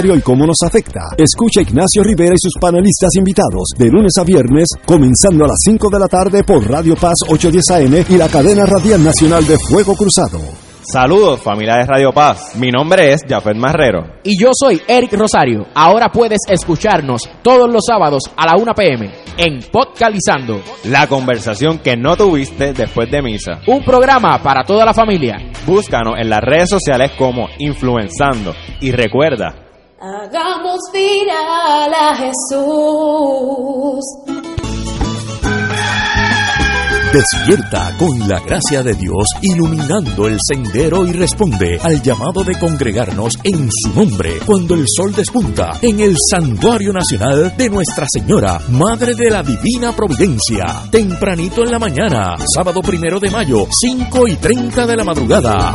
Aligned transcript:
y 0.00 0.22
cómo 0.22 0.46
nos 0.46 0.56
afecta. 0.64 1.00
Escucha 1.18 1.60
a 1.60 1.62
Ignacio 1.64 2.02
Rivera 2.02 2.32
y 2.34 2.38
sus 2.38 2.54
panelistas 2.58 3.10
invitados 3.14 3.68
de 3.76 3.90
lunes 3.90 4.12
a 4.18 4.24
viernes, 4.24 4.68
comenzando 4.86 5.44
a 5.44 5.48
las 5.48 5.58
5 5.64 5.90
de 5.90 5.98
la 5.98 6.08
tarde 6.08 6.42
por 6.44 6.66
Radio 6.66 6.96
Paz 6.96 7.16
810 7.28 7.70
AM 7.70 8.04
y 8.08 8.16
la 8.16 8.28
cadena 8.28 8.64
radial 8.64 9.04
nacional 9.04 9.46
de 9.46 9.58
Fuego 9.58 9.94
Cruzado. 9.94 10.40
Saludos 10.84 11.40
familia 11.40 11.76
de 11.76 11.86
Radio 11.86 12.10
Paz, 12.12 12.56
mi 12.56 12.70
nombre 12.70 13.12
es 13.12 13.22
Jafet 13.28 13.56
Marrero. 13.56 14.16
Y 14.24 14.36
yo 14.36 14.50
soy 14.52 14.82
Eric 14.88 15.12
Rosario. 15.12 15.66
Ahora 15.74 16.08
puedes 16.10 16.40
escucharnos 16.48 17.22
todos 17.42 17.72
los 17.72 17.84
sábados 17.86 18.24
a 18.36 18.46
la 18.46 18.56
1 18.56 18.74
pm 18.74 19.10
en 19.38 19.60
Podcalizando. 19.70 20.60
La 20.84 21.06
conversación 21.06 21.78
que 21.78 21.96
no 21.96 22.16
tuviste 22.16 22.72
después 22.72 23.08
de 23.10 23.22
misa. 23.22 23.60
Un 23.68 23.84
programa 23.84 24.42
para 24.42 24.64
toda 24.64 24.84
la 24.84 24.92
familia. 24.92 25.38
Búscanos 25.66 26.14
en 26.18 26.28
las 26.28 26.40
redes 26.40 26.70
sociales 26.70 27.12
como 27.16 27.48
Influenzando 27.58 28.52
y 28.80 28.90
recuerda, 28.90 29.54
Hagamos 30.04 30.80
viral 30.92 31.94
a 31.94 32.16
Jesús. 32.16 34.02
Despierta 37.12 37.94
con 37.96 38.18
la 38.28 38.40
gracia 38.40 38.82
de 38.82 38.94
Dios 38.94 39.26
iluminando 39.42 40.26
el 40.26 40.38
sendero 40.42 41.06
y 41.06 41.12
responde 41.12 41.78
al 41.80 42.02
llamado 42.02 42.42
de 42.42 42.58
congregarnos 42.58 43.34
en 43.44 43.68
su 43.70 43.94
nombre 43.94 44.40
cuando 44.44 44.74
el 44.74 44.86
sol 44.88 45.14
despunta 45.14 45.78
en 45.80 46.00
el 46.00 46.16
Santuario 46.18 46.92
Nacional 46.92 47.56
de 47.56 47.70
Nuestra 47.70 48.06
Señora, 48.12 48.58
Madre 48.70 49.14
de 49.14 49.30
la 49.30 49.44
Divina 49.44 49.92
Providencia. 49.92 50.64
Tempranito 50.90 51.62
en 51.62 51.70
la 51.70 51.78
mañana, 51.78 52.34
sábado 52.52 52.80
primero 52.80 53.20
de 53.20 53.30
mayo, 53.30 53.68
5 53.70 54.26
y 54.26 54.34
30 54.34 54.84
de 54.84 54.96
la 54.96 55.04
madrugada 55.04 55.74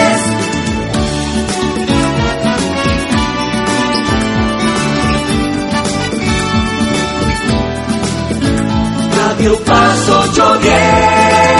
Radio 9.41 9.57
Paz 9.65 10.07
810. 10.07 11.50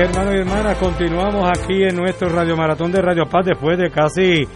Hermanos 0.00 0.34
y 0.34 0.38
hermanas. 0.38 0.78
Continuamos 0.78 1.48
aquí 1.48 1.82
en 1.82 1.96
nuestro 1.96 2.28
Radio 2.30 2.56
Maratón 2.56 2.90
de 2.90 3.02
Radio 3.02 3.24
Paz 3.26 3.44
después 3.44 3.76
de 3.76 3.90
casi, 3.90 4.46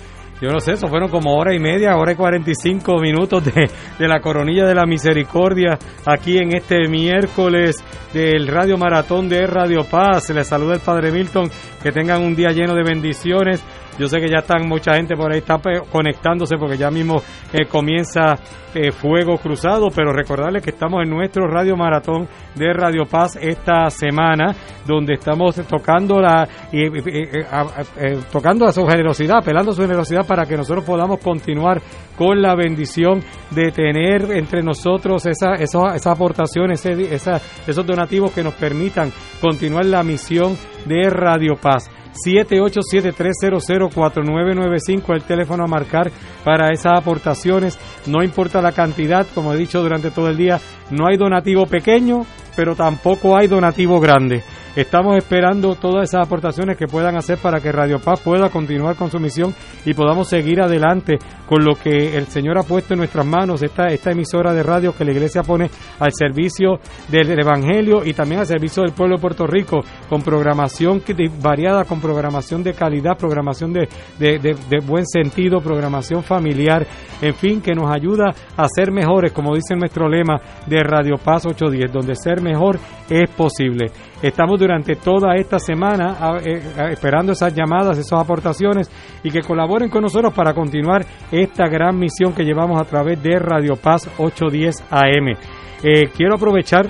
yo 0.41 0.49
no 0.51 0.59
sé, 0.59 0.73
eso 0.73 0.89
fueron 0.89 1.11
como 1.11 1.37
hora 1.37 1.55
y 1.55 1.59
media, 1.59 1.97
hora 1.97 2.13
y 2.13 2.17
45 2.17 2.99
minutos 2.99 3.45
de, 3.45 3.71
de 3.99 4.09
la 4.09 4.21
coronilla 4.21 4.65
de 4.65 4.75
la 4.75 4.87
misericordia 4.87 5.79
aquí 6.07 6.39
en 6.39 6.57
este 6.57 6.89
miércoles 6.89 7.85
del 8.15 8.47
Radio 8.47 8.79
Maratón 8.79 9.29
de 9.29 9.47
Radio 9.47 9.85
Paz. 9.85 10.31
Les 10.31 10.47
saluda 10.47 10.75
el 10.75 10.81
Padre 10.81 11.11
Milton. 11.11 11.51
Que 11.83 11.93
tengan 11.93 12.23
un 12.23 12.35
día 12.35 12.51
lleno 12.53 12.75
de 12.75 12.83
bendiciones. 12.83 13.63
Yo 13.99 14.09
sé 14.09 14.19
que 14.21 14.29
ya 14.29 14.39
están 14.39 14.69
mucha 14.69 14.95
gente 14.95 15.15
por 15.17 15.33
ahí 15.33 15.39
está 15.39 15.59
conectándose 15.91 16.57
porque 16.59 16.77
ya 16.77 16.91
mismo 16.91 17.23
eh, 17.53 17.67
comienza 17.67 18.35
eh, 18.75 18.91
Fuego 18.91 19.37
Cruzado, 19.39 19.89
pero 19.95 20.13
recordarles 20.13 20.63
que 20.63 20.71
estamos 20.71 21.03
en 21.05 21.11
nuestro 21.11 21.47
Radio 21.47 21.77
Maratón 21.77 22.27
de 22.57 22.73
Radio 22.73 23.05
Paz 23.05 23.37
esta 23.41 23.89
semana, 23.91 24.55
donde 24.85 25.15
estamos 25.15 25.55
tocando 25.69 26.21
la 26.21 26.43
a- 26.43 27.83
eh, 27.99 28.19
tocando 28.33 28.67
a 28.67 28.73
su 28.73 28.85
generosidad, 28.87 29.39
apelando 29.39 29.71
a 29.71 29.75
su 29.75 29.83
generosidad 29.83 30.27
para 30.27 30.45
que 30.47 30.57
nosotros 30.57 30.85
podamos 30.85 31.21
continuar 31.21 31.81
con 32.17 32.41
la 32.43 32.55
bendición 32.55 33.21
de 33.51 33.71
tener 33.73 34.31
entre 34.33 34.63
nosotros 34.63 35.25
esa, 35.27 35.55
esa, 35.55 35.95
esa 35.95 36.11
aportación, 36.13 36.71
ese, 36.73 37.15
esa, 37.15 37.41
esos 37.67 37.87
donativos 37.87 38.33
que 38.33 38.43
nos 38.43 38.55
permitan 38.55 39.13
continuar 39.41 39.85
la 39.87 40.03
misión 40.03 40.57
de 40.87 41.11
Radio 41.11 41.55
Paz. 41.61 41.91
787-300-4995 42.15 45.15
el 45.15 45.23
teléfono 45.23 45.65
a 45.65 45.69
marcar 45.69 46.11
para 46.45 46.73
esas 46.73 46.99
aportaciones. 46.99 47.79
No 48.07 48.23
importa 48.23 48.63
la 48.63 48.73
cantidad, 48.73 49.27
como 49.35 49.53
he 49.53 49.57
dicho 49.57 49.83
durante 49.83 50.11
todo 50.11 50.29
el 50.29 50.37
día, 50.37 50.61
no 50.91 51.07
hay 51.07 51.17
donativo 51.17 51.67
pequeño, 51.67 52.25
pero 52.57 52.75
tampoco 52.75 53.37
hay 53.37 53.47
donativo 53.49 54.01
grande. 54.01 54.43
Estamos 54.77 55.17
esperando 55.17 55.77
todas 55.77 56.09
esas 56.09 56.27
aportaciones 56.27 56.77
que 56.77 56.89
puedan 56.89 57.17
hacer 57.17 57.39
para 57.39 57.61
que 57.61 57.71
Radio 57.71 58.01
Paz 58.01 58.21
pueda 58.21 58.49
continuar 58.51 58.97
con 58.97 59.09
su 59.09 59.21
misión 59.21 59.55
y 59.87 59.95
podamos 59.95 60.27
seguir 60.29 60.61
adelante 60.61 61.17
con 61.49 61.65
lo 61.65 61.77
que 61.77 62.17
el 62.17 62.27
Señor 62.27 62.59
ha 62.59 62.65
puesto 62.65 62.95
en 62.95 62.99
nuestras 62.99 63.25
manos, 63.25 63.63
esta, 63.63 63.87
esta 63.87 64.11
emisora 64.11 64.53
de 64.53 64.65
radio 64.65 64.93
que 64.93 65.05
la 65.05 65.13
iglesia 65.13 65.43
pone 65.45 65.71
al 66.01 66.11
servicio 66.13 66.81
del 67.09 67.39
Evangelio 67.39 68.05
y 68.05 68.15
también 68.15 68.41
al 68.41 68.47
servicio 68.49 68.83
del 68.83 68.91
pueblo 68.95 69.15
de 69.15 69.21
Puerto 69.23 69.47
Rico, 69.47 69.79
con 70.09 70.23
programación 70.23 71.03
variada, 71.41 71.85
con 71.85 72.01
programación 72.01 72.65
de 72.65 72.75
calidad, 72.75 73.17
programación 73.17 73.73
de, 73.73 73.89
de- 74.19 74.41
de- 74.41 74.57
de 74.69 74.81
buen 74.85 75.07
sentido, 75.07 75.61
programación 75.61 76.25
familiar, 76.25 76.85
en 77.23 77.35
fin, 77.35 77.61
que 77.61 77.75
nos 77.75 77.95
ayuda 77.95 78.35
a 78.57 78.67
ser 78.75 78.91
mejores, 78.91 79.31
como 79.33 79.55
dice 79.55 79.77
nuestro 79.77 80.09
lema 80.09 80.41
de 80.75 80.83
Radio 80.83 81.17
Paz 81.17 81.47
810, 81.47 81.93
donde 81.93 82.15
ser 82.15 82.43
mejor 82.43 82.79
es 83.09 83.31
posible. 83.31 83.91
Estamos 84.23 84.59
durante 84.59 84.97
toda 84.97 85.37
esta 85.37 85.59
semana 85.59 86.17
eh, 86.45 86.63
esperando 86.91 87.33
esas 87.33 87.55
llamadas, 87.55 87.99
esas 87.99 88.21
aportaciones 88.21 88.91
y 89.23 89.31
que 89.31 89.43
colaboren 89.43 89.89
con 89.89 90.03
nosotros 90.03 90.35
para 90.35 90.55
continuar 90.55 91.05
esta 91.31 91.67
gran 91.69 91.99
misión 91.99 92.35
que 92.35 92.45
llevamos 92.45 92.81
a 92.81 92.85
través 92.85 93.23
de 93.23 93.39
Radio 93.39 93.77
Paz 93.77 94.09
810 94.19 94.85
AM. 94.91 95.37
Eh, 95.83 96.09
quiero 96.17 96.35
aprovechar 96.37 96.87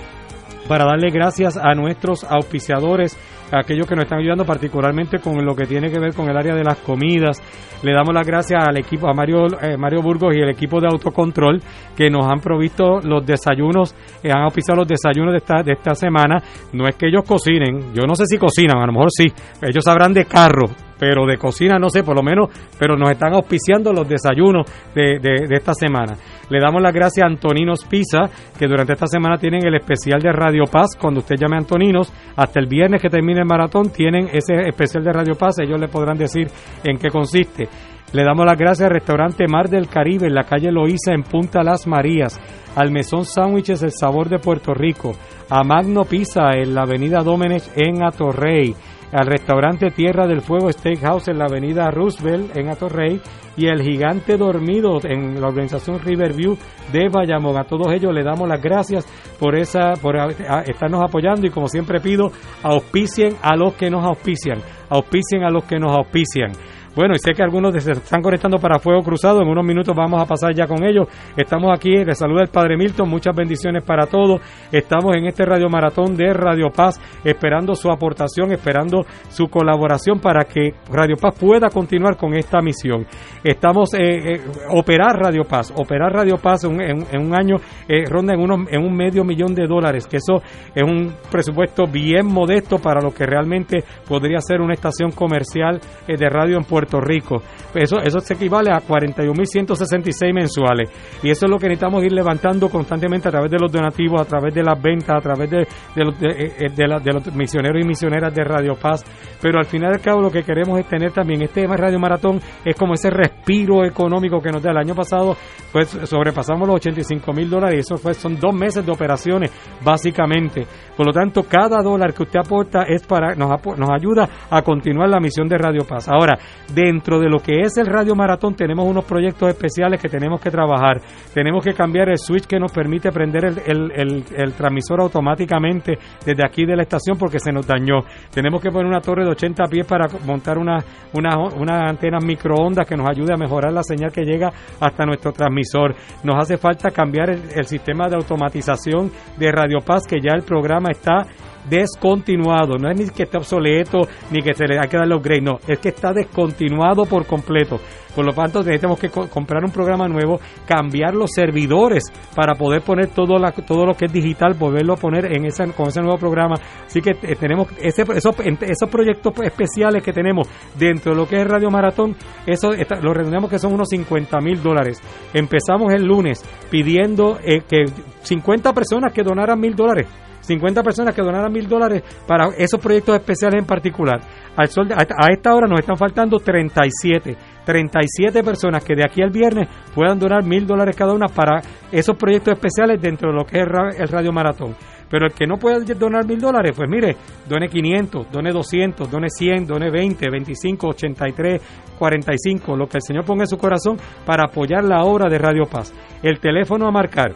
para 0.69 0.85
darle 0.85 1.11
gracias 1.11 1.57
a 1.57 1.75
nuestros 1.75 2.25
auspiciadores, 2.25 3.19
a 3.53 3.61
aquellos 3.61 3.87
que 3.87 3.95
nos 3.95 4.05
están 4.05 4.21
ayudando 4.21 4.45
particularmente 4.45 5.19
con 5.19 5.45
lo 5.45 5.55
que 5.55 5.67
tiene 5.67 5.91
que 5.91 5.99
ver 5.99 6.15
con 6.15 6.29
el 6.29 6.37
área 6.37 6.55
de 6.55 6.65
las 6.65 6.79
comidas. 6.79 7.41
Le 7.83 7.93
damos 7.93 8.15
las 8.15 8.27
gracias 8.27 8.67
al 8.67 8.77
equipo, 8.79 9.09
a 9.09 9.13
Mario, 9.13 9.47
eh, 9.61 9.77
Mario 9.77 10.01
Burgos 10.03 10.35
y 10.35 10.41
el 10.41 10.49
equipo 10.49 10.81
de 10.81 10.89
autocontrol 10.89 11.61
que 11.97 12.09
nos 12.09 12.27
han 12.27 12.41
provisto 12.41 13.01
los 13.01 13.25
desayunos, 13.27 13.95
eh, 14.23 14.31
han 14.31 14.43
auspiciado 14.43 14.81
los 14.81 14.89
desayunos 14.89 15.33
de 15.33 15.39
esta, 15.39 15.63
de 15.63 15.73
esta 15.73 15.95
semana. 15.95 16.43
No 16.73 16.89
es 16.89 16.97
que 16.97 17.09
ellos 17.09 17.25
cocinen, 17.27 17.93
yo 17.95 18.07
no 18.07 18.15
sé 18.15 18.25
si 18.27 18.39
cocinan, 18.39 18.79
a 18.79 18.87
lo 18.87 18.93
mejor 18.93 19.09
sí, 19.11 19.27
ellos 19.61 19.85
sabrán 19.85 20.15
de 20.15 20.25
carro, 20.25 20.67
pero 21.05 21.27
de 21.27 21.37
cocina 21.37 21.79
no 21.79 21.91
sé, 21.91 22.03
por 22.03 22.17
lo 22.17 22.23
menos, 22.23 22.49
pero 22.79 22.97
nos 22.97 23.11
están 23.11 23.35
auspiciando 23.35 23.93
los 23.93 24.09
desayunos 24.09 24.65
de, 24.95 25.19
de- 25.21 25.55
esta 25.55 25.75
semana. 25.75 26.17
Le 26.49 26.59
damos 26.59 26.81
las 26.81 26.95
gracias 26.95 27.25
a 27.25 27.27
Antoninos 27.27 27.85
Pizza, 27.85 28.21
que 28.59 28.67
durante 28.67 28.95
esta 28.95 29.07
semana 29.07 29.37
tienen 29.37 29.67
el 29.67 29.75
especial 29.75 30.19
de 30.21 30.33
Radio 30.33 30.65
Paz. 30.65 30.97
Cuando 30.99 31.21
usted 31.21 31.37
llame 31.39 31.57
a 31.57 31.59
Antoninos, 31.59 32.11
hasta 32.37 32.59
el 32.59 32.69
viernes 32.69 33.03
que 33.03 33.11
termine 33.11 33.41
el 33.41 33.47
maratón, 33.47 33.91
tienen 33.91 34.29
ese 34.33 34.55
especial 34.67 35.05
de 35.05 35.13
Radio 35.13 35.35
Paz. 35.35 35.59
Ellos 35.59 35.79
le 35.79 35.89
podrán 35.89 36.17
decir 36.17 36.49
en 36.83 36.97
qué 36.97 37.09
consiste. 37.11 37.69
Le 38.15 38.25
damos 38.25 38.47
las 38.47 38.57
gracias 38.57 38.87
al 38.89 38.95
restaurante 38.95 39.47
Mar 39.47 39.69
del 39.69 39.89
Caribe 39.89 40.27
en 40.27 40.35
la 40.35 40.45
calle 40.45 40.73
Loíza 40.73 41.13
en 41.13 41.23
Punta 41.25 41.63
Las 41.63 41.87
Marías, 41.87 42.41
al 42.77 42.93
Mesón 42.93 43.27
Sándwiches 43.27 43.83
El 43.83 43.91
Sabor 43.93 44.29
de 44.31 44.39
Puerto 44.39 44.73
Rico, 44.73 45.13
a 45.51 45.65
Magno 45.65 46.05
Pizza 46.05 46.53
en 46.55 46.75
la 46.75 46.83
avenida 46.83 47.23
Dómenes 47.23 47.71
en 47.77 48.05
Atorrey, 48.05 48.75
al 49.13 49.27
restaurante 49.27 49.91
Tierra 49.91 50.27
del 50.27 50.41
Fuego 50.41 50.71
Steakhouse 50.71 51.29
en 51.29 51.39
la 51.39 51.47
avenida 51.47 51.91
Roosevelt 51.91 52.57
en 52.57 52.69
Atorrey 52.69 53.21
y 53.57 53.67
el 53.67 53.83
Gigante 53.83 54.37
Dormido 54.37 54.99
en 55.05 55.41
la 55.41 55.49
organización 55.49 56.01
Riverview 56.01 56.57
de 56.93 57.09
Bayamón. 57.09 57.57
A 57.57 57.65
todos 57.65 57.93
ellos 57.93 58.13
le 58.13 58.25
damos 58.25 58.49
las 58.49 58.61
gracias 58.61 59.07
por 59.39 59.57
esa 59.57 59.95
por 60.01 60.17
estarnos 60.17 61.03
apoyando 61.03 61.47
y 61.47 61.51
como 61.51 61.69
siempre 61.69 62.01
pido, 62.01 62.31
auspicien 62.63 63.37
a 63.43 63.57
los 63.57 63.75
que 63.75 63.91
nos 63.91 64.05
auspician, 64.05 64.59
auspicien 64.91 65.45
a 65.45 65.51
los 65.51 65.65
que 65.65 65.79
nos 65.79 65.93
auspician. 65.93 66.53
Bueno, 66.95 67.15
y 67.15 67.19
sé 67.19 67.33
que 67.35 67.43
algunos 67.43 67.75
se 67.83 67.91
están 67.91 68.23
conectando 68.23 68.59
para 68.59 68.79
Fuego 68.79 69.03
Cruzado. 69.03 69.43
En 69.43 69.49
unos 69.49 69.65
minutos 69.65 69.97
vamos 69.97 70.23
a 70.23 70.27
pasar 70.27 70.55
ya 70.55 70.69
con 70.69 70.85
ellos. 70.85 71.09
Estamos 71.37 71.73
aquí, 71.77 72.05
les 72.05 72.17
saluda 72.17 72.43
el 72.43 72.51
Padre 72.51 72.77
Milton. 72.77 73.09
Muchas 73.09 73.35
bendiciones 73.35 73.83
para 73.83 74.07
todos. 74.07 74.41
Estamos 74.71 75.17
en 75.17 75.27
este 75.27 75.45
Radio 75.45 75.69
Maratón 75.69 76.17
de 76.17 76.33
Radio 76.33 76.71
Paz, 76.71 77.01
esperando 77.25 77.75
su 77.75 77.91
aportación, 77.91 78.53
esperando 78.53 79.05
su 79.29 79.49
colaboración 79.49 80.21
para 80.21 80.45
que 80.45 80.71
Radio 80.89 81.17
Paz 81.21 81.37
pueda 81.39 81.69
continuar 81.69 82.17
con 82.17 82.35
esta 82.35 82.61
misión. 82.61 83.07
Estamos, 83.43 83.93
eh, 83.95 84.35
eh, 84.35 84.41
operar 84.71 85.19
Radio 85.19 85.43
Paz, 85.43 85.73
operar 85.77 86.13
Radio 86.13 86.37
Paz 86.37 86.63
en, 86.63 87.21
un 87.21 87.35
año 87.35 87.57
eh, 87.89 88.05
ronda 88.09 88.35
en, 88.35 88.41
unos, 88.41 88.69
en 88.71 88.85
un 88.85 88.95
medio 88.95 89.25
millón 89.25 89.53
de 89.53 89.67
dólares, 89.67 90.07
que 90.07 90.19
eso 90.19 90.43
es 90.73 90.83
un 90.83 91.13
presupuesto 91.31 91.87
bien 91.91 92.27
modesto 92.27 92.79
para 92.79 93.01
lo 93.01 93.13
que 93.13 93.27
realmente 93.27 93.83
podría 94.09 94.39
ser 94.41 94.61
una 94.61 94.75
estación 94.75 95.11
comercial 95.11 95.81
eh, 96.07 96.17
de 96.17 96.29
radio 96.29 96.57
en 96.57 96.65
Puerto 96.65 96.84
Rico. 97.01 97.43
Eso, 97.75 97.99
eso 97.99 98.21
se 98.21 98.35
equivale 98.35 98.71
a 98.73 98.81
41.166 98.81 100.33
mensuales. 100.33 100.91
Y 101.23 101.31
eso 101.31 101.47
es 101.47 101.51
lo 101.51 101.59
que 101.59 101.69
necesitamos 101.69 102.05
ir 102.05 102.13
levantando 102.13 102.69
constantemente 102.69 103.29
a 103.29 103.31
través 103.31 103.51
de 103.51 103.59
los 103.59 103.71
donativos, 103.71 104.21
a 104.21 104.25
través 104.25 104.55
de 104.55 104.63
las 104.63 104.81
ventas, 104.81 105.17
a 105.17 105.21
través 105.21 105.51
de, 105.51 105.59
de, 105.59 106.55
eh, 106.59 106.71
de 106.75 107.13
los 107.13 107.35
misioneros 107.35 107.83
y 107.83 107.87
misioneras 107.87 108.35
de 108.35 108.45
Radio 108.45 108.75
Paz. 108.75 109.05
Pero 109.41 109.59
al 109.59 109.67
final 109.67 109.93
y 109.93 109.97
al 109.97 110.01
cabo 110.01 110.21
lo 110.21 110.31
que 110.31 110.43
queremos 110.43 110.79
es 110.79 110.87
tener 110.87 111.13
también 111.13 111.43
este 111.43 111.67
Radio 111.67 111.99
Maratón, 111.99 112.41
es 112.65 112.77
como 112.77 112.95
ese 112.95 113.11
respiro 113.11 113.85
económico 113.85 114.41
que 114.41 114.51
nos 114.51 114.63
da. 114.63 114.71
El 114.71 114.79
año 114.79 114.95
pasado 114.95 115.37
pues 115.73 115.89
sobrepasamos 115.89 116.67
los 116.67 116.77
85 116.77 117.33
mil 117.33 117.51
dólares 117.51 117.77
y 117.77 117.81
eso 117.81 117.97
fue, 117.97 118.15
son 118.15 118.39
dos 118.39 118.55
meses 118.55 118.85
de 118.85 118.93
operaciones 118.93 119.53
básicamente. 119.85 120.67
Por 120.97 121.07
lo 121.07 121.13
tanto, 121.13 121.43
cada 121.43 121.83
dólar 121.83 122.15
que 122.15 122.23
usted 122.23 122.41
aporta 122.41 122.85
es 122.85 123.05
para 123.07 123.35
nos, 123.35 123.51
nos 123.77 123.91
ayuda 123.91 124.29
a 124.51 124.63
continuar 124.63 125.09
la 125.09 125.21
misión 125.21 125.49
de 125.49 125.59
Radio 125.59 125.85
Paz. 125.85 126.09
Ahora, 126.09 126.39
dentro 126.75 127.21
de 127.21 127.29
lo 127.29 127.39
que 127.39 127.61
es 127.61 127.77
el 127.77 127.87
Radio 127.87 128.15
Maratón 128.15 128.55
tenemos 128.55 128.87
unos 128.87 129.05
proyectos 129.05 129.49
especiales 129.49 130.01
que 130.01 130.09
tenemos 130.09 130.41
que 130.41 130.51
trabajar. 130.51 131.01
Tenemos 131.33 131.65
que 131.65 131.73
cambiar 131.73 132.09
el 132.09 132.19
switch 132.19 132.47
que 132.47 132.59
nos 132.59 132.73
permite 132.73 133.13
prender 133.13 133.45
el, 133.45 134.25
transmisor 134.57 135.01
automáticamente 135.01 135.99
desde 136.25 136.45
aquí 136.45 136.65
de 136.65 136.77
la 136.77 136.83
estación 136.83 137.17
porque 137.19 137.39
se 137.39 137.53
nos 137.53 137.67
dañó. 137.67 138.01
Tenemos 138.31 138.61
que 138.61 138.71
poner 138.71 138.87
una 138.87 139.01
torre 139.01 139.25
de 139.25 139.31
80 139.31 139.65
pies 139.67 139.87
para 139.87 140.07
montar 140.25 140.59
una, 140.59 140.79
una, 141.13 141.89
antena 141.89 142.19
microondas 142.19 142.87
que 142.87 142.97
nos 142.97 143.09
ayude 143.09 143.33
a 143.33 143.37
mejorar 143.37 143.73
la 143.73 143.83
señal 143.83 144.13
que 144.13 144.25
llega 144.25 144.53
hasta 144.81 145.07
nuestro 145.07 145.33
transmisor. 145.33 145.95
Nos 146.23 146.37
hace 146.37 146.57
falta 146.57 146.91
cambiar 146.91 147.31
el 147.31 147.65
sistema 147.65 148.09
de 148.09 148.17
automatización 148.17 149.11
de 149.39 149.53
Radio 149.53 149.79
Paz 149.85 150.05
que 150.07 150.21
ya 150.21 150.35
el 150.35 150.43
programa 150.43 150.91
está 150.91 151.27
descontinuado, 151.69 152.77
no 152.79 152.91
es 152.91 152.99
ni 152.99 153.09
que 153.11 153.25
esté 153.25 153.37
obsoleto 153.39 154.01
ni 154.31 154.43
que 154.43 154.55
se 154.55 154.67
le 154.67 154.79
hay 154.79 154.89
que 154.89 154.97
darle 154.97 155.15
upgrade, 155.15 155.41
no, 155.43 155.59
es 155.67 155.79
que 155.79 155.89
está 155.91 156.13
descontinuado 156.13 157.05
por 157.07 157.27
completo. 157.27 157.79
Por 158.15 158.25
lo 158.25 158.33
tanto, 158.33 158.63
tenemos 158.63 158.97
que 159.01 159.09
co- 159.09 159.29
comprar 159.29 159.65
un 159.65 159.73
programa 159.73 160.07
nuevo, 160.07 160.39
cambiar 160.69 161.15
los 161.17 161.33
servidores 161.33 162.05
para 162.37 162.55
poder 162.55 162.81
poner 162.83 163.09
todo, 163.09 163.39
la, 163.39 163.51
todo 163.51 163.85
lo 163.85 163.95
que 163.95 164.05
es 164.05 164.13
digital, 164.13 164.55
volverlo 164.55 164.93
a 164.93 164.97
poner 164.97 165.33
en 165.33 165.45
ese, 165.47 165.73
con 165.73 165.89
ese 165.89 166.01
nuevo 166.01 166.17
programa. 166.17 166.55
Así 166.87 167.01
que 167.01 167.11
eh, 167.11 167.35
tenemos 167.35 167.67
ese, 167.81 168.03
esos, 168.15 168.37
esos 168.39 168.89
proyectos 168.89 169.33
especiales 169.43 170.01
que 170.01 170.13
tenemos 170.13 170.47
dentro 170.79 171.11
de 171.13 171.19
lo 171.19 171.27
que 171.27 171.41
es 171.41 171.45
Radio 171.49 171.71
Maratón, 171.71 172.15
eso 172.47 172.73
está- 172.73 173.01
lo 173.01 173.13
redondeamos 173.13 173.51
que 173.51 173.59
son 173.59 173.73
unos 173.75 173.89
50 173.89 174.39
mil 174.41 174.63
dólares. 174.63 175.01
Empezamos 175.33 175.93
el 175.93 176.05
lunes 176.05 176.41
pidiendo 176.71 177.39
eh, 177.43 177.63
que 177.69 177.87
50 178.23 178.73
personas 178.73 179.13
que 179.13 179.25
donaran 179.25 179.59
mil 179.59 179.75
dólares. 179.75 180.07
50 180.45 180.83
personas 180.83 181.15
que 181.15 181.23
donaran 181.23 181.53
mil 181.53 181.69
dólares 181.69 182.03
para 182.27 182.49
esos 182.59 182.81
proyectos 182.81 183.17
especiales 183.17 183.61
en 183.61 183.67
particular. 183.67 184.21
Al 184.57 184.69
sol 184.69 184.89
a 184.93 185.33
esta- 185.33 185.55
hora 185.55 185.67
nos 185.67 185.81
están 185.81 185.97
faltando 185.97 186.39
37. 186.39 187.37
37 187.65 188.43
personas 188.43 188.85
que 188.85 188.95
de 188.95 189.05
aquí 189.05 189.23
al 189.23 189.31
viernes 189.31 189.69
puedan 189.95 190.19
donar 190.19 190.45
mil 190.45 190.67
dólares 190.67 190.95
cada 190.97 191.15
una 191.15 191.29
para 191.29 191.61
esos 191.91 192.17
proyectos 192.17 192.53
especiales 192.55 193.01
dentro 193.01 193.31
de 193.31 193.37
lo 193.37 193.45
que 193.45 193.59
es 193.59 193.67
el 193.99 194.09
Radio 194.09 194.33
Maratón. 194.33 194.77
Pero 195.11 195.27
el 195.27 195.33
que 195.33 195.47
no 195.47 195.57
pueda 195.57 195.79
donar 195.95 196.27
mil 196.27 196.41
dólares, 196.41 196.73
pues 196.77 196.89
mire, 196.91 197.17
done 197.49 197.69
500, 197.69 198.31
done 198.33 198.51
200, 198.51 199.11
done 199.11 199.29
100, 199.31 199.67
done 199.67 199.91
20, 199.91 200.31
25, 200.31 200.89
83, 200.89 201.63
45, 201.99 202.77
lo 202.77 202.87
que 202.87 202.99
el 202.99 203.03
Señor 203.03 203.25
ponga 203.25 203.45
en 203.45 203.49
su 203.49 203.57
corazón 203.57 203.97
para 204.27 204.45
apoyar 204.45 204.85
la 204.85 205.05
obra 205.05 205.29
de 205.31 205.39
Radio 205.39 205.65
Paz. 205.71 205.93
El 206.23 206.41
teléfono 206.41 206.87
a 206.87 206.91
marcar 206.91 207.33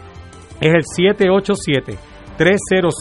es 0.60 0.74
el 0.74 0.82
787 0.84 1.96
300 2.38 2.94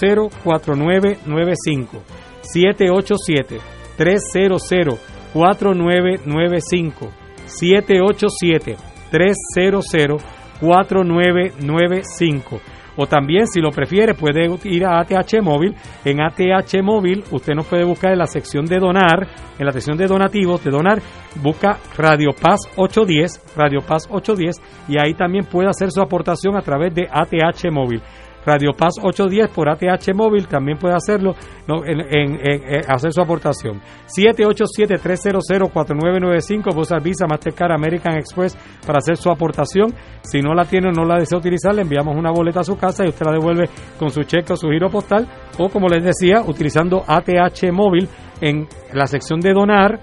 4995 0.43 2.03
787 2.41 3.59
300 3.95 4.99
4995 5.33 7.09
787 7.45 8.75
300 9.11 10.23
4995 10.59 12.59
o 12.97 13.05
también 13.05 13.47
si 13.47 13.61
lo 13.61 13.69
prefiere 13.69 14.15
puede 14.15 14.49
ir 14.63 14.85
a 14.85 14.99
ATH 14.99 15.41
Móvil. 15.41 15.75
En 16.03 16.19
ATH 16.19 16.81
Móvil 16.81 17.23
usted 17.31 17.53
nos 17.53 17.67
puede 17.67 17.85
buscar 17.85 18.11
en 18.11 18.17
la 18.17 18.25
sección 18.25 18.65
de 18.65 18.79
donar 18.79 19.27
en 19.59 19.65
la 19.65 19.71
sección 19.71 19.97
de 19.97 20.07
donativos 20.07 20.63
de 20.63 20.71
donar 20.71 20.99
busca 21.41 21.77
Radio 21.95 22.31
Paz 22.31 22.61
810 22.75 23.55
Radio 23.55 23.81
Paz 23.81 24.07
810 24.09 24.61
y 24.87 24.99
ahí 24.99 25.13
también 25.13 25.45
puede 25.45 25.69
hacer 25.69 25.91
su 25.91 26.01
aportación 26.01 26.57
a 26.57 26.61
través 26.61 26.93
de 26.93 27.07
ATH 27.09 27.71
Móvil 27.71 28.01
Radio 28.47 28.71
Paz 28.71 28.93
810 29.03 29.49
por 29.53 29.67
ATH 29.69 30.13
móvil, 30.15 30.47
también 30.47 30.77
puede 30.77 30.95
hacerlo, 30.95 31.33
no, 31.67 31.83
en, 31.85 31.99
en- 31.99 32.39
en- 32.41 32.63
en 32.75 32.81
hacer 32.91 33.11
su 33.11 33.21
aportación. 33.21 33.81
787-300-4995, 34.07 36.63
puede 36.63 36.79
usar 36.81 37.01
Visa, 37.03 37.25
Mastercard, 37.29 37.71
American 37.73 38.17
Express 38.17 38.57
para 38.85 38.99
hacer 38.99 39.17
su 39.17 39.29
aportación. 39.29 39.93
Si 40.23 40.39
no 40.41 40.53
la 40.53 40.65
tiene 40.65 40.89
o 40.89 40.91
no 40.91 41.05
la 41.05 41.17
desea 41.19 41.37
utilizar, 41.37 41.75
le 41.75 41.81
enviamos 41.81 42.15
una 42.15 42.31
boleta 42.31 42.61
a 42.61 42.63
su 42.63 42.77
casa 42.77 43.05
y 43.05 43.09
usted 43.09 43.25
la 43.25 43.33
devuelve 43.33 43.69
con 43.99 44.09
su 44.09 44.23
cheque 44.23 44.53
o 44.53 44.55
su 44.55 44.69
giro 44.69 44.89
postal, 44.89 45.27
o 45.59 45.69
como 45.69 45.87
les 45.87 46.03
decía, 46.03 46.41
utilizando 46.45 47.03
ATH 47.07 47.71
móvil 47.71 48.07
en 48.41 48.67
la 48.93 49.07
sección 49.07 49.39
de 49.39 49.53
donar 49.53 49.99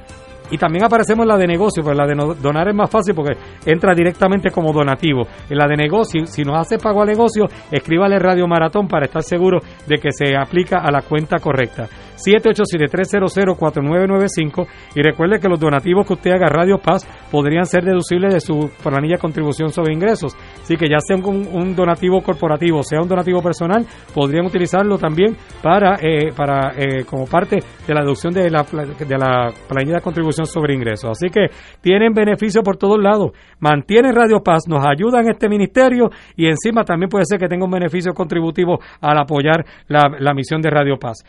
y 0.50 0.58
también 0.58 0.84
aparecemos 0.84 1.24
en 1.24 1.28
la 1.28 1.36
de 1.36 1.46
negocio, 1.46 1.82
pues 1.82 1.96
la 1.96 2.06
de 2.06 2.14
donar 2.40 2.68
es 2.68 2.74
más 2.74 2.90
fácil 2.90 3.14
porque 3.14 3.36
entra 3.64 3.94
directamente 3.94 4.50
como 4.50 4.72
donativo. 4.72 5.26
En 5.48 5.58
la 5.58 5.66
de 5.66 5.76
negocio, 5.76 6.26
si 6.26 6.42
nos 6.42 6.58
hace 6.58 6.78
pago 6.78 7.02
a 7.02 7.06
negocio, 7.06 7.46
escríbale 7.70 8.18
Radio 8.18 8.46
Maratón 8.46 8.86
para 8.86 9.06
estar 9.06 9.22
seguro 9.22 9.60
de 9.86 9.96
que 9.96 10.10
se 10.12 10.36
aplica 10.36 10.78
a 10.78 10.90
la 10.90 11.02
cuenta 11.02 11.38
correcta. 11.38 11.88
787-300-4995 12.16 14.66
y 14.94 15.02
recuerde 15.02 15.40
que 15.40 15.48
los 15.48 15.58
donativos 15.58 16.06
que 16.06 16.12
usted 16.14 16.30
haga 16.32 16.46
a 16.46 16.50
Radio 16.50 16.78
Paz 16.78 17.06
podrían 17.30 17.66
ser 17.66 17.84
deducibles 17.84 18.34
de 18.34 18.40
su 18.40 18.70
planilla 18.82 19.14
de 19.14 19.20
contribución 19.20 19.70
sobre 19.70 19.94
ingresos. 19.94 20.36
Así 20.62 20.76
que 20.76 20.88
ya 20.88 20.98
sea 21.00 21.16
un, 21.16 21.74
donativo 21.74 22.20
corporativo, 22.22 22.82
sea 22.82 23.00
un 23.00 23.08
donativo 23.08 23.42
personal, 23.42 23.86
podrían 24.14 24.46
utilizarlo 24.46 24.98
también 24.98 25.36
para, 25.62 25.96
eh, 26.00 26.32
para 26.36 26.72
eh, 26.76 27.04
como 27.04 27.26
parte 27.26 27.58
de 27.86 27.94
la 27.94 28.02
deducción 28.02 28.32
de 28.32 28.50
la, 28.50 28.62
de 28.62 29.18
la 29.18 29.50
planilla 29.68 29.96
de 29.96 30.02
contribución 30.02 30.46
sobre 30.46 30.74
ingresos. 30.74 31.10
Así 31.10 31.28
que 31.28 31.48
tienen 31.80 32.12
beneficio 32.12 32.62
por 32.62 32.76
todos 32.76 33.00
lados. 33.00 33.32
Mantienen 33.60 34.14
Radio 34.14 34.42
Paz, 34.42 34.64
nos 34.68 34.84
ayudan 34.86 35.28
este 35.28 35.48
ministerio 35.48 36.10
y 36.36 36.46
encima 36.46 36.84
también 36.84 37.08
puede 37.08 37.24
ser 37.26 37.38
que 37.38 37.48
tenga 37.48 37.64
un 37.64 37.70
beneficio 37.70 38.12
contributivo 38.12 38.78
al 39.00 39.18
apoyar 39.18 39.64
la, 39.88 40.10
la 40.18 40.34
misión 40.34 40.60
de 40.60 40.70
Radio 40.70 40.98
Paz. 40.98 41.24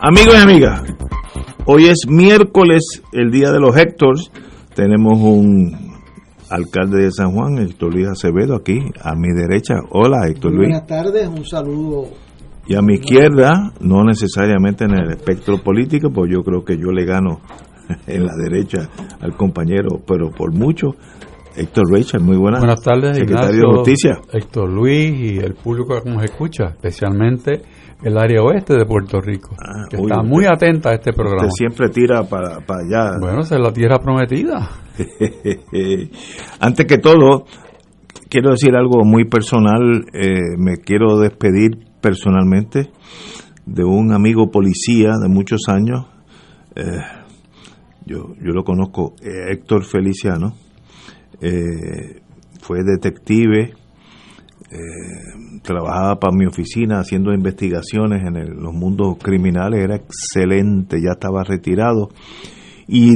Amigos 0.00 0.34
y 0.34 0.36
amigas, 0.36 0.82
hoy 1.66 1.86
es 1.86 2.06
miércoles, 2.08 3.02
el 3.10 3.32
día 3.32 3.50
de 3.50 3.58
los 3.58 3.76
Héctors. 3.76 4.30
Tenemos 4.72 5.18
un 5.18 5.98
alcalde 6.48 7.02
de 7.02 7.10
San 7.10 7.32
Juan, 7.32 7.58
Héctor 7.58 7.94
Luis 7.94 8.06
Acevedo, 8.06 8.54
aquí 8.54 8.78
a 9.02 9.16
mi 9.16 9.34
derecha. 9.34 9.74
Hola, 9.90 10.28
Héctor 10.28 10.52
Luis. 10.52 10.68
Buenas 10.68 10.86
tardes, 10.86 11.26
un 11.26 11.44
saludo. 11.44 12.10
Y 12.68 12.76
a 12.76 12.80
mi 12.80 12.94
izquierda, 12.94 13.72
no 13.80 14.04
necesariamente 14.04 14.84
en 14.84 14.92
el 14.92 15.10
espectro 15.10 15.58
político, 15.58 16.10
pues 16.12 16.30
yo 16.32 16.44
creo 16.44 16.64
que 16.64 16.76
yo 16.76 16.92
le 16.92 17.04
gano 17.04 17.40
en 18.06 18.24
la 18.24 18.36
derecha 18.36 18.88
al 19.20 19.34
compañero, 19.36 20.00
pero 20.06 20.30
por 20.30 20.54
mucho. 20.54 20.94
Héctor 21.56 21.86
Rachel, 21.92 22.20
muy 22.20 22.36
buenas. 22.36 22.60
Buenas 22.60 22.82
tardes, 22.82 23.16
Secretario 23.16 23.48
Ignacio, 23.48 23.68
de 23.68 23.76
Justicia. 23.78 24.20
Héctor 24.32 24.70
Luis 24.70 25.10
y 25.18 25.38
el 25.38 25.54
público 25.54 26.00
que 26.00 26.08
nos 26.08 26.22
escucha, 26.22 26.66
especialmente 26.66 27.62
el 28.02 28.16
área 28.16 28.42
oeste 28.42 28.74
de 28.74 28.84
Puerto 28.86 29.20
Rico, 29.20 29.56
que 29.90 29.96
uy, 29.96 30.02
está 30.02 30.20
usted- 30.20 30.28
muy 30.28 30.44
atenta 30.46 30.90
a 30.90 30.94
este 30.94 31.12
programa. 31.12 31.46
Usted 31.46 31.54
siempre 31.56 31.88
tira 31.88 32.22
para, 32.24 32.60
para 32.60 32.80
allá. 32.80 33.18
Bueno, 33.20 33.40
esa 33.40 33.56
es 33.56 33.60
la 33.60 33.72
tierra 33.72 33.98
prometida. 33.98 34.70
Antes 36.60 36.86
que 36.86 36.98
todo, 36.98 37.44
quiero 38.28 38.50
decir 38.50 38.74
algo 38.76 39.04
muy 39.04 39.24
personal. 39.24 40.04
eh, 40.12 40.56
me 40.58 40.76
quiero 40.78 41.18
despedir 41.18 41.86
personalmente 42.00 42.90
de 43.66 43.84
un 43.84 44.12
amigo 44.12 44.50
policía 44.50 45.12
de 45.20 45.28
muchos 45.28 45.62
años. 45.68 46.06
eh, 46.76 47.00
yo, 48.06 48.28
yo 48.40 48.52
lo 48.54 48.64
conozco, 48.64 49.14
eh, 49.22 49.52
Héctor 49.52 49.84
Feliciano. 49.84 50.54
eh, 51.40 52.20
fue 52.60 52.78
detective, 52.84 53.74
eh, 54.70 55.60
trabajaba 55.62 56.18
para 56.20 56.36
mi 56.36 56.44
oficina 56.44 57.00
haciendo 57.00 57.32
investigaciones 57.32 58.22
en 58.22 58.62
los 58.62 58.74
mundos 58.74 59.16
criminales, 59.22 59.82
era 59.82 59.96
excelente, 59.96 61.00
ya 61.00 61.12
estaba 61.12 61.42
retirado. 61.42 62.10
Y 62.86 63.14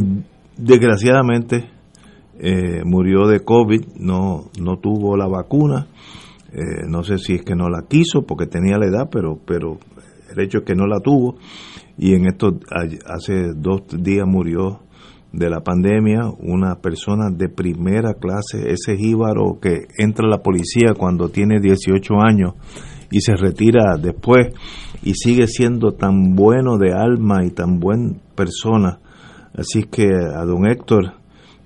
desgraciadamente 0.57 1.69
eh, 2.39 2.83
murió 2.85 3.27
de 3.27 3.41
COVID, 3.41 3.85
no, 3.97 4.51
no 4.59 4.79
tuvo 4.79 5.17
la 5.17 5.27
vacuna, 5.27 5.89
eh, 6.53 6.87
no 6.89 7.03
sé 7.03 7.19
si 7.19 7.35
es 7.35 7.43
que 7.43 7.55
no 7.55 7.69
la 7.69 7.83
quiso 7.89 8.23
porque 8.23 8.47
tenía 8.47 8.79
la 8.79 8.87
edad, 8.87 9.09
pero, 9.11 9.39
pero 9.47 9.79
el 10.31 10.41
hecho 10.41 10.59
es 10.59 10.65
que 10.65 10.75
no 10.75 10.87
la 10.87 11.01
tuvo. 11.01 11.37
Y 11.99 12.15
en 12.15 12.27
estos, 12.27 12.55
hace 13.07 13.53
dos 13.55 13.83
días 13.89 14.27
murió 14.27 14.81
de 15.33 15.49
la 15.49 15.61
pandemia 15.61 16.31
una 16.41 16.77
persona 16.77 17.31
de 17.31 17.49
primera 17.49 18.15
clase, 18.15 18.71
ese 18.71 18.97
jíbaro 18.97 19.59
que 19.61 19.87
entra 19.99 20.27
a 20.27 20.31
la 20.31 20.43
policía 20.43 20.95
cuando 20.97 21.29
tiene 21.31 21.61
18 21.61 22.15
años 22.21 22.55
y 23.11 23.21
se 23.21 23.35
retira 23.35 23.97
después 24.01 24.49
y 25.03 25.15
sigue 25.15 25.47
siendo 25.47 25.93
tan 25.93 26.35
bueno 26.35 26.79
de 26.79 26.93
alma 26.93 27.45
y 27.45 27.51
tan 27.51 27.81
buen 27.81 28.21
persona. 28.35 29.01
Así 29.55 29.85
que 29.85 30.07
a 30.07 30.45
don 30.45 30.67
Héctor, 30.67 31.15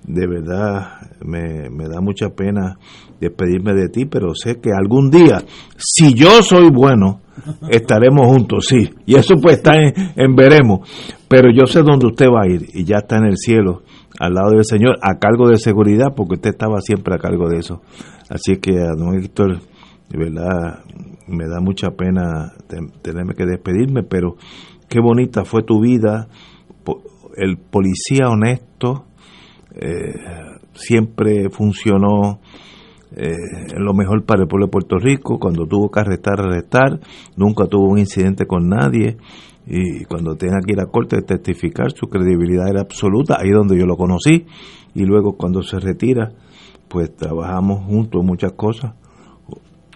de 0.03 0.27
verdad 0.27 1.11
me, 1.23 1.69
me 1.69 1.87
da 1.87 2.01
mucha 2.01 2.29
pena 2.29 2.77
despedirme 3.19 3.73
de 3.73 3.89
ti, 3.89 4.05
pero 4.05 4.33
sé 4.35 4.59
que 4.61 4.71
algún 4.71 5.09
día, 5.09 5.43
si 5.77 6.13
yo 6.13 6.41
soy 6.41 6.69
bueno, 6.69 7.21
estaremos 7.69 8.27
juntos, 8.27 8.65
sí. 8.67 8.89
Y 9.05 9.15
eso 9.15 9.35
pues 9.41 9.57
está 9.57 9.73
en, 9.75 10.35
veremos. 10.35 10.89
Pero 11.27 11.49
yo 11.53 11.65
sé 11.65 11.81
dónde 11.81 12.07
usted 12.07 12.27
va 12.27 12.43
a 12.43 12.47
ir 12.47 12.65
y 12.73 12.83
ya 12.83 12.97
está 12.97 13.17
en 13.17 13.25
el 13.25 13.37
cielo, 13.37 13.83
al 14.19 14.33
lado 14.33 14.51
del 14.51 14.65
Señor, 14.65 14.97
a 15.01 15.19
cargo 15.19 15.47
de 15.49 15.57
seguridad, 15.57 16.13
porque 16.15 16.35
usted 16.35 16.51
estaba 16.51 16.79
siempre 16.81 17.15
a 17.15 17.19
cargo 17.19 17.47
de 17.49 17.59
eso. 17.59 17.81
Así 18.29 18.57
que 18.57 18.71
a 18.79 18.95
don 18.97 19.15
Héctor, 19.17 19.59
de 20.09 20.17
verdad, 20.17 20.83
me 21.27 21.45
da 21.47 21.59
mucha 21.59 21.89
pena 21.91 22.53
te- 22.67 22.77
tenerme 23.01 23.33
que 23.35 23.45
despedirme, 23.45 24.03
pero 24.03 24.35
qué 24.89 24.99
bonita 25.01 25.43
fue 25.43 25.63
tu 25.63 25.81
vida, 25.81 26.27
el 27.35 27.57
policía 27.57 28.29
honesto, 28.29 29.05
eh, 29.75 30.13
siempre 30.73 31.49
funcionó 31.51 32.39
eh, 33.15 33.33
lo 33.77 33.93
mejor 33.93 34.25
para 34.25 34.41
el 34.43 34.47
pueblo 34.47 34.67
de 34.67 34.71
Puerto 34.71 34.97
Rico, 34.97 35.39
cuando 35.39 35.65
tuvo 35.65 35.89
que 35.89 35.99
arrestar, 35.99 36.41
arrestar, 36.41 36.99
nunca 37.35 37.65
tuvo 37.65 37.89
un 37.89 37.99
incidente 37.99 38.45
con 38.45 38.67
nadie 38.67 39.17
y 39.65 40.05
cuando 40.05 40.35
tenga 40.35 40.59
que 40.65 40.73
ir 40.73 40.79
a 40.79 40.85
corte 40.85 41.17
a 41.17 41.21
testificar, 41.21 41.91
su 41.91 42.07
credibilidad 42.07 42.69
era 42.69 42.81
absoluta, 42.81 43.37
ahí 43.39 43.49
donde 43.51 43.77
yo 43.77 43.85
lo 43.85 43.95
conocí 43.95 44.45
y 44.93 45.03
luego 45.05 45.37
cuando 45.37 45.61
se 45.61 45.79
retira, 45.79 46.31
pues 46.87 47.15
trabajamos 47.15 47.85
juntos 47.85 48.21
en 48.21 48.27
muchas 48.27 48.53
cosas. 48.53 48.93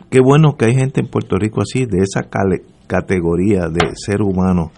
Qué 0.10 0.20
bueno 0.20 0.58
que 0.58 0.65
hay 0.65 0.75
gente 0.75 1.00
en 1.00 1.08
Puerto 1.08 1.38
Rico 1.38 1.62
así, 1.62 1.86
de 1.86 2.00
esa 2.00 2.30
categoría 2.88 3.70
de 3.70 3.96
ser 3.96 4.22
humano. 4.22 4.72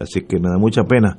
Así 0.00 0.22
que 0.22 0.38
me 0.38 0.48
da 0.48 0.58
mucha 0.58 0.84
pena. 0.84 1.18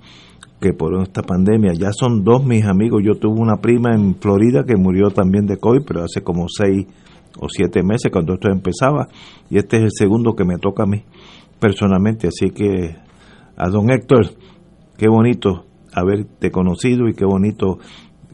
Que 0.59 0.73
por 0.73 1.01
esta 1.01 1.21
pandemia. 1.21 1.73
Ya 1.73 1.91
son 1.91 2.23
dos 2.23 2.45
mis 2.45 2.65
amigos. 2.65 3.01
Yo 3.03 3.15
tuve 3.15 3.39
una 3.39 3.57
prima 3.57 3.93
en 3.93 4.15
Florida 4.15 4.63
que 4.65 4.75
murió 4.75 5.09
también 5.09 5.45
de 5.45 5.57
COVID, 5.57 5.83
pero 5.85 6.03
hace 6.03 6.21
como 6.21 6.47
seis 6.49 6.85
o 7.39 7.47
siete 7.49 7.83
meses 7.83 8.11
cuando 8.11 8.33
esto 8.33 8.49
empezaba. 8.49 9.07
Y 9.49 9.57
este 9.57 9.77
es 9.77 9.83
el 9.83 9.91
segundo 9.91 10.35
que 10.35 10.45
me 10.45 10.57
toca 10.57 10.83
a 10.83 10.87
mí 10.87 11.03
personalmente. 11.59 12.27
Así 12.27 12.51
que 12.51 12.95
a 13.55 13.69
don 13.69 13.89
Héctor, 13.89 14.31
qué 14.97 15.07
bonito 15.07 15.65
haberte 15.93 16.51
conocido 16.51 17.07
y 17.07 17.13
qué 17.13 17.25
bonito 17.25 17.79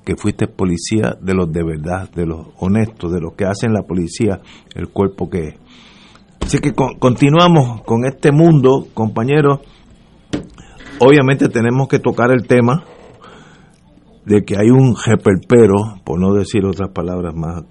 que 0.04 0.16
fuiste 0.16 0.48
policía 0.48 1.16
de 1.20 1.34
los 1.34 1.52
de 1.52 1.64
verdad, 1.64 2.10
de 2.12 2.26
los 2.26 2.48
honestos, 2.60 3.12
de 3.12 3.20
los 3.20 3.34
que 3.34 3.46
hacen 3.46 3.74
la 3.74 3.82
policía, 3.82 4.40
el 4.76 4.90
cuerpo 4.90 5.30
que 5.30 5.48
es. 5.48 5.56
Así 6.42 6.60
que 6.60 6.74
continuamos 6.74 7.82
con 7.84 8.06
este 8.06 8.32
mundo, 8.32 8.88
compañeros. 8.94 9.62
Obviamente 11.00 11.50
tenemos 11.50 11.90
que 11.90 12.00
tocar 12.00 12.32
el 12.32 12.48
tema 12.48 12.84
de 14.26 14.44
que 14.44 14.58
hay 14.58 14.70
un 14.70 14.96
jeperpero, 14.96 15.76
por 16.06 16.20
no 16.20 16.34
decir 16.34 16.66
otras 16.66 16.90
palabras 16.92 17.36
más, 17.36 17.64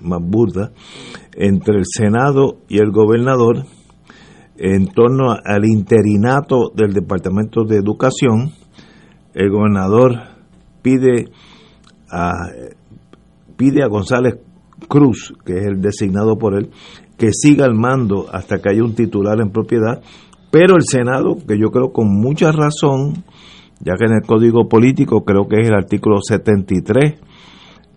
más 0.00 0.20
burdas, 0.22 0.70
entre 1.34 1.78
el 1.78 1.84
Senado 1.86 2.58
y 2.68 2.78
el 2.78 2.90
gobernador 2.90 3.64
en 4.56 4.88
torno 4.88 5.32
al 5.32 5.64
interinato 5.64 6.70
del 6.74 6.92
Departamento 6.92 7.64
de 7.64 7.76
Educación. 7.76 8.52
El 9.32 9.50
gobernador 9.50 10.16
pide 10.82 11.30
a, 12.10 12.32
pide 13.56 13.82
a 13.82 13.88
González 13.88 14.34
Cruz, 14.86 15.32
que 15.46 15.54
es 15.54 15.66
el 15.66 15.80
designado 15.80 16.36
por 16.36 16.54
él, 16.54 16.70
que 17.16 17.30
siga 17.32 17.64
al 17.64 17.74
mando 17.74 18.26
hasta 18.30 18.58
que 18.58 18.70
haya 18.70 18.84
un 18.84 18.94
titular 18.94 19.40
en 19.40 19.50
propiedad, 19.50 20.02
pero 20.50 20.76
el 20.76 20.82
Senado, 20.82 21.36
que 21.46 21.58
yo 21.58 21.70
creo 21.70 21.92
con 21.92 22.08
mucha 22.08 22.52
razón, 22.52 23.24
ya 23.80 23.94
que 23.94 24.06
en 24.06 24.14
el 24.14 24.26
Código 24.26 24.68
Político, 24.68 25.24
creo 25.24 25.46
que 25.48 25.60
es 25.60 25.68
el 25.68 25.74
artículo 25.74 26.18
73, 26.20 27.20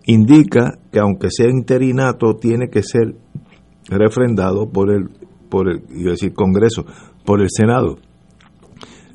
indica 0.06 0.78
que 0.92 1.00
aunque 1.00 1.28
sea 1.30 1.50
interinato, 1.50 2.36
tiene 2.36 2.68
que 2.68 2.82
ser 2.82 3.16
refrendado 3.88 4.70
por 4.70 4.90
el, 4.90 5.08
por 5.50 5.68
el, 5.68 5.82
iba 5.94 6.12
decir 6.12 6.32
Congreso, 6.32 6.84
por 7.24 7.40
el 7.40 7.48
Senado. 7.50 7.98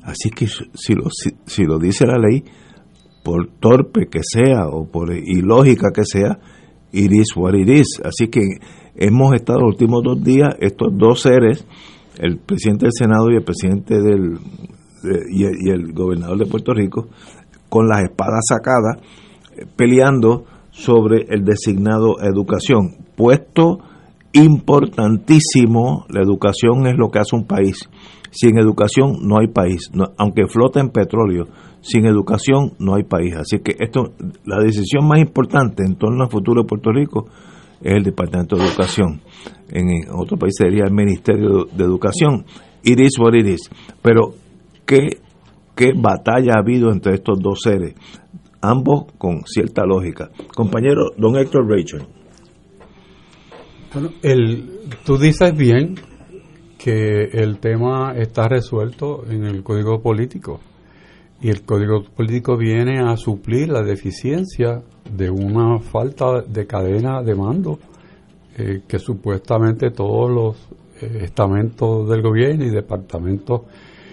Así 0.02 0.30
que 0.30 0.46
si 0.46 0.94
lo, 0.94 1.08
si 1.46 1.64
lo 1.64 1.78
dice 1.78 2.06
la 2.06 2.18
ley, 2.18 2.44
por 3.22 3.48
torpe 3.60 4.06
que 4.06 4.20
sea 4.22 4.66
o 4.68 4.86
por 4.86 5.12
ilógica 5.14 5.90
que 5.94 6.04
sea, 6.04 6.38
it 6.92 7.12
is 7.12 7.36
what 7.36 7.54
it 7.54 7.68
is. 7.68 8.00
Así 8.04 8.28
que 8.28 8.40
hemos 8.96 9.34
estado 9.34 9.60
los 9.60 9.72
últimos 9.74 10.02
dos 10.02 10.22
días, 10.22 10.56
estos 10.60 10.88
dos 10.96 11.22
seres, 11.22 11.66
el 12.20 12.38
presidente 12.38 12.86
del 12.86 12.92
Senado 12.92 13.30
y 13.30 13.36
el 13.36 13.42
presidente 13.42 14.00
del 14.00 14.38
y, 15.30 15.70
el, 15.70 15.92
gobernador 15.92 16.38
de 16.38 16.46
Puerto 16.46 16.74
Rico, 16.74 17.08
con 17.68 17.88
las 17.88 18.02
espadas 18.02 18.44
sacadas, 18.48 18.98
eh, 19.56 19.66
peleando 19.76 20.44
sobre 20.70 21.24
el 21.28 21.44
designado 21.44 22.20
educación. 22.20 22.96
Puesto 23.16 23.78
importantísimo, 24.32 26.04
la 26.10 26.22
educación 26.22 26.86
es 26.86 26.96
lo 26.96 27.08
que 27.08 27.18
hace 27.18 27.34
un 27.34 27.46
país. 27.46 27.88
Sin 28.30 28.58
educación 28.58 29.18
no 29.22 29.38
hay 29.40 29.48
país, 29.48 29.90
aunque 30.18 30.46
flota 30.46 30.80
en 30.80 30.90
petróleo 30.90 31.46
sin 31.82 32.06
educación 32.06 32.72
no 32.78 32.94
hay 32.94 33.04
país. 33.04 33.34
Así 33.36 33.58
que 33.62 33.74
esto, 33.78 34.12
la 34.44 34.62
decisión 34.62 35.06
más 35.06 35.20
importante 35.20 35.82
en 35.84 35.96
torno 35.96 36.24
al 36.24 36.30
futuro 36.30 36.62
de 36.62 36.68
Puerto 36.68 36.90
Rico 36.92 37.26
es 37.80 37.94
el 37.94 38.02
Departamento 38.02 38.56
de 38.56 38.64
Educación. 38.64 39.20
En 39.68 39.88
otro 40.12 40.36
país 40.36 40.54
sería 40.56 40.84
el 40.84 40.92
Ministerio 40.92 41.64
de 41.64 41.84
Educación. 41.84 42.44
It 42.82 42.98
is 42.98 43.18
what 43.18 43.34
it 43.34 43.46
is. 43.46 43.70
Pero, 44.02 44.34
¿qué, 44.86 45.18
qué 45.74 45.92
batalla 45.94 46.54
ha 46.56 46.60
habido 46.60 46.90
entre 46.92 47.14
estos 47.14 47.38
dos 47.40 47.60
seres? 47.62 47.94
Ambos 48.60 49.06
con 49.16 49.42
cierta 49.46 49.84
lógica. 49.84 50.30
Compañero, 50.54 51.10
don 51.16 51.36
Héctor 51.36 51.68
Rachel. 51.68 52.06
Bueno, 53.92 54.10
el, 54.22 54.80
tú 55.04 55.16
dices 55.16 55.56
bien 55.56 55.94
que 56.78 57.24
el 57.32 57.58
tema 57.58 58.14
está 58.16 58.48
resuelto 58.48 59.24
en 59.28 59.44
el 59.44 59.62
Código 59.62 60.00
Político 60.00 60.60
y 61.40 61.48
el 61.48 61.62
código 61.62 62.04
político 62.04 62.56
viene 62.56 63.00
a 63.00 63.16
suplir 63.16 63.70
la 63.70 63.82
deficiencia 63.82 64.82
de 65.10 65.30
una 65.30 65.78
falta 65.78 66.42
de 66.42 66.66
cadena 66.66 67.22
de 67.22 67.34
mando 67.34 67.78
eh, 68.56 68.82
que 68.86 68.98
supuestamente 68.98 69.90
todos 69.90 70.30
los 70.30 70.56
eh, 71.02 71.24
estamentos 71.24 72.08
del 72.08 72.20
gobierno 72.20 72.64
y 72.64 72.70
departamentos 72.70 73.62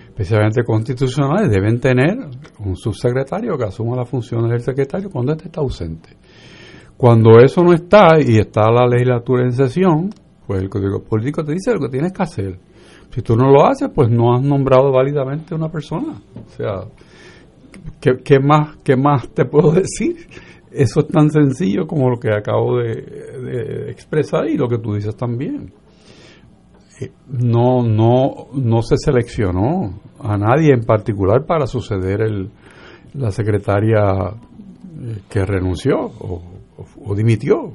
especialmente 0.08 0.64
constitucionales 0.64 1.52
deben 1.52 1.80
tener 1.80 2.18
un 2.60 2.76
subsecretario 2.76 3.58
que 3.58 3.66
asuma 3.66 3.96
las 3.96 4.10
funciones 4.10 4.50
del 4.50 4.62
secretario 4.62 5.12
cuando 5.12 5.34
éste 5.34 5.46
está 5.46 5.62
ausente. 5.62 6.10
Cuando 6.96 7.38
eso 7.40 7.64
no 7.64 7.74
está 7.74 8.20
y 8.20 8.40
está 8.40 8.72
la 8.72 8.88
legislatura 8.88 9.44
en 9.44 9.52
sesión, 9.52 10.10
pues 10.48 10.62
el 10.62 10.70
código 10.70 11.04
político 11.04 11.44
te 11.44 11.52
dice 11.52 11.72
lo 11.72 11.82
que 11.82 11.90
tienes 11.90 12.14
que 12.14 12.24
hacer. 12.24 12.60
Si 13.12 13.22
tú 13.22 13.36
no 13.36 13.52
lo 13.52 13.66
haces, 13.68 13.90
pues 13.94 14.10
no 14.10 14.36
has 14.36 14.42
nombrado 14.42 14.92
válidamente 14.92 15.54
una 15.54 15.70
persona. 15.70 16.20
O 16.36 16.50
sea, 16.50 16.82
¿qué, 18.00 18.40
más, 18.40 18.78
¿qué 18.84 18.96
más 18.96 19.30
te 19.30 19.46
puedo 19.46 19.72
decir? 19.74 20.28
Eso 20.72 21.00
es 21.00 21.08
tan 21.08 21.30
sencillo 21.30 21.88
como 21.88 22.10
lo 22.10 22.20
que 22.20 22.30
acabo 22.34 22.78
de, 22.78 23.90
expresar 23.90 24.48
y 24.48 24.58
lo 24.58 24.68
que 24.68 24.78
tú 24.78 24.94
dices 24.94 25.16
también. 25.16 25.74
Eh, 27.00 27.12
no, 27.28 27.84
no, 27.84 28.48
no 28.54 28.82
se 28.82 28.98
seleccionó 28.98 30.02
a 30.20 30.38
nadie 30.38 30.74
en 30.74 30.84
particular 30.84 31.46
para 31.46 31.68
suceder 31.68 32.22
el, 32.22 32.50
la 33.14 33.32
secretaria 33.32 34.30
eh, 34.30 35.20
que 35.30 35.46
renunció 35.46 35.98
o, 36.00 37.16
dimitió 37.16 37.74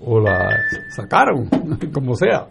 o, 0.00 0.20
la 0.20 0.50
sacaron, 0.94 1.48
como 1.92 2.14
sea. 2.14 2.48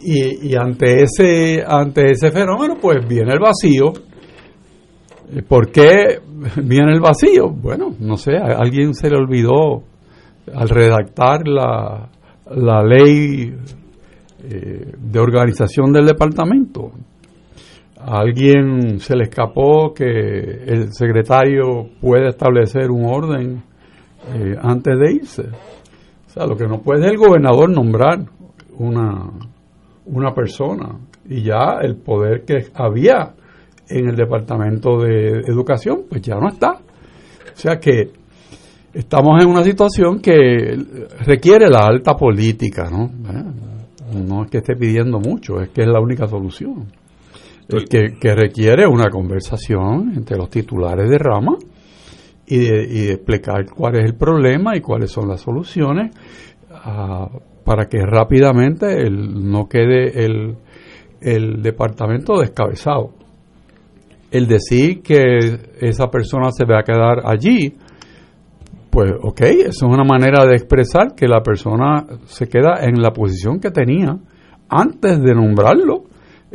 Y, 0.00 0.48
y, 0.48 0.56
ante 0.56 1.04
ese 1.04 1.62
ante 1.64 2.10
ese 2.10 2.32
fenómeno, 2.32 2.76
pues 2.80 3.06
viene 3.06 3.32
el 3.32 3.38
vacío 3.38 3.92
¿Por 5.48 5.70
qué 5.70 6.20
viene 6.62 6.92
el 6.92 7.00
vacío? 7.00 7.48
Bueno, 7.48 7.94
no 7.98 8.16
sé, 8.16 8.36
a 8.36 8.58
alguien 8.58 8.94
se 8.94 9.08
le 9.08 9.16
olvidó 9.16 9.82
al 10.54 10.68
redactar 10.68 11.46
la, 11.46 12.08
la 12.50 12.82
ley 12.82 13.54
eh, 14.44 14.92
de 14.98 15.18
organización 15.18 15.92
del 15.92 16.06
departamento. 16.06 16.90
A 17.98 18.18
alguien 18.18 18.98
se 18.98 19.16
le 19.16 19.24
escapó 19.24 19.94
que 19.94 20.04
el 20.04 20.92
secretario 20.92 21.88
puede 22.00 22.28
establecer 22.28 22.90
un 22.90 23.06
orden 23.06 23.62
eh, 24.34 24.56
antes 24.60 24.98
de 24.98 25.12
irse. 25.12 25.42
O 26.26 26.30
sea, 26.30 26.46
lo 26.46 26.56
que 26.56 26.66
no 26.66 26.80
puede 26.82 27.08
el 27.08 27.16
gobernador 27.16 27.70
nombrar 27.70 28.24
una, 28.78 29.30
una 30.06 30.34
persona 30.34 30.98
y 31.28 31.42
ya 31.42 31.78
el 31.80 31.96
poder 31.96 32.44
que 32.44 32.66
había 32.74 33.34
en 33.88 34.08
el 34.08 34.16
Departamento 34.16 35.00
de 35.00 35.40
Educación, 35.40 36.04
pues 36.08 36.22
ya 36.22 36.36
no 36.36 36.48
está. 36.48 36.72
O 36.72 37.56
sea 37.56 37.78
que 37.78 38.10
estamos 38.92 39.42
en 39.42 39.48
una 39.48 39.62
situación 39.62 40.20
que 40.20 40.76
requiere 41.24 41.68
la 41.68 41.86
alta 41.86 42.16
política, 42.16 42.88
¿no? 42.90 43.10
no 44.12 44.44
es 44.44 44.50
que 44.50 44.58
esté 44.58 44.76
pidiendo 44.76 45.20
mucho, 45.20 45.60
es 45.60 45.70
que 45.70 45.82
es 45.82 45.88
la 45.88 46.00
única 46.00 46.26
solución. 46.26 46.86
Es 47.68 47.84
que, 47.84 48.34
requiere 48.34 48.86
una 48.86 49.08
conversación 49.08 50.12
entre 50.16 50.36
los 50.36 50.50
titulares 50.50 51.08
de 51.08 51.18
rama 51.18 51.56
y 52.46 52.58
de, 52.58 53.12
explicar 53.12 53.66
cuál 53.70 53.96
es 53.96 54.04
el 54.04 54.14
problema 54.14 54.76
y 54.76 54.80
cuáles 54.80 55.10
son 55.10 55.28
las 55.28 55.40
soluciones 55.40 56.14
ah, 56.70 57.28
para 57.64 57.86
que 57.86 58.04
rápidamente 58.04 59.06
el, 59.06 59.50
no 59.50 59.68
quede 59.68 60.24
el, 60.24 60.56
el 61.20 61.62
departamento 61.62 62.38
descabezado 62.38 63.21
el 64.32 64.46
decir 64.46 65.02
que 65.02 65.58
esa 65.80 66.08
persona 66.08 66.50
se 66.50 66.64
va 66.64 66.80
a 66.80 66.82
quedar 66.82 67.20
allí, 67.24 67.74
pues 68.90 69.10
ok, 69.22 69.40
eso 69.40 69.68
es 69.68 69.82
una 69.82 70.04
manera 70.04 70.44
de 70.44 70.54
expresar 70.54 71.14
que 71.14 71.26
la 71.26 71.42
persona 71.42 72.04
se 72.26 72.46
queda 72.46 72.80
en 72.82 73.00
la 73.00 73.10
posición 73.12 73.60
que 73.60 73.70
tenía 73.70 74.18
antes 74.68 75.22
de 75.22 75.34
nombrarlo. 75.34 76.04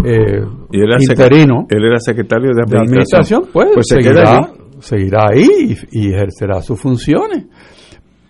Eh, 0.04 0.42
y 0.72 0.82
era 0.82 0.98
interino. 1.00 1.66
Él 1.70 1.84
era 1.84 1.98
secretario 2.00 2.52
de 2.54 2.62
administración. 2.62 3.46
pues, 3.52 3.70
pues 3.74 3.88
seguirá, 3.90 4.52
seguirá 4.80 5.30
ahí 5.32 5.76
y, 5.92 6.14
ejercerá 6.14 6.62
sus 6.62 6.80
funciones. 6.80 7.46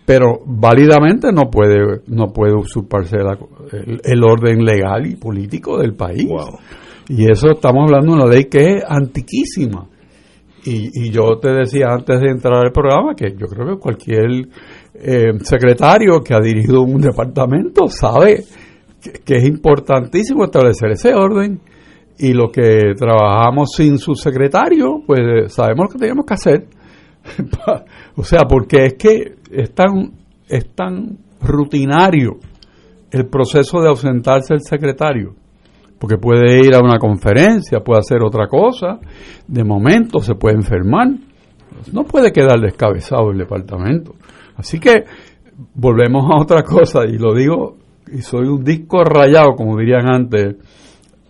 Pero 0.06 0.38
válidamente 0.46 1.30
no 1.32 1.50
puede, 1.50 2.00
no 2.06 2.28
puede 2.32 2.54
usurparse 2.54 3.16
el, 3.16 4.24
orden 4.24 4.64
legal 4.64 5.06
y 5.06 5.16
político 5.16 5.78
del 5.78 5.94
país. 5.94 6.26
Y 7.08 7.30
eso 7.30 7.50
estamos 7.52 7.84
hablando 7.84 8.12
de 8.12 8.22
una 8.22 8.30
ley 8.30 8.44
que 8.44 8.58
es 8.58 8.84
antiquísima. 8.86 9.86
Y, 10.64 11.10
yo 11.10 11.38
te 11.40 11.50
decía 11.50 11.86
antes 11.90 12.20
de 12.20 12.28
entrar 12.28 12.66
al 12.66 12.72
programa 12.72 13.14
que 13.14 13.30
yo 13.30 13.46
creo 13.46 13.74
que 13.74 13.80
cualquier 13.80 14.48
eh, 14.94 15.32
secretario 15.40 16.20
que 16.20 16.34
ha 16.34 16.40
dirigido 16.40 16.82
un 16.82 17.00
departamento 17.00 17.88
sabe 17.88 18.44
que, 19.24 19.36
es 19.36 19.48
importantísimo 19.48 20.44
establecer 20.44 20.90
ese 20.90 21.14
orden 21.14 21.60
y 22.18 22.32
los 22.34 22.50
que 22.50 22.94
trabajamos 22.98 23.70
sin 23.74 23.98
su 23.98 24.14
secretario, 24.14 25.02
pues 25.06 25.52
sabemos 25.54 25.86
lo 25.86 25.92
que 25.92 25.98
tenemos 25.98 26.26
que 26.26 26.34
hacer. 26.34 26.66
o 28.16 28.24
sea, 28.24 28.40
porque 28.48 28.86
es 28.86 28.94
que 28.94 29.36
es 29.50 29.72
tan, 29.72 30.12
es 30.48 30.68
tan 30.74 31.16
rutinario 31.40 32.38
el 33.10 33.26
proceso 33.26 33.80
de 33.80 33.88
ausentarse 33.88 34.52
el 34.52 34.60
secretario, 34.60 35.34
porque 35.98 36.16
puede 36.16 36.60
ir 36.60 36.74
a 36.74 36.80
una 36.80 36.98
conferencia, 36.98 37.80
puede 37.80 38.00
hacer 38.00 38.22
otra 38.22 38.46
cosa, 38.46 39.00
de 39.46 39.64
momento 39.64 40.20
se 40.20 40.34
puede 40.34 40.56
enfermar, 40.56 41.08
no 41.92 42.04
puede 42.04 42.32
quedar 42.32 42.60
descabezado 42.60 43.30
el 43.30 43.38
departamento. 43.38 44.14
Así 44.56 44.78
que 44.78 45.04
volvemos 45.74 46.24
a 46.30 46.40
otra 46.40 46.62
cosa, 46.62 47.04
y 47.06 47.18
lo 47.18 47.34
digo, 47.34 47.76
y 48.12 48.22
soy 48.22 48.46
un 48.46 48.62
disco 48.62 49.02
rayado, 49.04 49.54
como 49.56 49.76
dirían 49.76 50.08
antes, 50.12 50.56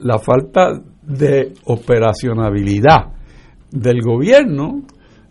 la 0.00 0.18
falta 0.18 0.80
de 1.02 1.54
operacionalidad 1.64 3.12
del 3.70 4.02
gobierno, 4.02 4.82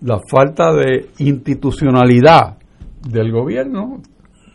la 0.01 0.19
falta 0.29 0.73
de 0.73 1.09
institucionalidad 1.19 2.57
del 3.07 3.31
gobierno, 3.31 4.01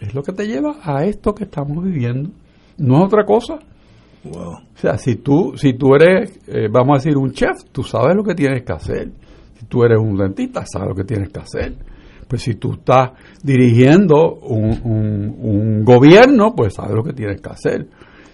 es 0.01 0.15
lo 0.15 0.23
que 0.23 0.33
te 0.33 0.47
lleva 0.47 0.77
a 0.83 1.05
esto 1.05 1.35
que 1.35 1.45
estamos 1.45 1.83
viviendo. 1.85 2.31
No 2.79 2.99
es 2.99 3.05
otra 3.05 3.25
cosa. 3.25 3.59
O 4.25 4.61
sea, 4.75 4.99
si 4.99 5.17
tú, 5.17 5.55
si 5.57 5.75
tú 5.75 5.95
eres, 5.95 6.39
eh, 6.47 6.69
vamos 6.71 6.95
a 6.95 6.99
decir, 6.99 7.17
un 7.17 7.33
chef, 7.33 7.65
tú 7.73 7.83
sabes 7.83 8.15
lo 8.15 8.23
que 8.23 8.35
tienes 8.35 8.63
que 8.63 8.73
hacer. 8.73 9.11
Si 9.59 9.67
tú 9.67 9.83
eres 9.83 9.99
un 9.99 10.17
dentista, 10.17 10.65
sabes 10.65 10.89
lo 10.91 10.95
que 10.95 11.05
tienes 11.05 11.31
que 11.31 11.41
hacer. 11.41 11.75
Pues 12.29 12.43
si 12.43 12.55
tú 12.55 12.75
estás 12.75 13.11
dirigiendo 13.43 14.35
un, 14.37 14.81
un, 14.85 15.37
un 15.41 15.85
gobierno, 15.85 16.55
pues 16.57 16.75
sabes 16.75 16.95
lo 16.95 17.03
que 17.03 17.13
tienes 17.13 17.41
que 17.41 17.51
hacer. 17.51 17.89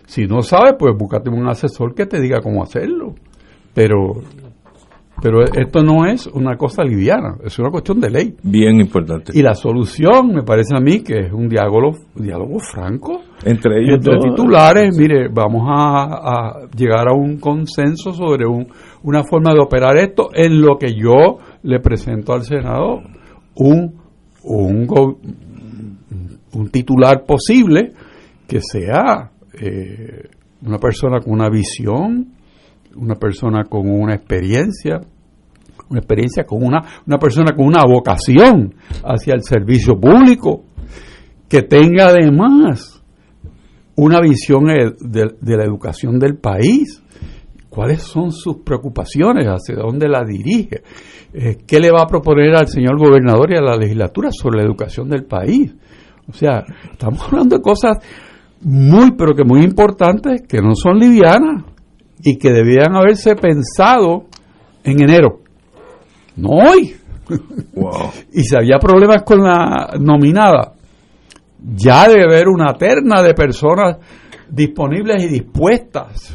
Si 0.07 0.27
no 0.27 0.43
sabes, 0.43 0.75
pues 0.79 0.95
búscate 0.97 1.31
un 1.31 1.49
asesor 1.49 1.95
que 1.95 2.07
te 2.07 2.21
diga 2.21 2.41
cómo 2.41 2.63
hacerlo. 2.63 3.15
Pero 3.75 4.23
pero 5.21 5.43
esto 5.45 5.83
no 5.83 6.07
es 6.07 6.27
una 6.27 6.57
cosa 6.57 6.85
liviana, 6.85 7.37
es 7.45 7.59
una 7.59 7.71
cuestión 7.71 8.01
de 8.01 8.11
ley. 8.11 8.37
Bien 8.43 8.81
importante. 8.81 9.33
Y 9.35 9.43
la 9.43 9.55
solución, 9.55 10.35
me 10.35 10.43
parece 10.43 10.77
a 10.77 10.81
mí, 10.81 11.01
que 11.01 11.27
es 11.27 11.33
un 11.33 11.49
diálogo, 11.49 11.97
diálogo 12.15 12.59
franco. 12.61 13.23
Entre 13.45 13.81
ellos. 13.81 13.97
Entre 13.97 14.19
titulares, 14.19 14.97
mire, 14.97 15.29
vamos 15.29 15.63
a, 15.69 16.67
llegar 16.77 17.09
a 17.09 17.15
un 17.15 17.39
consenso 17.39 18.13
sobre 18.13 18.47
un, 18.47 18.69
una 19.03 19.25
forma 19.25 19.53
de 19.53 19.61
operar 19.61 19.97
esto 19.97 20.31
en 20.33 20.61
lo 20.61 20.77
que 20.79 20.95
yo 20.95 21.39
le 21.63 21.81
presento 21.81 22.33
al 22.33 22.43
Senado 22.43 23.03
un, 23.57 23.95
un, 24.45 24.87
un 26.53 26.69
titular 26.71 27.25
posible 27.25 27.93
que 28.47 28.61
sea 28.61 29.31
eh, 29.61 30.29
una 30.63 30.79
persona 30.79 31.21
con 31.21 31.33
una 31.33 31.49
visión, 31.49 32.35
una 32.99 33.15
persona 33.15 33.65
con 33.65 33.89
una 33.89 34.15
experiencia, 34.15 35.01
una 35.89 36.01
experiencia 36.01 36.45
con 36.45 36.63
una, 36.63 36.83
una 37.07 37.19
persona 37.19 37.53
con 37.55 37.67
una 37.67 37.83
vocación 37.85 38.75
hacia 39.05 39.35
el 39.35 39.43
servicio 39.43 39.99
público, 39.99 40.65
que 41.49 41.63
tenga 41.63 42.09
además 42.09 43.03
una 43.97 44.21
visión 44.21 44.67
de, 44.67 45.57
la 45.57 45.65
educación 45.65 46.19
del 46.19 46.37
país, 46.37 47.03
cuáles 47.69 48.03
son 48.03 48.31
sus 48.31 48.59
preocupaciones, 48.59 49.47
hacia 49.47 49.77
dónde 49.77 50.09
la 50.09 50.25
dirige, 50.25 50.83
eh, 51.33 51.59
qué 51.67 51.81
le 51.81 51.91
va 51.91 52.03
a 52.03 52.07
proponer 52.07 52.55
al 52.55 52.69
señor 52.69 52.99
gobernador 52.99 53.53
y 53.53 53.57
a 53.57 53.63
la 53.63 53.77
legislatura 53.77 54.31
sobre 54.31 54.59
la 54.59 54.65
educación 54.65 55.09
del 55.09 55.25
país. 55.25 55.75
O 56.29 56.33
sea, 56.33 56.65
estamos 56.93 57.23
hablando 57.25 57.57
de 57.57 57.63
cosas 57.63 57.97
muy, 58.61 59.13
pero 59.13 59.35
que 59.35 59.45
muy 59.45 59.63
importantes, 59.63 60.43
que 60.47 60.61
no 60.61 60.75
son 60.75 60.99
livianas 60.99 61.65
y 62.23 62.37
que 62.39 62.51
debían 62.51 62.97
haberse 62.97 63.35
pensado 63.37 64.27
en 64.85 65.03
enero, 65.03 65.41
no 66.37 66.51
hoy. 66.51 66.95
y 68.33 68.43
si 68.43 68.57
había 68.57 68.79
problemas 68.79 69.23
con 69.23 69.43
la 69.43 69.95
nominada, 70.01 70.73
ya 71.61 72.09
debe 72.09 72.25
haber 72.25 72.49
una 72.49 72.75
terna 72.75 73.23
de 73.23 73.35
personas 73.35 73.99
disponibles 74.49 75.23
y 75.25 75.29
dispuestas, 75.29 76.35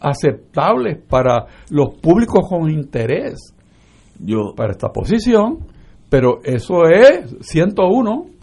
aceptables 0.00 0.98
para 1.08 1.46
los 1.70 1.94
públicos 2.00 2.46
con 2.48 2.70
interés 2.70 3.54
Yo, 4.18 4.54
para 4.54 4.72
esta 4.72 4.88
posición, 4.88 5.58
pero 6.08 6.40
eso 6.44 6.84
es 6.84 7.36
101. 7.40 8.26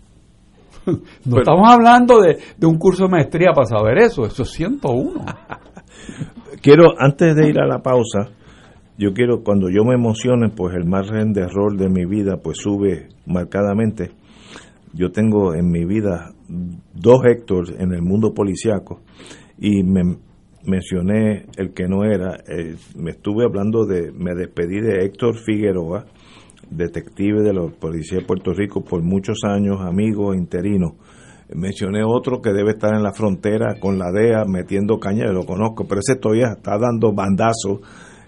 No 1.24 1.38
estamos 1.38 1.72
hablando 1.72 2.20
de, 2.20 2.40
de, 2.58 2.68
un 2.68 2.78
curso 2.78 3.04
de 3.04 3.10
maestría 3.12 3.54
para 3.56 3.68
saber 3.68 4.00
eso, 4.00 4.26
eso 4.26 4.44
es 4.44 4.52
101. 4.52 5.24
quiero, 6.64 6.94
antes 6.98 7.36
de 7.36 7.50
ir 7.50 7.60
a 7.60 7.68
la 7.68 7.84
pausa, 7.84 8.32
yo 8.98 9.14
quiero, 9.14 9.44
cuando 9.44 9.70
yo 9.70 9.84
me 9.84 9.96
emocione, 9.96 10.50
pues 10.50 10.74
el 10.76 10.86
margen 10.86 11.34
de 11.34 11.42
error 11.42 11.76
de 11.78 11.90
mi 11.90 12.06
vida 12.06 12.38
pues 12.38 12.58
sube 12.60 13.10
marcadamente. 13.26 14.12
Yo 14.94 15.12
tengo 15.12 15.54
en 15.54 15.70
mi 15.70 15.86
vida 15.86 16.32
dos 16.94 17.22
Héctor 17.26 17.66
en 17.80 17.94
el 17.94 18.02
mundo 18.02 18.34
policiaco 18.34 19.02
y 19.60 19.84
me 19.84 20.18
mencioné 20.66 21.48
el 21.58 21.74
que 21.74 21.88
no 21.88 22.06
era, 22.06 22.38
eh, 22.48 22.76
me 22.96 23.12
estuve 23.12 23.44
hablando 23.44 23.86
de, 23.86 24.12
me 24.12 24.34
despedí 24.34 24.80
de 24.80 25.04
Héctor 25.06 25.36
Figueroa, 25.36 26.06
detective 26.70 27.42
de 27.42 27.54
la 27.54 27.68
Policía 27.68 28.20
de 28.20 28.26
Puerto 28.26 28.54
Rico 28.54 28.84
por 28.84 29.04
muchos 29.04 29.40
años, 29.44 29.82
amigo 29.82 30.34
interino 30.34 30.96
mencioné 31.56 32.04
otro 32.04 32.42
que 32.42 32.52
debe 32.52 32.72
estar 32.72 32.94
en 32.94 33.04
la 33.04 33.14
frontera 33.14 33.80
con 33.80 33.98
la 33.98 34.12
DEA 34.12 34.46
metiendo 34.46 35.00
caña, 35.00 35.26
lo 35.32 35.46
conozco, 35.46 35.86
pero 35.88 36.02
ese 36.02 36.20
todavía 36.20 36.54
está 36.56 36.78
dando 36.78 37.14
bandazos. 37.14 37.82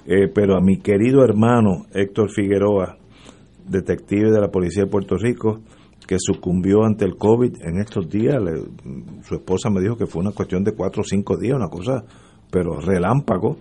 Eh, 0.07 0.27
pero 0.33 0.55
a 0.55 0.61
mi 0.61 0.77
querido 0.77 1.23
hermano 1.23 1.87
Héctor 1.91 2.29
Figueroa, 2.29 2.97
detective 3.67 4.31
de 4.31 4.39
la 4.39 4.49
Policía 4.49 4.83
de 4.83 4.89
Puerto 4.89 5.17
Rico, 5.17 5.61
que 6.05 6.17
sucumbió 6.19 6.83
ante 6.83 7.05
el 7.05 7.17
COVID 7.17 7.63
en 7.63 7.79
estos 7.79 8.07
días, 8.07 8.35
su 9.23 9.35
esposa 9.35 9.71
me 9.71 9.81
dijo 9.81 9.97
que 9.97 10.05
fue 10.05 10.21
una 10.21 10.31
cuestión 10.31 10.63
de 10.63 10.73
cuatro 10.73 11.01
o 11.01 11.03
cinco 11.03 11.37
días, 11.37 11.55
una 11.55 11.69
cosa, 11.69 12.03
pero 12.51 12.79
relámpago, 12.79 13.57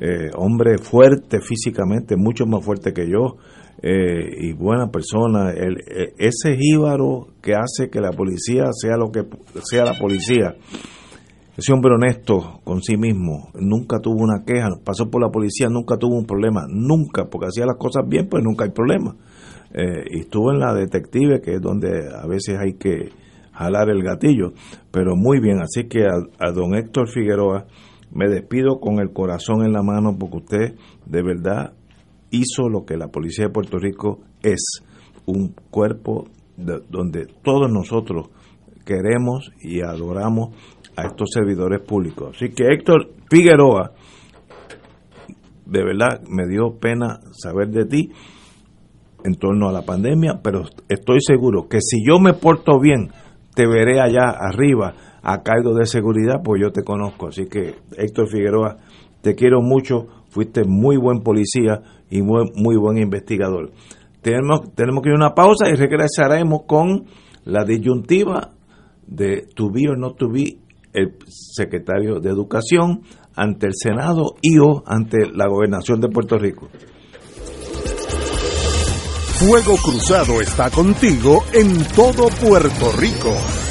eh, 0.00 0.30
hombre 0.36 0.78
fuerte 0.78 1.40
físicamente, 1.40 2.16
mucho 2.16 2.46
más 2.46 2.64
fuerte 2.64 2.92
que 2.92 3.08
yo, 3.08 3.36
eh, 3.82 4.28
y 4.38 4.52
buena 4.52 4.88
persona, 4.90 5.50
el, 5.50 5.78
eh, 5.80 6.14
ese 6.18 6.56
jíbaro 6.56 7.28
que 7.42 7.54
hace 7.54 7.90
que 7.90 8.00
la 8.00 8.12
policía 8.12 8.64
sea 8.72 8.96
lo 8.96 9.10
que 9.10 9.24
sea 9.62 9.84
la 9.84 9.98
policía, 9.98 10.54
ese 11.56 11.72
hombre 11.72 11.94
honesto 11.94 12.60
con 12.64 12.82
sí 12.82 12.96
mismo, 12.96 13.50
nunca 13.54 14.00
tuvo 14.00 14.22
una 14.22 14.44
queja, 14.44 14.68
pasó 14.84 15.10
por 15.10 15.22
la 15.22 15.30
policía, 15.30 15.68
nunca 15.68 15.96
tuvo 15.96 16.16
un 16.16 16.26
problema, 16.26 16.66
nunca, 16.68 17.26
porque 17.26 17.48
hacía 17.48 17.66
las 17.66 17.76
cosas 17.76 18.04
bien, 18.08 18.28
pues 18.28 18.42
nunca 18.42 18.64
hay 18.64 18.70
problema. 18.70 19.14
Eh, 19.72 20.04
y 20.10 20.20
estuvo 20.20 20.52
en 20.52 20.60
la 20.60 20.72
detective, 20.72 21.40
que 21.40 21.54
es 21.54 21.60
donde 21.60 22.08
a 22.14 22.26
veces 22.26 22.56
hay 22.58 22.74
que 22.74 23.10
jalar 23.52 23.88
el 23.88 24.02
gatillo, 24.02 24.52
pero 24.90 25.14
muy 25.14 25.40
bien, 25.40 25.60
así 25.60 25.88
que 25.88 26.06
a 26.06 26.50
don 26.52 26.74
Héctor 26.74 27.08
Figueroa 27.08 27.66
me 28.14 28.28
despido 28.28 28.80
con 28.80 29.00
el 29.00 29.12
corazón 29.12 29.64
en 29.64 29.72
la 29.72 29.82
mano 29.82 30.16
porque 30.18 30.36
usted 30.36 30.74
de 31.06 31.22
verdad 31.22 31.74
hizo 32.36 32.68
lo 32.68 32.84
que 32.84 32.96
la 32.96 33.08
Policía 33.08 33.46
de 33.46 33.52
Puerto 33.52 33.78
Rico 33.78 34.20
es, 34.42 34.82
un 35.26 35.54
cuerpo 35.70 36.28
donde 36.56 37.26
todos 37.42 37.70
nosotros 37.70 38.28
queremos 38.84 39.50
y 39.60 39.80
adoramos 39.80 40.54
a 40.96 41.06
estos 41.06 41.30
servidores 41.32 41.80
públicos. 41.80 42.36
Así 42.36 42.50
que 42.50 42.64
Héctor 42.72 43.10
Figueroa, 43.30 43.92
de 45.66 45.82
verdad 45.82 46.22
me 46.28 46.46
dio 46.46 46.78
pena 46.78 47.20
saber 47.32 47.70
de 47.70 47.86
ti 47.86 48.10
en 49.24 49.34
torno 49.36 49.68
a 49.68 49.72
la 49.72 49.82
pandemia, 49.82 50.40
pero 50.42 50.64
estoy 50.88 51.18
seguro 51.20 51.66
que 51.68 51.78
si 51.80 52.04
yo 52.06 52.20
me 52.20 52.34
porto 52.34 52.78
bien, 52.78 53.10
te 53.54 53.66
veré 53.66 54.00
allá 54.00 54.30
arriba 54.30 54.94
a 55.22 55.42
cargo 55.42 55.74
de 55.74 55.86
seguridad, 55.86 56.42
pues 56.44 56.60
yo 56.60 56.70
te 56.70 56.84
conozco. 56.84 57.28
Así 57.28 57.46
que 57.46 57.76
Héctor 57.96 58.28
Figueroa, 58.28 58.76
te 59.22 59.34
quiero 59.34 59.62
mucho, 59.62 60.06
fuiste 60.28 60.64
muy 60.64 60.98
buen 60.98 61.20
policía 61.22 61.80
y 62.14 62.22
muy, 62.22 62.44
muy 62.54 62.76
buen 62.76 62.96
investigador. 62.96 63.72
Tenemos, 64.22 64.72
tenemos 64.76 65.02
que 65.02 65.08
ir 65.08 65.14
a 65.14 65.18
una 65.18 65.34
pausa 65.34 65.68
y 65.68 65.74
regresaremos 65.74 66.60
con 66.64 67.06
la 67.44 67.64
disyuntiva 67.64 68.52
de 69.04 69.48
to 69.54 69.68
be 69.70 69.88
or 69.88 69.98
not 69.98 70.16
to 70.16 70.30
be 70.30 70.58
el 70.92 71.16
secretario 71.26 72.20
de 72.20 72.30
Educación 72.30 73.02
ante 73.34 73.66
el 73.66 73.72
Senado 73.74 74.36
y 74.40 74.58
o 74.60 74.84
ante 74.86 75.26
la 75.26 75.48
gobernación 75.48 76.00
de 76.00 76.08
Puerto 76.08 76.38
Rico. 76.38 76.68
Fuego 79.34 79.74
Cruzado 79.82 80.40
está 80.40 80.70
contigo 80.70 81.42
en 81.52 81.84
todo 81.96 82.28
Puerto 82.28 82.92
Rico. 82.96 83.63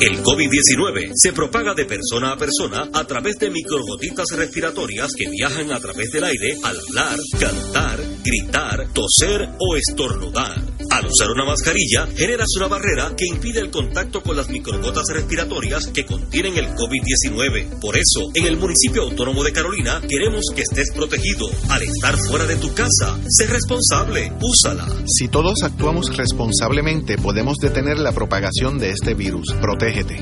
El 0.00 0.22
COVID-19 0.22 1.12
se 1.14 1.32
propaga 1.32 1.74
de 1.74 1.84
persona 1.84 2.32
a 2.32 2.36
persona 2.36 2.88
a 2.92 3.04
través 3.06 3.36
de 3.38 3.50
microgotitas 3.50 4.26
respiratorias 4.36 5.12
que 5.16 5.28
viajan 5.28 5.70
a 5.70 5.80
través 5.80 6.10
del 6.10 6.24
aire 6.24 6.56
al 6.62 6.76
hablar, 6.76 7.18
cantar, 7.38 8.00
gritar, 8.24 8.88
toser 8.92 9.48
o 9.58 9.76
estornudar. 9.76 10.60
Al 10.90 11.06
usar 11.06 11.30
una 11.30 11.44
mascarilla, 11.44 12.06
generas 12.16 12.48
una 12.56 12.68
barrera 12.68 13.14
que 13.16 13.26
impide 13.26 13.60
el 13.60 13.70
contacto 13.70 14.22
con 14.22 14.36
las 14.36 14.48
microgotas 14.48 15.04
respiratorias 15.12 15.86
que 15.86 16.04
contienen 16.04 16.56
el 16.58 16.68
COVID-19. 16.74 17.80
Por 17.80 17.96
eso, 17.96 18.30
en 18.34 18.46
el 18.46 18.56
municipio 18.56 19.02
autónomo 19.02 19.44
de 19.44 19.52
Carolina, 19.52 20.02
queremos 20.06 20.44
que 20.54 20.62
estés 20.62 20.90
protegido. 20.92 21.48
Al 21.70 21.82
estar 21.82 22.16
fuera 22.28 22.46
de 22.46 22.56
tu 22.56 22.74
casa, 22.74 23.18
sé 23.28 23.46
responsable, 23.46 24.32
úsala. 24.42 24.86
Si 25.06 25.28
todos 25.28 25.62
actuamos 25.62 26.14
responsablemente, 26.16 27.16
podemos 27.16 27.58
detener 27.58 27.98
la 27.98 28.12
propagación 28.12 28.78
de 28.78 28.90
este 28.90 29.14
virus. 29.14 29.54
Protégete. 29.82 30.16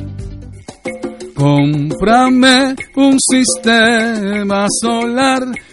Cómprame 1.35 2.75
un 2.97 3.19
sistema 3.21 4.67
solar 4.81 5.43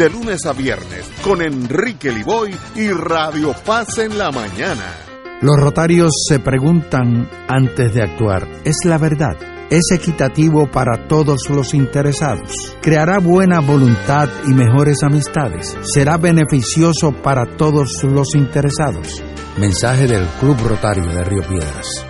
de 0.00 0.08
lunes 0.08 0.46
a 0.46 0.54
viernes 0.54 1.04
con 1.22 1.42
Enrique 1.42 2.10
Liboy 2.10 2.56
y 2.74 2.88
Radio 2.88 3.54
Paz 3.66 3.98
en 3.98 4.16
la 4.16 4.30
mañana. 4.30 4.94
Los 5.42 5.56
rotarios 5.60 6.10
se 6.26 6.38
preguntan 6.38 7.28
antes 7.46 7.92
de 7.92 8.02
actuar, 8.02 8.48
¿es 8.64 8.76
la 8.86 8.96
verdad? 8.96 9.36
¿Es 9.68 9.92
equitativo 9.92 10.70
para 10.70 11.06
todos 11.06 11.50
los 11.50 11.74
interesados? 11.74 12.74
¿Creará 12.80 13.18
buena 13.18 13.60
voluntad 13.60 14.30
y 14.46 14.54
mejores 14.54 15.02
amistades? 15.02 15.76
¿Será 15.82 16.16
beneficioso 16.16 17.12
para 17.12 17.58
todos 17.58 18.02
los 18.02 18.34
interesados? 18.34 19.22
Mensaje 19.58 20.06
del 20.06 20.24
Club 20.40 20.56
Rotario 20.66 21.12
de 21.12 21.24
Río 21.24 21.42
Piedras. 21.42 22.06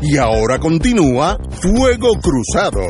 Y 0.00 0.18
ahora 0.18 0.60
continúa 0.60 1.36
Fuego 1.50 2.12
Cruzado. 2.22 2.82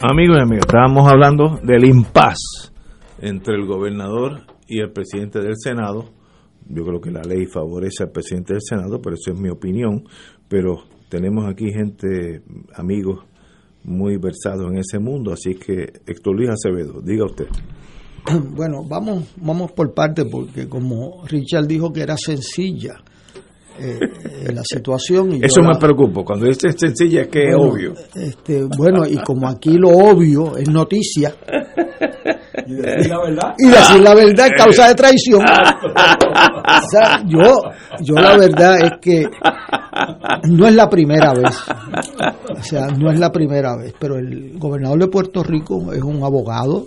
Amigos 0.00 0.36
y 0.38 0.42
amigas, 0.42 0.64
estábamos 0.64 1.10
hablando 1.10 1.58
del 1.64 1.84
impas 1.84 2.38
entre 3.20 3.56
el 3.56 3.66
gobernador 3.66 4.42
y 4.68 4.78
el 4.78 4.92
presidente 4.92 5.40
del 5.40 5.56
Senado. 5.56 6.10
Yo 6.68 6.84
creo 6.84 7.00
que 7.00 7.10
la 7.10 7.22
ley 7.22 7.46
favorece 7.46 8.04
al 8.04 8.12
presidente 8.12 8.52
del 8.52 8.62
Senado, 8.62 9.00
pero 9.02 9.16
eso 9.16 9.32
es 9.32 9.40
mi 9.40 9.48
opinión. 9.48 10.04
Pero 10.46 10.84
tenemos 11.08 11.46
aquí 11.50 11.72
gente, 11.72 12.42
amigos 12.76 13.24
muy 13.82 14.18
versados 14.18 14.70
en 14.70 14.78
ese 14.78 15.00
mundo, 15.00 15.32
así 15.32 15.56
que 15.56 15.92
Héctor 16.06 16.36
Luis 16.36 16.50
Acevedo, 16.50 17.00
diga 17.00 17.24
usted. 17.24 17.48
Bueno, 18.54 18.84
vamos, 18.88 19.34
vamos 19.36 19.72
por 19.72 19.94
parte, 19.94 20.24
porque 20.26 20.68
como 20.68 21.26
Richard 21.26 21.66
dijo 21.66 21.92
que 21.92 22.02
era 22.02 22.16
sencilla 22.16 23.02
eh, 23.78 24.52
la 24.52 24.62
situación. 24.64 25.32
Y 25.32 25.44
Eso 25.44 25.62
me 25.62 25.78
preocupa, 25.78 26.22
cuando 26.24 26.46
es 26.46 26.58
sencilla 26.58 27.22
es 27.22 27.28
que 27.28 27.50
es 27.50 27.56
obvio. 27.56 27.94
Este, 28.14 28.64
bueno, 28.76 29.06
y 29.06 29.16
como 29.18 29.48
aquí 29.48 29.76
lo 29.76 29.90
obvio 29.90 30.56
es 30.56 30.68
noticia. 30.68 31.34
Y 32.66 32.74
decir 32.74 33.10
la 33.10 33.22
verdad. 33.22 33.54
Y 33.58 33.68
decir 33.68 34.00
la 34.00 34.14
verdad 34.14 34.46
es 34.46 34.52
causa 34.56 34.88
de 34.88 34.94
traición. 34.94 35.42
O 35.42 36.90
sea, 36.90 37.22
yo, 37.26 37.62
yo 38.00 38.14
la 38.14 38.36
verdad 38.36 38.76
es 38.84 38.92
que 39.00 39.24
no 40.48 40.66
es 40.68 40.74
la 40.74 40.88
primera 40.88 41.32
vez. 41.32 41.56
O 42.58 42.62
sea, 42.62 42.88
no 42.88 43.10
es 43.10 43.18
la 43.18 43.32
primera 43.32 43.76
vez, 43.76 43.94
pero 43.98 44.16
el 44.16 44.58
gobernador 44.58 45.00
de 45.00 45.08
Puerto 45.08 45.42
Rico 45.42 45.92
es 45.92 46.02
un 46.02 46.22
abogado 46.22 46.86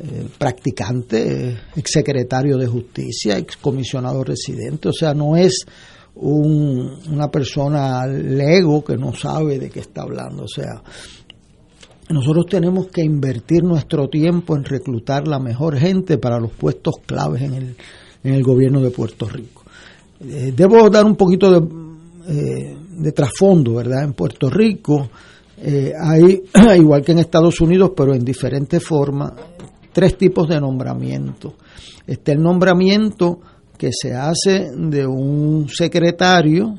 eh, 0.00 0.28
practicante, 0.38 1.58
exsecretario 1.74 2.56
de 2.56 2.68
justicia, 2.68 3.36
excomisionado 3.36 4.22
residente, 4.22 4.90
o 4.90 4.92
sea, 4.92 5.12
no 5.12 5.36
es 5.36 5.66
un, 6.20 6.98
una 7.10 7.28
persona 7.30 8.06
lego 8.06 8.84
que 8.84 8.96
no 8.96 9.12
sabe 9.12 9.58
de 9.58 9.70
qué 9.70 9.80
está 9.80 10.02
hablando, 10.02 10.44
o 10.44 10.48
sea, 10.48 10.82
nosotros 12.10 12.46
tenemos 12.46 12.86
que 12.88 13.02
invertir 13.02 13.62
nuestro 13.62 14.08
tiempo 14.08 14.56
en 14.56 14.64
reclutar 14.64 15.28
la 15.28 15.38
mejor 15.38 15.76
gente 15.76 16.18
para 16.18 16.40
los 16.40 16.52
puestos 16.52 16.96
claves 17.04 17.42
en 17.42 17.54
el, 17.54 17.76
en 18.24 18.34
el 18.34 18.42
gobierno 18.42 18.80
de 18.80 18.90
Puerto 18.90 19.28
Rico. 19.28 19.62
Eh, 20.20 20.52
debo 20.56 20.88
dar 20.88 21.04
un 21.04 21.16
poquito 21.16 21.50
de, 21.50 21.68
eh, 22.28 22.76
de 22.96 23.12
trasfondo, 23.12 23.74
¿verdad? 23.74 24.04
En 24.04 24.14
Puerto 24.14 24.48
Rico 24.48 25.08
eh, 25.58 25.92
hay, 26.00 26.42
igual 26.78 27.02
que 27.02 27.12
en 27.12 27.18
Estados 27.18 27.60
Unidos, 27.60 27.92
pero 27.96 28.14
en 28.14 28.24
diferentes 28.24 28.82
formas, 28.82 29.32
tres 29.92 30.16
tipos 30.16 30.48
de 30.48 30.60
nombramiento. 30.60 31.54
Está 32.06 32.32
el 32.32 32.42
nombramiento 32.42 33.40
que 33.78 33.90
se 33.92 34.12
hace 34.12 34.70
de 34.76 35.06
un 35.06 35.68
secretario 35.68 36.74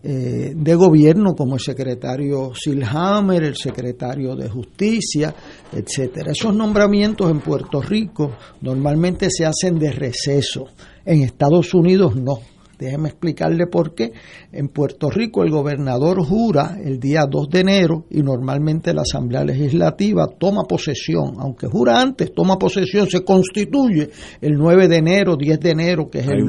eh, 0.00 0.52
de 0.54 0.74
gobierno 0.76 1.34
como 1.34 1.56
el 1.56 1.60
secretario 1.60 2.52
Silhammer, 2.54 3.42
el 3.42 3.56
secretario 3.56 4.36
de 4.36 4.48
justicia, 4.48 5.34
etcétera. 5.72 6.30
Esos 6.30 6.54
nombramientos 6.54 7.28
en 7.30 7.40
Puerto 7.40 7.82
Rico 7.82 8.36
normalmente 8.60 9.28
se 9.28 9.44
hacen 9.44 9.78
de 9.78 9.90
receso. 9.90 10.66
En 11.04 11.22
Estados 11.22 11.74
Unidos 11.74 12.14
no. 12.14 12.38
Déjeme 12.78 13.08
explicarle 13.08 13.66
por 13.66 13.94
qué. 13.94 14.12
En 14.52 14.68
Puerto 14.68 15.10
Rico 15.10 15.42
el 15.42 15.50
gobernador 15.50 16.24
jura 16.24 16.78
el 16.82 17.00
día 17.00 17.24
2 17.28 17.48
de 17.50 17.60
enero 17.60 18.04
y 18.10 18.22
normalmente 18.22 18.94
la 18.94 19.02
Asamblea 19.02 19.42
Legislativa 19.44 20.28
toma 20.38 20.62
posesión, 20.62 21.34
aunque 21.40 21.66
jura 21.66 22.00
antes, 22.00 22.32
toma 22.32 22.56
posesión, 22.56 23.08
se 23.10 23.24
constituye 23.24 24.10
el 24.40 24.54
9 24.54 24.86
de 24.86 24.96
enero, 24.96 25.36
10 25.36 25.58
de 25.58 25.70
enero, 25.70 26.08
que 26.08 26.20
es 26.20 26.28
el, 26.28 26.44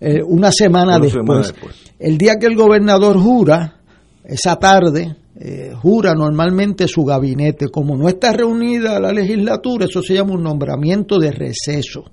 eh, 0.00 0.22
una, 0.26 0.50
semana, 0.52 0.96
Una 0.96 1.00
después. 1.00 1.12
semana 1.12 1.46
después. 1.46 1.76
El 1.98 2.16
día 2.16 2.36
que 2.40 2.46
el 2.46 2.56
gobernador 2.56 3.18
jura, 3.18 3.80
esa 4.24 4.56
tarde, 4.56 5.16
eh, 5.38 5.72
jura 5.80 6.14
normalmente 6.14 6.88
su 6.88 7.04
gabinete. 7.04 7.68
Como 7.68 7.96
no 7.96 8.08
está 8.08 8.32
reunida 8.32 8.98
la 8.98 9.12
legislatura, 9.12 9.84
eso 9.84 10.02
se 10.02 10.14
llama 10.14 10.32
un 10.34 10.42
nombramiento 10.42 11.18
de 11.18 11.30
receso. 11.30 12.04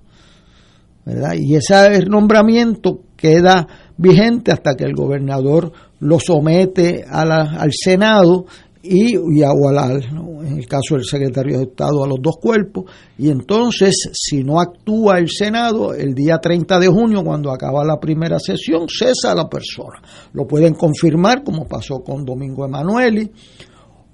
¿verdad? 1.05 1.35
Y 1.37 1.55
ese 1.55 2.03
nombramiento 2.05 3.01
queda 3.15 3.67
vigente 3.97 4.51
hasta 4.51 4.75
que 4.75 4.83
el 4.83 4.93
gobernador 4.93 5.71
lo 5.99 6.19
somete 6.19 7.03
a 7.09 7.25
la- 7.25 7.55
al 7.59 7.69
Senado 7.71 8.45
y, 8.83 9.15
y 9.15 9.41
a- 9.41 9.51
o 9.51 10.43
en 10.43 10.57
el 10.59 10.67
caso 10.67 10.93
del 10.95 11.05
secretario 11.05 11.57
de 11.57 11.63
Estado 11.63 12.03
a 12.03 12.07
los 12.07 12.19
dos 12.21 12.35
cuerpos 12.39 12.85
y 13.17 13.29
entonces 13.29 13.95
si 14.13 14.43
no 14.43 14.59
actúa 14.59 15.17
el 15.17 15.27
Senado 15.29 15.93
el 15.95 16.13
día 16.13 16.37
30 16.37 16.77
de 16.79 16.87
junio 16.87 17.23
cuando 17.23 17.51
acaba 17.51 17.83
la 17.83 17.99
primera 17.99 18.37
sesión 18.37 18.85
cesa 18.87 19.33
la 19.33 19.49
persona 19.49 19.99
lo 20.33 20.45
pueden 20.45 20.75
confirmar 20.75 21.43
como 21.43 21.65
pasó 21.67 22.01
con 22.03 22.23
Domingo 22.25 22.63
Emanueli 22.65 23.31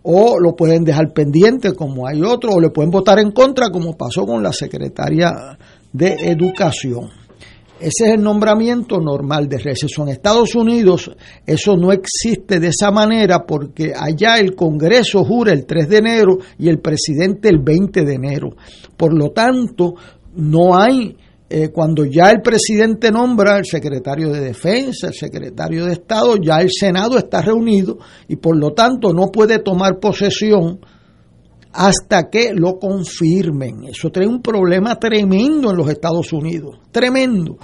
o 0.03 0.39
lo 0.39 0.55
pueden 0.55 0.83
dejar 0.83 1.13
pendiente 1.13 1.73
como 1.73 2.07
hay 2.07 2.23
otro, 2.23 2.53
o 2.53 2.59
le 2.59 2.71
pueden 2.71 2.89
votar 2.89 3.19
en 3.19 3.31
contra 3.31 3.69
como 3.69 3.95
pasó 3.95 4.25
con 4.25 4.41
la 4.41 4.51
secretaria 4.51 5.31
de 5.93 6.15
Educación. 6.31 7.07
Ese 7.81 8.09
es 8.09 8.13
el 8.13 8.21
nombramiento 8.21 8.99
normal 8.99 9.49
de 9.49 9.57
receso. 9.57 10.03
En 10.03 10.09
Estados 10.09 10.53
Unidos 10.53 11.09
eso 11.47 11.75
no 11.75 11.91
existe 11.91 12.59
de 12.59 12.67
esa 12.67 12.91
manera 12.91 13.43
porque 13.47 13.91
allá 13.95 14.37
el 14.37 14.55
Congreso 14.55 15.23
jura 15.23 15.51
el 15.51 15.65
3 15.65 15.89
de 15.89 15.97
enero 15.97 16.37
y 16.59 16.69
el 16.69 16.79
presidente 16.79 17.49
el 17.49 17.57
20 17.57 18.05
de 18.05 18.13
enero. 18.13 18.49
Por 18.95 19.17
lo 19.17 19.31
tanto, 19.31 19.95
no 20.35 20.79
hay 20.79 21.17
eh, 21.49 21.69
cuando 21.69 22.05
ya 22.05 22.29
el 22.29 22.41
presidente 22.41 23.11
nombra 23.11 23.55
al 23.55 23.65
secretario 23.65 24.29
de 24.29 24.41
Defensa, 24.41 25.07
el 25.07 25.13
secretario 25.13 25.85
de 25.85 25.93
Estado, 25.93 26.37
ya 26.37 26.61
el 26.61 26.69
Senado 26.71 27.17
está 27.17 27.41
reunido 27.41 27.97
y 28.27 28.35
por 28.35 28.55
lo 28.55 28.73
tanto 28.73 29.11
no 29.11 29.31
puede 29.31 29.57
tomar 29.57 29.99
posesión 29.99 30.79
hasta 31.73 32.29
que 32.29 32.53
lo 32.53 32.77
confirmen. 32.77 33.85
Eso 33.85 34.09
trae 34.09 34.27
un 34.27 34.41
problema 34.41 34.95
tremendo 34.97 35.71
en 35.71 35.77
los 35.77 35.89
Estados 35.89 36.31
Unidos, 36.33 36.79
tremendo. 36.91 37.57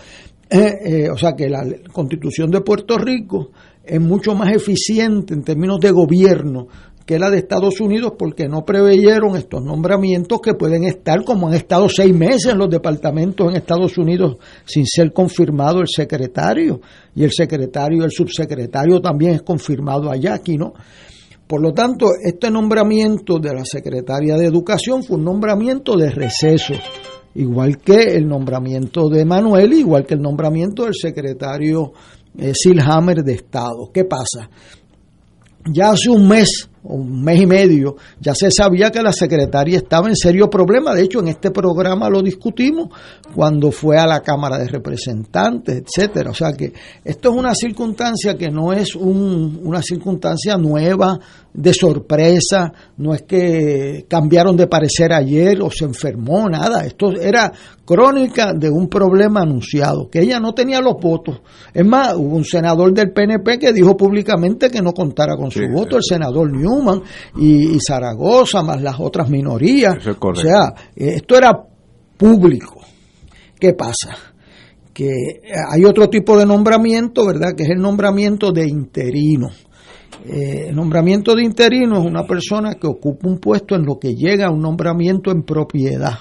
Eh, 0.50 0.74
eh, 0.86 1.10
o 1.10 1.17
sea 1.17 1.34
que 1.34 1.50
la 1.50 1.65
constitución 1.91 2.50
de 2.50 2.62
Puerto 2.62 2.98
Rico 2.98 3.52
es 3.84 4.00
mucho 4.00 4.34
más 4.34 4.54
eficiente 4.54 5.34
en 5.34 5.43
términos 5.43 5.80
de 5.80 5.91
gobierno 5.91 6.67
que 7.08 7.17
la 7.17 7.30
de 7.30 7.38
Estados 7.38 7.80
Unidos 7.80 8.13
porque 8.20 8.50
no 8.50 8.65
preveyeron 8.65 9.38
estos 9.38 9.63
nombramientos 9.63 10.41
que 10.41 10.56
pueden 10.56 10.84
estar 10.84 11.24
como 11.24 11.48
han 11.48 11.54
estado 11.54 11.88
seis 11.88 12.13
meses 12.13 12.52
en 12.52 12.58
los 12.58 12.70
departamentos 12.70 13.50
en 13.50 13.56
Estados 13.56 13.98
Unidos 13.98 14.38
sin 14.65 14.86
ser 14.86 15.13
confirmado 15.13 15.80
el 15.80 15.88
secretario 15.88 16.82
y 17.15 17.24
el 17.24 17.32
secretario, 17.32 18.04
el 18.04 18.12
subsecretario 18.12 19.00
también 19.00 19.36
es 19.36 19.41
confirmado 19.41 20.12
allá 20.12 20.34
aquí, 20.34 20.58
¿no? 20.58 20.74
Por 21.48 21.62
lo 21.62 21.72
tanto, 21.72 22.08
este 22.22 22.52
nombramiento 22.52 23.40
de 23.40 23.54
la 23.54 23.64
secretaria 23.64 24.36
de 24.36 24.46
Educación 24.46 25.02
fue 25.02 25.16
un 25.16 25.24
nombramiento 25.24 25.96
de 25.96 26.10
receso, 26.10 26.74
igual 27.36 27.78
que 27.78 28.16
el 28.16 28.28
nombramiento 28.28 29.08
de 29.08 29.24
Manuel, 29.24 29.72
igual 29.72 30.06
que 30.06 30.16
el 30.16 30.22
nombramiento 30.22 30.84
del 30.84 30.94
secretario 30.94 31.94
eh, 32.38 32.52
Silhammer 32.54 33.24
de 33.24 33.34
Estado. 33.34 33.90
¿Qué 33.94 34.04
pasa? 34.04 34.50
Ya 35.72 35.92
hace 35.92 36.10
un 36.10 36.28
mes 36.28 36.70
un 36.95 37.21
mes 37.21 37.41
y 37.41 37.45
medio, 37.45 37.95
ya 38.19 38.34
se 38.34 38.50
sabía 38.52 38.91
que 38.91 39.02
la 39.02 39.12
secretaria 39.12 39.78
estaba 39.78 40.08
en 40.08 40.15
serio 40.15 40.50
problema. 40.50 40.93
De 40.93 41.04
hecho, 41.04 41.19
en 41.19 41.28
este 41.30 41.52
programa 41.52 42.10
lo 42.10 42.21
discutimos 42.21 42.89
cuando 43.34 43.71
fue 43.71 43.97
a 43.97 44.08
la 44.08 44.21
Cámara 44.21 44.58
de 44.58 44.67
Representantes, 44.67 45.84
etcétera. 45.84 46.32
O 46.32 46.34
sea 46.34 46.54
que 46.54 46.73
esto 47.04 47.30
es 47.30 47.36
una 47.36 47.54
circunstancia 47.54 48.36
que 48.36 48.50
no 48.50 48.73
es 48.73 48.95
un, 48.95 49.62
una 49.63 49.82
circunstancia 49.82 50.58
nueva, 50.58 51.19
de 51.58 51.73
sorpresa, 51.73 52.71
no 52.97 53.15
es 53.15 53.23
que 53.23 54.06
cambiaron 54.08 54.56
de 54.56 54.67
parecer 54.67 55.12
ayer 55.12 55.60
o 55.63 55.71
se 55.71 55.86
enfermó, 55.86 56.47
nada. 56.47 56.86
Esto 56.86 57.12
era 57.19 57.52
crónica 57.84 58.54
de 58.54 58.69
un 58.69 58.88
problema 58.88 59.41
anunciado, 59.41 60.08
que 60.08 60.21
ella 60.21 60.39
no 60.39 60.54
tenía 60.54 60.82
los 60.82 60.97
votos. 61.02 61.41
Es 61.73 61.86
más, 61.86 62.13
hubo 62.15 62.36
un 62.36 62.45
senador 62.45 62.93
del 62.93 63.12
PNP 63.12 63.58
que 63.58 63.73
dijo 63.73 63.97
públicamente 63.97 64.69
que 64.69 64.84
no 64.84 64.93
contara 64.93 65.36
con 65.36 65.50
su 65.50 65.62
voto, 65.67 65.97
el 65.97 66.04
senador 66.04 66.52
Y, 67.38 67.78
Zaragoza, 67.80 68.63
más 68.63 68.82
las 68.82 69.00
otras 69.00 69.30
minorías. 69.30 69.96
o 70.20 70.36
sea, 70.36 70.74
esto 70.96 71.38
era 71.38 71.52
público. 72.18 72.82
¿Qué 73.60 73.74
pasa? 73.74 74.16
Que 74.94 75.12
hay 75.70 75.86
otro 75.86 76.10
tipo 76.10 76.38
de 76.38 76.46
nombramiento, 76.46 77.26
¿verdad? 77.26 77.54
Que 77.56 77.63
es 77.63 77.70
el 77.70 77.82
nombramiento 77.82 78.52
de 78.52 78.68
interino. 78.68 79.50
Eh, 80.26 80.68
el 80.70 80.76
nombramiento 80.76 81.36
de 81.36 81.44
interino 81.44 82.00
es 82.00 82.06
una 82.06 82.26
persona 82.26 82.76
que 82.76 82.88
ocupa 82.88 83.28
un 83.28 83.40
puesto 83.40 83.76
en 83.76 83.86
lo 83.86 84.00
que 84.00 84.16
llega 84.16 84.48
a 84.48 84.52
un 84.52 84.62
nombramiento 84.62 85.32
en 85.32 85.44
propiedad. 85.44 86.18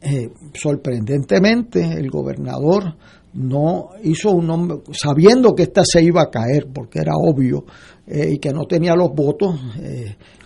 Eh, 0.00 0.30
sorprendentemente, 0.54 1.82
el 1.82 2.10
gobernador 2.10 2.94
no 3.36 3.90
hizo 4.02 4.30
un 4.30 4.46
nombre, 4.46 4.78
sabiendo 4.92 5.54
que 5.54 5.64
esta 5.64 5.82
se 5.84 6.02
iba 6.02 6.22
a 6.22 6.30
caer, 6.30 6.66
porque 6.72 7.00
era 7.00 7.12
obvio, 7.14 7.64
eh, 8.06 8.30
y 8.32 8.38
que 8.38 8.50
no 8.52 8.64
tenía 8.64 8.94
los 8.94 9.10
votos. 9.14 9.54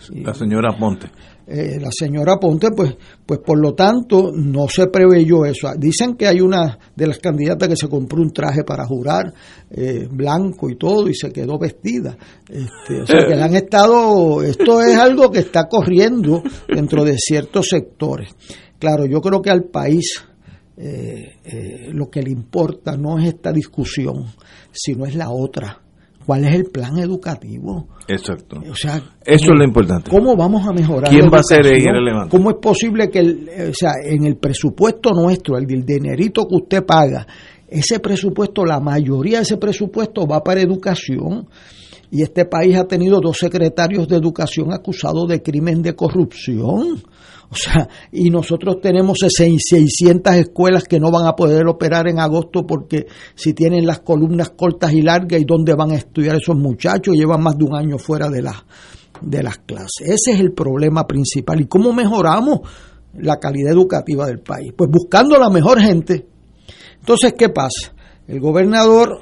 la 0.09 0.33
señora 0.33 0.77
Ponte. 0.77 1.07
la 1.47 1.89
señora 1.91 2.37
Ponte, 2.37 2.69
pues, 2.75 2.95
pues 3.25 3.39
por 3.39 3.59
lo 3.59 3.73
tanto 3.73 4.31
no 4.33 4.67
se 4.67 4.87
preveyó 4.87 5.45
eso. 5.45 5.69
Dicen 5.77 6.15
que 6.15 6.27
hay 6.27 6.41
una 6.41 6.77
de 6.95 7.07
las 7.07 7.19
candidatas 7.19 7.69
que 7.69 7.75
se 7.75 7.87
compró 7.87 8.21
un 8.21 8.31
traje 8.31 8.63
para 8.63 8.85
jurar, 8.85 9.33
blanco 10.09 10.69
y 10.69 10.75
todo, 10.75 11.07
y 11.07 11.13
se 11.13 11.31
quedó 11.31 11.57
vestida. 11.57 12.17
Este, 12.49 13.01
o 13.01 13.07
sea 13.07 13.25
que 13.27 13.35
le 13.35 13.43
han 13.43 13.55
estado, 13.55 14.43
esto 14.43 14.81
es 14.81 14.97
algo 14.97 15.31
que 15.31 15.39
está 15.39 15.67
corriendo 15.67 16.43
dentro 16.67 17.03
de 17.03 17.15
ciertos 17.17 17.67
sectores. 17.69 18.29
Claro, 18.79 19.05
yo 19.05 19.21
creo 19.21 19.41
que 19.43 19.51
al 19.51 19.65
país 19.65 20.23
eh, 20.83 21.37
eh, 21.45 21.89
lo 21.93 22.09
que 22.09 22.23
le 22.23 22.31
importa 22.31 22.97
no 22.97 23.19
es 23.19 23.27
esta 23.27 23.51
discusión, 23.51 24.25
sino 24.71 25.05
es 25.05 25.13
la 25.13 25.29
otra. 25.29 25.79
¿Cuál 26.25 26.45
es 26.45 26.55
el 26.55 26.65
plan 26.71 26.97
educativo? 26.97 27.87
Exacto. 28.07 28.57
O 28.67 28.73
sea, 28.73 28.95
eso 29.23 29.51
es 29.51 29.57
lo 29.57 29.63
importante. 29.63 30.09
¿Cómo 30.09 30.35
vamos 30.35 30.67
a 30.67 30.73
mejorar? 30.73 31.11
¿Quién 31.11 31.29
va 31.31 31.37
a 31.37 31.43
ser 31.43 31.67
irrelevante? 31.67 32.35
¿Cómo 32.35 32.49
es 32.49 32.57
posible 32.59 33.11
que, 33.11 33.19
el, 33.19 33.49
o 33.69 33.73
sea, 33.75 33.91
en 34.03 34.25
el 34.25 34.37
presupuesto 34.37 35.11
nuestro, 35.11 35.55
el 35.55 35.67
del 35.67 35.85
dinerito 35.85 36.47
que 36.47 36.55
usted 36.55 36.83
paga, 36.83 37.27
ese 37.67 37.99
presupuesto, 37.99 38.65
la 38.65 38.79
mayoría 38.79 39.37
de 39.37 39.43
ese 39.43 39.57
presupuesto 39.57 40.25
va 40.25 40.43
para 40.43 40.61
educación? 40.61 41.47
Y 42.09 42.23
este 42.23 42.45
país 42.45 42.75
ha 42.75 42.87
tenido 42.87 43.19
dos 43.21 43.37
secretarios 43.37 44.07
de 44.07 44.15
educación 44.15 44.73
acusados 44.73 45.27
de 45.27 45.43
crimen 45.43 45.83
de 45.83 45.95
corrupción. 45.95 47.03
O 47.51 47.55
sea, 47.55 47.87
y 48.13 48.29
nosotros 48.29 48.79
tenemos 48.81 49.17
600 49.27 50.35
escuelas 50.35 50.85
que 50.85 51.01
no 51.01 51.11
van 51.11 51.27
a 51.27 51.35
poder 51.35 51.67
operar 51.67 52.07
en 52.07 52.17
agosto 52.17 52.65
porque 52.65 53.07
si 53.35 53.53
tienen 53.53 53.85
las 53.85 53.99
columnas 53.99 54.51
cortas 54.51 54.93
y 54.93 55.01
largas 55.01 55.41
y 55.41 55.43
dónde 55.43 55.75
van 55.75 55.91
a 55.91 55.95
estudiar 55.95 56.37
esos 56.37 56.55
muchachos, 56.55 57.13
llevan 57.13 57.43
más 57.43 57.57
de 57.57 57.65
un 57.65 57.75
año 57.75 57.97
fuera 57.97 58.29
de, 58.29 58.41
la, 58.41 58.65
de 59.19 59.43
las 59.43 59.57
clases. 59.57 60.01
Ese 60.01 60.31
es 60.31 60.39
el 60.39 60.53
problema 60.53 61.05
principal. 61.05 61.59
¿Y 61.59 61.65
cómo 61.65 61.91
mejoramos 61.91 62.61
la 63.15 63.37
calidad 63.37 63.73
educativa 63.73 64.25
del 64.27 64.39
país? 64.39 64.71
Pues 64.73 64.89
buscando 64.89 65.37
la 65.37 65.49
mejor 65.49 65.81
gente. 65.81 66.25
Entonces, 66.99 67.33
¿qué 67.37 67.49
pasa? 67.49 67.93
El 68.29 68.39
gobernador 68.39 69.19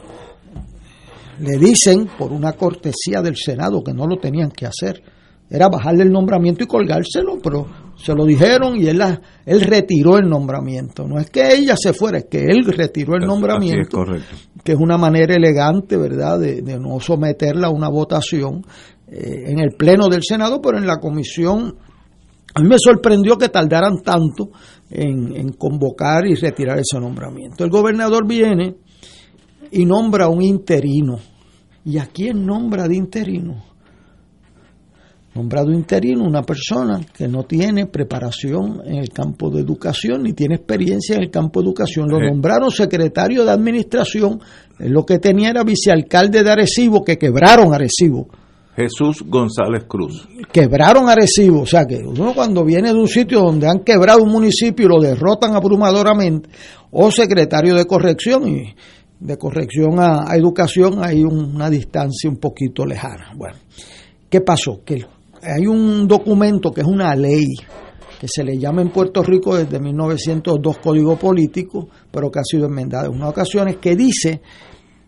le 1.39 1.57
dicen 1.57 2.07
por 2.15 2.31
una 2.31 2.53
cortesía 2.53 3.23
del 3.23 3.37
Senado 3.37 3.83
que 3.83 3.93
no 3.93 4.05
lo 4.05 4.17
tenían 4.17 4.51
que 4.51 4.67
hacer 4.67 5.01
era 5.49 5.67
bajarle 5.67 6.03
el 6.03 6.11
nombramiento 6.11 6.63
y 6.63 6.67
colgárselo, 6.67 7.39
pero 7.41 7.65
se 8.01 8.13
lo 8.13 8.25
dijeron 8.25 8.77
y 8.77 8.87
él, 8.87 9.01
él 9.45 9.61
retiró 9.61 10.17
el 10.17 10.29
nombramiento. 10.29 11.05
No 11.05 11.19
es 11.19 11.29
que 11.29 11.53
ella 11.53 11.75
se 11.77 11.93
fuera, 11.93 12.19
es 12.19 12.25
que 12.25 12.45
él 12.45 12.65
retiró 12.65 13.15
el 13.15 13.25
nombramiento, 13.25 14.05
que 14.63 14.71
es 14.71 14.77
una 14.79 14.97
manera 14.97 15.35
elegante, 15.35 15.97
¿verdad?, 15.97 16.39
de, 16.39 16.61
no 16.79 16.99
someterla 16.99 17.67
a 17.67 17.71
una 17.71 17.89
votación 17.89 18.65
eh, 19.07 19.43
en 19.47 19.59
el 19.59 19.71
Pleno 19.71 20.07
del 20.07 20.23
Senado, 20.23 20.61
pero 20.61 20.77
en 20.77 20.87
la 20.87 20.97
comisión. 20.97 21.75
A 22.55 22.61
mí 22.61 22.67
me 22.67 22.77
sorprendió 22.79 23.37
que 23.37 23.49
tardaran 23.49 24.01
tanto 24.01 24.49
en, 24.89 25.35
en 25.35 25.49
convocar 25.53 26.25
y 26.25 26.33
retirar 26.33 26.79
ese 26.79 26.99
nombramiento. 26.99 27.63
El 27.63 27.69
gobernador 27.69 28.25
viene 28.27 28.75
y 29.71 29.85
nombra 29.85 30.29
un 30.29 30.41
interino. 30.41 31.19
¿Y 31.85 31.97
a 31.97 32.07
quién 32.07 32.45
nombra 32.45 32.87
de 32.87 32.95
interino? 32.95 33.63
Nombrado 35.39 35.71
interino 35.71 36.25
una 36.25 36.43
persona 36.43 36.99
que 37.13 37.29
no 37.29 37.43
tiene 37.43 37.85
preparación 37.85 38.81
en 38.85 38.95
el 38.95 39.09
campo 39.09 39.49
de 39.49 39.61
educación 39.61 40.23
ni 40.23 40.33
tiene 40.33 40.55
experiencia 40.55 41.15
en 41.15 41.23
el 41.23 41.31
campo 41.31 41.61
de 41.61 41.67
educación. 41.67 42.09
Lo 42.09 42.19
nombraron 42.19 42.69
secretario 42.69 43.45
de 43.45 43.51
administración, 43.51 44.41
lo 44.79 45.05
que 45.05 45.17
tenía 45.17 45.51
era 45.51 45.63
vicealcalde 45.63 46.43
de 46.43 46.51
Arecibo, 46.51 47.05
que 47.05 47.17
quebraron 47.17 47.73
Arecibo. 47.73 48.27
Jesús 48.75 49.23
González 49.25 49.85
Cruz. 49.87 50.27
Quebraron 50.51 51.07
Arecibo, 51.07 51.61
o 51.61 51.65
sea 51.65 51.85
que 51.85 51.97
uno 51.97 52.33
cuando 52.33 52.65
viene 52.65 52.91
de 52.91 52.99
un 52.99 53.07
sitio 53.07 53.39
donde 53.39 53.67
han 53.67 53.79
quebrado 53.79 54.21
un 54.21 54.31
municipio 54.31 54.85
y 54.85 54.89
lo 54.89 55.01
derrotan 55.01 55.55
abrumadoramente, 55.55 56.49
o 56.91 57.11
secretario 57.11 57.75
de 57.75 57.85
corrección, 57.85 58.45
y 58.45 58.75
de 59.19 59.37
corrección 59.37 59.99
a, 59.99 60.29
a 60.29 60.35
educación 60.35 61.01
hay 61.01 61.23
una 61.23 61.69
distancia 61.69 62.29
un 62.29 62.37
poquito 62.37 62.85
lejana. 62.85 63.31
Bueno, 63.35 63.55
¿qué 64.29 64.41
pasó? 64.41 64.81
Que 64.85 65.05
hay 65.41 65.67
un 65.67 66.07
documento 66.07 66.71
que 66.71 66.81
es 66.81 66.87
una 66.87 67.15
ley 67.15 67.45
que 68.19 68.27
se 68.27 68.43
le 68.43 68.57
llama 68.57 68.81
en 68.81 68.89
Puerto 68.89 69.23
Rico 69.23 69.55
desde 69.55 69.79
1902 69.79 70.79
Código 70.79 71.15
Político, 71.15 71.87
pero 72.11 72.29
que 72.29 72.39
ha 72.39 72.43
sido 72.43 72.65
enmendado 72.65 73.05
en 73.07 73.15
unas 73.15 73.29
ocasiones, 73.29 73.77
que 73.77 73.95
dice 73.95 74.41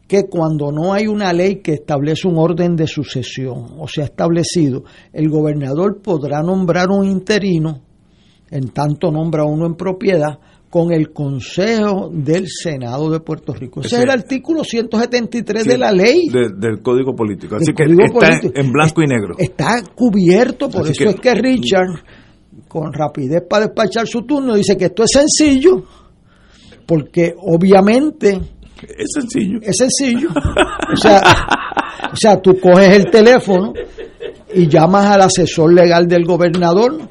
que 0.07 0.27
cuando 0.29 0.71
no 0.71 0.93
hay 0.93 1.07
una 1.07 1.33
ley 1.33 1.61
que 1.61 1.73
establece 1.73 2.27
un 2.27 2.37
orden 2.37 2.75
de 2.75 2.87
sucesión 2.87 3.75
o 3.77 3.87
se 3.87 4.01
ha 4.01 4.05
establecido, 4.05 4.83
el 5.11 5.29
gobernador 5.29 6.01
podrá 6.01 6.41
nombrar 6.41 6.89
un 6.89 7.05
interino, 7.05 7.81
en 8.49 8.69
tanto 8.69 9.11
nombra 9.11 9.43
uno 9.43 9.65
en 9.65 9.75
propiedad, 9.75 10.39
con 10.71 10.93
el 10.93 11.11
Consejo 11.11 12.09
del 12.13 12.47
Senado 12.47 13.11
de 13.11 13.19
Puerto 13.19 13.53
Rico. 13.53 13.81
Ese, 13.81 13.97
es 13.97 14.03
el 14.03 14.09
artículo 14.09 14.63
173 14.63 15.65
de 15.65 15.77
la 15.77 15.91
ley. 15.91 16.29
del 16.29 16.81
Código 16.81 17.13
Político. 17.13 17.57
Así 17.57 17.73
que 17.73 17.83
está 17.83 18.39
en 18.53 18.71
blanco 18.71 19.01
y 19.03 19.05
negro. 19.05 19.35
Está 19.37 19.83
cubierto, 19.93 20.69
por 20.69 20.87
eso 20.87 21.09
es 21.09 21.15
que 21.17 21.35
Richard, 21.35 22.01
con 22.69 22.93
rapidez 22.93 23.43
para 23.49 23.65
despachar 23.65 24.07
su 24.07 24.21
turno, 24.21 24.55
dice 24.55 24.77
que 24.77 24.85
esto 24.85 25.03
es 25.03 25.11
sencillo, 25.11 25.83
porque 26.87 27.33
obviamente... 27.37 28.39
Es 28.81 29.09
sencillo. 29.13 29.59
Es 29.61 29.75
sencillo. 29.75 30.29
o, 30.29 30.95
sea, 30.95 31.21
o 32.13 32.15
sea, 32.15 32.41
tú 32.41 32.57
coges 32.61 32.91
el 32.91 33.11
teléfono 33.11 33.73
y 34.53 34.69
llamas 34.69 35.05
al 35.05 35.21
asesor 35.23 35.73
legal 35.73 36.07
del 36.07 36.23
gobernador 36.23 37.09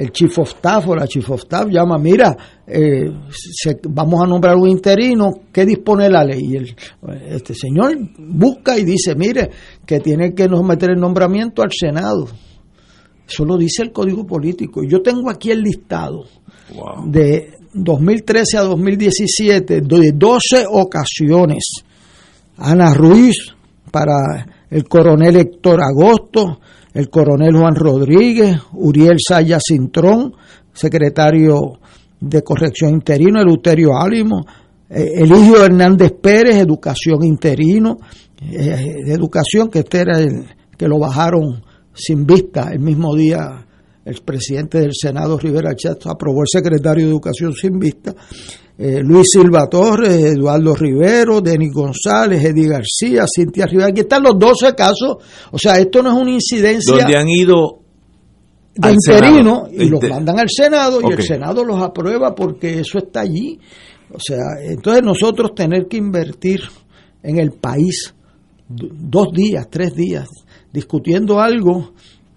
el 0.00 0.10
chief 0.12 0.38
of 0.38 0.48
staff 0.48 0.88
o 0.88 0.94
la 0.96 1.06
chief 1.06 1.28
of 1.30 1.40
staff 1.42 1.66
llama, 1.70 1.98
mira, 1.98 2.34
eh, 2.66 3.10
se- 3.30 3.78
vamos 3.88 4.22
a 4.22 4.26
nombrar 4.26 4.56
un 4.56 4.68
interino, 4.68 5.30
¿qué 5.52 5.64
dispone 5.66 6.08
la 6.08 6.24
ley? 6.24 6.40
Y 6.52 6.56
el, 6.56 6.76
este 7.28 7.54
señor 7.54 7.96
busca 8.18 8.78
y 8.78 8.84
dice, 8.84 9.14
mire, 9.14 9.50
que 9.84 10.00
tiene 10.00 10.34
que 10.34 10.48
nos 10.48 10.62
meter 10.64 10.90
el 10.90 11.00
nombramiento 11.00 11.62
al 11.62 11.70
Senado. 11.72 12.28
Eso 13.28 13.44
lo 13.44 13.56
dice 13.56 13.82
el 13.82 13.92
Código 13.92 14.26
Político. 14.26 14.82
Yo 14.82 15.02
tengo 15.02 15.30
aquí 15.30 15.50
el 15.50 15.60
listado 15.60 16.24
de 17.06 17.52
2013 17.72 18.56
a 18.58 18.62
2017 18.62 19.80
de 19.82 20.12
12 20.14 20.64
ocasiones. 20.68 21.64
Ana 22.56 22.92
Ruiz 22.94 23.36
para 23.92 24.46
el 24.70 24.84
coronel 24.88 25.36
Héctor 25.36 25.80
Agosto, 25.82 26.60
el 26.94 27.08
coronel 27.08 27.56
Juan 27.56 27.74
Rodríguez, 27.74 28.58
Uriel 28.72 29.16
Saya 29.26 29.58
Cintrón, 29.60 30.34
secretario 30.72 31.78
de 32.20 32.42
Corrección 32.42 32.92
Interino, 32.92 33.40
Eleuterio 33.40 33.96
Álimo, 33.96 34.44
eh, 34.88 35.12
Eligio 35.16 35.64
Hernández 35.64 36.12
Pérez, 36.20 36.56
Educación 36.56 37.24
Interino, 37.24 37.98
eh, 38.42 39.04
de 39.04 39.12
Educación, 39.12 39.68
que 39.68 39.80
este 39.80 40.00
era 40.00 40.18
el 40.18 40.46
que 40.76 40.88
lo 40.88 40.98
bajaron 40.98 41.62
sin 41.92 42.24
vista. 42.24 42.70
El 42.72 42.80
mismo 42.80 43.14
día 43.14 43.66
el 44.04 44.20
presidente 44.22 44.80
del 44.80 44.92
Senado, 44.94 45.38
Rivera 45.38 45.74
Chatz, 45.74 46.06
aprobó 46.06 46.40
el 46.42 46.48
secretario 46.50 47.04
de 47.04 47.10
Educación 47.12 47.52
sin 47.52 47.78
vista, 47.78 48.14
eh, 48.82 49.02
Luis 49.02 49.26
Silva 49.30 49.68
Torres, 49.68 50.24
Eduardo 50.24 50.74
Rivero, 50.74 51.42
Denis 51.42 51.70
González, 51.72 52.42
Eddie 52.42 52.66
García, 52.68 53.24
Cintia 53.32 53.66
Rivera. 53.66 53.88
Aquí 53.90 54.00
están 54.00 54.22
los 54.22 54.38
12 54.38 54.74
casos. 54.74 55.16
O 55.52 55.58
sea, 55.58 55.78
esto 55.78 56.02
no 56.02 56.10
es 56.16 56.16
una 56.22 56.30
incidencia 56.30 56.96
Donde 57.02 57.16
han 57.18 57.28
ido 57.28 57.80
de 58.74 58.90
interino 58.92 59.66
Senado. 59.66 59.68
y 59.72 59.78
los 59.88 59.92
Inter- 60.02 60.10
mandan 60.10 60.38
al 60.38 60.48
Senado 60.48 61.00
y 61.02 61.12
el 61.12 61.22
Senado 61.22 61.62
los 61.64 61.82
aprueba 61.82 62.34
porque 62.34 62.80
eso 62.80 62.98
está 62.98 63.20
allí. 63.20 63.58
O 64.12 64.18
sea, 64.18 64.38
entonces 64.64 65.02
nosotros 65.04 65.50
tener 65.54 65.86
que 65.86 65.98
invertir 65.98 66.60
en 67.22 67.38
el 67.38 67.50
país 67.52 68.14
dos 68.68 69.26
días, 69.34 69.66
tres 69.68 69.94
días, 69.94 70.26
discutiendo 70.72 71.38
algo 71.40 71.92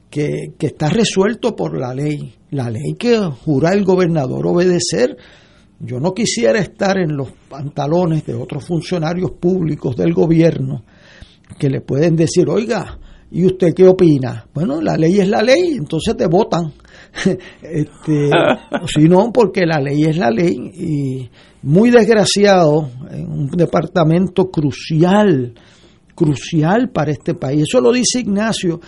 que, 0.09 0.53
que 0.57 0.67
está 0.67 0.89
resuelto 0.89 1.55
por 1.55 1.79
la 1.79 1.93
ley, 1.93 2.33
la 2.51 2.69
ley 2.69 2.95
que 2.99 3.17
jura 3.45 3.71
el 3.73 3.85
gobernador 3.85 4.45
obedecer. 4.47 5.15
Yo 5.86 5.99
no 5.99 6.13
quisiera 6.13 6.59
estar 6.59 6.97
en 6.97 7.17
los 7.17 7.31
pantalones 7.49 8.25
de 8.25 8.34
otros 8.34 8.65
funcionarios 8.65 9.31
públicos 9.31 9.97
del 9.97 10.13
gobierno 10.13 10.84
que 11.59 11.69
le 11.69 11.81
pueden 11.81 12.15
decir, 12.15 12.47
oiga, 12.49 12.97
¿y 13.31 13.45
usted 13.45 13.73
qué 13.75 13.86
opina? 13.86 14.45
Bueno, 14.53 14.81
la 14.81 14.95
ley 14.95 15.19
es 15.19 15.27
la 15.27 15.41
ley, 15.41 15.75
entonces 15.77 16.15
te 16.15 16.25
votan. 16.27 16.71
este, 17.61 18.29
si 18.95 19.09
no, 19.09 19.31
porque 19.34 19.65
la 19.65 19.79
ley 19.79 20.03
es 20.03 20.17
la 20.17 20.29
ley 20.29 20.55
y 20.55 21.29
muy 21.63 21.91
desgraciado 21.91 22.89
en 23.11 23.29
un 23.29 23.47
departamento 23.47 24.49
crucial, 24.49 25.53
crucial 26.15 26.91
para 26.91 27.11
este 27.11 27.34
país. 27.34 27.63
Eso 27.63 27.81
lo 27.81 27.91
dice 27.91 28.19
Ignacio, 28.19 28.79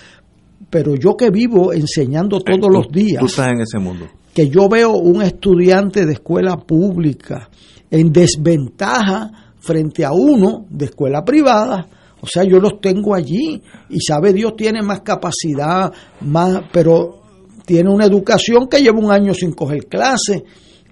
pero 0.69 0.95
yo 0.95 1.17
que 1.17 1.29
vivo 1.29 1.73
enseñando 1.73 2.39
todos 2.39 2.71
los 2.71 2.87
días 2.89 3.19
Tú 3.19 3.25
estás 3.25 3.49
en 3.49 3.61
ese 3.61 3.79
mundo. 3.79 4.05
Que 4.35 4.49
yo 4.49 4.67
veo 4.67 4.91
un 4.91 5.21
estudiante 5.21 6.05
de 6.05 6.11
escuela 6.11 6.57
pública 6.57 7.49
en 7.89 8.11
desventaja 8.11 9.53
frente 9.59 10.03
a 10.03 10.11
uno 10.11 10.65
de 10.69 10.85
escuela 10.85 11.23
privada. 11.23 11.87
O 12.19 12.27
sea, 12.27 12.43
yo 12.43 12.59
los 12.59 12.81
tengo 12.81 13.15
allí 13.15 13.61
y 13.89 14.01
sabe 14.01 14.33
Dios 14.33 14.55
tiene 14.57 14.81
más 14.81 14.99
capacidad, 15.01 15.89
más, 16.19 16.63
pero 16.73 17.21
tiene 17.65 17.89
una 17.89 18.05
educación 18.05 18.67
que 18.67 18.81
lleva 18.81 18.99
un 18.99 19.09
año 19.09 19.33
sin 19.33 19.53
coger 19.53 19.85
clase. 19.85 20.43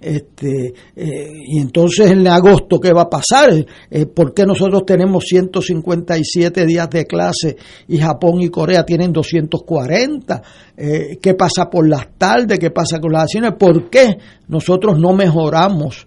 Este, 0.04 0.74
eh, 0.94 1.30
y 1.46 1.58
entonces 1.58 2.10
en 2.10 2.28
agosto, 2.28 2.78
¿qué 2.78 2.92
va 2.92 3.02
a 3.02 3.08
pasar? 3.08 3.64
Eh, 3.90 4.04
¿Por 4.04 4.34
qué 4.34 4.44
nosotros 4.44 4.84
tenemos 4.84 5.24
157 5.24 6.66
días 6.66 6.90
de 6.90 7.06
clase 7.06 7.56
y 7.88 7.96
Japón 7.96 8.42
y 8.42 8.50
Corea 8.50 8.84
tienen 8.84 9.14
240? 9.14 10.42
Eh, 10.76 11.18
¿Qué 11.22 11.32
pasa 11.32 11.70
por 11.70 11.88
las 11.88 12.06
tardes? 12.18 12.58
¿Qué 12.58 12.70
pasa 12.70 13.00
con 13.00 13.12
las 13.12 13.22
acciones? 13.22 13.52
¿Por 13.58 13.88
qué 13.88 14.18
nosotros 14.48 14.98
no 14.98 15.14
mejoramos 15.14 16.06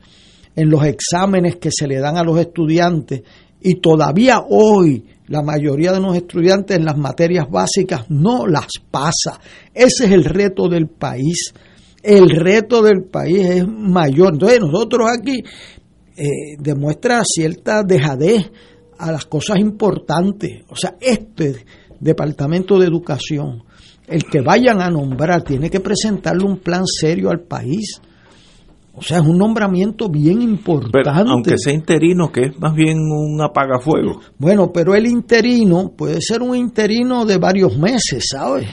en 0.56 0.70
los 0.70 0.86
exámenes 0.86 1.56
que 1.56 1.72
se 1.72 1.88
le 1.88 1.98
dan 1.98 2.18
a 2.18 2.24
los 2.24 2.40
estudiantes 2.40 3.24
y 3.62 3.82
todavía 3.82 4.44
hoy 4.48 5.06
la 5.26 5.42
mayoría 5.42 5.92
de 5.92 6.02
los 6.02 6.16
estudiantes 6.16 6.78
en 6.78 6.86
las 6.86 6.98
materias 6.98 7.48
básicas 7.50 8.06
no 8.10 8.46
las 8.46 8.68
pasa? 8.92 9.40
Ese 9.74 10.06
es 10.06 10.12
el 10.12 10.24
reto 10.24 10.70
del 10.70 10.86
país 10.86 11.52
el 12.08 12.30
reto 12.30 12.82
del 12.82 13.04
país 13.04 13.46
es 13.46 13.68
mayor. 13.68 14.34
Entonces 14.34 14.60
nosotros 14.62 15.08
aquí 15.12 15.44
eh, 16.16 16.56
demuestra 16.58 17.22
cierta 17.26 17.84
dejadez 17.84 18.50
a 18.98 19.12
las 19.12 19.26
cosas 19.26 19.60
importantes. 19.60 20.64
O 20.70 20.76
sea, 20.76 20.96
este 21.02 21.66
Departamento 22.00 22.80
de 22.80 22.88
Educación, 22.88 23.64
el 24.08 24.24
que 24.24 24.40
vayan 24.42 24.82
a 24.82 24.90
nombrar, 24.90 25.44
tiene 25.44 25.70
que 25.70 25.82
presentarle 25.82 26.46
un 26.46 26.60
plan 26.60 26.86
serio 26.86 27.30
al 27.30 27.42
país. 27.42 28.02
O 28.94 29.02
sea, 29.02 29.18
es 29.18 29.28
un 29.28 29.38
nombramiento 29.38 30.10
bien 30.10 30.42
importante. 30.42 31.02
Pero, 31.04 31.12
aunque 31.12 31.58
sea 31.58 31.74
interino, 31.74 32.32
que 32.32 32.48
es 32.48 32.60
más 32.60 32.74
bien 32.74 32.98
un 33.00 33.40
apagafuego. 33.42 34.22
Bueno, 34.40 34.72
pero 34.74 34.96
el 34.96 35.06
interino 35.08 35.92
puede 35.96 36.22
ser 36.22 36.42
un 36.42 36.56
interino 36.56 37.26
de 37.26 37.38
varios 37.38 37.78
meses, 37.78 38.26
¿sabes? 38.32 38.68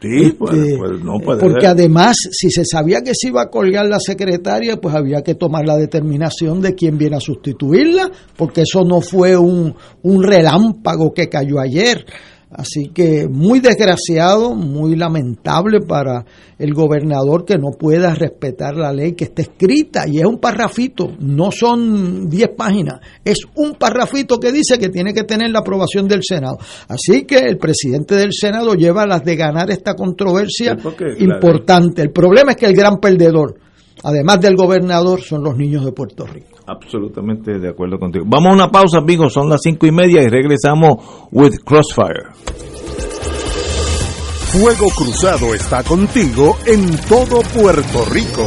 Sí, 0.00 0.08
Este, 0.22 0.32
pues, 0.38 0.56
pues 0.78 1.04
no 1.04 1.18
puede 1.18 1.40
porque 1.40 1.60
ser. 1.60 1.70
además, 1.70 2.16
si 2.30 2.50
se 2.50 2.64
sabía 2.64 3.02
que 3.02 3.12
se 3.14 3.28
iba 3.28 3.42
a 3.42 3.50
colgar 3.50 3.86
la 3.86 3.98
secretaria, 4.00 4.76
pues 4.80 4.94
había 4.94 5.20
que 5.22 5.34
tomar 5.34 5.66
la 5.66 5.76
determinación 5.76 6.60
de 6.62 6.74
quién 6.74 6.96
viene 6.96 7.16
a 7.16 7.20
sustituirla, 7.20 8.10
porque 8.36 8.62
eso 8.62 8.82
no 8.84 9.02
fue 9.02 9.36
un, 9.36 9.74
un 10.02 10.22
relámpago 10.22 11.12
que 11.12 11.28
cayó 11.28 11.60
ayer. 11.60 12.06
Así 12.50 12.88
que 12.92 13.28
muy 13.28 13.60
desgraciado, 13.60 14.56
muy 14.56 14.96
lamentable 14.96 15.80
para 15.80 16.24
el 16.58 16.74
gobernador 16.74 17.44
que 17.44 17.56
no 17.56 17.70
pueda 17.78 18.12
respetar 18.12 18.74
la 18.74 18.92
ley 18.92 19.12
que 19.12 19.24
está 19.24 19.42
escrita 19.42 20.08
y 20.08 20.18
es 20.18 20.24
un 20.24 20.38
parrafito, 20.38 21.12
no 21.20 21.52
son 21.52 22.28
10 22.28 22.48
páginas, 22.56 23.00
es 23.24 23.38
un 23.54 23.74
parrafito 23.74 24.40
que 24.40 24.50
dice 24.50 24.78
que 24.78 24.88
tiene 24.88 25.14
que 25.14 25.22
tener 25.22 25.50
la 25.50 25.60
aprobación 25.60 26.08
del 26.08 26.24
Senado. 26.24 26.58
Así 26.88 27.22
que 27.22 27.38
el 27.38 27.56
presidente 27.56 28.16
del 28.16 28.32
Senado 28.32 28.74
lleva 28.74 29.06
las 29.06 29.22
de 29.22 29.36
ganar 29.36 29.70
esta 29.70 29.94
controversia 29.94 30.76
importante. 31.18 32.02
El 32.02 32.10
problema 32.10 32.50
es 32.52 32.56
que 32.56 32.66
el 32.66 32.74
gran 32.74 32.98
perdedor, 32.98 33.60
además 34.02 34.40
del 34.40 34.56
gobernador, 34.56 35.20
son 35.20 35.44
los 35.44 35.56
niños 35.56 35.84
de 35.84 35.92
Puerto 35.92 36.26
Rico. 36.26 36.49
Absolutamente 36.70 37.58
de 37.58 37.68
acuerdo 37.68 37.98
contigo. 37.98 38.24
Vamos 38.28 38.52
a 38.52 38.54
una 38.54 38.70
pausa, 38.70 38.98
amigos. 38.98 39.32
Son 39.32 39.48
las 39.48 39.60
cinco 39.60 39.86
y 39.86 39.92
media 39.92 40.22
y 40.22 40.28
regresamos 40.28 41.26
with 41.32 41.54
Crossfire. 41.64 42.30
Fuego 44.52 44.86
Cruzado 44.96 45.52
está 45.52 45.82
contigo 45.82 46.56
en 46.66 46.96
todo 47.08 47.40
Puerto 47.52 48.04
Rico. 48.12 48.46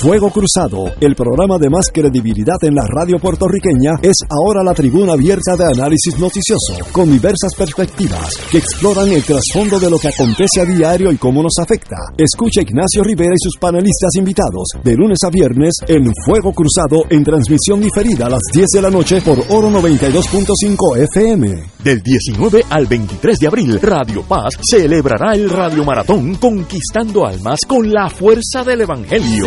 Fuego 0.00 0.30
Cruzado, 0.30 0.92
el 1.00 1.14
programa 1.14 1.56
de 1.58 1.70
más 1.70 1.90
credibilidad 1.92 2.62
en 2.62 2.74
la 2.74 2.86
radio 2.86 3.18
puertorriqueña, 3.18 3.92
es 4.02 4.16
ahora 4.28 4.62
la 4.62 4.74
tribuna 4.74 5.14
abierta 5.14 5.56
de 5.56 5.64
análisis 5.64 6.18
noticioso, 6.18 6.74
con 6.92 7.10
diversas 7.10 7.54
perspectivas 7.56 8.36
que 8.50 8.58
exploran 8.58 9.08
el 9.08 9.24
trasfondo 9.24 9.80
de 9.80 9.90
lo 9.90 9.98
que 9.98 10.08
acontece 10.08 10.60
a 10.60 10.64
diario 10.66 11.10
y 11.10 11.16
cómo 11.16 11.42
nos 11.42 11.58
afecta. 11.58 11.96
Escucha 12.16 12.60
Ignacio 12.60 13.02
Rivera 13.02 13.32
y 13.34 13.42
sus 13.42 13.56
panelistas 13.58 14.14
invitados 14.16 14.68
de 14.84 14.94
lunes 14.94 15.18
a 15.24 15.30
viernes 15.30 15.74
en 15.88 16.12
Fuego 16.24 16.52
Cruzado 16.52 17.04
en 17.08 17.24
transmisión 17.24 17.80
diferida 17.80 18.26
a 18.26 18.30
las 18.30 18.42
10 18.52 18.66
de 18.74 18.82
la 18.82 18.90
noche 18.90 19.22
por 19.22 19.38
Oro 19.48 19.70
92.5 19.70 20.98
FM. 20.98 21.70
Del 21.82 22.02
19 22.02 22.64
al 22.68 22.86
23 22.86 23.38
de 23.38 23.46
abril, 23.46 23.80
Radio 23.80 24.22
Paz 24.22 24.54
celebrará 24.70 25.32
el 25.32 25.48
Radio 25.48 25.84
Maratón 25.84 26.34
Conquistando 26.34 27.26
Almas 27.26 27.60
con 27.66 27.90
la 27.90 28.10
fuerza 28.10 28.62
del 28.62 28.82
Evangelio. 28.82 29.46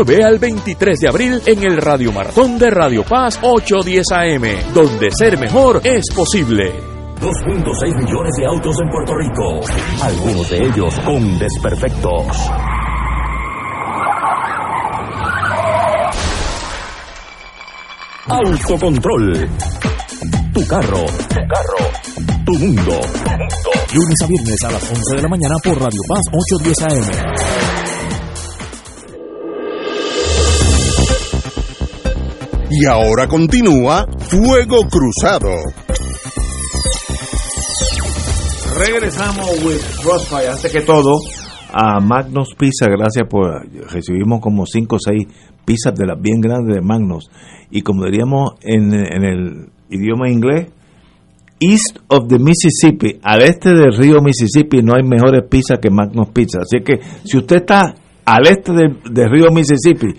al 0.00 0.38
23 0.38 0.98
de 0.98 1.08
abril 1.08 1.42
en 1.44 1.62
el 1.62 1.76
Radio 1.76 2.10
Maratón 2.10 2.58
de 2.58 2.70
Radio 2.70 3.04
Paz 3.04 3.38
810 3.42 4.06
AM, 4.12 4.72
donde 4.72 5.10
ser 5.10 5.38
mejor 5.38 5.82
es 5.84 6.06
posible. 6.14 6.72
2.6 7.20 7.96
millones 7.96 8.32
de 8.38 8.46
autos 8.46 8.76
en 8.80 8.88
Puerto 8.88 9.12
Rico, 9.14 9.60
algunos 10.02 10.48
de 10.48 10.56
ellos 10.56 10.98
con 11.00 11.38
desperfectos. 11.38 12.26
Autocontrol. 18.26 19.50
Tu 20.54 20.66
carro. 20.66 21.04
Tu 21.04 21.40
carro. 21.46 22.44
Tu 22.46 22.52
mundo. 22.54 23.00
Lunes 23.92 24.22
a 24.22 24.26
viernes 24.26 24.64
a 24.64 24.70
las 24.70 24.90
11 24.90 25.16
de 25.16 25.22
la 25.22 25.28
mañana 25.28 25.54
por 25.62 25.78
Radio 25.78 26.00
Paz 26.08 26.22
810 26.32 26.82
AM. 26.84 27.89
Y 32.72 32.86
ahora 32.86 33.26
continúa 33.26 34.06
Fuego 34.20 34.86
Cruzado. 34.88 35.48
Regresamos 38.78 39.64
with 39.64 39.80
Crossfire. 40.00 40.50
Antes 40.50 40.72
que 40.72 40.82
todo, 40.82 41.18
a 41.72 41.98
Magnus 41.98 42.54
Pizza, 42.56 42.86
gracias 42.86 43.28
por. 43.28 43.66
Recibimos 43.90 44.40
como 44.40 44.66
5 44.66 44.96
o 44.96 44.98
6 45.00 45.26
pizzas 45.64 45.94
de 45.96 46.06
las 46.06 46.20
bien 46.20 46.40
grandes 46.40 46.76
de 46.76 46.80
Magnus. 46.80 47.28
Y 47.72 47.82
como 47.82 48.04
diríamos 48.04 48.52
en, 48.62 48.94
el 48.94 49.70
idioma 49.90 50.30
inglés, 50.30 50.68
East 51.58 51.98
of 52.06 52.28
the 52.28 52.38
Mississippi, 52.38 53.18
al 53.24 53.42
este 53.42 53.70
del 53.70 53.96
río 53.96 54.20
Mississippi, 54.22 54.80
no 54.80 54.94
hay 54.94 55.02
mejores 55.02 55.42
pizzas 55.50 55.80
que 55.80 55.90
Magnus 55.90 56.28
Pizza. 56.28 56.60
Así 56.60 56.84
que 56.84 57.00
si 57.24 57.36
usted 57.36 57.56
está 57.56 57.96
al 58.24 58.46
este 58.46 58.72
del 58.72 59.28
río 59.28 59.50
Mississippi 59.50 60.14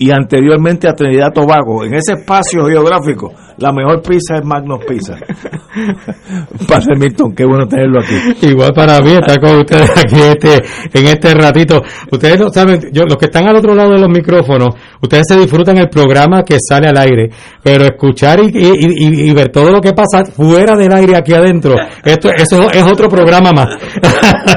y 0.00 0.10
anteriormente 0.10 0.88
a 0.88 0.94
Trinidad 0.94 1.30
Tobago, 1.30 1.84
en 1.84 1.92
ese 1.92 2.14
espacio 2.14 2.64
geográfico, 2.64 3.34
la 3.58 3.70
mejor 3.70 4.00
pizza 4.00 4.38
es 4.38 4.44
Magnus 4.46 4.82
Pizza. 4.86 5.14
Padre 6.66 6.96
Milton, 6.98 7.34
qué 7.34 7.44
bueno 7.44 7.68
tenerlo 7.68 8.00
aquí. 8.00 8.46
Igual 8.46 8.72
para 8.74 8.98
mí 9.02 9.10
estar 9.10 9.38
con 9.38 9.58
ustedes 9.58 9.90
aquí 9.90 10.16
este, 10.18 10.98
en 10.98 11.06
este 11.06 11.34
ratito. 11.34 11.82
Ustedes 12.10 12.40
no 12.40 12.48
saben, 12.48 12.80
yo, 12.90 13.02
los 13.02 13.18
que 13.18 13.26
están 13.26 13.46
al 13.46 13.56
otro 13.56 13.74
lado 13.74 13.90
de 13.90 13.98
los 13.98 14.08
micrófonos, 14.08 14.74
ustedes 15.02 15.24
se 15.28 15.36
disfrutan 15.38 15.78
el 15.78 15.88
programa 15.88 16.42
que 16.42 16.56
sale 16.66 16.88
al 16.88 16.96
aire, 16.98 17.30
pero 17.62 17.84
escuchar 17.84 18.40
y, 18.40 18.48
y- 18.54 19.28
y- 19.28 19.32
ver 19.34 19.48
todo 19.48 19.70
lo 19.70 19.80
que 19.80 19.92
pasa 19.92 20.24
fuera 20.24 20.76
del 20.76 20.92
aire 20.92 21.16
aquí 21.16 21.32
adentro, 21.34 21.74
esto 22.04 22.30
eso 22.36 22.70
es 22.70 22.82
otro 22.82 23.08
programa 23.08 23.52
más. 23.52 23.68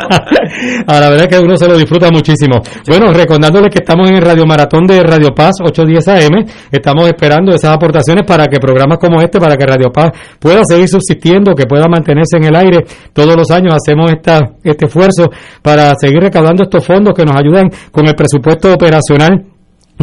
A 0.88 1.00
la 1.00 1.10
verdad 1.10 1.28
es 1.30 1.38
que 1.38 1.44
uno 1.44 1.58
se 1.58 1.68
lo 1.68 1.78
disfruta 1.78 2.10
muchísimo. 2.12 2.62
Bueno, 2.88 3.12
recordándoles 3.14 3.70
que 3.72 3.80
estamos 3.80 4.10
en 4.10 4.16
el 4.18 4.22
Radio 4.22 4.46
Maratón 4.46 4.86
de 4.86 5.02
Radio 5.02 5.30
Paz 5.36 5.54
810 5.64 6.08
AM, 6.08 6.46
estamos 6.72 7.08
esperando 7.08 7.54
esas 7.54 7.76
aportaciones 7.76 8.26
para 8.26 8.48
que 8.48 8.60
programas 8.60 8.98
como 9.00 9.22
este, 9.22 9.40
para 9.40 9.56
que 9.56 9.66
Radio 9.66 9.92
Paz 9.92 10.12
pueda 10.40 10.62
seguir 10.68 10.88
subsistiendo, 10.88 11.54
que 11.56 11.66
pueda 11.66 11.88
mantenerse 11.88 12.38
en 12.38 12.46
el 12.46 12.56
aire. 12.56 12.80
Todos 13.14 13.36
los 13.36 13.50
años 13.52 13.74
hacemos 13.76 14.12
esta, 14.12 14.40
este 14.64 14.86
esfuerzo 14.86 15.30
para 15.62 15.94
seguir 15.96 16.20
recaudando 16.22 16.64
estos 16.64 16.86
fondos 16.86 17.14
que 17.14 17.26
nos 17.26 17.36
ayudan 17.36 17.70
con 17.92 18.08
el 18.08 18.14
presupuesto 18.16 18.74
operacional 18.74 19.44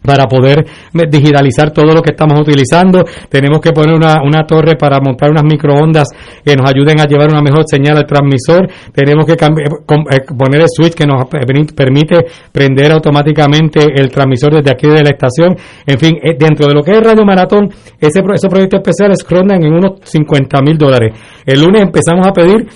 para 0.03 0.25
poder 0.25 0.65
digitalizar 1.09 1.71
todo 1.71 1.93
lo 1.93 2.01
que 2.01 2.11
estamos 2.11 2.39
utilizando. 2.39 3.03
Tenemos 3.29 3.59
que 3.61 3.71
poner 3.71 3.95
una, 3.95 4.21
una 4.23 4.45
torre 4.45 4.75
para 4.75 4.99
montar 4.99 5.31
unas 5.31 5.43
microondas 5.43 6.07
que 6.43 6.55
nos 6.55 6.69
ayuden 6.69 6.99
a 6.99 7.05
llevar 7.05 7.29
una 7.29 7.41
mejor 7.41 7.63
señal 7.65 7.97
al 7.97 8.05
transmisor. 8.05 8.67
Tenemos 8.93 9.25
que 9.25 9.35
com- 9.37 10.05
eh, 10.11 10.19
poner 10.37 10.61
el 10.61 10.67
switch 10.67 10.93
que 10.93 11.05
nos 11.05 11.23
permi- 11.25 11.73
permite 11.73 12.17
prender 12.51 12.91
automáticamente 12.91 13.79
el 13.95 14.09
transmisor 14.11 14.55
desde 14.55 14.71
aquí 14.71 14.87
de 14.87 15.03
la 15.03 15.09
estación. 15.11 15.55
En 15.87 15.97
fin, 15.97 16.17
eh, 16.21 16.35
dentro 16.37 16.67
de 16.67 16.73
lo 16.73 16.81
que 16.83 16.91
es 16.91 16.99
Radio 17.01 17.25
Maratón, 17.25 17.69
ese, 17.99 18.19
esos 18.33 18.49
proyectos 18.49 18.79
especiales 18.79 19.25
rondan 19.29 19.63
en 19.63 19.73
unos 19.73 19.99
50 20.03 20.61
mil 20.61 20.77
dólares. 20.77 21.13
El 21.45 21.61
lunes 21.61 21.81
empezamos 21.81 22.27
a 22.27 22.31
pedir 22.33 22.67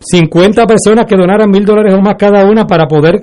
50 0.00 0.66
personas 0.66 1.06
que 1.06 1.16
donaran 1.16 1.48
mil 1.50 1.64
dólares 1.64 1.94
o 1.94 2.00
más 2.00 2.14
cada 2.18 2.44
una 2.44 2.66
para 2.66 2.86
poder, 2.86 3.14
eh, 3.14 3.20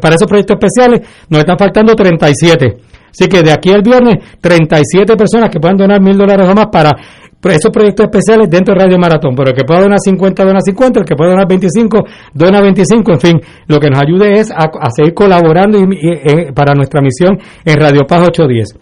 para 0.00 0.14
esos 0.16 0.26
proyectos 0.28 0.56
especiales, 0.60 1.00
nos 1.28 1.40
están 1.40 1.58
faltando 1.58 1.94
37. 1.94 2.76
Así 3.10 3.28
que 3.28 3.42
de 3.42 3.52
aquí 3.52 3.70
al 3.70 3.82
viernes, 3.82 4.14
37 4.40 5.14
personas 5.16 5.48
que 5.50 5.60
puedan 5.60 5.76
donar 5.76 6.00
mil 6.02 6.16
dólares 6.16 6.48
o 6.48 6.54
más 6.54 6.66
para 6.66 6.90
esos 7.46 7.70
proyectos 7.72 8.06
especiales 8.06 8.50
dentro 8.50 8.74
de 8.74 8.80
Radio 8.84 8.98
Maratón. 8.98 9.34
Pero 9.36 9.50
el 9.50 9.56
que 9.56 9.62
pueda 9.64 9.82
donar 9.82 10.00
50, 10.00 10.44
dona 10.44 10.60
50, 10.60 10.98
el 11.00 11.06
que 11.06 11.14
pueda 11.14 11.30
donar 11.30 11.46
25, 11.48 12.04
dona 12.34 12.60
25. 12.60 13.12
En 13.12 13.20
fin, 13.20 13.40
lo 13.68 13.78
que 13.78 13.88
nos 13.88 14.00
ayude 14.02 14.32
es 14.40 14.50
a, 14.50 14.64
a 14.64 14.90
seguir 14.90 15.14
colaborando 15.14 15.78
y- 15.78 15.82
y, 15.82 15.86
eh, 16.10 16.52
para 16.52 16.74
nuestra 16.74 17.00
misión 17.00 17.38
en 17.64 17.76
Radio 17.80 18.04
Paz 18.06 18.26
810. 18.28 18.74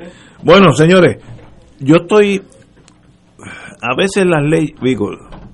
Bueno, 0.44 0.72
señores, 0.74 1.18
yo 1.80 1.98
estoy, 1.98 2.42
a 3.82 3.96
veces 3.96 4.26
las 4.26 4.44
leyes, 4.44 4.74
digo, 4.82 5.10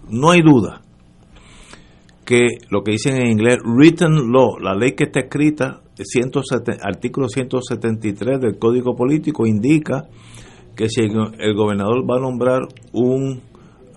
no 0.09 0.32
hay 0.32 0.41
duda 0.41 0.82
que 2.26 2.57
lo 2.70 2.84
que 2.84 2.91
dicen 2.91 3.15
en 3.15 3.32
inglés 3.32 3.59
written 3.63 4.32
law, 4.32 4.59
la 4.59 4.76
ley 4.76 4.91
que 4.91 5.05
está 5.05 5.22
escrita, 5.22 5.82
107 5.95 6.78
artículo 6.82 7.28
173 7.30 8.39
del 8.39 8.59
Código 8.59 8.95
Político 8.95 9.47
indica 9.47 10.05
que 10.78 10.88
si 10.89 11.01
el, 11.01 11.55
gobernador 11.55 12.09
va 12.09 12.17
a 12.17 12.21
nombrar 12.21 12.61
un 12.93 13.41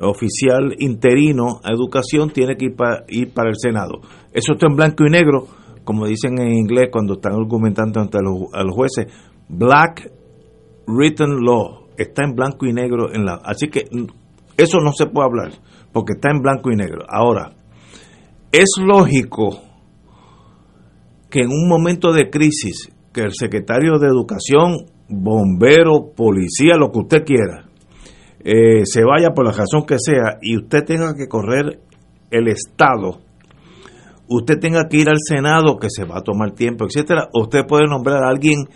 oficial 0.00 0.74
interino 0.78 1.60
a 1.62 1.72
educación, 1.72 2.30
tiene 2.30 2.56
que 2.56 2.66
ir, 2.66 2.74
pa- 2.74 3.04
ir 3.08 3.32
para 3.34 3.50
el 3.50 3.56
Senado. 3.58 4.00
Eso 4.32 4.54
está 4.54 4.66
en 4.68 4.76
blanco 4.76 5.04
y 5.06 5.10
negro, 5.10 5.46
como 5.84 6.06
dicen 6.06 6.40
en 6.40 6.54
inglés 6.54 6.88
cuando 6.90 7.14
están 7.14 7.34
argumentando 7.34 8.00
ante 8.00 8.18
los, 8.22 8.52
a 8.54 8.64
los 8.64 8.74
jueces, 8.74 9.06
black 9.48 10.10
written 10.86 11.40
law, 11.42 11.86
está 11.98 12.24
en 12.24 12.34
blanco 12.34 12.66
y 12.66 12.72
negro 12.72 13.12
en 13.12 13.26
la... 13.26 13.34
Así 13.44 13.68
que 13.68 13.84
eso 14.56 14.78
no 14.80 14.92
se 14.92 15.06
puede 15.06 15.26
hablar, 15.26 15.52
porque 15.92 16.14
está 16.14 16.30
en 16.30 16.40
blanco 16.40 16.70
y 16.72 16.76
negro. 16.76 17.04
Ahora, 17.08 17.52
es 18.52 18.70
lógico 18.82 19.60
que 21.28 21.40
en 21.40 21.48
un 21.50 21.68
momento 21.68 22.12
de 22.12 22.30
crisis, 22.30 22.90
que 23.12 23.20
el 23.22 23.32
secretario 23.34 23.98
de 23.98 24.06
Educación, 24.06 24.86
bombero, 25.10 26.12
policía, 26.14 26.76
lo 26.78 26.90
que 26.90 27.00
usted 27.00 27.24
quiera, 27.24 27.66
eh, 28.42 28.84
se 28.84 29.04
vaya 29.04 29.30
por 29.34 29.44
la 29.44 29.52
razón 29.52 29.84
que 29.86 29.96
sea 29.98 30.38
y 30.40 30.56
usted 30.56 30.84
tenga 30.84 31.14
que 31.14 31.28
correr 31.28 31.80
el 32.30 32.48
Estado, 32.48 33.18
usted 34.28 34.58
tenga 34.58 34.88
que 34.88 34.98
ir 34.98 35.08
al 35.08 35.18
Senado, 35.18 35.78
que 35.78 35.88
se 35.90 36.04
va 36.04 36.18
a 36.18 36.22
tomar 36.22 36.52
tiempo, 36.52 36.86
etcétera, 36.86 37.28
usted 37.34 37.66
puede 37.66 37.86
nombrar 37.88 38.22
a 38.22 38.28
alguien 38.28 38.66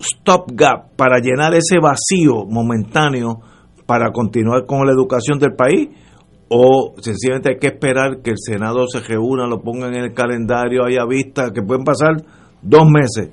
stopgap 0.00 0.94
para 0.96 1.18
llenar 1.18 1.54
ese 1.54 1.78
vacío 1.80 2.46
momentáneo 2.48 3.40
para 3.86 4.12
continuar 4.12 4.64
con 4.66 4.86
la 4.86 4.92
educación 4.92 5.38
del 5.38 5.54
país 5.54 5.88
o 6.48 6.94
sencillamente 7.00 7.50
hay 7.50 7.58
que 7.58 7.68
esperar 7.68 8.22
que 8.22 8.30
el 8.30 8.38
Senado 8.38 8.86
se 8.88 9.00
reúna, 9.00 9.46
lo 9.46 9.62
pongan 9.62 9.94
en 9.94 10.04
el 10.04 10.12
calendario, 10.12 10.84
haya 10.84 11.04
vista, 11.06 11.52
que 11.52 11.62
pueden 11.62 11.84
pasar 11.84 12.16
dos 12.60 12.86
meses. 12.90 13.30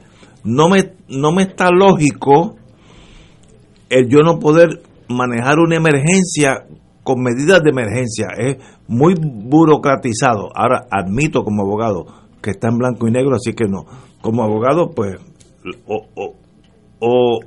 No 0.48 0.70
me, 0.70 0.94
no 1.10 1.34
me 1.34 1.44
está 1.44 1.70
lógico 1.72 2.56
el 3.90 4.08
yo 4.08 4.20
no 4.20 4.40
poder 4.40 4.82
manejar 5.10 5.60
una 5.60 5.76
emergencia 5.76 6.66
con 7.04 7.22
medidas 7.22 7.62
de 7.64 7.70
emergencia. 7.70 8.28
Es 8.38 8.58
muy 8.88 9.14
burocratizado. 9.20 10.50
Ahora, 10.56 10.88
admito 10.90 11.44
como 11.44 11.64
abogado 11.64 12.06
que 12.42 12.52
está 12.52 12.70
en 12.70 12.78
blanco 12.78 13.10
y 13.10 13.12
negro, 13.12 13.36
así 13.36 13.52
que 13.54 13.66
no. 13.68 13.86
Como 14.22 14.42
abogado, 14.42 14.92
pues, 14.92 15.18
o, 15.86 16.06
o, 16.16 16.36
o 17.00 17.40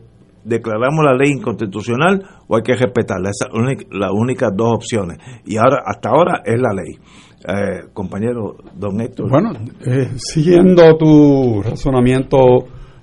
declaramos 0.45 1.03
la 1.03 1.15
ley 1.15 1.33
inconstitucional 1.33 2.23
o 2.49 2.57
hay 2.57 2.63
que 2.63 2.75
respetarla. 2.75 3.31
Esas 3.31 3.49
son 3.51 3.65
las 3.99 4.11
únicas 4.13 4.51
dos 4.55 4.75
opciones. 4.75 5.17
Y 5.47 5.57
ahora, 5.57 5.85
hasta 5.87 6.11
ahora, 6.11 6.43
es 6.45 6.61
la 6.61 6.75
ley. 6.75 6.99
Eh, 7.49 7.89
compañero 7.95 8.57
don 8.75 9.01
Héctor. 9.01 9.31
Bueno, 9.31 9.53
eh, 9.87 10.11
siguiendo 10.17 10.99
tu 10.99 11.63
razonamiento 11.63 12.37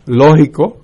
lógico, 0.07 0.77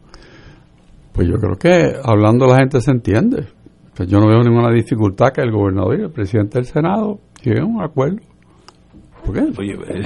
pues 1.13 1.27
yo 1.27 1.35
creo 1.35 1.55
que 1.55 1.95
hablando 2.03 2.47
la 2.47 2.57
gente 2.57 2.81
se 2.81 2.91
entiende. 2.91 3.47
Pues 3.95 4.09
yo 4.09 4.19
no 4.19 4.27
veo 4.27 4.41
ninguna 4.41 4.71
dificultad 4.71 5.27
que 5.33 5.41
el 5.41 5.51
gobernador 5.51 5.99
y 5.99 6.03
el 6.03 6.11
presidente 6.11 6.57
del 6.57 6.65
Senado 6.65 7.19
lleguen 7.43 7.63
a 7.63 7.65
un 7.67 7.83
acuerdo. 7.83 8.17
¿Por 9.23 9.35
qué? 9.35 9.41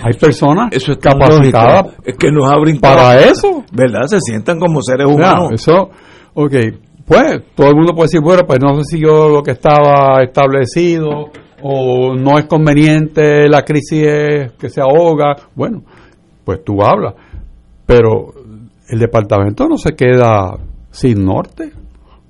Hay 0.03 0.13
personas 0.19 0.69
eso 0.71 0.91
es 0.91 0.97
capacitadas 0.99 1.95
es 2.05 2.15
que 2.17 2.29
nos 2.31 2.51
abren 2.51 2.79
para 2.79 3.19
eso. 3.19 3.63
¿Verdad? 3.71 4.03
Se 4.07 4.19
sientan 4.19 4.59
como 4.59 4.81
seres 4.81 5.07
O 5.07 5.13
sea, 5.15 5.31
humanos. 5.33 5.51
eso, 5.53 5.89
ok, 6.33 6.53
pues 7.05 7.43
todo 7.55 7.69
el 7.69 7.75
mundo 7.75 7.93
puede 7.93 8.07
decir, 8.07 8.21
bueno, 8.21 8.43
pues 8.45 8.59
no 8.61 8.75
se 8.75 8.95
siguió 8.95 9.29
lo 9.29 9.41
que 9.41 9.51
estaba 9.51 10.21
establecido 10.21 11.31
o 11.63 12.13
no 12.15 12.37
es 12.37 12.45
conveniente, 12.45 13.47
la 13.47 13.63
crisis 13.63 14.03
es 14.05 14.51
que 14.53 14.69
se 14.69 14.81
ahoga. 14.81 15.35
Bueno, 15.55 15.83
pues 16.43 16.63
tú 16.63 16.83
hablas. 16.83 17.15
Pero 17.85 18.33
el 18.89 18.99
departamento 18.99 19.67
no 19.67 19.77
se 19.77 19.93
queda 19.95 20.57
sin 20.91 21.23
norte. 21.25 21.71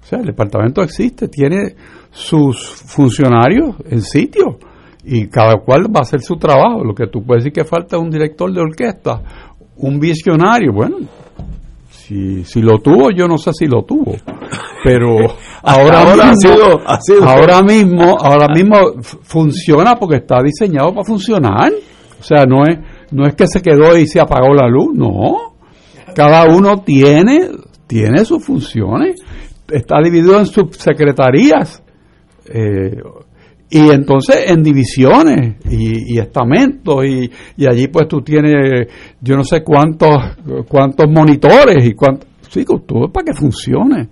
O 0.02 0.06
sea, 0.06 0.20
el 0.20 0.26
departamento 0.26 0.82
existe, 0.82 1.28
tiene 1.28 1.76
sus 2.12 2.58
funcionarios 2.86 3.76
en 3.90 4.02
sitio 4.02 4.58
y 5.04 5.28
cada 5.28 5.56
cual 5.64 5.86
va 5.94 6.00
a 6.00 6.02
hacer 6.02 6.22
su 6.22 6.36
trabajo. 6.38 6.84
Lo 6.84 6.94
que 6.96 7.08
tú 7.08 7.24
puedes 7.24 7.44
decir 7.44 7.54
que 7.54 7.66
falta 7.70 7.98
un 7.98 8.10
director 8.10 8.52
de 8.54 8.62
orquesta, 8.62 9.22
un 9.78 10.00
visionario, 10.00 10.72
bueno, 10.74 10.98
si, 11.90 12.44
si 12.46 12.62
lo 12.62 12.80
tuvo, 12.80 13.12
yo 13.12 13.28
no 13.28 13.38
sé 13.38 13.52
si 13.54 13.66
lo 13.68 13.84
tuvo, 13.84 14.16
pero 14.84 15.18
ahora, 15.64 16.02
ahora 16.10 16.24
ha 16.30 16.32
mismo, 16.32 16.36
sido- 16.54 16.82
ha 16.88 17.02
sido- 17.02 17.24
ahora 17.26 17.62
mismo, 17.62 18.18
ahora 18.20 18.48
mismo 18.54 18.76
funciona 19.24 19.96
porque 19.96 20.18
está 20.18 20.38
diseñado 20.42 20.90
para 20.92 21.04
funcionar. 21.04 21.72
O 22.20 22.24
sea, 22.24 22.46
no 22.46 22.64
es, 22.66 22.80
no 23.12 23.28
es 23.28 23.36
que 23.36 23.46
se 23.48 23.62
quedó 23.62 23.96
y 23.98 24.08
se 24.08 24.20
apagó 24.20 24.54
la 24.54 24.68
luz, 24.68 24.96
no. 24.96 25.57
Cada 26.18 26.46
uno 26.52 26.82
tiene, 26.82 27.48
tiene 27.86 28.26
sus 28.26 28.44
funciones, 28.44 29.22
está 29.72 29.98
dividido 30.04 30.40
en 30.40 30.48
subsecretarías. 30.48 31.84
eh, 32.46 33.00
y 33.70 33.90
entonces 33.92 34.50
en 34.50 34.64
divisiones 34.64 35.58
y, 35.70 36.18
estamentos 36.18 37.04
y, 37.06 37.30
y 37.58 37.68
allí 37.68 37.90
pues 37.90 38.08
tú 38.08 38.22
tienes 38.22 38.88
yo 39.20 39.36
no 39.36 39.44
sé 39.44 39.62
cuántos 39.62 40.10
cuántos 40.70 41.12
monitores 41.12 41.86
y 41.86 41.94
cuántos 41.94 42.30
sí 42.50 42.64
todo 42.64 43.12
para 43.12 43.26
que 43.26 43.34
funcione 43.34 44.08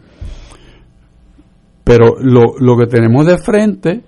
pero 1.85 2.17
lo, 2.19 2.57
lo 2.59 2.77
que 2.77 2.87
tenemos 2.87 3.25
de 3.25 3.37
frente 3.37 4.01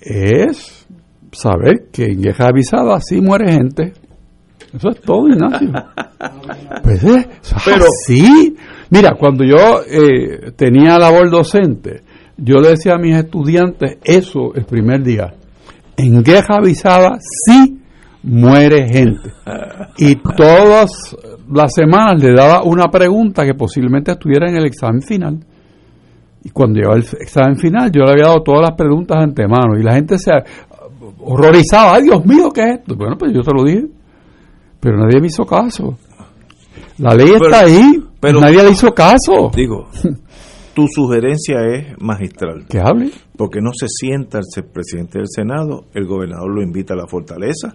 es 0.00 0.86
saber 1.32 1.88
que 1.92 2.04
en 2.04 2.22
Guerra 2.22 2.50
Avisada 2.50 2.94
así 2.94 3.20
muere 3.20 3.50
gente 3.52 3.94
eso 4.74 4.90
es 4.90 5.00
todo 5.00 5.28
Ignacio 5.28 5.70
pues 6.82 7.02
es, 7.04 7.26
eso 7.42 7.56
es 7.56 7.62
Pero- 7.64 7.84
así 7.84 8.56
mira 8.90 9.14
cuando 9.18 9.44
yo 9.44 9.82
eh, 9.88 10.52
tenía 10.56 10.98
labor 10.98 11.30
docente 11.30 12.02
yo 12.42 12.56
le 12.58 12.70
decía 12.70 12.94
a 12.94 12.98
mis 12.98 13.14
estudiantes 13.16 13.98
eso 14.02 14.54
el 14.54 14.64
primer 14.64 15.02
día. 15.02 15.34
En 15.96 16.22
guerra 16.22 16.56
avisada 16.56 17.18
sí 17.20 17.78
muere 18.22 18.88
gente. 18.88 19.30
Y 19.98 20.16
todas 20.16 21.14
las 21.52 21.74
semanas 21.74 22.22
le 22.22 22.32
daba 22.32 22.62
una 22.62 22.86
pregunta 22.86 23.44
que 23.44 23.52
posiblemente 23.54 24.12
estuviera 24.12 24.48
en 24.48 24.56
el 24.56 24.64
examen 24.64 25.02
final. 25.02 25.38
Y 26.42 26.48
cuando 26.48 26.78
llegaba 26.78 26.96
el 26.96 27.04
examen 27.20 27.56
final, 27.58 27.90
yo 27.92 28.04
le 28.04 28.12
había 28.12 28.28
dado 28.28 28.42
todas 28.42 28.62
las 28.70 28.74
preguntas 28.74 29.18
de 29.18 29.24
antemano. 29.24 29.78
Y 29.78 29.82
la 29.82 29.94
gente 29.96 30.16
se 30.18 30.30
horrorizaba. 31.18 31.96
¡Ay, 31.96 32.04
Dios 32.04 32.24
mío, 32.24 32.48
qué 32.54 32.62
es 32.62 32.78
esto! 32.78 32.96
Bueno, 32.96 33.16
pues 33.18 33.34
yo 33.34 33.42
te 33.42 33.50
lo 33.54 33.64
dije. 33.64 33.84
Pero 34.80 34.96
nadie 34.98 35.20
me 35.20 35.26
hizo 35.26 35.44
caso. 35.44 35.98
La 36.98 37.14
ley 37.14 37.28
Pero- 37.32 37.44
está 37.46 37.60
ahí. 37.66 38.02
pero- 38.20 38.40
nadie 38.40 38.62
le 38.62 38.70
hizo 38.70 38.92
caso. 38.94 39.50
Digo, 39.54 39.88
tu 40.74 40.86
sugerencia 40.88 41.56
es 41.66 42.00
magistral. 42.00 42.66
Que 42.68 42.80
hable. 42.80 43.10
Porque 43.36 43.60
no 43.60 43.70
se 43.72 43.86
sienta 43.88 44.38
el 44.38 44.64
presidente 44.64 45.18
del 45.18 45.28
Senado, 45.28 45.86
el 45.94 46.06
gobernador 46.06 46.50
lo 46.54 46.62
invita 46.62 46.94
a 46.94 46.96
la 46.96 47.06
fortaleza. 47.06 47.74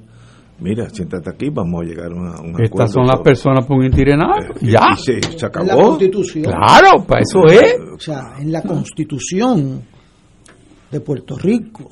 Mira, 0.59 0.89
siéntate 0.89 1.29
aquí, 1.29 1.49
vamos 1.49 1.81
a 1.81 1.85
llegar 1.85 2.11
a 2.11 2.15
una- 2.15 2.39
un 2.39 2.49
acuerdo. 2.51 2.63
Estas 2.63 2.91
son 2.93 3.07
las 3.07 3.19
personas 3.19 3.65
por 3.65 3.77
un 3.77 3.85
y- 4.61 4.69
ya. 4.71 4.87
y 4.93 4.97
se, 5.01 5.21
se 5.37 5.45
acabó. 5.45 5.65
En 5.69 5.77
la 5.77 5.83
Constitución. 5.83 6.43
Claro, 6.45 7.03
para 7.05 7.21
eso 7.21 7.45
es. 7.47 7.75
O 7.93 7.99
sea, 7.99 8.35
en 8.39 8.51
la 8.51 8.61
Constitución 8.61 9.81
de 10.91 10.99
Puerto 11.01 11.35
Rico 11.37 11.89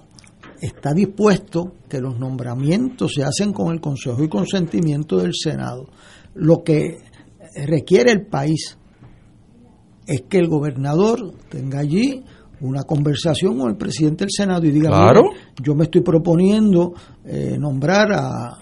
está 0.66 0.93
dispuesto 0.93 1.74
que 1.89 1.99
los 1.99 2.18
nombramientos 2.18 3.14
se 3.16 3.24
hacen 3.24 3.51
con 3.53 3.74
el 3.74 3.82
consejo 3.82 4.24
y 4.24 4.30
consentimiento 4.30 5.18
del 5.18 5.34
Senado. 5.34 5.88
Lo 6.36 6.64
que 6.64 6.99
requiere 7.66 8.11
el 8.11 8.26
país 8.28 8.78
es 10.07 10.22
que 10.30 10.38
el 10.38 10.47
gobernador 10.47 11.34
tenga 11.49 11.80
allí 11.80 12.24
una 12.61 12.84
conversación 12.84 13.57
con 13.57 13.70
el 13.72 13.78
presidente 13.78 14.24
del 14.24 14.32
Senado 14.32 14.66
y 14.66 14.72
diga, 14.72 14.89
Claro. 14.89 15.22
"Mire, 15.24 15.43
yo 15.61 15.76
me 15.76 15.84
estoy 15.84 16.01
proponiendo 16.01 16.93
eh, 17.26 17.57
nombrar 17.59 18.11
a, 18.14 18.57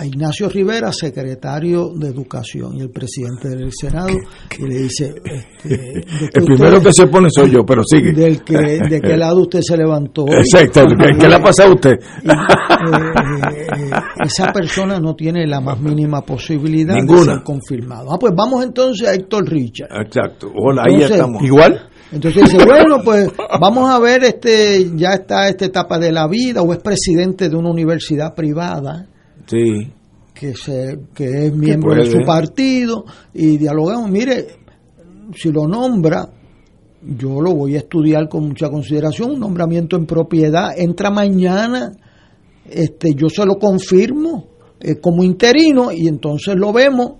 a 0.00 0.06
Ignacio 0.06 0.48
Rivera 0.48 0.90
secretario 0.92 1.90
de 1.94 2.08
Educación 2.08 2.74
y 2.76 2.80
el 2.80 2.90
presidente 2.90 3.50
del 3.50 3.70
Senado 3.70 4.08
y 4.58 4.62
le 4.66 4.78
dice, 4.78 5.12
este, 5.24 5.68
¿de 5.68 6.04
El 6.32 6.44
primero 6.44 6.78
usted- 6.78 6.82
que 6.88 6.92
se 6.94 7.06
pone 7.08 7.28
soy 7.30 7.50
yo, 7.50 7.66
pero 7.66 7.82
sigue. 7.84 8.12
del 8.12 8.42
que, 8.42 8.56
de 8.56 9.00
qué 9.00 9.16
lado 9.18 9.42
usted 9.42 9.60
se 9.62 9.76
levantó. 9.76 10.26
Exacto, 10.28 10.84
¿qué, 10.98 11.18
qué 11.18 11.28
le 11.28 11.34
ha 11.34 11.42
pasado 11.42 11.72
a 11.72 11.74
usted? 11.74 11.92
Y, 12.22 12.28
eh, 12.30 13.66
eh, 13.76 13.90
esa 14.24 14.52
persona 14.52 14.98
no 14.98 15.14
tiene 15.14 15.46
la 15.46 15.60
más 15.60 15.78
mínima 15.80 16.22
posibilidad 16.22 16.94
de 16.94 17.02
Ninguna. 17.02 17.34
ser 17.34 17.42
confirmado. 17.44 18.12
Ah, 18.12 18.16
pues 18.18 18.32
vamos 18.34 18.64
entonces 18.64 19.06
a 19.06 19.12
Héctor 19.14 19.48
Richard. 19.50 19.88
Exacto. 20.06 20.50
Hola, 20.54 20.82
ahí 20.86 20.94
Entonces, 20.94 21.16
estamos. 21.18 21.42
Igual. 21.42 21.88
Entonces 22.12 22.42
dice, 22.50 22.64
bueno, 22.64 23.02
pues 23.04 23.30
vamos 23.60 23.88
a 23.90 23.98
ver, 24.00 24.24
este 24.24 24.90
ya 24.96 25.10
está 25.12 25.48
esta 25.48 25.66
etapa 25.66 25.98
de 25.98 26.10
la 26.10 26.26
vida, 26.26 26.60
o 26.62 26.72
es 26.72 26.78
presidente 26.80 27.48
de 27.48 27.54
una 27.56 27.70
universidad 27.70 28.34
privada 28.34 29.06
Sí. 29.50 29.92
que, 30.32 30.54
se, 30.54 30.98
que 31.12 31.46
es 31.46 31.54
miembro 31.54 31.94
de 31.94 32.10
su 32.10 32.18
partido, 32.24 33.04
y 33.34 33.56
dialogamos, 33.58 34.10
mire, 34.10 34.46
si 35.34 35.50
lo 35.50 35.66
nombra, 35.66 36.30
yo 37.02 37.40
lo 37.40 37.54
voy 37.54 37.76
a 37.76 37.78
estudiar 37.78 38.28
con 38.28 38.48
mucha 38.48 38.70
consideración, 38.70 39.32
un 39.32 39.40
nombramiento 39.40 39.96
en 39.96 40.06
propiedad, 40.06 40.70
entra 40.76 41.10
mañana, 41.10 41.92
este 42.64 43.14
yo 43.14 43.28
se 43.28 43.44
lo 43.44 43.56
confirmo 43.56 44.46
eh, 44.80 44.96
como 44.96 45.24
interino 45.24 45.90
y 45.92 46.08
entonces 46.08 46.54
lo 46.56 46.72
vemos 46.72 47.12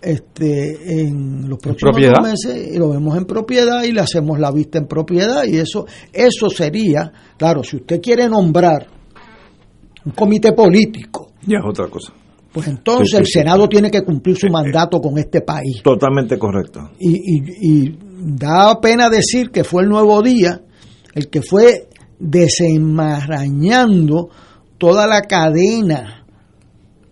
este 0.00 1.02
en 1.02 1.48
los 1.48 1.58
próximos 1.58 1.96
dos 1.96 2.22
meses 2.22 2.74
y 2.74 2.78
lo 2.78 2.90
vemos 2.90 3.16
en 3.16 3.24
propiedad 3.24 3.84
y 3.84 3.92
le 3.92 4.00
hacemos 4.00 4.38
la 4.38 4.50
vista 4.50 4.78
en 4.78 4.86
propiedad 4.86 5.44
y 5.44 5.56
eso 5.58 5.86
eso 6.12 6.50
sería 6.50 7.12
claro 7.36 7.62
si 7.62 7.76
usted 7.76 8.00
quiere 8.00 8.28
nombrar 8.28 8.86
un 10.04 10.12
comité 10.12 10.52
político 10.52 11.31
Ya 11.46 11.58
es 11.58 11.64
otra 11.66 11.86
cosa. 11.88 12.12
pues 12.52 12.68
entonces 12.68 13.08
Sí, 13.08 13.12
sí, 13.16 13.20
el 13.20 13.26
sí. 13.26 13.32
Senado 13.38 13.66
tiene 13.68 13.90
que 13.90 14.02
cumplir 14.02 14.36
su 14.36 14.48
mandato 14.48 15.00
con 15.00 15.16
este 15.18 15.40
país 15.40 15.82
Totalmente 15.82 16.38
correcto. 16.38 16.90
y, 16.98 17.36
y- 17.36 17.86
y 17.86 17.98
da 18.36 18.78
pena 18.80 19.08
decir 19.08 19.50
que 19.50 19.64
fue 19.64 19.82
el 19.82 19.88
nuevo 19.88 20.20
día 20.22 20.60
el 21.14 21.28
que 21.30 21.40
fue 21.42 21.88
desenmarañando 22.18 24.28
toda 24.78 25.06
la 25.06 25.22
cadena 25.22 26.21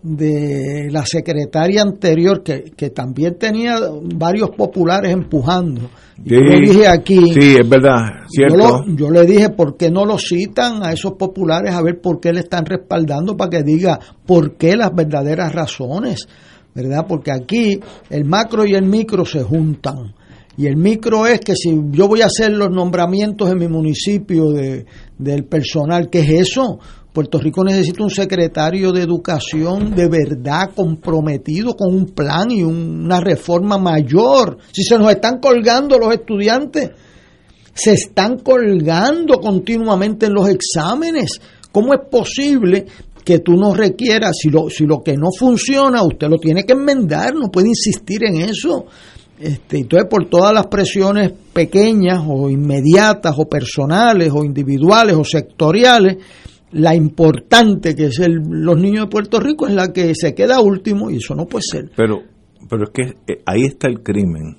de 0.03 0.87
la 0.91 1.05
secretaria 1.05 1.81
anterior 1.83 2.41
que, 2.43 2.71
que 2.75 2.89
también 2.89 3.35
tenía 3.37 3.79
varios 4.15 4.49
populares 4.51 5.11
empujando. 5.11 5.89
Yo 6.23 6.39
lo 6.39 6.59
dije 6.59 6.87
aquí. 6.87 7.33
Sí, 7.33 7.55
es 7.61 7.67
verdad, 7.69 7.97
Yo, 8.21 8.27
cierto. 8.29 8.55
lo- 8.57 8.95
yo 8.95 9.09
le 9.11 9.25
dije, 9.25 9.49
¿por 9.49 9.77
qué 9.77 9.89
no 9.91 10.05
lo 10.05 10.17
citan 10.17 10.83
a 10.83 10.91
esos 10.91 11.13
populares 11.13 11.73
a 11.73 11.81
ver 11.81 11.99
por 12.01 12.19
qué 12.19 12.31
le 12.33 12.41
están 12.41 12.65
respaldando 12.65 13.35
para 13.37 13.49
que 13.49 13.63
diga 13.63 13.99
por 14.25 14.55
qué 14.57 14.75
las 14.75 14.91
verdaderas 14.95 15.53
razones? 15.53 16.27
¿verdad? 16.73 17.05
Porque 17.05 17.31
aquí 17.33 17.79
el 18.09 18.23
macro 18.23 18.65
y 18.65 18.73
el 18.75 18.85
micro 18.85 19.25
se 19.25 19.43
juntan. 19.43 20.13
Y 20.57 20.67
el 20.67 20.77
micro 20.77 21.27
es 21.27 21.41
que 21.41 21.53
si 21.55 21.69
yo 21.91 22.07
voy 22.07 22.21
a 22.21 22.27
hacer 22.27 22.51
los 22.53 22.69
nombramientos 22.69 23.51
en 23.51 23.57
mi 23.57 23.67
municipio 23.67 24.51
de, 24.51 24.85
del 25.17 25.43
personal, 25.45 26.09
¿qué 26.09 26.19
es 26.21 26.49
eso? 26.49 26.79
Puerto 27.13 27.39
Rico 27.39 27.63
necesita 27.63 28.03
un 28.03 28.09
secretario 28.09 28.93
de 28.93 29.01
educación 29.01 29.93
de 29.93 30.07
verdad 30.07 30.71
comprometido 30.73 31.75
con 31.75 31.93
un 31.93 32.05
plan 32.05 32.49
y 32.51 32.63
una 32.63 33.19
reforma 33.19 33.77
mayor. 33.77 34.57
Si 34.71 34.81
se 34.83 34.97
nos 34.97 35.11
están 35.11 35.39
colgando 35.39 35.99
los 35.99 36.13
estudiantes, 36.13 36.91
se 37.73 37.93
están 37.93 38.39
colgando 38.39 39.41
continuamente 39.41 40.27
en 40.27 40.33
los 40.33 40.47
exámenes. 40.47 41.41
¿Cómo 41.71 41.93
es 41.93 41.99
posible 42.09 42.85
que 43.25 43.39
tú 43.39 43.57
no 43.57 43.73
requieras, 43.73 44.37
si 44.41 44.49
lo, 44.49 44.69
si 44.69 44.85
lo 44.85 45.03
que 45.03 45.17
no 45.17 45.31
funciona, 45.37 46.03
usted 46.03 46.29
lo 46.29 46.37
tiene 46.37 46.63
que 46.63 46.73
enmendar, 46.73 47.35
no 47.35 47.51
puede 47.51 47.67
insistir 47.67 48.23
en 48.23 48.37
eso? 48.41 48.85
Este, 49.37 49.79
entonces, 49.79 50.07
por 50.09 50.29
todas 50.29 50.53
las 50.53 50.67
presiones 50.67 51.33
pequeñas 51.51 52.23
o 52.25 52.49
inmediatas 52.49 53.33
o 53.37 53.49
personales 53.49 54.31
o 54.33 54.45
individuales 54.45 55.15
o 55.15 55.25
sectoriales, 55.25 56.17
la 56.71 56.95
importante 56.95 57.95
que 57.95 58.05
es 58.05 58.19
el, 58.19 58.41
los 58.43 58.77
niños 58.77 59.05
de 59.05 59.11
Puerto 59.11 59.39
Rico 59.39 59.67
es 59.67 59.73
la 59.73 59.91
que 59.91 60.13
se 60.15 60.33
queda 60.33 60.61
último 60.61 61.09
y 61.09 61.17
eso 61.17 61.35
no 61.35 61.45
puede 61.45 61.63
ser. 61.69 61.91
Pero, 61.95 62.23
pero 62.69 62.83
es 62.83 62.89
que 62.91 63.33
eh, 63.33 63.41
ahí 63.45 63.63
está 63.63 63.87
el 63.87 64.01
crimen. 64.01 64.57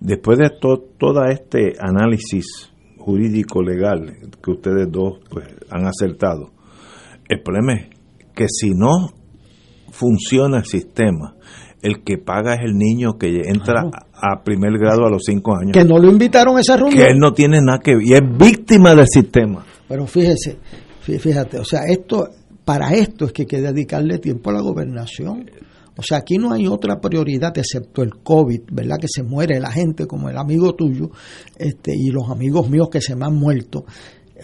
Después 0.00 0.38
de 0.38 0.50
todo 0.60 1.24
este 1.24 1.74
análisis 1.80 2.70
jurídico 2.98 3.62
legal 3.62 4.12
que 4.42 4.50
ustedes 4.50 4.90
dos 4.90 5.20
pues, 5.30 5.46
han 5.70 5.86
acertado, 5.86 6.52
el 7.28 7.42
problema 7.42 7.74
es 7.74 7.88
que 8.34 8.46
si 8.48 8.70
no 8.70 9.10
funciona 9.90 10.58
el 10.58 10.64
sistema, 10.64 11.34
el 11.82 12.02
que 12.02 12.18
paga 12.18 12.54
es 12.54 12.60
el 12.64 12.76
niño 12.76 13.16
que 13.18 13.42
entra 13.44 13.84
a 14.12 14.42
primer 14.42 14.72
grado 14.78 15.06
a 15.06 15.10
los 15.10 15.22
cinco 15.24 15.56
años. 15.56 15.72
Que 15.72 15.84
no 15.84 15.98
lo 15.98 16.10
invitaron 16.10 16.56
a 16.56 16.60
esa 16.60 16.76
reunión. 16.76 16.98
Que 16.98 17.10
él 17.10 17.18
no 17.18 17.32
tiene 17.32 17.60
nada 17.62 17.78
que 17.78 17.96
ver 17.96 18.04
y 18.06 18.12
es 18.12 18.22
víctima 18.38 18.94
del 18.94 19.06
sistema. 19.06 19.64
Pero 19.88 20.06
fíjese, 20.06 20.58
fíjate, 21.06 21.58
o 21.58 21.64
sea, 21.64 21.82
esto 21.88 22.28
para 22.64 22.92
esto 22.92 23.26
es 23.26 23.32
que 23.32 23.42
hay 23.42 23.46
que 23.46 23.60
dedicarle 23.60 24.18
tiempo 24.18 24.50
a 24.50 24.54
la 24.54 24.60
gobernación. 24.60 25.48
O 25.96 26.02
sea, 26.02 26.18
aquí 26.18 26.36
no 26.36 26.52
hay 26.52 26.66
otra 26.66 27.00
prioridad 27.00 27.56
excepto 27.56 28.02
el 28.02 28.16
COVID, 28.22 28.62
¿verdad? 28.72 28.98
Que 29.00 29.06
se 29.08 29.22
muere 29.22 29.60
la 29.60 29.70
gente 29.70 30.06
como 30.06 30.28
el 30.28 30.36
amigo 30.36 30.74
tuyo 30.74 31.10
este, 31.56 31.92
y 31.96 32.10
los 32.10 32.28
amigos 32.28 32.68
míos 32.68 32.88
que 32.90 33.00
se 33.00 33.14
me 33.14 33.24
han 33.24 33.34
muerto. 33.34 33.84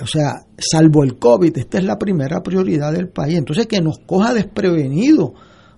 O 0.00 0.06
sea, 0.06 0.46
salvo 0.56 1.04
el 1.04 1.18
COVID, 1.18 1.58
esta 1.58 1.78
es 1.78 1.84
la 1.84 1.98
primera 1.98 2.42
prioridad 2.42 2.92
del 2.92 3.08
país. 3.08 3.36
Entonces, 3.36 3.66
que 3.66 3.82
nos 3.82 3.98
coja 3.98 4.32
desprevenido. 4.32 5.34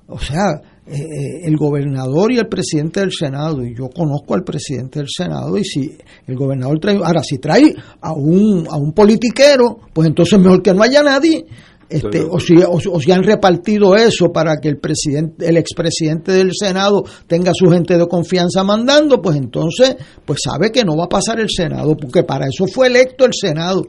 O 0.06 0.18
sea, 0.18 0.60
eh, 0.86 1.46
el 1.46 1.56
gobernador 1.56 2.30
y 2.32 2.38
el 2.38 2.46
presidente 2.46 3.00
del 3.00 3.10
Senado, 3.10 3.64
y 3.64 3.74
yo 3.74 3.88
conozco 3.88 4.34
al 4.34 4.44
presidente 4.44 4.98
del 4.98 5.08
Senado, 5.08 5.56
y 5.56 5.64
si 5.64 5.96
el 6.26 6.36
gobernador 6.36 6.78
trae, 6.78 6.96
ahora 6.96 7.22
si 7.22 7.38
trae 7.38 7.74
a 8.02 8.12
un, 8.12 8.66
a 8.70 8.76
un 8.76 8.92
politiquero, 8.92 9.78
pues 9.94 10.08
entonces 10.08 10.38
mejor 10.38 10.62
que 10.62 10.74
no 10.74 10.82
haya 10.82 11.02
nadie. 11.02 11.46
Este, 11.88 12.20
o, 12.22 12.38
si, 12.40 12.54
o, 12.56 13.00
si 13.00 13.12
han 13.12 13.22
repartido 13.22 13.94
eso 13.94 14.32
para 14.32 14.56
que 14.56 14.68
el 14.68 14.78
presidente, 14.78 15.48
el 15.48 15.56
expresidente 15.56 16.32
del 16.32 16.50
Senado 16.52 17.04
tenga 17.26 17.52
su 17.54 17.70
gente 17.70 17.96
de 17.96 18.06
confianza 18.06 18.62
mandando, 18.62 19.22
pues 19.22 19.36
entonces, 19.36 19.96
pues 20.24 20.40
sabe 20.44 20.70
que 20.70 20.84
no 20.84 20.96
va 20.96 21.04
a 21.04 21.08
pasar 21.08 21.40
el 21.40 21.48
Senado, 21.48 21.96
porque 21.96 22.24
para 22.24 22.46
eso 22.46 22.66
fue 22.66 22.88
electo 22.88 23.24
el 23.24 23.32
Senado. 23.32 23.86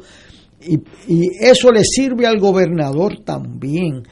Y, 0.61 0.75
y 1.07 1.29
eso 1.41 1.71
le 1.71 1.83
sirve 1.83 2.25
al 2.25 2.39
gobernador 2.39 3.23
también, 3.25 4.03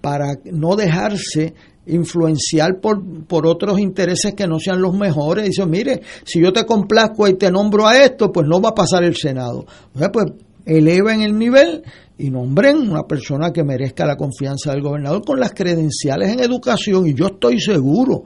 para 0.00 0.34
no 0.44 0.76
dejarse 0.76 1.54
influenciar 1.88 2.80
por, 2.80 3.02
por 3.26 3.46
otros 3.46 3.78
intereses 3.78 4.34
que 4.34 4.46
no 4.46 4.58
sean 4.58 4.80
los 4.80 4.94
mejores. 4.94 5.46
Dice, 5.46 5.66
mire, 5.66 6.02
si 6.24 6.40
yo 6.40 6.52
te 6.52 6.64
complazco 6.64 7.26
y 7.28 7.34
te 7.34 7.50
nombro 7.50 7.86
a 7.86 7.96
esto, 7.98 8.32
pues 8.32 8.46
no 8.46 8.60
va 8.60 8.70
a 8.70 8.74
pasar 8.74 9.04
el 9.04 9.16
Senado. 9.16 9.66
O 9.94 9.98
sea, 9.98 10.10
pues 10.10 10.26
eleven 10.64 11.22
el 11.22 11.38
nivel 11.38 11.82
y 12.18 12.30
nombren 12.30 12.90
una 12.90 13.04
persona 13.04 13.52
que 13.52 13.64
merezca 13.64 14.04
la 14.04 14.16
confianza 14.16 14.72
del 14.72 14.82
gobernador 14.82 15.24
con 15.24 15.40
las 15.40 15.52
credenciales 15.52 16.30
en 16.30 16.40
educación. 16.40 17.06
Y 17.06 17.14
yo 17.14 17.26
estoy 17.26 17.60
seguro, 17.60 18.24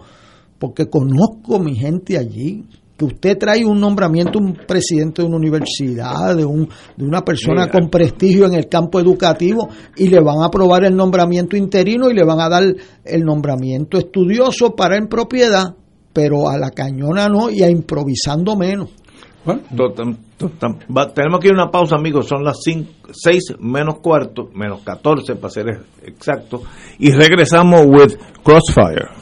porque 0.59 0.89
conozco 0.89 1.59
mi 1.59 1.77
gente 1.77 2.19
allí, 2.19 2.65
usted 3.05 3.39
trae 3.39 3.65
un 3.65 3.81
nombramiento, 3.81 4.39
un 4.39 4.55
presidente 4.55 5.23
de 5.23 5.29
una 5.29 5.37
universidad, 5.37 6.37
de, 6.37 6.45
un, 6.45 6.69
de 6.97 7.05
una 7.05 7.23
persona 7.23 7.69
con 7.69 7.89
prestigio 7.89 8.47
en 8.47 8.55
el 8.55 8.69
campo 8.69 9.01
educativo, 9.01 9.69
y 9.97 10.09
le 10.09 10.21
van 10.21 10.43
a 10.43 10.47
aprobar 10.47 10.85
el 10.85 10.97
nombramiento 10.97 11.57
interino 11.57 12.11
y 12.11 12.15
le 12.15 12.25
van 12.25 12.41
a 12.41 12.49
dar 12.49 12.65
el 13.05 13.25
nombramiento 13.25 13.99
estudioso 13.99 14.75
para 14.75 14.97
en 14.97 15.09
propiedad, 15.09 15.75
pero 16.13 16.49
a 16.49 16.59
la 16.59 16.71
cañona 16.71 17.29
no 17.29 17.51
y 17.51 17.63
a 17.63 17.71
improvisando 17.71 18.57
menos. 18.57 18.91
tenemos 21.15 21.41
que 21.41 21.49
ir 21.49 21.55
a 21.55 21.63
una 21.63 21.71
pausa, 21.71 21.97
amigos. 21.97 22.29
Son 22.29 22.45
las 22.45 22.59
6 22.63 23.57
menos 23.59 23.99
cuarto, 24.01 24.49
menos 24.55 24.83
14 24.83 25.35
para 25.37 25.51
ser 25.51 25.67
exacto. 26.05 26.63
Y 26.99 27.11
regresamos 27.11 27.87
with 27.87 28.17
Crossfire. 28.45 29.22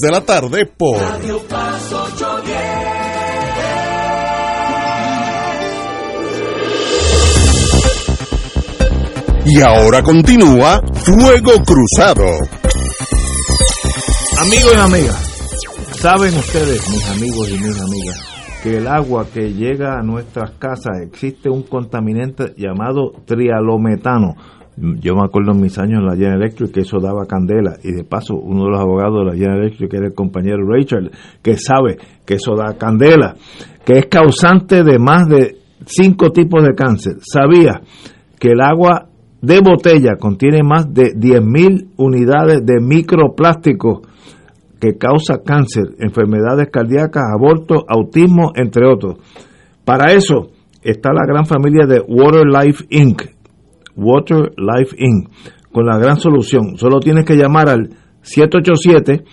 de 0.00 0.10
la 0.10 0.20
tarde 0.20 0.66
por 0.66 0.98
Radio 0.98 1.38
Paz 1.48 1.92
810. 1.92 2.56
Y 9.44 9.60
ahora 9.60 10.02
continúa 10.02 10.80
Fuego 10.94 11.52
Cruzado. 11.64 12.24
Amigos 14.40 14.72
y 14.72 14.78
amigas, 14.78 15.16
saben 15.98 16.36
ustedes, 16.36 16.88
mis 16.90 17.10
amigos 17.10 17.50
y 17.50 17.58
mis 17.58 17.80
amigas, 17.80 18.24
que 18.62 18.76
el 18.78 18.86
agua 18.86 19.26
que 19.32 19.52
llega 19.52 19.98
a 19.98 20.02
nuestras 20.02 20.52
casas 20.52 21.00
existe 21.04 21.50
un 21.50 21.64
contaminante 21.64 22.54
llamado 22.56 23.12
trialometano. 23.26 24.34
Yo 24.76 25.14
me 25.14 25.24
acuerdo 25.24 25.52
en 25.52 25.60
mis 25.60 25.78
años 25.78 26.00
en 26.00 26.06
la 26.06 26.14
General 26.14 26.40
Electric 26.40 26.72
que 26.72 26.80
eso 26.80 26.98
daba 26.98 27.26
candela 27.26 27.76
y 27.84 27.92
de 27.92 28.04
paso 28.04 28.34
uno 28.34 28.64
de 28.64 28.70
los 28.70 28.80
abogados 28.80 29.18
de 29.18 29.24
la 29.26 29.34
General 29.34 29.58
Electric 29.58 29.90
que 29.90 29.96
era 29.98 30.06
el 30.06 30.14
compañero 30.14 30.66
Rachel 30.66 31.10
que 31.42 31.56
sabe 31.56 31.98
que 32.24 32.34
eso 32.34 32.56
da 32.56 32.78
candela, 32.78 33.34
que 33.84 33.98
es 33.98 34.06
causante 34.06 34.82
de 34.82 34.98
más 34.98 35.28
de 35.28 35.58
cinco 35.84 36.30
tipos 36.30 36.62
de 36.64 36.74
cáncer. 36.74 37.16
Sabía 37.20 37.82
que 38.38 38.52
el 38.52 38.62
agua 38.62 39.08
de 39.42 39.60
botella 39.60 40.16
contiene 40.18 40.62
más 40.62 40.92
de 40.92 41.14
10.000 41.14 41.88
unidades 41.96 42.64
de 42.64 42.80
microplásticos 42.80 44.00
que 44.80 44.96
causa 44.96 45.42
cáncer, 45.44 45.94
enfermedades 45.98 46.68
cardíacas, 46.72 47.22
aborto, 47.36 47.84
autismo, 47.86 48.52
entre 48.54 48.86
otros. 48.86 49.18
Para 49.84 50.12
eso 50.12 50.50
está 50.82 51.12
la 51.12 51.26
gran 51.26 51.44
familia 51.44 51.86
de 51.86 52.00
Water 52.00 52.46
Life 52.46 52.84
Inc., 52.90 53.22
Water 53.96 54.52
Life 54.56 54.96
Inc., 54.98 55.28
con 55.72 55.86
la 55.86 55.98
gran 55.98 56.18
solución. 56.18 56.76
Solo 56.76 57.00
tienes 57.00 57.24
que 57.24 57.36
llamar 57.36 57.68
al 57.68 57.90
787 58.20 59.24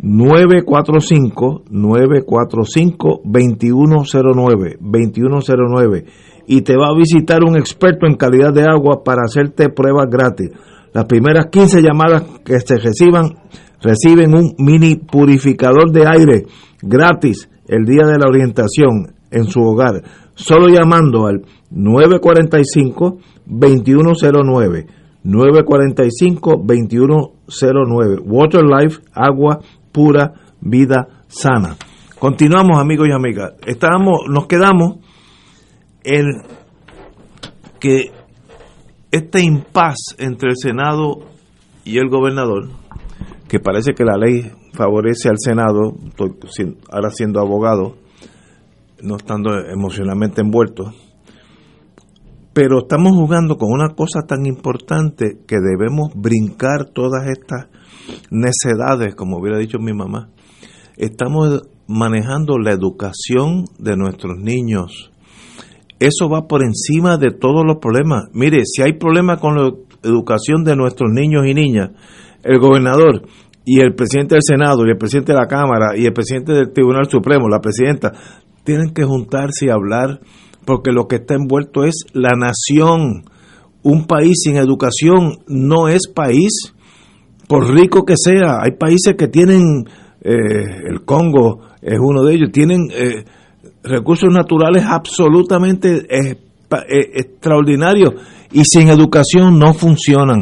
945 0.00 1.64
945 1.70 3.20
2109 3.24 4.78
2109 4.80 6.04
y 6.46 6.62
te 6.62 6.76
va 6.76 6.88
a 6.88 6.96
visitar 6.96 7.42
un 7.44 7.56
experto 7.56 8.06
en 8.06 8.14
calidad 8.14 8.52
de 8.52 8.62
agua 8.62 9.02
para 9.04 9.22
hacerte 9.24 9.68
pruebas 9.70 10.06
gratis. 10.10 10.50
Las 10.94 11.04
primeras 11.04 11.46
15 11.46 11.82
llamadas 11.82 12.22
que 12.44 12.58
se 12.60 12.76
reciban 12.76 13.34
reciben 13.82 14.34
un 14.34 14.54
mini 14.58 14.96
purificador 14.96 15.90
de 15.92 16.06
aire 16.06 16.46
gratis 16.80 17.50
el 17.66 17.84
día 17.84 18.06
de 18.06 18.18
la 18.18 18.28
orientación 18.28 19.14
en 19.30 19.44
su 19.44 19.60
hogar, 19.60 20.02
solo 20.34 20.68
llamando 20.68 21.26
al 21.26 21.42
945 21.70 23.18
2109 23.48 24.86
945 25.24 26.62
2109 26.64 28.18
Water 28.24 28.62
Life, 28.64 29.00
agua 29.12 29.60
pura, 29.92 30.34
vida 30.60 31.24
sana. 31.26 31.76
Continuamos 32.18 32.78
amigos 32.78 33.08
y 33.08 33.12
amigas. 33.12 33.54
Estábamos, 33.66 34.22
nos 34.28 34.46
quedamos 34.46 34.98
en 36.04 36.26
que 37.80 38.12
este 39.10 39.40
impas 39.42 39.96
entre 40.18 40.50
el 40.50 40.56
Senado 40.56 41.20
y 41.84 41.98
el 41.98 42.08
gobernador, 42.08 42.68
que 43.48 43.60
parece 43.60 43.92
que 43.94 44.04
la 44.04 44.16
ley 44.16 44.50
favorece 44.74 45.28
al 45.28 45.38
Senado, 45.38 45.94
ahora 46.90 47.10
siendo 47.10 47.40
abogado, 47.40 47.96
no 49.02 49.16
estando 49.16 49.50
emocionalmente 49.66 50.40
envuelto, 50.40 50.92
pero 52.58 52.80
estamos 52.80 53.12
jugando 53.12 53.56
con 53.56 53.70
una 53.70 53.94
cosa 53.94 54.26
tan 54.26 54.44
importante 54.44 55.38
que 55.46 55.58
debemos 55.60 56.10
brincar 56.16 56.86
todas 56.92 57.28
estas 57.28 57.68
necedades, 58.32 59.14
como 59.14 59.38
hubiera 59.38 59.58
dicho 59.58 59.78
mi 59.78 59.92
mamá. 59.92 60.30
Estamos 60.96 61.68
manejando 61.86 62.58
la 62.58 62.72
educación 62.72 63.62
de 63.78 63.96
nuestros 63.96 64.38
niños. 64.38 65.12
Eso 66.00 66.28
va 66.28 66.48
por 66.48 66.64
encima 66.64 67.16
de 67.16 67.30
todos 67.30 67.64
los 67.64 67.76
problemas. 67.76 68.24
Mire, 68.32 68.62
si 68.64 68.82
hay 68.82 68.94
problemas 68.94 69.40
con 69.40 69.54
la 69.54 69.70
educación 70.02 70.64
de 70.64 70.74
nuestros 70.74 71.12
niños 71.12 71.46
y 71.46 71.54
niñas, 71.54 71.90
el 72.42 72.58
gobernador 72.58 73.22
y 73.64 73.82
el 73.82 73.94
presidente 73.94 74.34
del 74.34 74.42
Senado 74.42 74.84
y 74.84 74.90
el 74.90 74.98
presidente 74.98 75.30
de 75.30 75.38
la 75.38 75.46
Cámara 75.46 75.96
y 75.96 76.06
el 76.06 76.12
presidente 76.12 76.54
del 76.54 76.72
Tribunal 76.72 77.08
Supremo, 77.08 77.48
la 77.48 77.60
presidenta, 77.60 78.14
tienen 78.64 78.92
que 78.92 79.04
juntarse 79.04 79.66
y 79.66 79.70
hablar 79.70 80.18
porque 80.68 80.92
lo 80.92 81.08
que 81.08 81.16
está 81.16 81.34
envuelto 81.34 81.84
es 81.84 82.04
la 82.12 82.32
nación. 82.36 83.24
Un 83.82 84.06
país 84.06 84.34
sin 84.44 84.58
educación 84.58 85.38
no 85.46 85.88
es 85.88 86.08
país, 86.14 86.74
por 87.48 87.74
rico 87.74 88.04
que 88.04 88.16
sea. 88.18 88.60
Hay 88.62 88.72
países 88.72 89.14
que 89.16 89.28
tienen, 89.28 89.86
eh, 90.20 90.82
el 90.90 91.06
Congo 91.06 91.62
es 91.80 91.98
uno 91.98 92.22
de 92.22 92.34
ellos, 92.34 92.52
tienen 92.52 92.90
eh, 92.92 93.24
recursos 93.82 94.28
naturales 94.30 94.84
absolutamente 94.86 96.06
eh, 96.14 96.36
extraordinarios 97.14 98.12
y 98.52 98.60
sin 98.64 98.88
educación 98.88 99.58
no 99.58 99.72
funcionan. 99.72 100.40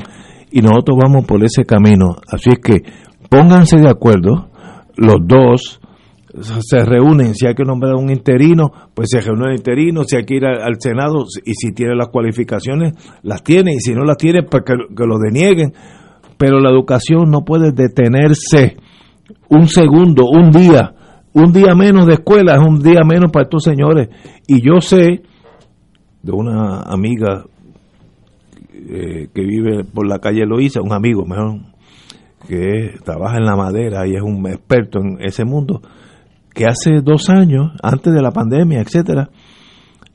Y 0.50 0.60
nosotros 0.60 0.98
vamos 1.00 1.24
por 1.24 1.44
ese 1.44 1.64
camino. 1.64 2.16
Así 2.26 2.50
es 2.50 2.58
que 2.58 2.82
pónganse 3.30 3.76
de 3.76 3.90
acuerdo 3.90 4.48
los 4.96 5.18
dos 5.24 5.80
se 6.42 6.84
reúnen, 6.84 7.34
si 7.34 7.46
hay 7.46 7.54
que 7.54 7.64
nombrar 7.64 7.94
un 7.94 8.10
interino, 8.10 8.70
pues 8.94 9.08
se 9.10 9.20
reúne 9.20 9.50
el 9.52 9.56
interino, 9.58 10.04
si 10.04 10.16
hay 10.16 10.24
que 10.24 10.36
ir 10.36 10.44
al, 10.46 10.60
al 10.62 10.80
Senado 10.80 11.24
y 11.44 11.54
si 11.54 11.72
tiene 11.72 11.94
las 11.94 12.08
cualificaciones, 12.08 12.92
las 13.22 13.42
tiene, 13.42 13.72
y 13.74 13.80
si 13.80 13.94
no 13.94 14.04
las 14.04 14.16
tiene, 14.16 14.42
pues 14.42 14.62
que, 14.64 14.74
lo- 14.74 15.18
denieguen. 15.18 15.72
Pero 16.36 16.60
la 16.60 16.70
educación 16.70 17.30
no 17.30 17.40
puede 17.44 17.72
detenerse 17.72 18.76
un 19.48 19.68
segundo, 19.68 20.26
un 20.28 20.50
día, 20.50 20.92
un 21.32 21.52
día 21.52 21.74
menos 21.74 22.06
de 22.06 22.14
escuela 22.14 22.54
es 22.56 22.60
un 22.60 22.80
día 22.80 23.00
menos 23.04 23.30
para 23.32 23.44
estos 23.44 23.62
señores. 23.64 24.08
Y 24.46 24.60
yo 24.60 24.80
sé 24.80 25.22
de 26.22 26.32
una 26.32 26.80
amiga 26.82 27.44
eh, 28.72 29.28
que 29.34 29.42
vive 29.42 29.84
por 29.84 30.06
la 30.06 30.18
calle 30.18 30.44
Loíza, 30.46 30.80
un 30.82 30.92
amigo 30.92 31.24
mejor, 31.24 31.60
que 32.48 32.94
trabaja 33.04 33.38
en 33.38 33.44
la 33.44 33.56
madera 33.56 34.06
y 34.06 34.14
es 34.14 34.22
un 34.22 34.46
experto 34.46 35.00
en 35.00 35.18
ese 35.20 35.44
mundo, 35.44 35.80
que 36.56 36.64
hace 36.64 37.02
dos 37.02 37.28
años, 37.28 37.72
antes 37.82 38.14
de 38.14 38.22
la 38.22 38.30
pandemia, 38.30 38.80
etcétera, 38.80 39.28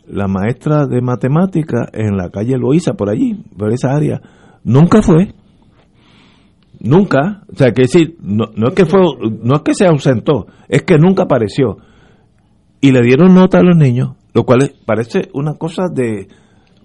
la 0.08 0.28
maestra 0.28 0.88
de 0.88 1.00
matemática 1.00 1.88
en 1.94 2.18
la 2.18 2.32
calle 2.32 2.58
Loíza, 2.58 2.94
por 2.94 3.12
allí, 3.12 3.36
por 3.56 3.72
esa 3.72 3.92
área, 3.94 4.20
nunca 4.64 5.04
fue. 5.04 5.36
Nunca, 6.80 7.44
o 7.48 7.56
sea, 7.56 7.72
que 7.74 7.84
decir, 7.84 8.18
no, 8.24 8.46
no 8.56 8.70
es 8.70 8.74
que 8.74 8.88
fue, 8.88 9.02
no 9.44 9.58
es 9.58 9.62
que 9.62 9.76
se 9.76 9.86
ausentó, 9.86 10.48
es 10.68 10.82
que 10.82 10.98
nunca 10.98 11.24
apareció. 11.24 11.78
Y 12.82 12.92
le 12.92 13.02
dieron 13.04 13.36
nota 13.36 13.60
a 13.60 13.64
los 13.64 13.78
niños, 13.78 14.16
lo 14.34 14.44
cual 14.44 14.74
parece 14.88 15.30
una 15.36 15.54
cosa 15.60 15.84
de 15.94 16.28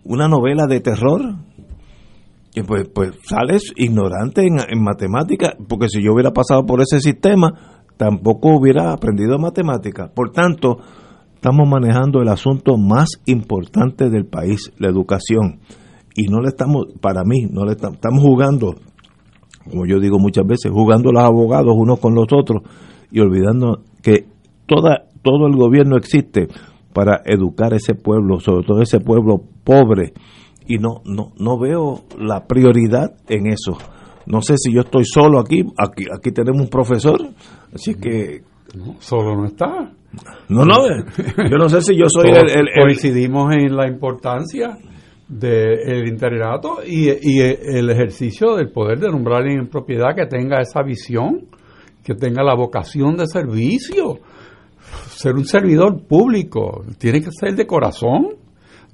una 0.05 0.29
novela 0.29 0.67
de 0.67 0.81
terror. 0.81 1.23
Y 2.55 2.63
pues, 2.63 2.91
pues 2.95 3.13
sales 3.23 3.73
ignorante 3.77 4.43
en, 4.43 4.59
en 4.69 4.83
matemáticas, 4.83 5.55
porque 5.67 5.89
si 5.89 6.03
yo 6.03 6.13
hubiera 6.13 6.33
pasado 6.33 6.67
por 6.67 6.83
ese 6.83 7.01
sistema, 7.01 7.76
tampoco 7.97 8.57
hubiera 8.57 8.93
aprendido 8.93 9.39
matemáticas. 9.39 10.11
Por 10.11 10.31
tanto, 10.31 10.79
estamos 11.35 11.69
manejando 11.69 12.21
el 12.21 12.29
asunto 12.29 12.77
más 12.77 13.09
importante 13.27 14.11
del 14.11 14.27
país, 14.27 14.73
la 14.79 14.89
educación. 14.89 15.61
Y 16.15 16.29
no 16.29 16.41
le 16.41 16.49
estamos, 16.49 16.87
para 17.01 17.23
mí, 17.25 17.47
no 17.51 17.65
le 17.65 17.73
estamos, 17.73 17.97
estamos 17.97 18.23
jugando, 18.23 18.75
como 19.71 19.87
yo 19.87 19.99
digo 20.01 20.19
muchas 20.19 20.47
veces, 20.47 20.73
jugando 20.73 21.13
los 21.13 21.23
abogados 21.23 21.75
unos 21.77 22.01
con 22.01 22.15
los 22.15 22.27
otros 22.33 22.63
y 23.11 23.21
olvidando 23.21 23.83
que 24.03 24.27
toda, 24.67 25.05
todo 25.23 25.47
el 25.47 25.57
gobierno 25.57 25.97
existe 25.97 26.49
para 26.93 27.21
educar 27.27 27.75
a 27.75 27.77
ese 27.77 27.95
pueblo, 27.95 28.41
sobre 28.41 28.67
todo 28.67 28.81
ese 28.81 29.01
pueblo 29.01 29.43
pobre, 29.65 30.15
y 30.67 30.79
no, 30.79 31.03
no, 31.05 31.33
no 31.39 31.59
veo 31.59 32.05
la 32.19 32.47
prioridad 32.47 33.15
en 33.29 33.47
eso. 33.47 33.77
No 34.27 34.43
sé 34.43 34.55
si 34.57 34.73
yo 34.73 34.81
estoy 34.81 35.05
solo 35.05 35.39
aquí, 35.41 35.63
aquí, 35.79 36.05
aquí 36.13 36.33
tenemos 36.33 36.61
un 36.63 36.69
profesor, 36.69 37.19
así 37.75 37.95
que... 37.95 38.43
solo 39.01 39.37
no 39.37 39.47
está. 39.47 39.93
No, 40.49 40.65
no, 40.65 40.77
yo 41.51 41.57
no 41.59 41.69
sé 41.69 41.81
si 41.83 41.97
yo 41.97 42.07
soy 42.09 42.31
el, 42.31 42.37
el- 42.51 42.69
el- 42.75 42.83
Coincidimos 42.83 43.55
en 43.55 43.77
la 43.77 43.87
importancia 43.89 44.77
del 45.29 46.07
interinato 46.09 46.79
y, 46.87 47.09
y 47.11 47.41
el 47.41 47.91
ejercicio 47.91 48.55
del 48.57 48.71
poder 48.71 48.99
de 49.01 49.09
nombrar 49.11 49.47
en 49.47 49.67
propiedad 49.69 50.15
que 50.15 50.27
tenga 50.27 50.61
esa 50.61 50.83
visión, 50.83 51.47
que 52.05 52.15
tenga 52.15 52.43
la 52.45 52.55
vocación 52.55 53.17
de 53.17 53.27
servicio. 53.27 54.21
Ser 55.09 55.35
un 55.35 55.45
servidor 55.45 56.03
público 56.07 56.85
tiene 56.99 57.21
que 57.21 57.31
ser 57.33 57.55
de 57.57 57.67
corazón. 57.67 58.29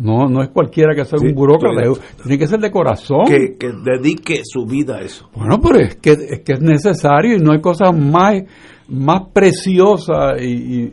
No, 0.03 0.26
no 0.28 0.42
es 0.42 0.48
cualquiera 0.48 0.94
que 0.96 1.05
sea 1.05 1.18
Sí, 1.18 1.26
un 1.28 1.34
burócrata, 1.34 1.80
tiene 2.22 2.38
que 2.38 2.46
ser 2.48 2.59
de 2.61 2.70
corazón. 2.72 3.24
que, 3.26 3.57
que 3.59 3.68
dedique 3.84 4.40
su 4.44 4.64
vida 4.66 4.96
a 4.96 5.00
eso. 5.03 5.28
Bueno, 5.34 5.61
pero 5.61 5.78
es 5.78 5.94
que, 5.96 6.11
es 6.12 6.40
que 6.44 6.55
es 6.55 6.61
necesario 6.61 7.36
y 7.36 7.38
no 7.38 7.53
hay 7.53 7.61
cosa 7.61 7.92
más, 7.92 8.42
más 8.88 9.22
preciosa 9.32 10.32
y, 10.40 10.46
y 10.48 10.92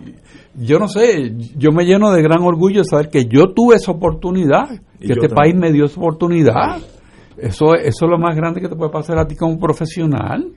yo 0.61 0.77
no 0.77 0.87
sé, 0.87 1.33
yo 1.57 1.71
me 1.71 1.85
lleno 1.85 2.11
de 2.11 2.21
gran 2.21 2.41
orgullo 2.43 2.81
de 2.81 2.85
saber 2.85 3.09
que 3.09 3.25
yo 3.25 3.53
tuve 3.55 3.75
esa 3.77 3.91
oportunidad, 3.91 4.69
Y 4.99 5.07
que 5.07 5.13
este 5.13 5.27
también. 5.29 5.35
país 5.35 5.55
me 5.55 5.71
dio 5.71 5.85
esa 5.85 5.99
oportunidad. 5.99 6.77
Eso, 7.37 7.73
eso 7.75 8.05
es 8.05 8.09
lo 8.11 8.17
más 8.19 8.35
grande 8.35 8.59
que 8.61 8.67
te 8.67 8.75
puede 8.75 8.91
pasar 8.91 9.17
a 9.17 9.25
ti 9.25 9.35
como 9.35 9.57
profesional 9.57 10.51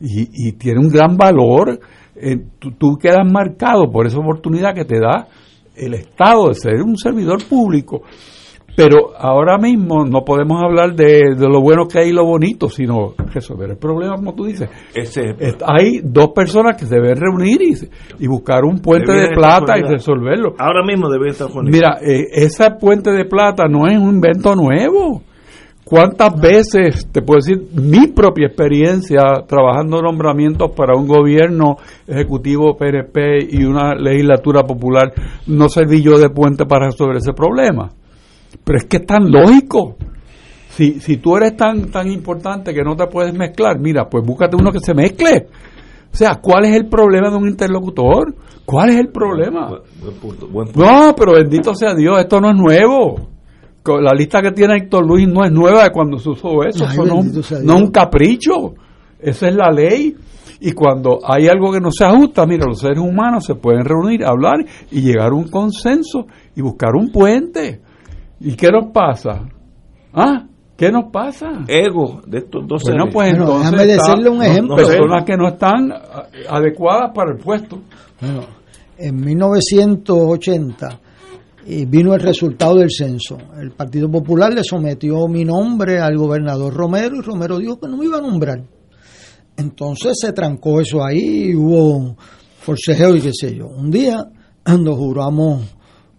y, 0.00 0.48
y 0.48 0.52
tiene 0.52 0.80
un 0.80 0.88
gran 0.88 1.16
valor. 1.16 1.78
Eh, 2.16 2.36
tú, 2.58 2.72
tú 2.72 2.96
quedas 3.00 3.30
marcado 3.30 3.90
por 3.90 4.06
esa 4.06 4.18
oportunidad 4.18 4.74
que 4.74 4.84
te 4.84 4.98
da 4.98 5.28
el 5.76 5.94
Estado 5.94 6.48
de 6.48 6.54
ser 6.54 6.82
un 6.82 6.96
servidor 6.96 7.38
público. 7.48 8.02
Pero 8.76 9.16
ahora 9.18 9.56
mismo 9.56 10.04
no 10.04 10.22
podemos 10.22 10.62
hablar 10.62 10.94
de, 10.94 11.34
de 11.34 11.48
lo 11.48 11.62
bueno 11.62 11.86
que 11.88 11.98
hay 11.98 12.10
y 12.10 12.12
lo 12.12 12.26
bonito, 12.26 12.68
sino 12.68 13.14
resolver 13.32 13.70
el 13.70 13.78
problema, 13.78 14.16
como 14.16 14.34
tú 14.34 14.44
dices. 14.44 14.68
Ese, 14.94 15.34
Es- 15.38 15.56
Hay 15.66 16.00
dos 16.04 16.32
personas 16.34 16.76
que 16.76 16.84
se 16.84 16.96
deben 16.96 17.16
reunir 17.16 17.62
y, 17.62 17.74
y 18.22 18.26
buscar 18.26 18.64
un 18.66 18.80
puente 18.80 19.10
de 19.12 19.28
plata 19.34 19.78
y 19.78 19.82
resolverlo. 19.82 20.54
Ahora 20.58 20.84
mismo 20.84 21.08
debe 21.08 21.30
estar 21.30 21.48
Mira, 21.62 21.98
eh, 22.02 22.26
ese 22.32 22.70
puente 22.72 23.12
de 23.12 23.24
plata 23.24 23.64
no 23.66 23.86
es 23.86 23.96
un 23.96 24.10
invento 24.16 24.54
nuevo. 24.54 25.22
¿Cuántas 25.88 26.40
veces, 26.40 27.06
te 27.12 27.22
puedo 27.22 27.38
decir, 27.38 27.68
mi 27.80 28.08
propia 28.08 28.48
experiencia 28.48 29.20
trabajando 29.46 30.02
nombramientos 30.02 30.72
para 30.72 30.96
un 30.96 31.06
gobierno 31.06 31.76
ejecutivo 32.08 32.76
PNP 32.76 33.46
y 33.50 33.64
una 33.64 33.94
legislatura 33.94 34.64
popular, 34.64 35.12
no 35.46 35.68
serví 35.68 36.02
yo 36.02 36.18
de 36.18 36.28
puente 36.28 36.66
para 36.66 36.86
resolver 36.86 37.18
ese 37.18 37.32
problema? 37.32 37.88
Pero 38.64 38.78
es 38.78 38.86
que 38.86 38.96
es 38.96 39.06
tan 39.06 39.30
lógico. 39.30 39.94
Si, 40.70 40.98
si 40.98 41.18
tú 41.18 41.36
eres 41.36 41.56
tan, 41.56 41.88
tan 41.88 42.10
importante 42.10 42.74
que 42.74 42.82
no 42.82 42.96
te 42.96 43.06
puedes 43.06 43.32
mezclar, 43.32 43.78
mira, 43.78 44.08
pues 44.08 44.26
búscate 44.26 44.56
uno 44.56 44.72
que 44.72 44.80
se 44.80 44.92
mezcle. 44.92 45.46
O 46.12 46.16
sea, 46.16 46.40
¿cuál 46.42 46.64
es 46.64 46.74
el 46.74 46.88
problema 46.88 47.30
de 47.30 47.36
un 47.36 47.46
interlocutor? 47.46 48.34
¿Cuál 48.64 48.90
es 48.90 48.96
el 48.96 49.10
problema? 49.10 49.68
Buen 50.00 50.14
punto, 50.16 50.48
buen 50.48 50.66
punto. 50.66 50.84
No, 50.84 51.14
pero 51.14 51.34
bendito 51.34 51.76
sea 51.76 51.94
Dios, 51.94 52.18
esto 52.18 52.40
no 52.40 52.50
es 52.50 52.56
nuevo. 52.56 53.35
La 54.00 54.12
lista 54.12 54.40
que 54.42 54.52
tiene 54.52 54.76
Héctor 54.76 55.06
Luis 55.06 55.26
no 55.28 55.44
es 55.44 55.52
nueva 55.52 55.84
de 55.84 55.90
cuando 55.90 56.18
se 56.18 56.30
usó 56.30 56.62
eso, 56.64 56.84
Ay, 56.86 56.92
eso 56.92 57.04
no, 57.04 57.22
no 57.62 57.76
un 57.76 57.90
capricho, 57.90 58.74
esa 59.20 59.48
es 59.48 59.54
la 59.54 59.70
ley. 59.70 60.14
Y 60.60 60.72
cuando 60.72 61.18
hay 61.22 61.48
algo 61.48 61.70
que 61.70 61.80
no 61.80 61.90
se 61.90 62.04
ajusta, 62.04 62.46
mira, 62.46 62.64
los 62.66 62.80
seres 62.80 62.98
humanos 62.98 63.44
se 63.44 63.54
pueden 63.56 63.84
reunir, 63.84 64.24
hablar 64.24 64.64
y 64.90 65.02
llegar 65.02 65.32
a 65.32 65.34
un 65.34 65.48
consenso 65.48 66.26
y 66.54 66.62
buscar 66.62 66.94
un 66.96 67.10
puente. 67.12 67.80
¿Y 68.40 68.54
qué 68.54 68.68
nos 68.70 68.90
pasa? 68.92 69.42
¿Ah? 70.14 70.46
¿Qué 70.76 70.90
nos 70.90 71.10
pasa? 71.10 71.64
Ego 71.68 72.20
de 72.26 72.38
estos 72.38 72.66
dos 72.66 72.82
Bueno, 72.84 73.04
seres. 73.04 73.14
pues 73.14 73.30
Bueno, 73.30 73.44
entonces 73.44 73.70
déjame 73.70 73.86
decirle 73.86 74.28
un 74.30 74.42
ejemplo. 74.42 74.76
personas 74.76 75.24
que 75.24 75.36
no 75.36 75.48
están 75.48 75.92
ah, 75.92 76.24
adecuadas 76.50 77.12
para 77.14 77.32
el 77.32 77.38
puesto. 77.38 77.78
Bueno, 78.20 78.40
en 78.98 79.16
1980 79.16 81.00
eh, 81.68 81.84
vino 81.84 82.14
el 82.14 82.20
resultado 82.20 82.76
del 82.76 82.90
censo. 82.90 83.36
El 83.60 83.72
Partido 83.72 84.08
Popular 84.08 84.52
le 84.52 84.62
sometió 84.62 85.26
mi 85.26 85.44
nombre 85.44 85.98
al 85.98 86.16
gobernador 86.16 86.72
Romero 86.72 87.16
y 87.16 87.22
Romero 87.22 87.58
dijo 87.58 87.80
que 87.80 87.88
no 87.88 87.96
me 87.96 88.04
iba 88.04 88.18
a 88.18 88.20
nombrar. 88.20 88.62
Entonces 89.56 90.14
se 90.20 90.32
trancó 90.32 90.80
eso 90.80 91.04
ahí, 91.04 91.50
y 91.50 91.56
hubo 91.56 92.14
forcejeo 92.60 93.16
y 93.16 93.20
qué 93.20 93.32
sé 93.32 93.56
yo. 93.56 93.66
Un 93.66 93.90
día, 93.90 94.24
cuando 94.64 94.94
juramos, 94.94 95.64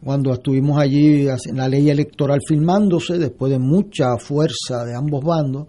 cuando 0.03 0.33
estuvimos 0.33 0.77
allí 0.79 1.27
en 1.27 1.57
la 1.57 1.69
ley 1.69 1.89
electoral 1.89 2.39
firmándose, 2.45 3.17
después 3.17 3.51
de 3.51 3.59
mucha 3.59 4.17
fuerza 4.17 4.83
de 4.85 4.95
ambos 4.95 5.23
bandos, 5.23 5.67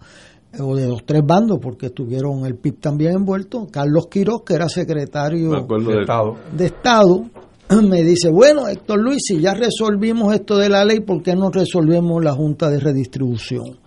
eh, 0.52 0.62
o 0.62 0.74
de 0.74 0.88
los 0.88 1.04
tres 1.04 1.22
bandos, 1.24 1.58
porque 1.60 1.86
estuvieron 1.86 2.46
el 2.46 2.56
PIB 2.56 2.80
también 2.80 3.12
envuelto, 3.12 3.68
Carlos 3.70 4.08
Quiroz, 4.08 4.42
que 4.44 4.54
era 4.54 4.68
secretario 4.68 5.54
Estado. 6.00 6.36
de 6.56 6.66
Estado, 6.66 7.24
me 7.88 8.02
dice, 8.02 8.30
bueno, 8.30 8.68
Héctor 8.68 9.00
Luis, 9.00 9.22
si 9.26 9.40
ya 9.40 9.54
resolvimos 9.54 10.34
esto 10.34 10.56
de 10.56 10.68
la 10.68 10.84
ley, 10.84 11.00
¿por 11.00 11.22
qué 11.22 11.34
no 11.34 11.50
resolvemos 11.50 12.22
la 12.22 12.32
Junta 12.32 12.70
de 12.70 12.80
Redistribución? 12.80 13.78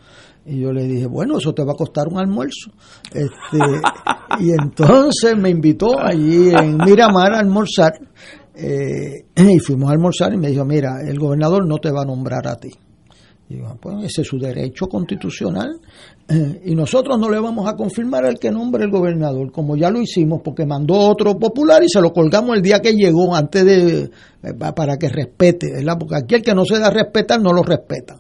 Y 0.46 0.60
yo 0.60 0.72
le 0.72 0.84
dije, 0.84 1.06
bueno, 1.06 1.38
eso 1.38 1.54
te 1.54 1.64
va 1.64 1.74
a 1.74 1.76
costar 1.76 2.08
un 2.08 2.20
almuerzo. 2.20 2.72
Este, 3.14 3.60
y 4.40 4.52
entonces 4.52 5.38
me 5.38 5.50
invitó 5.50 6.00
allí 6.00 6.50
en 6.50 6.78
Miramar 6.78 7.34
a 7.34 7.40
almorzar. 7.40 7.94
eh, 8.56 9.26
y 9.36 9.60
fuimos 9.60 9.90
a 9.90 9.94
almorzar 9.94 10.34
y 10.34 10.38
me 10.38 10.50
dijo, 10.50 10.66
mira, 10.66 11.02
el 11.08 11.20
gobernador 11.20 11.68
no 11.68 11.78
te 11.78 11.92
va 11.92 12.02
a 12.02 12.06
nombrar 12.06 12.48
a 12.48 12.56
ti. 12.56 12.72
Yo, 13.52 13.76
pues 13.82 13.96
ese 14.06 14.22
es 14.22 14.28
su 14.28 14.38
derecho 14.40 14.88
constitucional. 14.88 15.80
Eh, 16.30 16.62
y 16.66 16.76
nosotros 16.76 17.20
no 17.20 17.30
le 17.30 17.40
vamos 17.40 17.68
a 17.68 17.76
confirmar 17.76 18.26
el 18.26 18.40
que 18.40 18.52
nombre 18.52 18.84
el 18.86 18.92
gobernador, 18.92 19.52
como 19.52 19.76
ya 19.76 19.90
lo 19.92 20.00
hicimos, 20.02 20.42
porque 20.44 20.66
mandó 20.66 20.96
otro 20.98 21.38
popular 21.38 21.84
y 21.84 21.90
se 21.90 22.00
lo 22.02 22.14
colgamos 22.14 22.56
el 22.56 22.62
día 22.62 22.80
que 22.80 22.94
llegó, 22.94 23.36
antes 23.36 23.66
de. 23.66 24.04
eh, 24.44 24.54
pa- 24.58 24.74
para 24.74 24.98
que 24.98 25.10
respete, 25.10 25.72
¿verdad? 25.74 25.98
Porque 26.00 26.16
aquí 26.16 26.36
el 26.36 26.42
que 26.42 26.54
no 26.56 26.64
se 26.66 26.80
da 26.80 26.88
a 26.88 26.92
respetar 26.92 27.42
no 27.42 27.52
lo 27.52 27.64
respeta. 27.64 28.20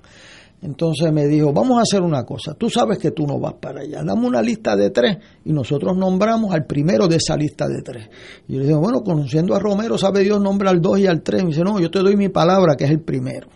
Entonces 0.63 1.11
me 1.11 1.25
dijo, 1.25 1.51
vamos 1.51 1.79
a 1.79 1.81
hacer 1.81 2.03
una 2.03 2.23
cosa, 2.23 2.53
tú 2.53 2.69
sabes 2.69 2.99
que 2.99 3.09
tú 3.09 3.25
no 3.25 3.39
vas 3.39 3.53
para 3.59 3.81
allá, 3.81 4.03
dame 4.03 4.27
una 4.27 4.43
lista 4.43 4.75
de 4.75 4.91
tres 4.91 5.17
y 5.43 5.51
nosotros 5.53 5.97
nombramos 5.97 6.53
al 6.53 6.65
primero 6.67 7.07
de 7.07 7.15
esa 7.15 7.35
lista 7.35 7.67
de 7.67 7.81
tres. 7.81 8.07
Y 8.47 8.53
yo 8.53 8.59
le 8.59 8.67
digo, 8.67 8.79
bueno, 8.79 9.01
conociendo 9.01 9.55
a 9.55 9.59
Romero, 9.59 9.97
sabe 9.97 10.19
Dios, 10.23 10.39
nombra 10.39 10.69
al 10.69 10.79
dos 10.79 10.99
y 10.99 11.07
al 11.07 11.23
tres. 11.23 11.41
Y 11.41 11.45
me 11.45 11.49
dice, 11.49 11.63
no, 11.63 11.79
yo 11.79 11.89
te 11.89 11.97
doy 11.99 12.15
mi 12.15 12.29
palabra, 12.29 12.75
que 12.77 12.83
es 12.83 12.91
el 12.91 12.99
primero. 12.99 13.47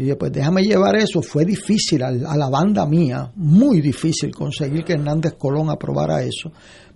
Y 0.00 0.04
dije, 0.04 0.16
pues 0.16 0.32
déjame 0.32 0.62
llevar 0.62 0.96
eso. 0.96 1.20
Fue 1.20 1.44
difícil 1.44 2.02
a, 2.02 2.10
la 2.10 2.48
banda 2.48 2.86
mía, 2.86 3.30
muy 3.36 3.82
difícil 3.82 4.30
conseguir 4.34 4.82
que 4.82 4.94
Hernández 4.94 5.34
Colón 5.36 5.68
aprobara 5.68 6.22
eso. 6.22 6.50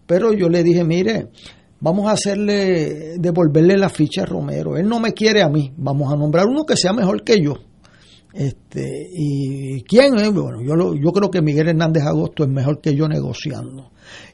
Pero 0.06 0.32
yo 0.32 0.48
le 0.48 0.62
dije, 0.62 0.84
mire, 0.84 1.28
vamos 1.80 2.06
a 2.08 2.12
hacerle, 2.12 3.18
devolverle 3.18 3.76
la 3.76 3.90
ficha 3.90 4.22
a 4.22 4.24
Romero. 4.24 4.78
Él 4.78 4.88
no 4.88 5.00
me 5.00 5.12
quiere 5.12 5.42
a 5.42 5.50
mí, 5.50 5.70
vamos 5.76 6.10
a 6.10 6.16
nombrar 6.16 6.46
uno 6.46 6.64
que 6.64 6.78
sea 6.78 6.94
mejor 6.94 7.22
que 7.22 7.42
yo. 7.42 7.52
Este, 8.32 9.10
¿Y 9.12 9.82
quién 9.82 10.14
es? 10.16 10.32
Bueno, 10.32 10.62
yo, 10.62 10.74
lo- 10.74 10.94
yo 10.94 11.12
creo 11.12 11.30
que 11.30 11.42
Miguel 11.42 11.68
Hernández 11.68 12.04
Agosto 12.04 12.42
es 12.44 12.48
mejor 12.48 12.80
que 12.80 12.94
yo 12.94 13.06
negociando. 13.06 13.90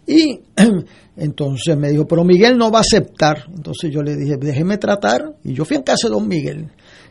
Y 0.06 0.40
entonces 1.16 1.76
me 1.76 1.90
dijo, 1.90 2.06
pero 2.06 2.24
Miguel 2.24 2.56
no 2.56 2.70
va 2.70 2.78
a 2.78 2.82
aceptar. 2.82 3.46
Entonces 3.54 3.90
yo 3.92 4.00
le 4.00 4.16
dije, 4.16 4.36
déjeme 4.36 4.78
tratar. 4.78 5.34
Y 5.44 5.54
yo 5.54 5.64
fui 5.64 5.76
en 5.76 5.82
casa 5.82 6.06
de 6.08 6.14
don 6.14 6.28
Miguel. 6.28 6.70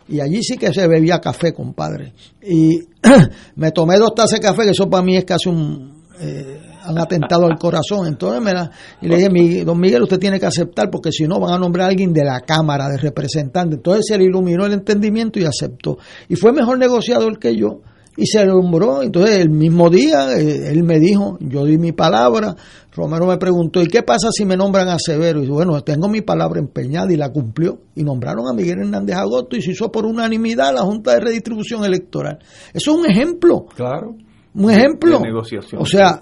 Y 0.09 0.19
allí 0.21 0.41
sí 0.43 0.57
que 0.57 0.73
se 0.73 0.87
bebía 0.87 1.19
café, 1.19 1.53
compadre. 1.53 2.13
Y 2.41 2.79
me 3.55 3.71
tomé 3.71 3.97
dos 3.97 4.13
tazas 4.15 4.39
de 4.39 4.45
café, 4.47 4.63
que 4.63 4.71
eso 4.71 4.89
para 4.89 5.03
mí 5.03 5.15
es 5.15 5.23
casi 5.25 5.49
un, 5.49 6.03
eh, 6.19 6.59
han 6.83 6.97
atentado 6.97 7.45
al 7.45 7.57
corazón. 7.59 8.07
Entonces 8.07 8.41
me 8.41 8.53
la, 8.53 8.69
y 9.01 9.07
le 9.07 9.17
dije, 9.17 9.29
"Mi- 9.29 9.61
don 9.63 9.79
Miguel, 9.79 10.01
usted 10.03 10.17
tiene 10.19 10.39
que 10.39 10.45
aceptar 10.47 10.89
porque 10.89 11.11
si 11.11 11.25
no 11.27 11.39
van 11.39 11.53
a 11.53 11.59
nombrar 11.59 11.85
a 11.85 11.89
alguien 11.89 12.11
de 12.13 12.23
la 12.23 12.39
Cámara 12.41 12.89
de 12.89 12.97
Representantes. 12.97 13.77
Entonces 13.77 14.05
se 14.07 14.17
le 14.17 14.23
iluminó 14.25 14.65
el 14.65 14.73
entendimiento 14.73 15.39
y 15.39 15.45
aceptó. 15.45 15.97
Y 16.27 16.35
fue 16.35 16.51
mejor 16.53 16.77
negociador 16.79 17.37
que 17.37 17.55
yo. 17.55 17.81
Y 18.19 18.25
se 18.25 18.45
nombró, 18.45 19.01
entonces 19.01 19.37
el 19.37 19.49
mismo 19.49 19.89
día 19.89 20.37
eh, 20.37 20.71
él 20.71 20.83
me 20.83 20.99
dijo, 20.99 21.37
yo 21.39 21.63
di 21.63 21.77
mi 21.77 21.93
palabra, 21.93 22.53
Romero 22.91 23.25
me 23.25 23.37
preguntó, 23.37 23.81
¿y 23.81 23.87
qué 23.87 24.03
pasa 24.03 24.27
si 24.29 24.43
me 24.43 24.57
nombran 24.57 24.89
a 24.89 24.97
Severo? 24.99 25.41
Y 25.41 25.47
bueno, 25.47 25.81
tengo 25.85 26.09
mi 26.09 26.19
palabra 26.19 26.59
empeñada 26.59 27.13
y 27.13 27.15
la 27.15 27.29
cumplió. 27.29 27.79
Y 27.95 28.03
nombraron 28.03 28.49
a 28.49 28.53
Miguel 28.53 28.79
Hernández 28.79 29.15
Agosto 29.15 29.55
y 29.55 29.61
se 29.61 29.71
hizo 29.71 29.89
por 29.89 30.05
unanimidad 30.05 30.73
la 30.73 30.81
Junta 30.81 31.13
de 31.13 31.21
Redistribución 31.21 31.85
Electoral. 31.85 32.39
Eso 32.73 32.91
es 32.91 32.97
un 32.97 33.05
ejemplo. 33.05 33.67
Claro. 33.73 34.17
Un 34.53 34.69
ejemplo. 34.69 35.19
De 35.19 35.23
negociación. 35.23 35.81
O 35.81 35.85
sea, 35.85 36.21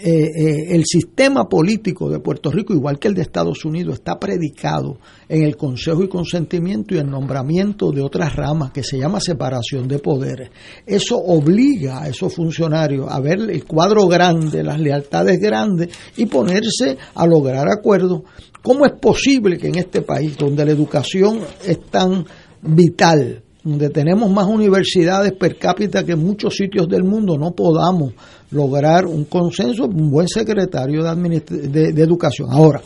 eh, 0.00 0.30
eh, 0.36 0.66
el 0.76 0.84
sistema 0.84 1.48
político 1.48 2.08
de 2.08 2.20
Puerto 2.20 2.52
Rico, 2.52 2.72
igual 2.72 2.98
que 2.98 3.08
el 3.08 3.14
de 3.14 3.22
Estados 3.22 3.64
Unidos, 3.64 3.94
está 3.94 4.18
predicado 4.18 4.98
en 5.28 5.42
el 5.42 5.56
consejo 5.56 6.04
y 6.04 6.08
consentimiento 6.08 6.94
y 6.94 6.98
el 6.98 7.10
nombramiento 7.10 7.90
de 7.90 8.00
otras 8.00 8.36
ramas 8.36 8.70
que 8.70 8.84
se 8.84 8.98
llama 8.98 9.18
separación 9.20 9.88
de 9.88 9.98
poderes. 9.98 10.50
Eso 10.86 11.16
obliga 11.16 12.02
a 12.02 12.08
esos 12.08 12.32
funcionarios 12.32 13.10
a 13.10 13.18
ver 13.18 13.40
el 13.40 13.64
cuadro 13.64 14.06
grande, 14.06 14.62
las 14.62 14.80
lealtades 14.80 15.40
grandes 15.40 15.88
y 16.16 16.26
ponerse 16.26 16.96
a 17.14 17.26
lograr 17.26 17.66
acuerdos. 17.68 18.22
¿Cómo 18.62 18.86
es 18.86 18.92
posible 19.00 19.58
que 19.58 19.68
en 19.68 19.78
este 19.78 20.02
país, 20.02 20.36
donde 20.36 20.64
la 20.64 20.72
educación 20.72 21.40
es 21.66 21.80
tan 21.90 22.24
vital, 22.62 23.42
donde 23.64 23.90
tenemos 23.90 24.30
más 24.30 24.46
universidades 24.46 25.32
per 25.32 25.58
cápita 25.58 26.04
que 26.04 26.12
en 26.12 26.24
muchos 26.24 26.54
sitios 26.54 26.88
del 26.88 27.04
mundo, 27.04 27.36
no 27.36 27.50
podamos 27.52 28.14
lograr 28.50 29.06
un 29.06 29.24
consenso, 29.24 29.84
un 29.84 30.10
buen 30.10 30.28
secretario 30.28 31.02
de, 31.04 31.92
de, 31.92 32.02
educación. 32.02 32.48
Ahora, 32.50 32.80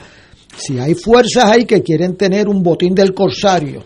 si 0.56 0.78
hay 0.78 0.94
fuerzas 0.94 1.44
ahí 1.44 1.64
que 1.64 1.82
quieren 1.82 2.16
tener 2.16 2.48
un 2.48 2.62
botín 2.62 2.94
del 2.94 3.14
corsario, 3.14 3.84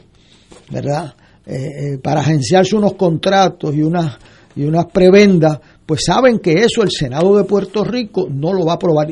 ¿verdad? 0.71 1.15
Eh, 1.47 1.55
eh, 1.55 1.99
para 2.03 2.21
agenciarse 2.21 2.75
unos 2.75 2.95
contratos 2.95 3.75
y 3.75 3.83
unas, 3.83 4.17
y 4.57 4.65
unas 4.65 4.87
prebendas, 4.87 5.61
pues 5.85 6.05
saben 6.05 6.39
que 6.41 6.55
eso 6.55 6.83
el 6.83 6.91
Senado 6.91 7.37
de 7.37 7.45
Puerto 7.45 7.85
Rico 7.85 8.27
no 8.31 8.53
lo 8.53 8.65
va 8.65 8.73
a 8.73 8.77
aprobar. 8.77 9.09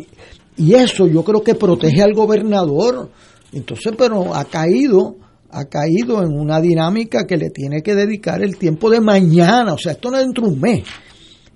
Y 0.57 0.75
eso 0.75 1.07
yo 1.07 1.23
creo 1.23 1.43
que 1.43 1.55
protege 1.55 2.03
al 2.03 2.15
gobernador. 2.15 3.11
Entonces, 3.53 3.93
pero 3.97 4.35
ha 4.35 4.45
caído 4.45 5.17
ha 5.55 5.67
caído 5.67 6.21
en 6.21 6.37
una 6.37 6.61
dinámica 6.61 7.27
que 7.27 7.37
le 7.37 7.51
tiene 7.51 7.81
que 7.81 7.95
dedicar 7.95 8.43
el 8.43 8.57
tiempo 8.57 8.91
de 8.91 9.01
mañana, 9.01 9.75
o 9.75 9.79
sea, 9.79 9.93
esto 9.93 10.11
no 10.11 10.19
es 10.19 10.25
dentro 10.25 10.47
de 10.47 10.53
un 10.53 10.61
mes. 10.61 10.83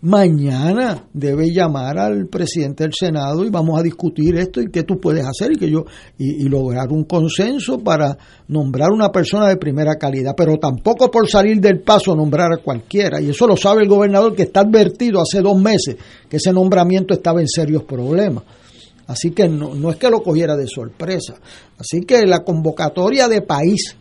Mañana 0.01 1.09
debe 1.13 1.51
llamar 1.51 1.99
al 1.99 2.29
presidente 2.29 2.85
del 2.85 2.93
Senado 2.95 3.45
y 3.45 3.51
vamos 3.51 3.81
a 3.81 3.83
discutir 3.83 4.37
esto 4.37 4.61
y 4.61 4.71
qué 4.71 4.85
tú 4.85 5.01
puedes 5.01 5.27
hacer 5.27 5.53
y 5.53 5.57
que 5.57 5.69
yo 5.69 5.87
y, 6.17 6.49
lograr 6.49 6.93
un 6.93 7.03
consenso 7.03 7.81
para 7.81 8.17
nombrar 8.47 8.91
una 8.93 9.11
persona 9.11 9.49
de 9.49 9.57
primera 9.57 9.97
calidad, 9.97 10.35
pero 10.37 10.57
tampoco 10.57 11.11
por 11.11 11.29
salir 11.29 11.61
del 11.61 11.81
paso 11.81 12.15
nombrar 12.15 12.53
a 12.53 12.63
cualquiera 12.63 13.21
y 13.21 13.31
eso 13.31 13.49
lo 13.49 13.57
sabe 13.57 13.83
el 13.83 13.89
gobernador 13.89 14.37
que 14.37 14.45
está 14.45 14.61
advertido 14.61 15.21
hace 15.21 15.43
dos 15.43 15.61
meses 15.61 15.97
que 16.29 16.37
ese 16.37 16.53
nombramiento 16.53 17.13
estaba 17.13 17.41
en 17.41 17.49
serios 17.49 17.83
problemas. 17.83 18.45
Así 19.09 19.33
que 19.33 19.49
no, 19.49 19.75
no 19.75 19.91
es 19.91 19.97
que 19.97 20.11
lo 20.11 20.23
cogiera 20.23 20.55
de 20.57 20.69
sorpresa. 20.69 21.35
Así 21.77 22.03
que 22.03 22.25
la 22.25 22.45
convocatoria 22.45 23.27
de 23.27 23.43
país 23.43 23.97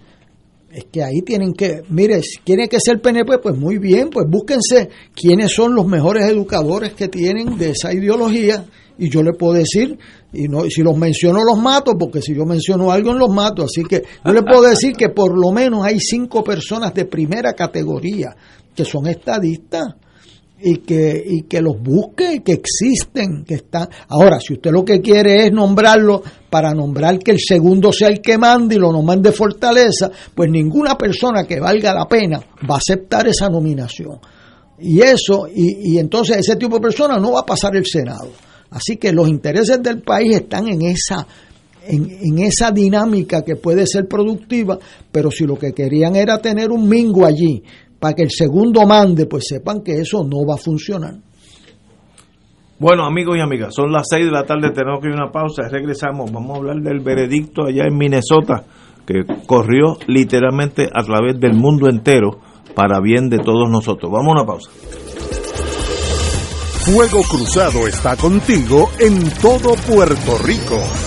es 0.71 0.85
que 0.91 1.03
ahí 1.03 1.21
tienen 1.21 1.53
que, 1.53 1.81
mire, 1.89 2.21
si 2.21 2.41
tiene 2.43 2.67
que 2.67 2.79
ser 2.79 3.01
PNP, 3.01 3.39
pues 3.39 3.57
muy 3.57 3.77
bien, 3.77 4.09
pues 4.09 4.27
búsquense 4.29 4.89
quiénes 5.15 5.53
son 5.53 5.73
los 5.73 5.87
mejores 5.87 6.29
educadores 6.29 6.93
que 6.93 7.07
tienen 7.07 7.57
de 7.57 7.71
esa 7.71 7.93
ideología 7.93 8.65
y 8.97 9.09
yo 9.09 9.23
le 9.23 9.33
puedo 9.33 9.53
decir, 9.53 9.97
y 10.33 10.47
no 10.47 10.63
si 10.69 10.81
los 10.81 10.97
menciono 10.97 11.43
los 11.43 11.57
mato, 11.57 11.97
porque 11.97 12.21
si 12.21 12.35
yo 12.35 12.45
menciono 12.45 12.91
a 12.91 12.95
alguien 12.95 13.17
los 13.17 13.29
mato, 13.29 13.63
así 13.63 13.83
que 13.83 14.03
yo 14.25 14.33
le 14.33 14.41
puedo 14.43 14.63
decir 14.63 14.93
que 14.93 15.09
por 15.09 15.37
lo 15.37 15.51
menos 15.51 15.85
hay 15.85 15.99
cinco 15.99 16.43
personas 16.43 16.93
de 16.93 17.05
primera 17.05 17.53
categoría 17.53 18.35
que 18.75 18.83
son 18.83 19.07
estadistas 19.07 19.95
y 20.59 20.77
que, 20.77 21.23
y 21.25 21.41
que 21.43 21.61
los 21.61 21.81
busque 21.81 22.41
que 22.43 22.53
existen, 22.53 23.43
que 23.43 23.55
están. 23.55 23.87
Ahora, 24.09 24.39
si 24.39 24.53
usted 24.53 24.71
lo 24.71 24.83
que 24.83 25.01
quiere 25.01 25.45
es 25.45 25.51
nombrarlo 25.51 26.23
para 26.49 26.73
nombrar 26.73 27.19
que 27.19 27.31
el 27.31 27.39
segundo 27.39 27.91
sea 27.91 28.07
el 28.07 28.21
que 28.21 28.37
mande 28.37 28.75
y 28.75 28.79
lo 28.79 28.91
nombran 28.91 29.21
de 29.21 29.31
fortaleza, 29.31 30.09
pues 30.33 30.49
ninguna 30.49 30.97
persona 30.97 31.43
que 31.43 31.59
valga 31.59 31.93
la 31.93 32.07
pena 32.07 32.39
va 32.69 32.75
a 32.75 32.77
aceptar 32.77 33.27
esa 33.27 33.49
nominación. 33.49 34.19
Y 34.79 34.99
eso, 35.01 35.47
y, 35.47 35.93
y 35.93 35.99
entonces 35.99 36.37
ese 36.37 36.55
tipo 36.55 36.75
de 36.75 36.81
persona 36.81 37.17
no 37.17 37.33
va 37.33 37.41
a 37.41 37.45
pasar 37.45 37.75
el 37.75 37.85
Senado. 37.85 38.31
Así 38.71 38.97
que 38.97 39.11
los 39.11 39.27
intereses 39.27 39.81
del 39.81 40.01
país 40.01 40.35
están 40.35 40.67
en 40.67 40.81
esa, 40.81 41.25
en, 41.87 42.09
en, 42.09 42.39
esa 42.39 42.71
dinámica 42.71 43.43
que 43.43 43.55
puede 43.55 43.87
ser 43.87 44.07
productiva, 44.07 44.77
pero 45.11 45.31
si 45.31 45.45
lo 45.45 45.57
que 45.57 45.71
querían 45.71 46.15
era 46.15 46.39
tener 46.39 46.71
un 46.71 46.87
mingo 46.87 47.25
allí 47.25 47.63
para 47.99 48.13
que 48.13 48.23
el 48.23 48.31
segundo 48.31 48.85
mande, 48.85 49.25
pues 49.25 49.45
sepan 49.47 49.81
que 49.81 49.99
eso 49.99 50.23
no 50.23 50.45
va 50.45 50.55
a 50.55 50.57
funcionar. 50.57 51.15
Bueno, 52.79 53.05
amigos 53.05 53.37
y 53.37 53.41
amigas, 53.41 53.73
son 53.73 53.91
las 53.91 54.03
6 54.07 54.25
de 54.25 54.31
la 54.31 54.45
tarde, 54.45 54.69
tenemos 54.69 54.99
que 55.01 55.07
ir 55.07 55.13
a 55.13 55.23
una 55.23 55.31
pausa, 55.31 55.63
regresamos, 55.67 56.31
vamos 56.31 56.51
a 56.51 56.59
hablar 56.59 56.77
del 56.77 56.99
veredicto 56.99 57.65
allá 57.65 57.85
en 57.87 57.97
Minnesota, 57.97 58.65
que 59.05 59.25
corrió 59.47 59.97
literalmente 60.05 60.87
a 60.93 61.03
través 61.03 61.39
del 61.39 61.53
mundo 61.53 61.89
entero 61.89 62.39
para 62.75 62.99
bien 62.99 63.29
de 63.29 63.39
todos 63.39 63.67
nosotros. 63.69 64.11
Vamos 64.11 64.27
a 64.29 64.41
una 64.41 64.45
pausa. 64.45 64.69
Fuego 66.85 67.21
Cruzado 67.23 67.87
está 67.87 68.15
contigo 68.15 68.89
en 68.99 69.29
todo 69.41 69.73
Puerto 69.87 70.37
Rico. 70.45 71.06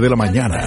de 0.00 0.10
la 0.10 0.16
mañana. 0.16 0.66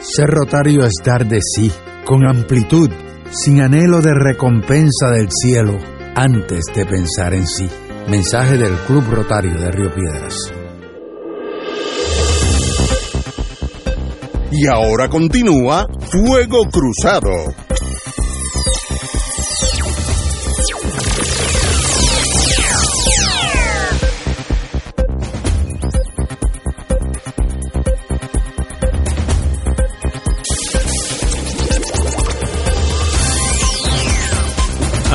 Ser 0.00 0.26
rotario 0.26 0.84
es 0.84 0.94
dar 1.04 1.26
de 1.26 1.40
sí, 1.42 1.70
con 2.04 2.26
amplitud, 2.26 2.90
sin 3.30 3.60
anhelo 3.60 4.00
de 4.00 4.12
recompensa 4.14 5.10
del 5.10 5.28
cielo, 5.30 5.76
antes 6.14 6.64
de 6.74 6.86
pensar 6.86 7.34
en 7.34 7.46
sí. 7.46 7.68
Mensaje 8.08 8.56
del 8.56 8.74
Club 8.86 9.04
Rotario 9.10 9.52
de 9.52 9.70
Río 9.70 9.94
Piedras. 9.94 10.52
Y 14.50 14.66
ahora 14.66 15.08
continúa 15.08 15.86
Fuego 16.10 16.64
Cruzado. 16.70 17.30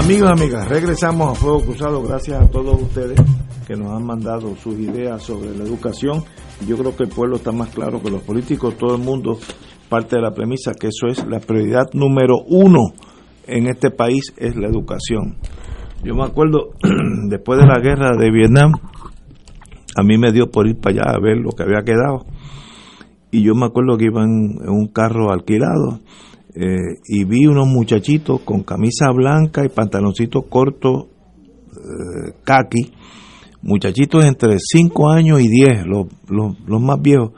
Amigos, 0.05 0.29
amigas, 0.29 0.69
regresamos 0.69 1.31
a 1.31 1.33
Fuego 1.33 1.61
Cruzado. 1.61 2.03
Gracias 2.03 2.39
a 2.39 2.47
todos 2.47 2.79
ustedes 2.79 3.19
que 3.65 3.75
nos 3.75 3.91
han 3.91 4.05
mandado 4.05 4.55
sus 4.55 4.77
ideas 4.77 5.23
sobre 5.23 5.57
la 5.57 5.63
educación. 5.63 6.23
Yo 6.67 6.77
creo 6.77 6.95
que 6.95 7.05
el 7.05 7.09
pueblo 7.09 7.37
está 7.37 7.51
más 7.51 7.69
claro 7.69 7.99
que 8.03 8.11
los 8.11 8.21
políticos. 8.21 8.77
Todo 8.77 8.97
el 8.97 9.01
mundo 9.01 9.39
parte 9.89 10.17
de 10.17 10.21
la 10.21 10.29
premisa 10.29 10.73
que 10.79 10.89
eso 10.89 11.07
es 11.07 11.25
la 11.25 11.39
prioridad 11.39 11.85
número 11.93 12.35
uno 12.47 12.93
en 13.47 13.65
este 13.65 13.89
país, 13.89 14.31
es 14.37 14.55
la 14.55 14.67
educación. 14.67 15.37
Yo 16.03 16.13
me 16.13 16.23
acuerdo, 16.23 16.73
después 17.27 17.59
de 17.59 17.65
la 17.65 17.79
guerra 17.79 18.15
de 18.15 18.29
Vietnam, 18.29 18.73
a 19.97 20.03
mí 20.03 20.19
me 20.19 20.31
dio 20.31 20.51
por 20.51 20.67
ir 20.67 20.79
para 20.79 20.97
allá 20.97 21.15
a 21.15 21.19
ver 21.19 21.37
lo 21.37 21.49
que 21.49 21.63
había 21.63 21.81
quedado. 21.81 22.27
Y 23.31 23.41
yo 23.41 23.55
me 23.55 23.65
acuerdo 23.65 23.97
que 23.97 24.05
iba 24.05 24.21
en, 24.21 24.69
un 24.69 24.87
carro 24.93 25.31
alquilado 25.31 26.01
eh, 26.55 26.99
y 27.05 27.25
vi 27.25 27.47
unos 27.47 27.67
muchachitos 27.67 28.39
con 28.41 28.63
camisa 28.63 29.11
blanca 29.11 29.65
y 29.65 29.69
pantaloncitos 29.69 30.45
cortos, 30.47 31.07
eh, 31.73 32.31
kaki, 32.45 32.93
muchachitos 33.61 34.23
entre 34.23 34.57
5 34.59 35.11
años 35.11 35.41
y 35.41 35.49
10, 35.49 35.85
los, 35.85 36.07
los, 36.29 36.81
más 36.81 37.01
viejos, 37.01 37.31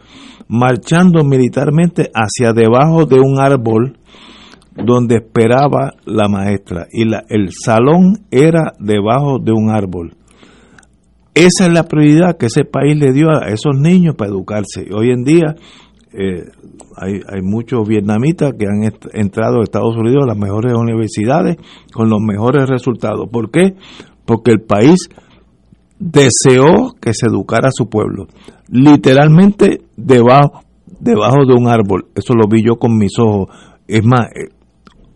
marchando 0.48 1.24
militarmente 1.24 2.12
hacia 2.14 2.54
debajo 2.54 3.06
de 3.06 3.20
un 3.20 3.40
árbol 3.40 3.98
donde 4.76 5.16
esperaba 5.16 5.94
la 6.06 6.28
maestra 6.30 6.86
y 6.92 7.06
la, 7.06 7.24
el 7.30 7.50
salón 7.52 8.20
era 8.30 8.74
debajo 8.80 9.40
de 9.40 9.52
un 9.52 9.72
árbol. 9.72 10.16
Esa 11.34 11.66
es 11.66 11.74
la 11.74 11.84
prioridad 11.84 12.38
que 12.38 12.48
ese 12.48 12.66
país 12.66 12.98
le 12.98 13.14
dio 13.14 13.30
a 13.30 13.48
esos 13.48 13.76
niños 13.80 14.16
para 14.16 14.30
educarse. 14.30 14.88
Hoy 14.94 15.10
en 15.12 15.24
día 15.24 15.56
eh, 16.20 16.46
hay, 16.96 17.22
hay, 17.28 17.42
muchos 17.44 17.88
vietnamitas 17.88 18.54
que 18.58 18.66
han 18.66 18.92
entrado 19.14 19.60
a 19.60 19.64
Estados 19.64 19.96
Unidos 19.96 20.24
a 20.24 20.28
las 20.28 20.38
mejores 20.38 20.74
universidades 20.74 21.58
con 21.94 22.10
los 22.10 22.20
mejores 22.20 22.68
resultados. 22.68 23.30
¿Por 23.32 23.52
qué? 23.52 23.76
Porque 24.26 24.50
el 24.50 24.62
país 24.62 25.10
deseó 26.00 26.96
que 27.00 27.14
se 27.14 27.28
educara 27.28 27.68
a 27.68 27.72
su 27.72 27.88
pueblo, 27.88 28.26
literalmente 28.68 29.82
debajo, 29.96 30.62
debajo 31.00 31.46
de 31.46 31.54
un 31.54 31.68
árbol. 31.68 32.08
Eso 32.16 32.34
lo 32.34 32.48
vi 32.50 32.64
yo 32.66 32.78
con 32.78 32.98
mis 32.98 33.20
ojos. 33.20 33.50
Es 33.88 34.04
más, 34.04 34.22
eh, 34.22 34.50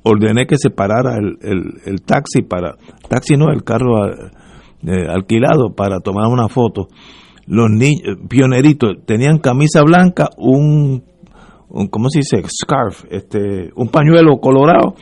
ordené 0.03 0.45
que 0.45 0.57
se 0.57 0.69
parara 0.69 1.17
el, 1.17 1.81
el, 1.83 2.01
taxi 2.03 2.43
para, 2.43 2.75
taxi 3.09 3.37
no, 3.37 3.51
el 3.51 3.63
carro 3.63 4.05
eh, 4.07 5.07
alquilado 5.09 5.73
para 5.75 5.99
tomar 5.99 6.27
una 6.27 6.47
foto 6.47 6.87
los 7.51 7.69
niños, 7.69 8.17
pioneritos, 8.29 9.05
tenían 9.05 9.37
camisa 9.37 9.81
blanca, 9.83 10.29
un, 10.37 11.03
un, 11.67 11.87
¿cómo 11.87 12.09
se 12.09 12.19
dice? 12.19 12.41
Scarf, 12.47 13.03
este, 13.09 13.71
un 13.75 13.89
pañuelo 13.89 14.37
colorado 14.39 14.95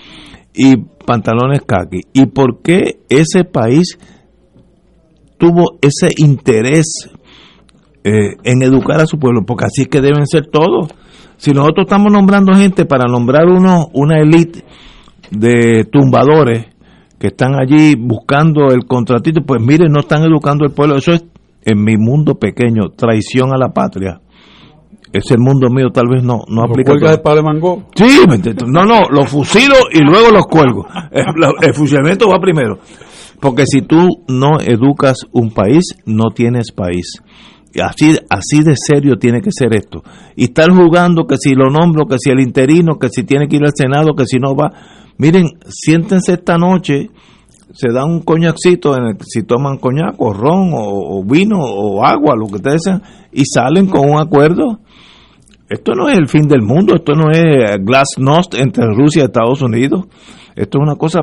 y 0.56 0.78
pantalones 1.06 1.62
khaki. 1.62 2.00
¿Y 2.12 2.26
por 2.26 2.64
qué 2.64 3.02
ese 3.08 3.44
país 3.44 4.00
tuvo 5.38 5.78
ese 5.84 6.08
interés 6.18 7.12
eh, 8.04 8.32
en 8.44 8.64
educar 8.64 9.00
a 9.00 9.06
su 9.06 9.20
pueblo? 9.20 9.46
Porque 9.46 9.66
así 9.66 9.84
es 9.84 9.88
que 9.88 10.02
deben 10.02 10.26
ser 10.26 10.48
todos. 10.48 10.90
Si 11.38 11.52
nosotros 11.52 11.86
estamos 11.86 12.12
nombrando 12.12 12.56
gente 12.56 12.86
para 12.86 13.08
nombrar 13.08 13.46
uno, 13.46 13.90
una 13.94 14.20
élite 14.20 14.66
de 15.30 15.84
tumbadores 15.84 16.66
que 17.20 17.28
están 17.28 17.54
allí 17.62 17.94
buscando 17.96 18.70
el 18.72 18.88
contratito, 18.88 19.42
pues 19.46 19.62
miren, 19.62 19.92
no 19.92 20.00
están 20.00 20.24
educando 20.24 20.66
al 20.66 20.72
pueblo. 20.72 20.96
Eso 20.96 21.12
es 21.12 21.24
en 21.64 21.84
mi 21.84 21.98
mundo 21.98 22.36
pequeño, 22.36 22.90
traición 22.96 23.54
a 23.54 23.58
la 23.58 23.70
patria. 23.70 24.22
Ese 25.12 25.38
mundo 25.38 25.70
mío 25.70 25.90
tal 25.92 26.08
vez 26.08 26.24
no, 26.24 26.44
no 26.48 26.64
aplica. 26.64 26.92
¿Cuelgas 26.92 27.18
de 27.18 27.24
palo 27.24 27.42
mango? 27.42 27.88
Sí, 27.96 28.20
no, 28.68 28.86
no, 28.86 29.10
los 29.10 29.28
fusilo 29.28 29.76
y 29.92 30.00
luego 30.00 30.30
los 30.32 30.46
cuelgo. 30.46 30.86
El, 31.12 31.74
fusilamiento 31.74 32.28
va 32.28 32.40
primero. 32.40 32.78
Porque 33.40 33.64
si 33.66 33.82
tú 33.82 34.24
no 34.28 34.60
educas 34.60 35.26
un 35.32 35.52
país, 35.52 35.96
no 36.06 36.30
tienes 36.36 36.72
país. 36.72 37.24
Así, 37.84 38.18
así 38.30 38.64
de 38.64 38.74
serio 38.76 39.18
tiene 39.18 39.42
que 39.42 39.52
ser 39.52 39.74
esto. 39.74 40.04
Y 40.36 40.46
estar 40.46 40.70
jugando 40.70 41.26
que 41.26 41.38
si 41.38 41.56
lo 41.56 41.72
nombro, 41.72 42.06
que 42.06 42.18
si 42.20 42.30
el 42.30 42.40
interino, 42.40 43.00
que 43.00 43.10
si 43.10 43.24
tiene 43.24 43.48
que 43.48 43.56
ir 43.56 43.64
al 43.64 43.74
Senado, 43.76 44.14
que 44.16 44.26
si 44.26 44.38
no 44.38 44.56
va. 44.56 44.70
Miren, 45.18 45.48
siéntense 45.68 46.34
esta 46.34 46.58
noche 46.58 47.10
se 47.72 47.92
da 47.92 48.06
un 48.06 48.22
coñacito 48.22 48.96
en 48.98 49.04
el, 49.06 49.18
si 49.22 49.44
toman 49.44 49.78
coñac 49.78 50.16
o 50.18 50.34
ron 50.34 50.72
o, 50.74 51.24
vino 51.24 51.58
o 51.60 52.04
agua, 52.04 52.36
lo 52.36 52.48
que 52.48 52.56
ustedes 52.56 52.84
sean, 52.84 53.02
y 53.32 53.44
salen 53.46 53.88
con 53.88 54.10
un 54.10 54.20
acuerdo. 54.20 54.80
Esto 55.70 55.94
no 55.94 56.10
es 56.10 56.18
el 56.18 56.28
fin 56.28 56.48
del 56.48 56.64
mundo, 56.64 56.96
esto 56.96 57.14
no 57.14 57.30
es 57.30 57.78
glasnost 57.82 58.56
entre 58.56 58.88
Rusia 58.88 59.22
y 59.22 59.26
Estados 59.26 59.62
Unidos. 59.62 60.08
Esto 60.56 60.80
es 60.80 60.84
una 60.84 60.96
cosa 60.96 61.22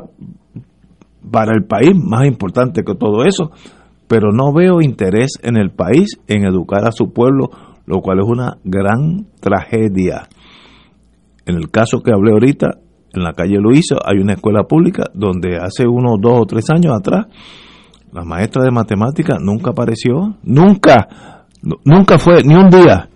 para 1.31 1.53
el 1.53 1.65
país 1.65 1.93
más 1.97 2.27
importante 2.27 2.85
que 2.85 2.95
todo 2.95 3.25
eso. 3.25 3.51
Pero 4.07 4.31
no 4.31 4.53
veo 4.53 4.81
interés 4.81 5.33
en 5.43 5.57
el 5.57 5.71
país 5.71 6.21
en 6.29 6.45
educar 6.45 6.87
a 6.87 6.93
su 6.93 7.13
pueblo, 7.13 7.51
lo 7.87 8.01
cual 8.01 8.21
es 8.21 8.27
una 8.29 8.59
gran 8.63 9.27
tragedia. 9.41 10.29
En 11.45 11.57
el 11.57 11.71
caso 11.71 12.03
que 12.05 12.13
hablé 12.13 12.31
ahorita, 12.31 12.79
en 13.17 13.25
la 13.25 13.33
calle 13.33 13.59
Luisa 13.59 13.97
hay 14.05 14.19
una 14.19 14.35
escuela 14.35 14.65
pública 14.65 15.05
donde 15.15 15.57
hace 15.57 15.87
unos 15.87 16.21
dos 16.21 16.41
o 16.41 16.47
tres 16.47 16.71
años 16.71 16.95
atrás 16.95 17.27
la 18.17 18.25
maestra 18.25 18.65
de 18.65 18.71
matemáticas 18.71 19.37
nunca 19.43 19.73
apareció, 19.73 20.37
nunca, 20.43 21.07
nunca 21.85 22.19
fue, 22.19 22.43
ni 22.45 22.55
un 22.55 22.71
día. 22.71 23.11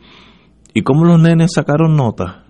¿Y 0.74 0.82
cómo 0.82 1.06
los 1.06 1.18
nenes 1.18 1.52
sacaron 1.55 1.97
nota? 1.97 2.44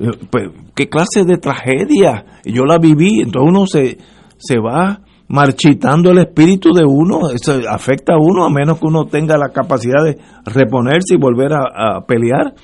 Eh, 0.00 0.08
pues, 0.30 0.48
¿Qué 0.74 0.88
clase 0.88 1.24
de 1.26 1.36
tragedia? 1.36 2.24
Yo 2.46 2.64
la 2.64 2.78
viví, 2.78 3.20
entonces 3.20 3.42
uno 3.46 3.66
se, 3.66 3.98
se 4.38 4.58
va 4.58 5.00
marchitando 5.28 6.10
el 6.10 6.20
espíritu 6.20 6.72
de 6.72 6.84
uno, 6.86 7.28
eso 7.28 7.60
afecta 7.68 8.14
a 8.14 8.18
uno 8.18 8.44
a 8.44 8.50
menos 8.50 8.78
que 8.78 8.86
uno 8.86 9.04
tenga 9.04 9.36
la 9.36 9.50
capacidad 9.50 10.02
de 10.02 10.18
reponerse 10.46 11.16
y 11.16 11.18
volver 11.18 11.52
a, 11.52 11.98
a 11.98 12.06
pelear. 12.06 12.54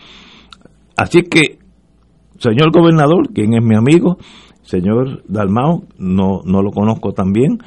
Así 0.96 1.24
que 1.24 1.59
señor 2.40 2.72
gobernador, 2.72 3.28
quien 3.32 3.54
es 3.54 3.62
mi 3.62 3.76
amigo, 3.76 4.16
señor 4.62 5.22
Dalmao, 5.28 5.84
no, 5.98 6.40
no 6.44 6.62
lo 6.62 6.70
conozco 6.70 7.12
tan 7.12 7.32
bien, 7.32 7.58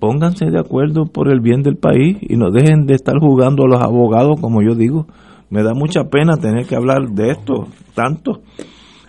pónganse 0.00 0.46
de 0.46 0.58
acuerdo 0.58 1.06
por 1.06 1.30
el 1.30 1.40
bien 1.40 1.62
del 1.62 1.76
país 1.76 2.18
y 2.20 2.36
no 2.36 2.50
dejen 2.50 2.86
de 2.86 2.94
estar 2.94 3.18
jugando 3.20 3.64
a 3.64 3.68
los 3.68 3.80
abogados, 3.80 4.40
como 4.40 4.62
yo 4.62 4.74
digo. 4.74 5.06
Me 5.50 5.62
da 5.62 5.74
mucha 5.74 6.04
pena 6.04 6.36
tener 6.36 6.66
que 6.66 6.76
hablar 6.76 7.10
de 7.10 7.32
esto 7.32 7.66
tanto. 7.94 8.40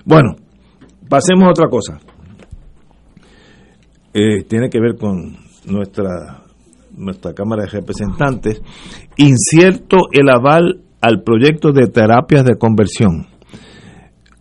Bueno, 0.06 0.36
pasemos 1.08 1.46
a 1.46 1.52
otra 1.52 1.70
cosa. 1.70 2.00
Eh, 4.14 4.44
tiene 4.44 4.70
que 4.70 4.80
ver 4.82 4.98
con 4.98 5.38
nuestra, 5.68 6.44
nuestra 6.98 7.34
Cámara 7.34 7.64
de 7.64 7.70
Representantes. 7.70 8.62
Incierto 9.18 9.98
el 10.12 10.30
aval 10.30 10.82
al 11.00 11.22
proyecto 11.24 11.72
de 11.72 11.88
terapias 11.88 12.44
de 12.44 12.58
conversión. 12.58 13.31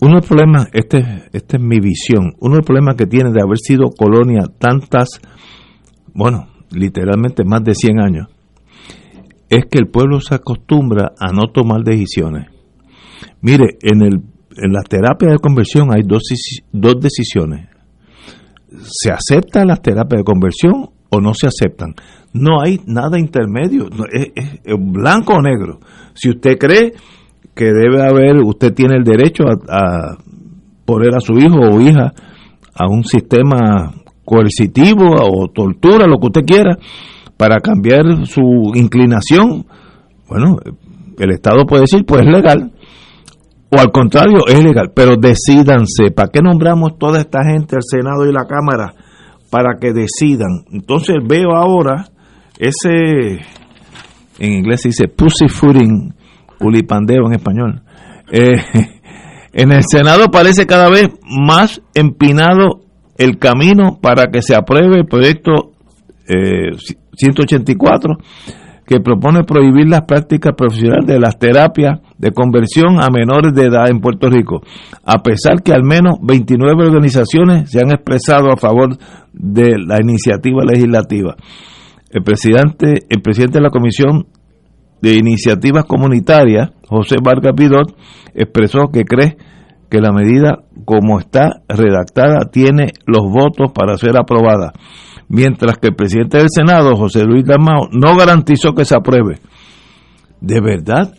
Uno 0.00 0.12
de 0.12 0.20
los 0.20 0.26
problemas, 0.26 0.68
este, 0.72 1.28
esta 1.32 1.56
es 1.58 1.62
mi 1.62 1.78
visión, 1.78 2.32
uno 2.40 2.54
de 2.54 2.58
los 2.60 2.66
problemas 2.66 2.96
que 2.96 3.06
tiene 3.06 3.32
de 3.32 3.42
haber 3.42 3.58
sido 3.58 3.90
colonia 3.90 4.44
tantas, 4.58 5.20
bueno, 6.14 6.48
literalmente 6.70 7.44
más 7.44 7.62
de 7.64 7.74
100 7.74 8.00
años, 8.00 8.28
es 9.50 9.66
que 9.70 9.78
el 9.78 9.88
pueblo 9.88 10.20
se 10.20 10.34
acostumbra 10.34 11.12
a 11.18 11.32
no 11.32 11.48
tomar 11.52 11.82
decisiones. 11.82 12.46
Mire, 13.42 13.76
en, 13.82 14.00
el, 14.02 14.22
en 14.56 14.72
la 14.72 14.82
terapia 14.82 15.32
de 15.32 15.38
conversión 15.38 15.92
hay 15.92 16.02
dos, 16.02 16.22
dos 16.72 16.94
decisiones. 17.00 17.68
¿Se 18.82 19.10
aceptan 19.10 19.66
las 19.66 19.82
terapias 19.82 20.20
de 20.20 20.24
conversión 20.24 20.90
o 21.10 21.20
no 21.20 21.34
se 21.34 21.48
aceptan? 21.48 21.94
No 22.32 22.62
hay 22.62 22.80
nada 22.86 23.18
intermedio, 23.18 23.88
es 24.12 24.76
blanco 24.78 25.34
o 25.34 25.42
negro. 25.42 25.80
Si 26.14 26.30
usted 26.30 26.56
cree 26.56 26.94
que 27.60 27.74
debe 27.74 28.02
haber, 28.02 28.38
usted 28.38 28.72
tiene 28.72 28.96
el 28.96 29.04
derecho 29.04 29.44
a, 29.68 30.16
poner 30.86 31.14
a 31.14 31.20
su 31.20 31.34
hijo 31.34 31.58
o 31.60 31.78
hija 31.78 32.10
a 32.74 32.88
un 32.88 33.04
sistema 33.04 33.92
coercitivo 34.24 35.04
o 35.20 35.46
tortura, 35.48 36.06
lo 36.06 36.18
que 36.18 36.26
usted 36.28 36.44
quiera, 36.46 36.78
para 37.36 37.60
cambiar 37.60 38.24
su 38.24 38.72
inclinación. 38.74 39.66
Bueno, 40.26 40.56
el 41.18 41.30
Estado 41.32 41.66
puede 41.66 41.82
decir, 41.82 42.06
pues 42.06 42.22
es 42.22 42.28
legal. 42.28 42.72
O 43.70 43.78
al 43.78 43.92
contrario, 43.92 44.38
es 44.48 44.64
legal. 44.64 44.92
Pero 44.94 45.16
decidanse. 45.20 46.12
¿Para 46.16 46.30
qué 46.30 46.40
nombramos 46.40 46.96
toda 46.98 47.20
esta 47.20 47.40
gente, 47.44 47.76
al 47.76 47.82
Senado 47.82 48.26
y 48.26 48.32
la 48.32 48.46
Cámara? 48.46 48.94
Para 49.50 49.76
que 49.78 49.92
decidan. 49.92 50.64
Entonces 50.72 51.16
veo 51.28 51.54
ahora 51.54 52.06
ese, 52.58 53.38
en 54.38 54.52
inglés 54.52 54.80
se 54.80 54.88
dice 54.88 55.08
pussyfooting, 55.08 56.14
ulipandeo 56.60 57.26
en 57.26 57.34
español. 57.34 57.82
Eh, 58.30 58.52
en 59.52 59.72
el 59.72 59.82
Senado 59.86 60.26
parece 60.30 60.66
cada 60.66 60.88
vez 60.88 61.08
más 61.24 61.80
empinado 61.94 62.82
el 63.16 63.38
camino 63.38 63.98
para 64.00 64.30
que 64.30 64.42
se 64.42 64.54
apruebe 64.54 65.00
el 65.00 65.06
proyecto 65.06 65.72
184, 66.26 68.12
eh, 68.12 68.52
que 68.86 69.00
propone 69.00 69.44
prohibir 69.44 69.88
las 69.88 70.02
prácticas 70.02 70.54
profesionales 70.56 71.06
de 71.06 71.20
las 71.20 71.38
terapias 71.38 72.00
de 72.18 72.32
conversión 72.32 73.00
a 73.00 73.08
menores 73.08 73.52
de 73.54 73.66
edad 73.66 73.88
en 73.90 74.00
Puerto 74.00 74.28
Rico, 74.28 74.62
a 75.04 75.22
pesar 75.22 75.62
que 75.62 75.72
al 75.72 75.84
menos 75.84 76.18
29 76.22 76.86
organizaciones 76.86 77.70
se 77.70 77.80
han 77.80 77.90
expresado 77.90 78.50
a 78.52 78.56
favor 78.56 78.96
de 79.32 79.78
la 79.78 80.00
iniciativa 80.00 80.64
legislativa. 80.64 81.36
El 82.10 82.24
presidente, 82.24 83.06
el 83.08 83.22
presidente 83.22 83.58
de 83.58 83.64
la 83.64 83.70
Comisión 83.70 84.26
de 85.02 85.16
Iniciativas 85.16 85.84
Comunitarias, 85.84 86.70
José 86.88 87.16
Vargas 87.22 87.54
Vidot, 87.56 87.96
expresó 88.34 88.88
que 88.92 89.04
cree 89.04 89.36
que 89.90 90.00
la 90.00 90.12
medida 90.12 90.64
como 90.84 91.18
está 91.18 91.62
redactada 91.68 92.48
tiene 92.50 92.92
los 93.06 93.30
votos 93.30 93.72
para 93.72 93.96
ser 93.96 94.16
aprobada, 94.18 94.72
mientras 95.28 95.78
que 95.78 95.88
el 95.88 95.96
presidente 95.96 96.38
del 96.38 96.48
Senado, 96.48 96.96
José 96.96 97.24
Luis 97.24 97.44
Dalmao, 97.44 97.88
no 97.90 98.16
garantizó 98.16 98.72
que 98.72 98.84
se 98.84 98.94
apruebe. 98.94 99.40
De 100.40 100.60
verdad, 100.60 101.14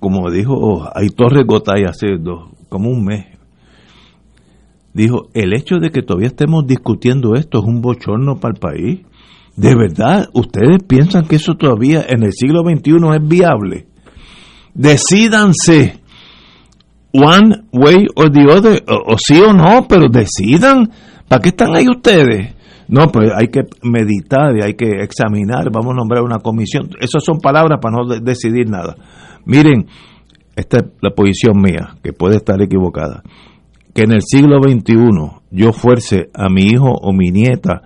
como 0.00 0.30
dijo 0.30 0.88
Aitor 0.94 1.44
Gotay 1.44 1.84
hace 1.84 2.16
dos, 2.18 2.50
como 2.68 2.90
un 2.90 3.04
mes, 3.04 3.26
dijo, 4.94 5.28
el 5.34 5.54
hecho 5.54 5.76
de 5.76 5.90
que 5.90 6.02
todavía 6.02 6.28
estemos 6.28 6.66
discutiendo 6.66 7.34
esto 7.34 7.58
es 7.58 7.64
un 7.64 7.80
bochorno 7.80 8.36
para 8.36 8.54
el 8.54 8.60
país. 8.60 9.00
¿De 9.58 9.74
verdad 9.74 10.28
ustedes 10.34 10.84
piensan 10.86 11.26
que 11.26 11.34
eso 11.34 11.54
todavía 11.54 12.06
en 12.08 12.22
el 12.22 12.32
siglo 12.32 12.62
XXI 12.62 12.92
es 13.16 13.28
viable? 13.28 13.86
Decídanse 14.72 16.00
one 17.12 17.64
way 17.72 18.06
or 18.14 18.30
the 18.30 18.46
other, 18.48 18.84
o, 18.86 19.16
sí 19.18 19.40
o 19.40 19.52
no, 19.52 19.88
pero 19.88 20.08
decidan. 20.08 20.88
¿Para 21.26 21.42
qué 21.42 21.48
están 21.48 21.74
ahí 21.74 21.86
ustedes? 21.88 22.54
No, 22.86 23.08
pues 23.08 23.32
hay 23.34 23.48
que 23.48 23.62
meditar 23.82 24.56
y 24.56 24.62
hay 24.62 24.74
que 24.74 25.02
examinar, 25.02 25.72
vamos 25.72 25.92
a 25.92 25.96
nombrar 25.96 26.22
una 26.22 26.38
comisión. 26.38 26.90
Esas 27.00 27.24
son 27.24 27.40
palabras 27.40 27.80
para 27.82 27.96
no 27.96 28.20
decidir 28.20 28.70
nada. 28.70 28.94
Miren, 29.44 29.88
esta 30.54 30.76
es 30.76 30.84
la 31.02 31.10
posición 31.10 31.60
mía, 31.60 31.96
que 32.04 32.12
puede 32.12 32.36
estar 32.36 32.62
equivocada. 32.62 33.24
Que 33.92 34.04
en 34.04 34.12
el 34.12 34.22
siglo 34.22 34.62
XXI 34.62 34.94
yo 35.50 35.72
fuerce 35.72 36.30
a 36.32 36.48
mi 36.48 36.68
hijo 36.68 36.92
o 36.92 37.12
mi 37.12 37.32
nieta 37.32 37.82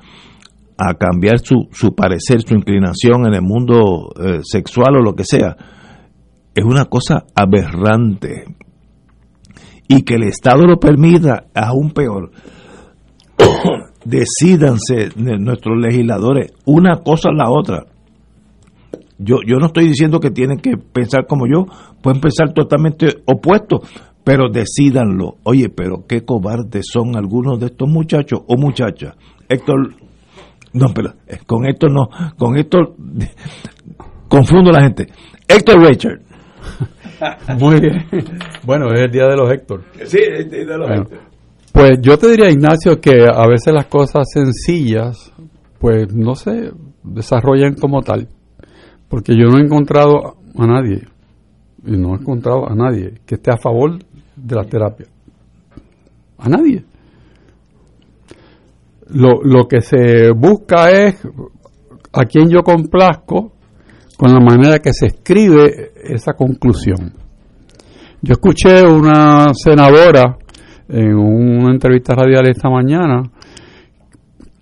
a 0.89 0.95
cambiar 0.95 1.39
su, 1.39 1.69
su 1.73 1.95
parecer, 1.95 2.43
su 2.43 2.55
inclinación 2.55 3.27
en 3.27 3.35
el 3.35 3.43
mundo 3.43 4.11
eh, 4.19 4.41
sexual 4.43 4.97
o 4.97 5.03
lo 5.03 5.15
que 5.15 5.25
sea, 5.25 5.57
es 6.55 6.65
una 6.65 6.87
cosa 6.87 7.25
aberrante 7.35 8.45
y 9.89 10.03
que 10.03 10.15
el 10.15 10.25
Estado 10.25 10.67
lo 10.67 10.79
permita, 10.79 11.45
aún 11.55 11.91
peor. 11.91 12.31
Decídanse 14.05 15.11
nuestros 15.17 15.79
legisladores 15.79 16.53
una 16.65 16.97
cosa 16.99 17.29
a 17.31 17.35
la 17.35 17.51
otra. 17.51 17.87
Yo, 19.19 19.37
yo 19.47 19.59
no 19.59 19.67
estoy 19.67 19.87
diciendo 19.87 20.19
que 20.19 20.31
tienen 20.31 20.59
que 20.59 20.77
pensar 20.77 21.27
como 21.27 21.47
yo, 21.47 21.67
pueden 22.03 22.21
pensar 22.21 22.53
totalmente 22.53 23.23
opuesto, 23.27 23.81
pero 24.25 24.49
decídanlo. 24.51 25.37
Oye, 25.45 25.69
pero 25.69 26.07
qué 26.09 26.25
cobardes 26.25 26.87
son 26.91 27.17
algunos 27.17 27.61
de 27.61 27.67
estos 27.67 27.89
muchachos 27.89 28.41
o 28.47 28.57
muchachas. 28.57 29.15
Héctor, 29.49 29.95
no, 30.75 30.87
pero 30.95 31.15
eh, 31.27 31.39
con 31.47 31.67
esto 31.67 31.89
no, 31.89 32.09
con 32.39 32.57
esto 32.57 32.97
confundo 34.29 34.71
a 34.71 34.75
la 34.75 34.83
gente. 34.83 35.09
Héctor 35.47 35.87
Richard 35.87 36.21
Muy 37.59 37.81
bien. 37.81 38.07
Bueno, 38.65 38.87
es 38.93 39.01
el 39.01 39.11
día 39.11 39.27
de 39.27 39.37
los 39.37 39.51
Héctor. 39.51 39.85
Sí, 40.05 40.19
el 40.19 40.49
día 40.49 40.65
de 40.65 40.79
los 40.79 40.91
Héctor. 40.91 41.19
Pues 41.73 42.01
yo 42.03 42.19
te 42.19 42.29
diría, 42.29 42.51
Ignacio, 42.51 43.01
que 43.01 43.25
a 43.33 43.47
veces 43.47 43.73
las 43.73 43.87
cosas 43.87 44.27
sencillas, 44.33 45.33
pues 45.79 46.15
no 46.15 46.35
se 46.35 46.71
desarrollan 47.03 47.75
como 47.75 48.03
tal. 48.03 48.29
Porque 49.09 49.35
yo 49.35 49.49
no 49.49 49.59
he 49.59 49.63
encontrado 49.63 50.37
a 50.57 50.67
nadie, 50.67 51.03
y 51.85 51.97
no 51.97 52.15
he 52.15 52.21
encontrado 52.21 52.69
a 52.69 52.75
nadie 52.75 53.15
que 53.27 53.37
esté 53.37 53.53
a 53.53 53.57
favor 53.57 53.99
de 54.37 54.57
la 54.57 54.65
terapia. 54.65 55.07
A 56.39 56.49
nadie. 56.49 56.85
Lo, 59.13 59.43
lo 59.43 59.69
que 59.69 59.81
se 59.81 60.31
busca 60.31 60.91
es 60.91 61.17
a 62.13 62.25
quien 62.25 62.49
yo 62.51 62.63
complazco 62.63 63.53
con 64.17 64.33
la 64.33 64.41
manera 64.41 64.79
que 64.79 64.93
se 64.93 65.07
escribe 65.07 65.93
esa 66.05 66.35
conclusión. 66.35 67.13
Yo 68.21 68.33
escuché 68.33 68.87
una 68.87 69.53
senadora 69.53 70.39
en 70.89 71.15
una 71.17 71.73
entrevista 71.73 72.15
radial 72.15 72.49
esta 72.49 72.69
mañana 72.69 73.23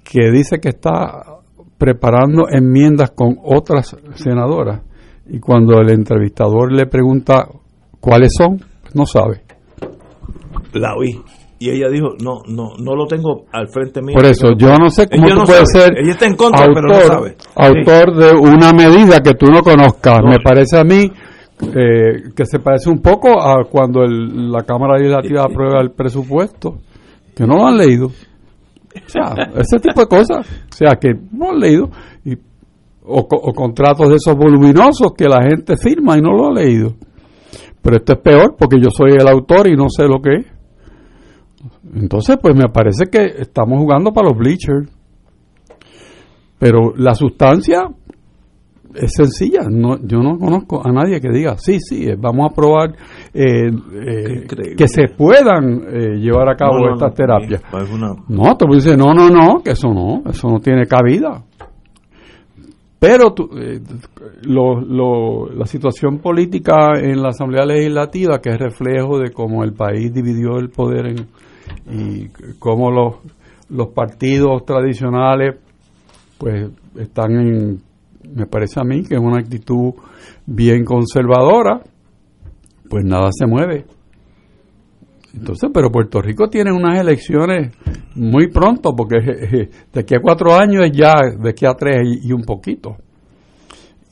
que 0.03 0.31
dice 0.31 0.59
que 0.61 0.71
está 0.71 1.41
preparando 1.77 2.47
enmiendas 2.51 3.11
con 3.11 3.37
otras 3.43 3.97
senadoras 4.15 4.83
y 5.27 5.39
cuando 5.41 5.79
el 5.81 5.91
entrevistador 5.91 6.73
le 6.73 6.87
pregunta 6.87 7.47
cuáles 8.01 8.33
son, 8.37 8.61
no 8.95 9.07
sabe. 9.07 9.43
La 10.73 10.95
oí 10.97 11.21
y 11.63 11.69
ella 11.69 11.91
dijo, 11.91 12.15
no, 12.25 12.41
no, 12.49 12.71
no 12.79 12.97
lo 12.97 13.07
tengo 13.07 13.45
al 13.53 13.69
frente 13.69 14.01
mío. 14.01 14.15
Por 14.15 14.25
eso, 14.25 14.53
yo 14.57 14.75
no 14.79 14.89
sé 14.89 15.07
cómo 15.07 15.29
tú 15.29 15.43
puedes 15.45 15.71
ser 15.71 15.93
ella 15.95 16.13
está 16.13 16.27
en 16.27 16.35
contra, 16.35 16.65
autor, 16.65 16.75
pero 16.75 16.89
no 16.89 17.01
sabe. 17.03 17.37
autor 17.55 18.17
de 18.17 18.31
una 18.33 18.73
medida 18.73 19.21
que 19.21 19.35
tú 19.35 19.45
no 19.53 19.63
conozcas. 19.63 20.23
Me 20.25 20.39
parece 20.43 20.79
a 20.79 20.85
mí 20.85 21.13
eh, 21.61 22.33
que 22.35 22.47
se 22.47 22.61
parece 22.61 22.89
un 22.89 23.03
poco 23.03 23.39
a 23.39 23.67
cuando 23.71 24.03
el, 24.03 24.51
la 24.51 24.63
Cámara 24.63 24.97
Legislativa 24.97 25.43
aprueba 25.43 25.83
el 25.83 25.91
presupuesto, 25.91 26.79
que 27.37 27.47
no 27.47 27.57
lo 27.57 27.67
han 27.67 27.77
leído. 27.77 28.07
O 28.07 29.09
sea, 29.09 29.35
ese 29.57 29.79
tipo 29.81 30.01
de 30.01 30.07
cosas. 30.07 30.49
O 30.49 30.75
sea, 30.75 30.97
que 30.99 31.11
no 31.31 31.51
han 31.51 31.61
leído. 31.61 31.91
Y, 32.25 32.37
o, 33.05 33.19
o 33.19 33.53
contratos 33.53 34.09
de 34.09 34.15
esos 34.15 34.35
voluminosos 34.35 35.13
que 35.15 35.29
la 35.29 35.43
gente 35.43 35.77
firma 35.77 36.17
y 36.17 36.23
no 36.23 36.33
lo 36.33 36.49
ha 36.49 36.53
leído. 36.55 36.95
Pero 37.83 37.97
esto 37.97 38.15
es 38.15 38.19
peor 38.21 38.57
porque 38.59 38.81
yo 38.81 38.89
soy 38.91 39.11
el 39.13 39.29
autor 39.29 39.69
y 39.69 39.77
no 39.77 39.91
sé 39.91 40.09
lo 40.09 40.23
que 40.23 40.37
es. 40.37 40.60
Entonces, 41.95 42.37
pues 42.41 42.55
me 42.57 42.69
parece 42.69 43.07
que 43.11 43.25
estamos 43.41 43.79
jugando 43.79 44.13
para 44.13 44.29
los 44.29 44.39
bleachers. 44.39 44.89
Pero 46.59 46.93
la 46.97 47.15
sustancia 47.15 47.89
es 48.95 49.13
sencilla. 49.15 49.61
No, 49.71 49.99
yo 50.03 50.19
no 50.19 50.37
conozco 50.39 50.83
a 50.87 50.91
nadie 50.93 51.21
que 51.21 51.31
diga, 51.31 51.57
sí, 51.57 51.79
sí, 51.81 52.05
eh, 52.09 52.17
vamos 52.19 52.51
a 52.51 52.55
probar 52.55 52.91
eh, 53.33 53.69
eh, 53.69 54.47
que 54.77 54.89
se 54.89 55.09
puedan 55.17 55.83
eh, 55.89 56.17
llevar 56.19 56.49
a 56.51 56.57
cabo 56.57 56.79
No, 56.79 56.87
no, 56.89 56.95
estas 56.95 57.15
terapias. 57.15 57.63
No, 58.29 58.57
tú 58.57 58.67
dices, 58.75 58.97
no, 58.99 59.15
no, 59.15 59.29
no, 59.31 59.63
que 59.63 59.71
eso 59.73 59.89
no, 59.93 60.23
eso 60.31 60.49
no 60.51 60.61
tiene 60.61 60.87
cabida. 60.87 61.43
Pero 62.99 63.35
lo- 64.43 64.81
lo- 64.83 65.49
la 65.51 65.65
situación 65.65 66.19
política 66.19 66.99
en 67.01 67.23
la 67.23 67.29
Asamblea 67.31 67.65
Legislativa, 67.65 68.41
que 68.43 68.51
es 68.51 68.59
reflejo 68.59 69.19
de 69.19 69.31
cómo 69.31 69.65
el 69.65 69.73
país 69.73 70.13
dividió 70.13 70.59
el 70.59 70.69
poder 70.69 71.07
en, 71.07 71.27
y 71.91 72.29
cómo 72.59 72.91
los, 72.91 73.17
los 73.69 73.89
partidos 73.89 74.65
tradicionales 74.65 75.57
pues 76.39 76.71
están 76.97 77.33
en, 77.33 77.83
me 78.35 78.47
parece 78.47 78.81
a 78.81 78.85
mí 78.85 79.03
que 79.03 79.15
es 79.15 79.21
una 79.21 79.39
actitud 79.39 79.93
bien 80.47 80.85
conservadora, 80.85 81.81
pues 82.89 83.05
nada 83.05 83.29
se 83.33 83.47
mueve. 83.47 83.85
Entonces, 85.35 85.71
pero 85.73 85.91
Puerto 85.91 86.21
Rico 86.21 86.49
tiene 86.49 86.73
unas 86.73 86.99
elecciones 86.99 87.73
muy 88.17 88.49
pronto, 88.49 88.95
porque 88.97 89.17
de 89.93 90.01
aquí 90.01 90.15
a 90.15 90.21
cuatro 90.21 90.55
años 90.55 90.85
es 90.85 90.93
ya, 90.93 91.15
de 91.39 91.51
aquí 91.51 91.67
a 91.67 91.75
tres 91.75 91.99
y 92.23 92.33
un 92.33 92.43
poquito. 92.43 92.97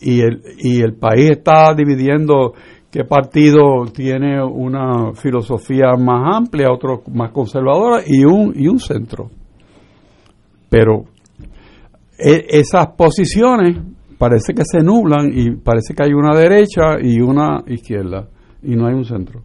Y 0.00 0.20
el, 0.20 0.42
y 0.58 0.80
el 0.80 0.94
país 0.94 1.30
está 1.30 1.74
dividiendo 1.74 2.54
qué 2.90 3.04
partido 3.04 3.84
tiene 3.92 4.42
una 4.42 5.12
filosofía 5.14 5.94
más 5.98 6.36
amplia, 6.36 6.72
otro 6.72 7.02
más 7.12 7.30
conservadora 7.32 8.02
y 8.06 8.24
un, 8.24 8.52
y 8.56 8.68
un 8.68 8.78
centro. 8.78 9.30
Pero 10.68 11.04
e- 12.18 12.46
esas 12.48 12.88
posiciones 12.96 13.78
parece 14.18 14.52
que 14.52 14.64
se 14.64 14.82
nublan 14.82 15.30
y 15.32 15.52
parece 15.52 15.94
que 15.94 16.02
hay 16.02 16.12
una 16.12 16.36
derecha 16.36 16.98
y 17.00 17.20
una 17.20 17.62
izquierda 17.66 18.28
y 18.62 18.74
no 18.74 18.86
hay 18.86 18.94
un 18.94 19.04
centro. 19.04 19.42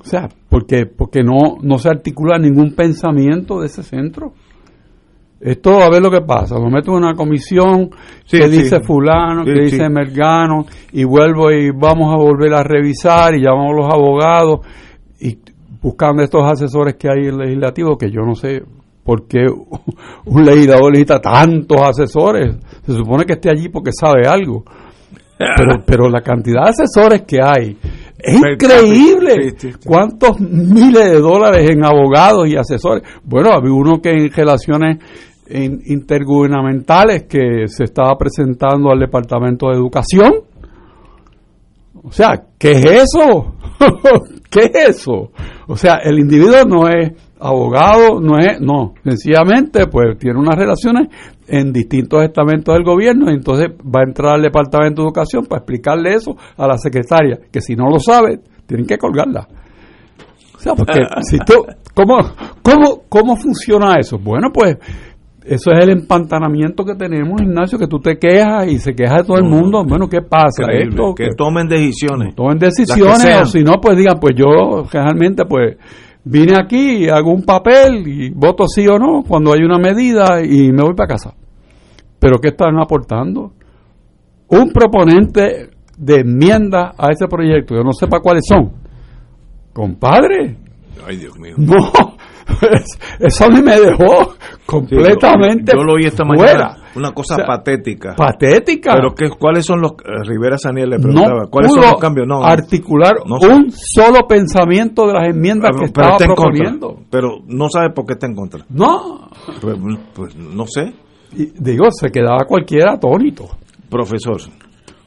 O 0.00 0.04
sea, 0.04 0.28
porque, 0.48 0.86
porque 0.86 1.22
no, 1.22 1.58
no 1.62 1.78
se 1.78 1.88
articula 1.88 2.38
ningún 2.38 2.74
pensamiento 2.74 3.60
de 3.60 3.66
ese 3.66 3.82
centro. 3.82 4.34
Esto 5.44 5.82
a 5.82 5.90
ver 5.90 6.00
lo 6.00 6.10
que 6.10 6.20
pasa. 6.20 6.54
Lo 6.54 6.70
meto 6.70 6.92
en 6.92 6.98
una 6.98 7.14
comisión 7.14 7.90
Sí, 8.24 8.38
que 8.38 8.44
sí. 8.48 8.62
dice 8.62 8.80
fulano, 8.80 9.44
Sí, 9.44 9.50
que 9.52 9.68
sí. 9.68 9.76
dice 9.76 9.88
mergano, 9.88 10.66
y 10.92 11.02
vuelvo 11.04 11.50
y 11.50 11.70
vamos 11.70 12.12
a 12.14 12.16
volver 12.16 12.54
a 12.54 12.62
revisar 12.62 13.34
y 13.34 13.42
llamamos 13.42 13.72
a 13.74 13.82
los 13.82 13.92
abogados 13.92 14.60
y 15.20 15.38
buscando 15.80 16.22
estos 16.22 16.44
asesores 16.44 16.94
que 16.94 17.08
hay 17.08 17.26
en 17.26 17.34
el 17.34 17.38
legislativo, 17.38 17.98
que 17.98 18.08
yo 18.10 18.20
no 18.20 18.36
sé 18.36 18.62
por 19.02 19.26
qué 19.26 19.46
un 20.26 20.44
legislador 20.44 20.92
necesita 20.92 21.20
tantos 21.20 21.80
asesores. 21.80 22.54
Se 22.86 22.92
supone 22.92 23.24
que 23.24 23.32
esté 23.32 23.50
allí 23.50 23.68
porque 23.68 23.90
sabe 23.92 24.28
algo. 24.28 24.62
Pero, 25.56 25.82
pero 25.86 26.08
la 26.08 26.20
cantidad 26.20 26.62
de 26.66 26.70
asesores 26.70 27.22
que 27.22 27.38
hay 27.42 27.76
es 28.16 28.36
increíble. 28.38 29.54
¿Cuántos 29.84 30.38
miles 30.38 31.10
de 31.10 31.18
dólares 31.20 31.68
en 31.68 31.84
abogados 31.84 32.46
y 32.48 32.54
asesores? 32.56 33.02
Bueno, 33.24 33.50
había 33.52 33.72
uno 33.72 34.00
que 34.00 34.10
en 34.10 34.30
relaciones 34.30 34.98
intergubernamentales 35.48 37.24
que 37.24 37.66
se 37.66 37.84
estaba 37.84 38.16
presentando 38.16 38.90
al 38.90 39.00
Departamento 39.00 39.68
de 39.68 39.76
Educación. 39.76 40.32
O 42.04 42.12
sea, 42.12 42.42
¿qué 42.58 42.72
es 42.72 42.84
eso? 42.84 43.54
¿Qué 44.50 44.70
es 44.72 44.88
eso? 44.96 45.30
O 45.66 45.76
sea, 45.76 45.94
el 46.04 46.18
individuo 46.18 46.64
no 46.66 46.88
es 46.88 47.12
abogado, 47.42 48.20
no 48.20 48.38
es, 48.38 48.60
no, 48.60 48.94
sencillamente 49.02 49.86
pues 49.88 50.16
tiene 50.18 50.38
unas 50.38 50.54
relaciones 50.54 51.08
en 51.48 51.72
distintos 51.72 52.22
estamentos 52.22 52.74
del 52.74 52.84
gobierno 52.84 53.30
y 53.30 53.34
entonces 53.34 53.68
va 53.68 54.00
a 54.00 54.04
entrar 54.04 54.34
al 54.36 54.42
Departamento 54.42 55.02
de 55.02 55.08
Educación 55.08 55.46
para 55.46 55.58
explicarle 55.58 56.14
eso 56.14 56.36
a 56.56 56.66
la 56.66 56.78
secretaria, 56.78 57.40
que 57.50 57.60
si 57.60 57.74
no 57.74 57.88
lo 57.88 57.98
sabe, 57.98 58.40
tienen 58.66 58.86
que 58.86 58.96
colgarla. 58.96 59.48
O 60.54 60.58
sea, 60.58 60.74
porque 60.74 61.00
si 61.22 61.38
tú, 61.38 61.54
¿cómo, 61.94 62.18
cómo, 62.62 63.02
¿cómo 63.08 63.36
funciona 63.36 63.96
eso? 63.98 64.18
Bueno, 64.18 64.48
pues 64.52 64.76
eso 65.44 65.70
es 65.72 65.82
el 65.82 65.90
empantanamiento 65.90 66.84
que 66.84 66.94
tenemos, 66.94 67.40
Ignacio, 67.40 67.78
que 67.78 67.86
tú 67.86 67.98
te 67.98 68.18
quejas 68.18 68.68
y 68.68 68.78
se 68.78 68.94
queja 68.94 69.18
de 69.18 69.24
todo 69.24 69.38
el 69.38 69.44
mundo. 69.44 69.84
Bueno, 69.84 70.08
¿qué 70.08 70.22
pasa? 70.22 70.64
Esto, 70.72 71.14
que, 71.14 71.30
tomen 71.36 71.68
decisiones. 71.68 72.34
Tomen 72.34 72.58
decisiones, 72.58 73.40
o 73.42 73.44
si 73.46 73.62
no, 73.62 73.74
pues 73.80 73.96
digan, 73.96 74.18
pues 74.20 74.34
yo 74.36 74.84
realmente, 74.90 75.44
pues 75.44 75.76
vine 76.24 76.54
aquí, 76.56 77.08
hago 77.08 77.32
un 77.32 77.42
papel 77.42 78.06
y 78.06 78.30
voto 78.30 78.66
sí 78.68 78.86
o 78.86 78.98
no 78.98 79.24
cuando 79.26 79.52
hay 79.52 79.62
una 79.62 79.78
medida 79.78 80.42
y 80.44 80.70
me 80.70 80.82
voy 80.82 80.94
para 80.94 81.08
casa. 81.08 81.34
Pero 82.18 82.38
¿qué 82.38 82.48
están 82.48 82.78
aportando? 82.80 83.52
Un 84.48 84.70
proponente 84.70 85.70
de 85.98 86.20
enmienda 86.20 86.94
a 86.96 87.10
ese 87.10 87.26
proyecto, 87.26 87.74
yo 87.74 87.82
no 87.82 87.92
sé 87.92 88.06
para 88.06 88.22
cuáles 88.22 88.44
son. 88.46 88.72
Compadre. 89.72 90.56
Ay, 91.06 91.16
Dios 91.16 91.38
mío. 91.38 91.54
No, 91.58 92.16
eso 93.20 93.44
a 93.44 93.48
mí 93.48 93.62
me 93.62 93.78
dejó 93.78 94.34
completamente. 94.66 95.72
yo, 95.74 95.82
lo 95.82 95.94
oí 95.94 96.04
esta 96.04 96.24
mañana. 96.24 96.78
Una 96.94 97.12
cosa 97.12 97.36
patética. 97.46 98.14
Patética. 98.14 98.92
Pero 98.94 99.14
que, 99.14 99.30
¿cuáles 99.30 99.64
son 99.64 99.80
los. 99.80 99.92
Eh, 99.92 100.22
Rivera 100.24 100.58
Saniel 100.58 100.90
le 100.90 100.98
preguntaba. 100.98 101.46
¿Cuáles 101.50 101.72
son 101.72 101.82
los 101.82 102.00
cambios? 102.00 102.26
No. 102.26 102.44
Articular 102.44 103.14
un 103.24 103.72
solo 103.72 104.26
pensamiento 104.26 105.06
de 105.06 105.14
las 105.14 105.28
enmiendas 105.28 105.70
que 105.78 105.86
estaba 105.86 106.16
proponiendo. 106.16 107.02
Pero 107.10 107.38
no 107.46 107.68
sabe 107.68 107.90
por 107.90 108.06
qué 108.06 108.14
está 108.14 108.26
en 108.26 108.34
contra. 108.34 108.64
No. 108.68 109.30
Pues, 109.60 109.76
pues 110.14 110.36
no 110.36 110.66
sé. 110.66 110.92
digo, 111.32 111.84
se 111.90 112.10
quedaba 112.10 112.44
cualquiera 112.46 112.94
atónito. 112.94 113.48
Profesor. 113.88 114.40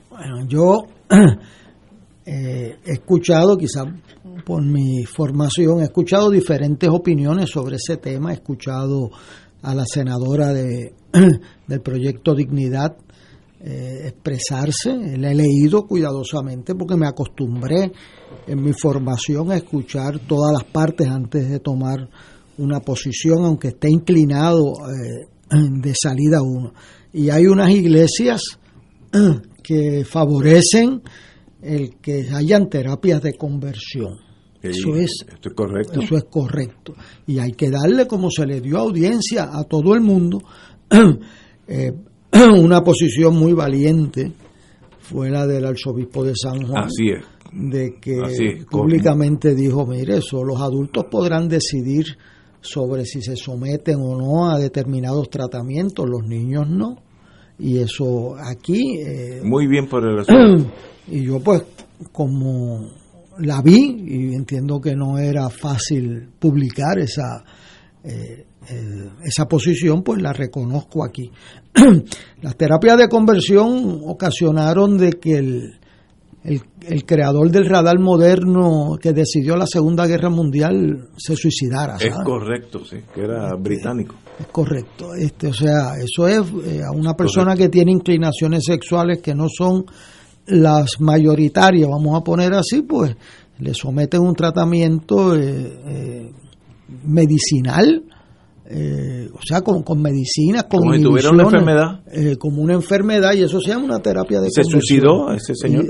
Bueno, 0.10 0.45
yo 0.48 0.86
eh, 2.26 2.78
he 2.86 2.91
escuchado, 2.91 3.57
quizás 3.57 3.86
por 4.46 4.64
mi 4.64 5.04
formación, 5.06 5.82
he 5.82 5.86
escuchado 5.86 6.30
diferentes 6.30 6.90
opiniones 6.90 7.50
sobre 7.50 7.78
ese 7.78 7.98
tema, 7.98 8.32
he 8.32 8.36
escuchado 8.36 9.10
a 9.62 9.74
la 9.74 9.86
senadora 9.86 10.54
de, 10.54 10.94
del 11.68 11.82
proyecto 11.82 12.36
Dignidad 12.36 12.96
eh, 13.60 14.10
expresarse, 14.10 15.18
la 15.18 15.32
he 15.32 15.36
leído 15.36 15.88
cuidadosamente 15.88 16.76
porque 16.76 16.96
me 16.96 17.08
acostumbré 17.08 17.92
en 18.46 18.62
mi 18.62 18.74
formación 18.74 19.52
a 19.52 19.58
escuchar 19.58 20.20
todas 20.20 20.54
las 20.54 20.66
partes 20.66 21.08
antes 21.08 21.50
de 21.50 21.60
tomar 21.60 22.08
una 22.60 22.80
posición, 22.82 23.44
aunque 23.44 23.70
esté 23.70 23.90
inclinado 23.90 24.74
eh, 24.74 25.28
de 25.82 25.94
salida 26.00 26.44
uno. 26.44 26.74
Y 27.12 27.32
hay 27.32 27.48
unas 27.48 27.72
iglesias 27.72 28.42
que 29.64 30.06
favorecen 30.06 31.02
el 31.64 31.96
que 32.00 32.28
hayan 32.32 32.70
terapias 32.70 33.24
de 33.24 33.34
conversión. 33.34 34.25
Eso 34.70 34.96
es, 34.96 35.26
correcto. 35.56 36.02
Eso 36.02 36.18
es 36.18 36.24
correcto. 36.26 36.94
Y 37.28 37.40
hay 37.40 37.52
que 37.54 37.70
darle, 37.70 38.08
como 38.08 38.30
se 38.30 38.46
le 38.46 38.62
dio 38.62 38.78
audiencia 38.78 39.50
a 39.52 39.64
todo 39.64 39.94
el 39.94 40.02
mundo, 40.02 40.42
eh, 41.68 41.92
una 42.60 42.82
posición 42.82 43.36
muy 43.36 43.54
valiente 43.54 44.32
fue 45.00 45.30
la 45.30 45.46
del 45.46 45.66
arzobispo 45.66 46.24
de 46.24 46.34
San 46.36 46.66
Juan. 46.66 46.86
Así 46.86 47.10
es. 47.10 47.24
De 47.54 47.96
que 48.02 48.66
públicamente 48.70 49.56
dijo, 49.56 49.86
mire, 49.86 50.18
eso, 50.18 50.44
los 50.44 50.60
adultos 50.60 51.06
podrán 51.10 51.48
decidir 51.48 52.18
sobre 52.60 53.06
si 53.06 53.22
se 53.22 53.36
someten 53.36 54.00
o 54.02 54.18
no 54.18 54.50
a 54.50 54.58
determinados 54.58 55.30
tratamientos, 55.30 56.10
los 56.10 56.28
niños 56.28 56.68
no. 56.68 56.98
Y 57.60 57.78
eso 57.78 58.36
aquí... 58.36 59.00
Eh, 59.00 59.42
muy 59.44 59.68
bien 59.68 59.88
por 59.88 60.04
el 60.06 60.26
Y 61.08 61.24
yo 61.24 61.40
pues 61.40 61.64
como 62.12 62.90
la 63.40 63.62
vi 63.62 64.03
y 64.07 64.34
entiendo 64.34 64.80
que 64.80 64.95
no 64.95 65.18
era 65.18 65.49
fácil 65.49 66.30
publicar 66.40 66.99
esa, 66.99 67.44
eh, 68.03 68.45
eh, 68.70 69.10
esa 69.24 69.48
posición, 69.48 70.03
pues 70.03 70.22
la 70.22 70.34
reconozco 70.34 71.03
aquí. 71.03 71.32
Las 72.41 72.56
terapias 72.56 72.98
de 72.98 73.07
conversión 73.07 74.02
ocasionaron 74.06 74.98
de 74.98 75.14
que 75.14 75.38
el, 75.38 75.80
el, 76.44 77.06
creador 77.06 77.49
del 77.49 77.68
radar 77.68 77.99
moderno 77.99 78.98
que 79.02 79.14
decidió 79.14 79.56
la 79.56 79.66
Segunda 79.66 80.06
Guerra 80.06 80.30
Mundial 80.30 81.10
se 81.18 81.36
suicidara. 81.36 81.98
Es 81.99 82.16
correcto, 82.24 82.86
sí, 82.86 82.98
que 83.14 83.22
era 83.22 83.56
británico. 83.56 84.16
Es 84.40 84.48
correcto. 84.48 85.14
Este, 85.16 85.48
o 85.48 85.53
sea, 85.53 85.94
eso 85.98 86.28
es 86.28 86.41
eh, 86.68 86.82
a 86.84 86.91
una 86.95 87.16
persona 87.16 87.56
que 87.56 87.70
tiene 87.70 87.91
inclinaciones 87.91 88.64
sexuales 88.66 89.22
que 89.22 89.34
no 89.34 89.48
son 89.49 89.86
las 90.48 91.00
mayoritarias, 91.00 91.90
vamos 91.90 92.16
a 92.20 92.24
poner 92.24 92.54
así, 92.54 92.82
pues 92.82 93.16
le 93.60 93.74
someten 93.74 94.22
un 94.22 94.34
tratamiento 94.34 95.36
eh, 95.36 95.80
eh, 95.88 96.32
medicinal, 97.06 98.04
eh, 98.68 99.30
o 99.34 99.40
sea, 99.44 99.62
con, 99.62 99.84
con 99.84 100.02
medicinas, 100.02 100.64
con 100.64 100.82
como 100.82 100.94
si 100.94 101.02
tuviera 101.02 101.30
una 101.30 101.44
enfermedad. 101.44 102.02
como 102.40 102.62
una 102.62 102.74
enfermedad, 102.74 103.34
y 103.34 103.44
eso 103.44 103.60
se 103.60 103.70
llama 103.70 103.86
una 103.86 104.00
terapia 104.00 104.42
de 104.42 104.50
¿Se 104.50 104.64
suicidó 104.64 105.32
ese 105.32 105.54
señor? 105.56 105.86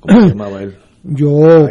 ¿Cómo 0.00 0.20
se 0.20 0.28
llamaba 0.28 0.62
él? 0.62 0.74
Yo, 1.04 1.68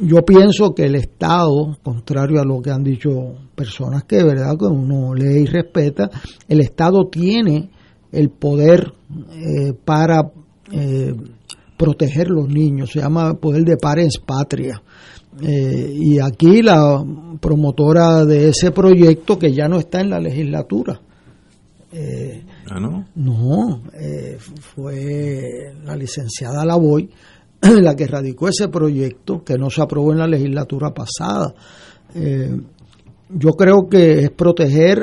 yo 0.00 0.24
pienso 0.24 0.74
que 0.74 0.86
el 0.86 0.96
Estado, 0.96 1.78
contrario 1.82 2.40
a 2.40 2.44
lo 2.44 2.60
que 2.60 2.70
han 2.70 2.82
dicho 2.82 3.10
personas 3.54 4.04
que 4.04 4.24
verdad 4.24 4.56
que 4.58 4.66
uno 4.66 5.14
lee 5.14 5.42
y 5.42 5.46
respeta, 5.46 6.10
el 6.48 6.60
Estado 6.60 7.08
tiene 7.08 7.70
el 8.10 8.30
poder 8.30 8.92
para 9.84 10.22
eh, 10.72 11.14
proteger 11.76 12.28
los 12.28 12.48
niños, 12.48 12.90
se 12.92 13.00
llama 13.00 13.34
poder 13.34 13.64
de 13.64 13.76
pares 13.76 14.18
patria. 14.18 14.82
Eh, 15.40 15.92
y 15.94 16.18
aquí 16.18 16.60
la 16.60 17.02
promotora 17.40 18.24
de 18.24 18.48
ese 18.48 18.70
proyecto, 18.70 19.38
que 19.38 19.52
ya 19.52 19.66
no 19.66 19.78
está 19.78 20.00
en 20.00 20.10
la 20.10 20.20
legislatura, 20.20 21.00
eh, 21.92 22.44
¿Ah, 22.68 22.78
no? 22.78 23.06
No, 23.16 23.82
fue 24.60 25.72
la 25.82 25.96
licenciada 25.96 26.64
Lavoy 26.64 27.10
la 27.62 27.96
que 27.96 28.06
radicó 28.06 28.46
ese 28.48 28.68
proyecto 28.68 29.42
que 29.42 29.58
no 29.58 29.70
se 29.70 29.82
aprobó 29.82 30.12
en 30.12 30.18
la 30.18 30.28
legislatura 30.28 30.94
pasada. 30.94 31.52
yo 32.14 33.52
creo 33.54 33.88
que 33.88 34.24
es 34.24 34.30
proteger 34.30 34.98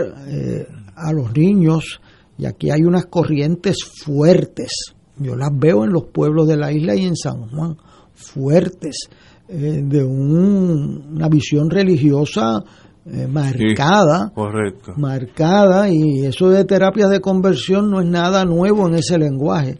a 0.96 1.12
los 1.12 1.34
niños 1.36 2.00
y 2.38 2.46
aquí 2.46 2.70
hay 2.70 2.84
unas 2.84 3.08
corrientes 3.08 3.78
fuertes 3.84 4.97
yo 5.20 5.36
las 5.36 5.50
veo 5.54 5.84
en 5.84 5.92
los 5.92 6.06
pueblos 6.06 6.48
de 6.48 6.58
la 6.58 6.72
isla 6.72 6.96
y 6.96 7.06
en 7.06 7.16
San 7.16 7.50
Juan, 7.50 7.78
fuertes, 8.14 9.10
eh, 9.48 9.82
de 9.84 10.04
una 10.04 11.30
visión 11.30 11.70
religiosa 11.70 12.64
eh, 13.06 13.28
marcada, 13.28 14.32
correcto. 14.34 14.94
marcada, 14.98 15.90
y 15.90 16.26
eso 16.26 16.50
de 16.50 16.66
terapias 16.66 17.10
de 17.10 17.22
conversión 17.22 17.90
no 17.90 18.02
es 18.02 18.08
nada 18.08 18.44
nuevo 18.44 18.88
en 18.88 18.96
ese 18.96 19.18
lenguaje. 19.18 19.80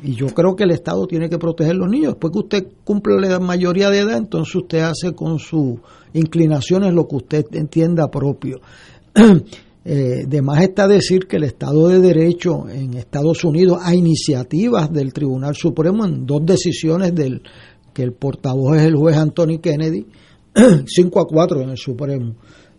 Y 0.00 0.14
yo 0.14 0.28
creo 0.28 0.54
que 0.54 0.62
el 0.62 0.70
Estado 0.70 1.06
tiene 1.08 1.28
que 1.28 1.38
proteger 1.38 1.72
a 1.72 1.78
los 1.78 1.88
niños. 1.88 2.12
Después 2.12 2.32
que 2.32 2.38
usted 2.38 2.66
cumple 2.84 3.18
la 3.20 3.40
mayoría 3.40 3.90
de 3.90 3.98
edad, 3.98 4.16
entonces 4.16 4.54
usted 4.54 4.78
hace 4.78 5.12
con 5.12 5.40
sus 5.40 5.80
inclinaciones 6.12 6.94
lo 6.94 7.08
que 7.08 7.16
usted 7.16 7.46
entienda 7.52 8.08
propio. 8.08 8.60
Eh, 9.84 10.24
de 10.26 10.42
más 10.42 10.62
está 10.62 10.86
decir 10.86 11.26
que 11.26 11.36
el 11.36 11.44
Estado 11.44 11.88
de 11.88 12.00
Derecho 12.00 12.68
en 12.68 12.94
Estados 12.94 13.44
Unidos, 13.44 13.78
a 13.82 13.94
iniciativas 13.94 14.92
del 14.92 15.12
Tribunal 15.12 15.54
Supremo, 15.54 16.04
en 16.04 16.26
dos 16.26 16.44
decisiones 16.44 17.14
del 17.14 17.42
que 17.94 18.02
el 18.02 18.12
portavoz 18.12 18.76
es 18.76 18.82
el 18.82 18.96
juez 18.96 19.16
Anthony 19.16 19.58
Kennedy, 19.62 20.06
5 20.86 21.20
a 21.20 21.26
4 21.26 21.62
en 21.62 21.70
el 21.70 21.76
Supremo, 21.76 22.34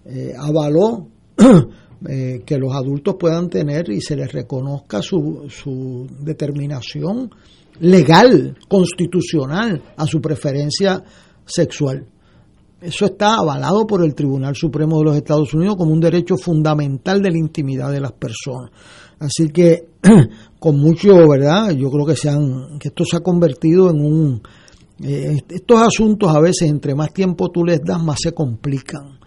eh, 0.05 0.33
avaló 0.37 1.07
eh, 2.07 2.41
que 2.45 2.57
los 2.57 2.73
adultos 2.73 3.15
puedan 3.19 3.49
tener 3.49 3.89
y 3.89 4.01
se 4.01 4.15
les 4.15 4.31
reconozca 4.31 5.01
su, 5.01 5.45
su 5.49 6.07
determinación 6.19 7.29
legal, 7.79 8.57
constitucional, 8.67 9.81
a 9.95 10.05
su 10.05 10.21
preferencia 10.21 11.03
sexual. 11.45 12.05
Eso 12.81 13.05
está 13.05 13.35
avalado 13.35 13.85
por 13.85 14.05
el 14.05 14.15
Tribunal 14.15 14.55
Supremo 14.55 14.99
de 14.99 15.05
los 15.05 15.15
Estados 15.17 15.53
Unidos 15.53 15.75
como 15.75 15.91
un 15.91 15.99
derecho 15.99 16.37
fundamental 16.37 17.21
de 17.21 17.31
la 17.31 17.37
intimidad 17.37 17.91
de 17.91 17.99
las 17.99 18.13
personas. 18.13 18.71
Así 19.19 19.49
que, 19.49 19.89
con 20.59 20.79
mucho, 20.79 21.09
¿verdad? 21.27 21.71
Yo 21.71 21.89
creo 21.89 22.05
que, 22.05 22.15
se 22.15 22.29
han, 22.29 22.79
que 22.79 22.87
esto 22.87 23.03
se 23.03 23.17
ha 23.17 23.19
convertido 23.19 23.89
en 23.89 23.99
un... 23.99 24.41
Eh, 25.01 25.37
estos 25.49 25.81
asuntos 25.81 26.33
a 26.33 26.39
veces, 26.39 26.69
entre 26.69 26.95
más 26.95 27.13
tiempo 27.13 27.49
tú 27.49 27.65
les 27.65 27.81
das, 27.81 28.01
más 28.01 28.17
se 28.21 28.33
complican. 28.33 29.19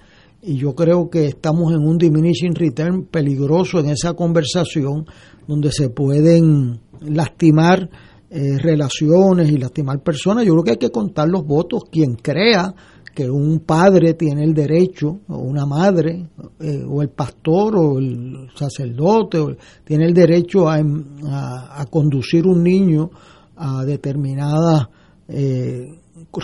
y 0.43 0.57
yo 0.57 0.75
creo 0.75 1.09
que 1.09 1.27
estamos 1.27 1.73
en 1.73 1.81
un 1.81 1.99
diminishing 1.99 2.55
return 2.55 3.05
peligroso 3.05 3.81
en 3.81 3.91
esa 3.91 4.15
conversación 4.15 5.07
donde 5.47 5.73
se 5.73 5.89
pueden 5.91 6.81
lastimar 7.01 7.89
eh, 8.31 8.57
relaciones 8.59 9.51
y 9.51 9.59
lastimar 9.59 10.03
personas. 10.03 10.47
Yo 10.47 10.53
creo 10.53 10.65
que 10.65 10.71
hay 10.71 10.77
que 10.79 10.91
contar 10.91 11.29
los 11.29 11.45
votos. 11.45 11.83
Quien 11.91 12.15
crea 12.15 12.75
que 13.15 13.29
un 13.31 13.61
padre 13.61 14.15
tiene 14.15 14.45
el 14.45 14.55
derecho, 14.55 15.21
o 15.29 15.39
una 15.39 15.67
madre, 15.67 16.29
eh, 16.61 16.85
o 16.89 17.03
el 17.03 17.11
pastor, 17.11 17.77
o 17.77 17.99
el 17.99 18.49
sacerdote, 18.55 19.39
tiene 19.85 20.07
el 20.07 20.15
derecho 20.15 20.69
a, 20.69 20.79
a, 20.79 21.87
conducir 21.91 22.47
un 22.47 22.63
niño 22.63 23.11
a 23.57 23.85
determinados 23.85 24.89
eh, 25.29 25.89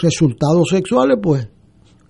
resultados 0.03 0.69
sexuales, 0.70 1.19
pues 1.23 1.49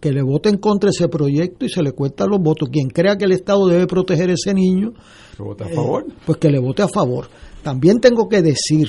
que 0.01 0.13
le 0.13 0.23
voten 0.23 0.59
contra 0.59 0.91
ese 0.91 1.09
proyecto 1.09 1.65
y 1.65 1.69
se 1.69 1.83
le 1.83 1.93
cuentan 1.93 2.31
los 2.31 2.41
votos. 2.41 2.69
Quien 2.71 2.89
crea 2.89 3.17
que 3.17 3.25
el 3.25 3.33
Estado 3.33 3.67
debe 3.67 3.87
proteger 3.87 4.31
a 4.31 4.35
ese 4.35 4.55
niño, 4.55 4.93
a 5.39 5.69
favor? 5.75 6.07
pues 6.25 6.39
que 6.39 6.51
le 6.51 6.61
vote 6.61 6.83
a 6.83 6.89
favor. 6.89 7.29
También 7.63 8.01
tengo 8.01 8.29
que 8.29 8.43
decir 8.43 8.89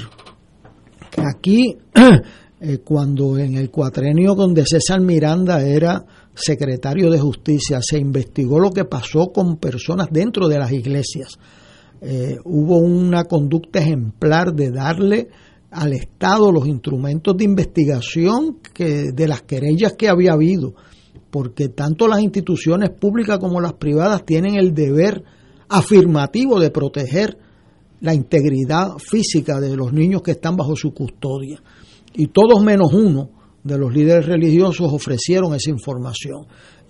que 1.10 1.22
aquí 1.22 1.78
Eh, 2.61 2.80
cuando 2.80 3.38
en 3.38 3.56
el 3.56 3.72
cuatrenio 3.72 4.36
donde 4.36 4.65
César 4.65 4.99
Miranda 4.99 5.61
era 5.61 6.06
secretario 6.34 7.10
de 7.10 7.18
justicia, 7.18 7.80
se 7.81 7.98
investigó 7.98 8.60
lo 8.60 8.72
que 8.72 8.84
pasó 8.84 9.31
con 9.31 9.56
personas 9.57 10.10
dentro 10.11 10.49
de 10.49 10.60
las 10.60 10.69
iglesias. 10.73 11.40
Eh, 12.02 12.36
hubo 12.44 12.80
una 12.80 13.23
conducta 13.23 13.80
ejemplar 13.80 14.53
de 14.53 14.72
darle 14.72 15.30
al 15.72 15.94
Estado 15.94 16.52
los 16.52 16.68
instrumentos 16.68 17.38
de 17.38 17.45
investigación 17.45 18.57
que, 18.73 19.14
de 19.14 19.27
las 19.27 19.44
querellas 19.44 19.94
que 19.94 20.10
había 20.10 20.34
habido, 20.34 20.73
porque 21.31 21.69
tanto 21.69 22.10
las 22.10 22.19
instituciones 22.19 22.90
públicas 22.90 23.40
como 23.40 23.61
las 23.61 23.73
privadas 23.73 24.26
tienen 24.26 24.56
el 24.56 24.73
deber 24.73 25.23
afirmativo 25.69 26.60
de 26.60 26.72
proteger 26.72 27.38
la 28.02 28.14
integridad 28.14 28.98
física 28.98 29.61
de 29.61 29.77
los 29.77 29.94
niños 29.94 30.22
que 30.22 30.31
están 30.31 30.57
bajo 30.57 30.76
su 30.76 30.94
custodia 30.94 31.61
y 32.14 32.27
todos 32.27 32.64
menos 32.64 32.94
uno 32.94 33.30
de 33.64 33.77
los 33.77 33.94
líderes 33.94 34.26
religiosos 34.26 34.91
ofrecieron 34.91 35.53
esa 35.53 35.69
información. 35.69 36.45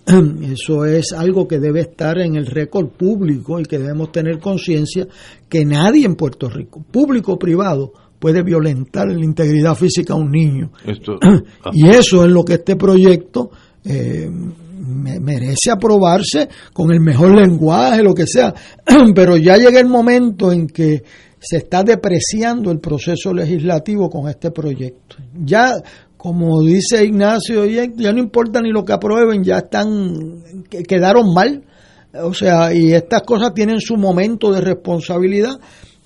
Eso 0.52 0.84
es 0.84 1.12
algo 1.12 1.46
que 1.46 1.58
debe 1.58 1.80
estar 1.80 2.18
en 2.18 2.36
el 2.36 2.46
récord 2.46 2.88
público 2.88 3.60
y 3.60 3.64
que 3.64 3.78
debemos 3.78 4.12
tener 4.12 4.38
conciencia 4.38 5.06
que 5.48 5.64
nadie 5.64 6.06
en 6.06 6.16
Puerto 6.16 6.48
Rico, 6.48 6.84
público 6.90 7.32
o 7.32 7.38
privado, 7.38 7.92
puede 8.18 8.42
violentar 8.42 9.08
la 9.08 9.24
integridad 9.24 9.74
física 9.74 10.14
a 10.14 10.16
un 10.16 10.30
niño. 10.30 10.70
y 11.72 11.88
eso 11.88 12.24
es 12.24 12.30
lo 12.30 12.44
que 12.44 12.54
este 12.54 12.76
proyecto 12.76 13.50
eh, 13.84 14.28
merece 15.20 15.70
aprobarse 15.70 16.48
con 16.72 16.92
el 16.92 17.00
mejor 17.00 17.34
lenguaje, 17.34 18.02
lo 18.02 18.14
que 18.14 18.26
sea. 18.26 18.54
Pero 19.14 19.36
ya 19.36 19.56
llega 19.56 19.80
el 19.80 19.88
momento 19.88 20.52
en 20.52 20.66
que 20.66 21.02
se 21.40 21.56
está 21.56 21.82
depreciando 21.82 22.70
el 22.70 22.80
proceso 22.80 23.32
legislativo 23.32 24.10
con 24.10 24.28
este 24.28 24.50
proyecto. 24.50 25.16
Ya, 25.42 25.74
como 26.16 26.62
dice 26.62 27.04
Ignacio, 27.04 27.64
ya, 27.64 28.12
no 28.12 28.18
importa 28.18 28.60
ni 28.60 28.70
lo 28.70 28.84
que 28.84 28.92
aprueben, 28.92 29.42
ya 29.42 29.58
están, 29.58 30.42
quedaron 30.86 31.32
mal. 31.32 31.64
O 32.22 32.34
sea, 32.34 32.74
y 32.74 32.92
estas 32.92 33.22
cosas 33.22 33.54
tienen 33.54 33.80
su 33.80 33.96
momento 33.96 34.52
de 34.52 34.60
responsabilidad. 34.60 35.58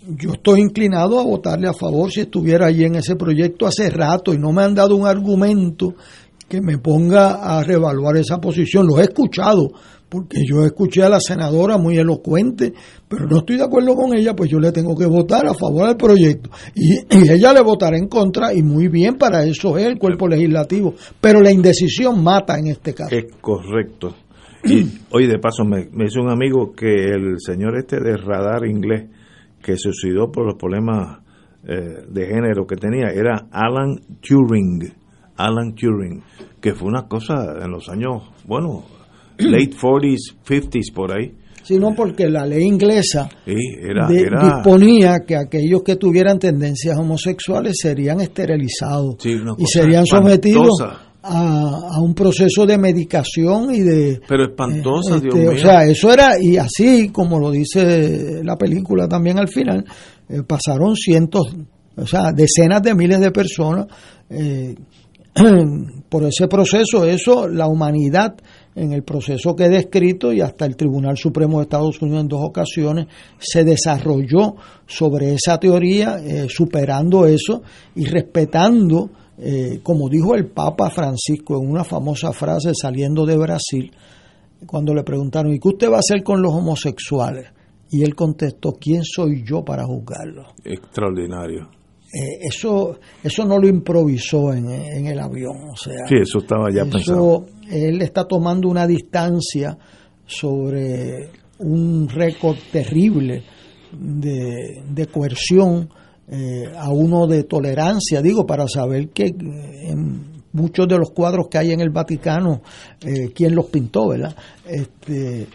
Yo 0.07 0.35
estoy 0.35 0.61
inclinado 0.61 1.19
a 1.19 1.25
votarle 1.25 1.67
a 1.67 1.73
favor 1.73 2.13
si 2.13 2.21
estuviera 2.21 2.67
allí 2.67 2.85
en 2.85 2.95
ese 2.95 3.17
proyecto 3.17 3.67
hace 3.67 3.91
rato 3.91 4.33
y 4.33 4.39
no 4.39 4.53
me 4.53 4.63
han 4.63 4.75
dado 4.75 4.95
un 4.95 5.07
argumento 5.07 5.95
que 6.47 6.61
me 6.61 6.79
ponga 6.79 7.59
a 7.59 7.65
reevaluar 7.65 8.19
esa 8.19 8.39
posición. 8.39 8.87
Lo 8.87 9.01
he 9.01 9.05
escuchado, 9.05 9.73
porque 10.15 10.39
yo 10.47 10.65
escuché 10.65 11.03
a 11.03 11.09
la 11.09 11.19
senadora 11.19 11.77
muy 11.77 11.99
elocuente, 11.99 12.73
pero 13.09 13.27
no 13.27 13.39
estoy 13.39 13.57
de 13.57 13.65
acuerdo 13.65 13.97
con 13.97 14.17
ella, 14.17 14.33
pues 14.37 14.49
yo 14.49 14.61
le 14.61 14.71
tengo 14.71 14.97
que 14.97 15.07
votar 15.07 15.45
a 15.49 15.55
favor 15.55 15.89
del 15.89 15.97
proyecto. 15.97 16.51
Y, 16.77 17.01
ella 17.11 17.53
le 17.53 17.63
votará 17.63 17.99
en 17.99 18.07
contra, 18.07 18.55
y 18.55 18.63
muy 18.63 18.87
bien, 18.87 19.17
para 19.17 19.43
eso 19.43 19.77
es 19.77 19.87
el 19.87 19.99
cuerpo 19.99 20.29
legislativo. 20.29 20.95
Pero 21.21 21.41
la 21.41 21.51
indecisión 21.51 22.23
mata 22.23 22.57
en 22.57 22.69
este 22.69 22.95
caso. 22.95 23.13
Es 23.13 23.25
correcto. 23.41 24.15
Y 24.63 24.87
hoy 25.11 25.27
de 25.27 25.41
paso 25.41 25.65
me, 25.65 25.89
me 25.93 26.05
hizo 26.05 26.21
un 26.21 26.31
amigo 26.31 26.73
que 26.73 27.11
el 27.11 27.41
señor 27.41 27.77
este 27.77 27.97
de 27.99 28.17
radar 28.17 28.67
inglés, 28.67 29.11
que 29.61 29.73
se 29.73 29.91
suicidó 29.93 30.31
por 30.31 30.47
los 30.47 30.55
problemas 30.55 31.19
eh, 31.67 32.05
de 32.09 32.27
género 32.27 32.69
que 32.69 32.77
tenía, 32.77 33.09
era 33.09 33.49
Alan 33.51 33.99
Turing. 34.21 34.93
Alan 35.37 35.75
Turing, 35.75 36.23
que 36.61 36.73
fue 36.73 36.87
una 36.87 37.09
cosa 37.09 37.57
en 37.61 37.73
los 37.73 37.89
años, 37.89 38.23
bueno, 38.47 38.85
late 39.39 39.77
40s, 39.77 40.37
50s 40.47 40.93
por 40.93 41.13
ahí. 41.13 41.33
Sino 41.63 41.95
porque 41.95 42.29
la 42.29 42.45
ley 42.45 42.63
inglesa 42.65 43.27
disponía 43.47 45.21
que 45.27 45.35
aquellos 45.35 45.83
que 45.83 45.97
tuvieran 45.97 46.39
tendencias 46.39 46.99
homosexuales 46.99 47.77
serían 47.81 48.21
esterilizados 48.21 49.17
y 49.25 49.65
serían 49.65 50.05
sometidos 50.05 50.69
a, 51.23 52.01
un 52.03 52.15
proceso 52.15 52.67
de 52.67 52.77
medicación 52.77 53.75
y 53.75 53.81
de... 53.81 54.21
Pero 54.29 54.45
espantosa, 54.45 55.19
Dios 55.19 55.35
este, 55.35 55.39
mío. 55.39 55.53
O 55.53 55.59
sea, 55.59 55.85
eso 55.85 56.13
era, 56.13 56.33
y 56.39 56.59
así 56.59 57.09
como 57.09 57.39
lo 57.39 57.51
dice 57.51 58.43
la 58.45 58.57
película 58.57 59.09
también 59.09 59.39
al 59.39 59.49
final, 59.49 59.87
eh, 60.29 60.43
pasaron 60.47 60.95
cientos, 60.97 61.57
o 61.97 62.07
sea, 62.07 62.33
decenas 62.33 62.83
de 62.83 62.95
miles 62.95 63.21
de 63.21 63.31
personas 63.31 63.87
eh, 64.29 64.75
por 66.09 66.25
ese 66.25 66.47
proceso. 66.47 67.05
Eso, 67.05 67.49
la 67.49 67.69
humanidad 67.69 68.35
en 68.75 68.93
el 68.93 69.03
proceso 69.03 69.55
que 69.55 69.67
he 69.67 69.69
descrito 69.69 70.33
y 70.33 70.41
hasta 70.41 70.67
el 70.67 70.77
Tribunal 70.77 71.17
Supremo 71.17 71.59
de 71.59 71.65
Estados 71.65 72.01
Unidos 72.03 72.23
en 72.23 72.29
dos 72.29 72.41
ocasiones 72.43 73.07
se 73.39 73.65
desarrolló 73.65 74.57
sobre 74.87 75.35
esa 75.35 75.59
teoría, 75.59 76.19
eh, 76.19 76.47
superando 76.49 77.27
eso 77.27 77.63
y 77.95 78.07
respetando, 78.07 79.11
eh, 79.39 79.81
como 79.83 80.09
dijo 80.09 80.35
el 80.35 80.47
Papa 80.47 80.91
Francisco 80.91 81.61
en 81.61 81.71
una 81.71 81.85
famosa 81.85 82.33
frase 82.33 82.73
saliendo 82.75 83.25
de 83.25 83.37
Brasil, 83.37 83.93
cuando 84.67 84.95
le 84.95 85.03
preguntaron, 85.05 85.53
¿y 85.53 85.61
qué 85.61 85.69
usted 85.69 85.91
va 85.91 85.97
a 85.97 86.01
hacer 86.01 86.23
con 86.23 86.43
los 86.43 86.53
homosexuales? 86.53 87.47
Y 87.91 88.03
él 88.03 88.15
contestó, 88.15 88.73
¿quién 88.73 89.05
soy 89.05 89.45
yo 89.45 89.65
para 89.65 89.85
juzgarlo? 89.85 90.47
Extraordinario. 90.65 91.69
Eh, 92.15 92.39
eso 92.43 93.01
eso 93.25 93.45
no 93.45 93.59
lo 93.59 93.67
improvisó 93.67 94.53
en, 94.53 94.69
el 94.69 95.19
avión 95.19 95.57
o 95.73 95.77
sea 95.77 96.07
sí 96.09 96.15
eso 96.23 96.39
estaba 96.39 96.71
ya 96.73 96.85
pensado. 96.85 97.47
él 97.69 98.01
está 98.03 98.25
tomando 98.25 98.69
una 98.69 98.87
distancia 98.87 99.77
sobre 100.25 101.31
un 101.59 102.09
récord 102.09 102.57
terrible 102.71 103.43
de, 103.93 105.07
coerción 105.13 105.89
eh, 106.29 106.73
a 106.77 106.91
uno 106.91 107.27
de 107.27 107.45
tolerancia. 107.45 108.23
Digo 108.23 108.47
para 108.47 108.67
saber 108.69 109.09
que 109.11 109.27
en 109.27 110.43
muchos 110.53 110.87
de 110.89 110.99
los 110.99 111.11
cuadros 111.11 111.49
que 111.49 111.59
hay 111.59 111.73
en 111.73 111.81
el 111.81 111.91
Vaticano 111.91 112.63
eh, 113.05 113.33
quién 113.35 113.55
los 113.55 113.67
pintó 113.67 114.09
verdad 114.09 114.37
este 114.65 115.49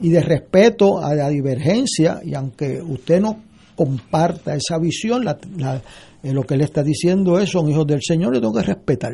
y 0.00 0.08
de 0.08 0.20
respeto 0.20 0.98
a 0.98 1.14
la 1.14 1.28
divergencia 1.28 2.20
y 2.24 2.34
aunque 2.34 2.80
usted 2.82 3.20
no 3.20 3.53
comparta 3.74 4.54
esa 4.54 4.78
visión, 4.78 5.26
eh, 5.28 6.32
lo 6.32 6.42
que 6.42 6.54
él 6.54 6.62
está 6.62 6.82
diciendo 6.82 7.38
es, 7.38 7.50
son 7.50 7.68
hijos 7.70 7.86
del 7.86 8.00
Señor, 8.02 8.34
le 8.34 8.40
tengo 8.40 8.54
que 8.54 8.62
respetar. 8.62 9.12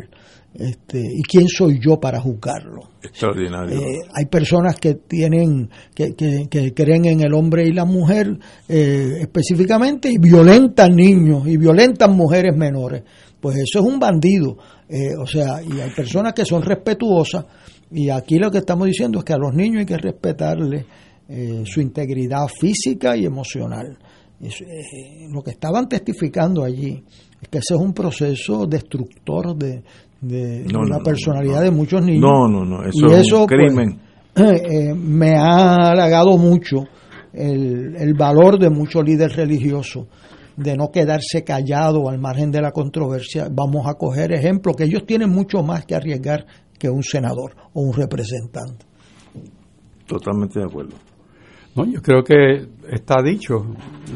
Este, 0.52 0.98
¿Y 0.98 1.22
quién 1.22 1.46
soy 1.46 1.78
yo 1.80 2.00
para 2.00 2.20
juzgarlo? 2.20 2.90
Extraordinario. 3.02 3.78
Eh, 3.78 3.98
hay 4.12 4.26
personas 4.26 4.76
que 4.76 4.94
tienen, 4.94 5.70
que, 5.94 6.14
que, 6.14 6.74
creen 6.74 7.04
en 7.04 7.20
el 7.20 7.34
hombre 7.34 7.68
y 7.68 7.72
la 7.72 7.84
mujer 7.84 8.36
eh, 8.68 9.18
específicamente 9.20 10.10
y 10.10 10.18
violentan 10.18 10.96
niños 10.96 11.46
y 11.46 11.56
violentan 11.56 12.16
mujeres 12.16 12.56
menores. 12.56 13.02
Pues 13.40 13.56
eso 13.58 13.78
es 13.78 13.84
un 13.84 13.98
bandido. 13.98 14.58
o 15.18 15.26
sea, 15.26 15.62
y 15.62 15.80
hay 15.80 15.90
personas 15.96 16.34
que 16.34 16.44
son 16.44 16.62
respetuosas 16.62 17.44
y 17.92 18.10
aquí 18.10 18.38
lo 18.38 18.50
que 18.50 18.58
estamos 18.58 18.86
diciendo 18.86 19.20
es 19.20 19.24
que 19.24 19.32
a 19.32 19.38
los 19.38 19.54
niños 19.54 19.80
hay 19.80 19.86
que 19.86 19.96
respetarle 19.96 20.84
su 21.64 21.80
integridad 21.80 22.48
física 22.48 23.16
y 23.16 23.24
emocional. 23.24 23.96
Eh, 24.42 25.28
lo 25.30 25.42
que 25.42 25.50
estaban 25.50 25.88
testificando 25.88 26.64
allí 26.64 27.04
es 27.40 27.48
que 27.48 27.58
ese 27.58 27.74
es 27.74 27.80
un 27.80 27.92
proceso 27.92 28.66
destructor 28.66 29.54
de, 29.54 29.82
de 30.20 30.64
la 30.66 30.98
personalidad 31.00 31.62
de 31.62 31.70
muchos 31.70 32.02
niños. 32.02 32.22
No, 32.22 32.48
no, 32.48 32.64
no, 32.64 32.82
eso 32.84 33.06
es 33.14 33.32
un 33.32 33.46
pues, 33.46 33.60
crimen. 33.60 34.00
Eh, 34.32 34.94
me 34.94 35.34
ha 35.34 35.90
halagado 35.90 36.38
mucho 36.38 36.84
el, 37.32 37.96
el 37.96 38.14
valor 38.14 38.60
de 38.60 38.70
muchos 38.70 39.04
líderes 39.04 39.36
religiosos 39.36 40.06
de 40.56 40.76
no 40.76 40.90
quedarse 40.90 41.42
callado 41.44 42.08
al 42.08 42.20
margen 42.20 42.52
de 42.52 42.62
la 42.62 42.70
controversia. 42.70 43.48
Vamos 43.50 43.86
a 43.88 43.94
coger 43.94 44.32
ejemplos 44.32 44.76
que 44.76 44.84
ellos 44.84 45.04
tienen 45.04 45.30
mucho 45.30 45.62
más 45.64 45.84
que 45.84 45.96
arriesgar 45.96 46.46
que 46.78 46.88
un 46.88 47.02
senador 47.02 47.56
o 47.72 47.82
un 47.82 47.92
representante. 47.92 48.86
Totalmente 50.06 50.60
de 50.60 50.64
acuerdo. 50.64 50.96
No, 51.76 51.84
yo 51.86 52.00
creo 52.02 52.22
que 52.24 52.66
está 52.90 53.22
dicho 53.22 53.64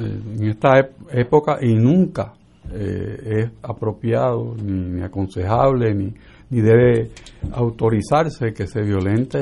eh, 0.01 0.21
en 0.39 0.49
esta 0.49 0.81
época 1.13 1.59
y 1.63 1.75
nunca 1.75 2.35
eh, 2.73 3.43
es 3.45 3.51
apropiado, 3.63 4.55
ni, 4.63 4.73
ni 4.97 5.03
aconsejable, 5.03 5.95
ni, 5.95 6.13
ni 6.51 6.61
debe 6.61 7.11
autorizarse 7.53 8.53
que 8.53 8.67
se 8.67 8.83
violente 8.83 9.39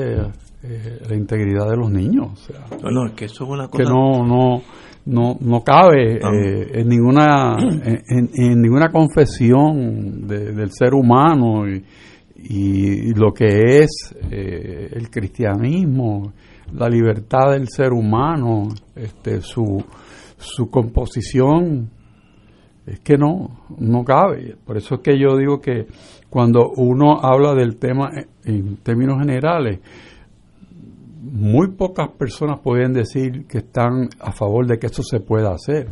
eh, 0.63 0.99
la 1.09 1.15
integridad 1.15 1.69
de 1.69 1.77
los 1.77 1.91
niños. 1.91 2.27
O 2.33 2.35
sea, 2.35 2.65
Bueno, 2.81 3.05
es 3.07 3.13
que 3.13 3.25
eso 3.25 3.43
es 3.45 3.49
una 3.49 3.65
que 3.67 3.83
cosa... 3.83 3.89
no 3.91 4.25
no 4.25 4.61
no 5.05 5.37
no 5.41 5.63
cabe 5.63 6.19
Ah. 6.23 6.29
en 6.31 6.87
ninguna 6.87 7.57
en, 7.59 8.01
en- 8.07 8.29
en 8.35 8.61
ninguna 8.61 8.89
confesión 8.89 10.27
de- 10.27 10.53
del 10.53 10.71
ser 10.71 10.93
humano 10.93 11.67
y, 11.67 11.83
y 12.37 13.13
lo 13.13 13.33
que 13.33 13.47
es 13.81 14.15
eh, 14.31 14.89
el 14.93 15.09
cristianismo 15.09 16.31
la 16.75 16.89
libertad 16.89 17.51
del 17.51 17.67
ser 17.69 17.91
humano 17.93 18.69
este 18.95 19.41
su 19.41 19.83
su 20.37 20.69
composición 20.69 21.89
es 22.85 22.99
que 22.99 23.17
no 23.17 23.61
no 23.77 24.03
cabe 24.03 24.55
por 24.65 24.77
eso 24.77 24.95
es 24.95 25.01
que 25.01 25.17
yo 25.19 25.37
digo 25.37 25.59
que 25.61 25.87
cuando 26.29 26.71
uno 26.75 27.19
habla 27.21 27.53
del 27.53 27.77
tema 27.77 28.09
en- 28.43 28.77
términos 28.77 29.19
generales 29.19 29.79
muy 31.21 31.69
pocas 31.71 32.09
personas 32.17 32.59
pueden 32.59 32.93
decir 32.93 33.45
que 33.47 33.59
están 33.59 34.09
a 34.19 34.31
favor 34.33 34.67
de 34.67 34.77
que 34.77 34.87
esto 34.87 35.01
se 35.03 35.19
pueda 35.21 35.51
hacer. 35.53 35.87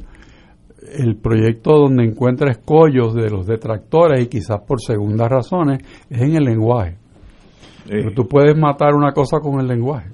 El 0.99 1.15
proyecto 1.15 1.71
donde 1.77 2.03
encuentra 2.03 2.51
escollos 2.51 3.13
de 3.15 3.29
los 3.29 3.47
detractores 3.47 4.21
y 4.21 4.27
quizás 4.27 4.59
por 4.67 4.81
segundas 4.81 5.29
razones 5.29 5.79
es 6.09 6.21
en 6.21 6.35
el 6.35 6.43
lenguaje. 6.43 6.97
Pero 7.87 8.11
tú 8.13 8.27
puedes 8.27 8.57
matar 8.57 8.93
una 8.93 9.13
cosa 9.13 9.39
con 9.39 9.59
el 9.61 9.67
lenguaje. 9.67 10.09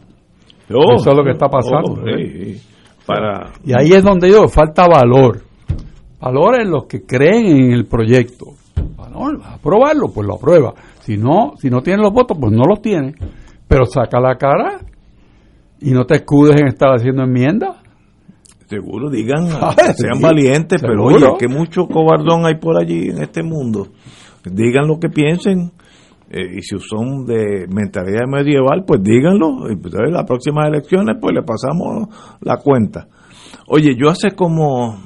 Oh, 0.73 0.95
Eso 0.95 1.11
es 1.11 1.17
lo 1.17 1.23
que 1.23 1.31
está 1.31 1.47
pasando. 1.47 1.93
oh, 1.93 2.07
¿eh? 2.07 2.57
Para... 3.05 3.53
Y 3.63 3.71
ahí 3.73 3.93
es 3.93 4.03
donde 4.03 4.29
yo 4.29 4.47
falta 4.47 4.85
valor. 4.87 5.41
Valor 6.19 6.61
en 6.61 6.71
los 6.71 6.85
que 6.85 7.05
creen 7.05 7.45
en 7.45 7.71
el 7.71 7.85
proyecto. 7.85 8.47
Valor, 8.97 9.39
aprobarlo, 9.45 10.07
pues 10.13 10.27
lo 10.27 10.35
aprueba. 10.35 10.73
Si 11.01 11.15
no, 11.15 11.53
si 11.57 11.69
no 11.69 11.81
tiene 11.81 12.01
los 12.03 12.11
votos, 12.11 12.37
pues 12.39 12.51
no 12.51 12.63
los 12.67 12.81
tiene. 12.81 13.13
Pero 13.67 13.85
saca 13.85 14.19
la 14.19 14.35
cara 14.37 14.79
y 15.79 15.91
no 15.91 16.05
te 16.05 16.15
escudes 16.15 16.59
en 16.59 16.67
estar 16.67 16.89
haciendo 16.89 17.23
enmiendas. 17.23 17.77
Seguro, 18.67 19.09
digan, 19.09 19.47
sean 19.95 20.19
valientes, 20.21 20.81
pero 20.81 21.05
oye, 21.05 21.25
que 21.39 21.47
mucho 21.47 21.87
cobardón 21.87 22.45
hay 22.45 22.55
por 22.55 22.77
allí 22.77 23.09
en 23.09 23.21
este 23.21 23.41
mundo. 23.41 23.87
Digan 24.43 24.87
lo 24.87 24.99
que 24.99 25.09
piensen, 25.09 25.71
eh, 26.29 26.57
y 26.57 26.61
si 26.61 26.77
son 26.79 27.25
de 27.25 27.67
mentalidad 27.69 28.27
medieval, 28.27 28.83
pues 28.85 29.01
díganlo, 29.01 29.71
y 29.71 29.77
pues, 29.77 29.93
en 29.93 30.11
las 30.11 30.25
próximas 30.25 30.67
elecciones, 30.67 31.15
pues 31.21 31.33
le 31.33 31.43
pasamos 31.43 32.09
la 32.41 32.57
cuenta. 32.57 33.07
Oye, 33.67 33.95
yo 33.95 34.09
hace 34.09 34.31
como 34.31 34.97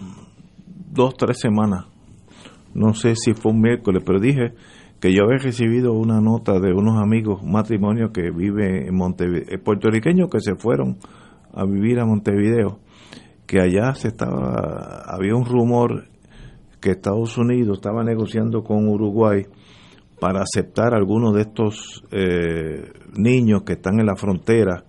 dos, 0.92 1.16
tres 1.16 1.40
semanas, 1.40 1.86
no 2.74 2.94
sé 2.94 3.16
si 3.16 3.34
fue 3.34 3.52
un 3.52 3.62
miércoles, 3.62 4.04
pero 4.06 4.20
dije 4.20 4.54
que 5.00 5.14
yo 5.14 5.24
había 5.24 5.38
recibido 5.38 5.94
una 5.94 6.22
nota 6.22 6.60
de 6.60 6.74
unos 6.74 7.02
amigos, 7.02 7.42
un 7.42 7.52
matrimonio 7.52 8.12
que 8.12 8.32
vive 8.32 8.88
en 8.88 8.96
Montevideo, 8.96 9.64
puertorriqueños 9.64 10.30
que 10.30 10.40
se 10.40 10.56
fueron 10.56 10.98
a 11.54 11.66
vivir 11.66 12.00
a 12.00 12.06
Montevideo, 12.06 12.80
que 13.46 13.60
allá 13.60 13.94
se 13.94 14.10
estaba, 14.10 15.04
había 15.08 15.36
un 15.36 15.46
rumor 15.46 16.06
que 16.80 16.92
Estados 16.92 17.38
Unidos 17.38 17.78
estaba 17.78 18.04
negociando 18.04 18.64
con 18.64 18.88
Uruguay 18.88 19.46
para 20.22 20.42
aceptar 20.44 20.94
algunos 20.94 21.34
de 21.34 21.42
estos 21.42 22.04
eh, 22.12 22.94
niños 23.18 23.64
que 23.66 23.74
están 23.74 24.00
en 24.00 24.06
la 24.06 24.16
frontera, 24.16 24.84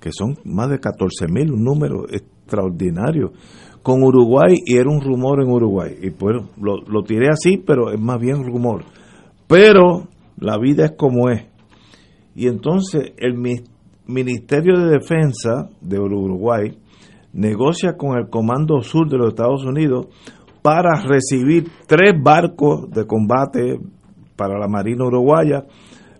que 0.00 0.08
son 0.10 0.38
más 0.46 0.70
de 0.70 0.78
14 0.80 1.26
mil, 1.28 1.52
un 1.52 1.62
número 1.62 2.06
extraordinario, 2.08 3.32
con 3.82 4.02
Uruguay 4.02 4.54
y 4.64 4.76
era 4.76 4.88
un 4.88 5.02
rumor 5.02 5.42
en 5.42 5.50
Uruguay. 5.50 5.96
Y 6.00 6.10
pues 6.12 6.34
lo, 6.58 6.78
lo 6.88 7.02
tiré 7.02 7.28
así, 7.28 7.58
pero 7.58 7.92
es 7.92 8.00
más 8.00 8.18
bien 8.18 8.42
rumor. 8.42 8.84
Pero 9.46 10.08
la 10.38 10.56
vida 10.56 10.86
es 10.86 10.92
como 10.96 11.28
es. 11.28 11.44
Y 12.34 12.46
entonces 12.46 13.12
el 13.18 13.34
mi- 13.36 13.60
Ministerio 14.06 14.78
de 14.78 14.92
Defensa 14.98 15.68
de 15.82 16.00
Uruguay 16.00 16.76
negocia 17.34 17.98
con 17.98 18.16
el 18.18 18.30
Comando 18.30 18.80
Sur 18.80 19.10
de 19.10 19.18
los 19.18 19.28
Estados 19.28 19.62
Unidos 19.66 20.06
para 20.62 21.02
recibir 21.06 21.68
tres 21.86 22.14
barcos 22.22 22.90
de 22.90 23.06
combate 23.06 23.78
para 24.40 24.58
la 24.58 24.68
Marina 24.68 25.04
Uruguaya, 25.04 25.66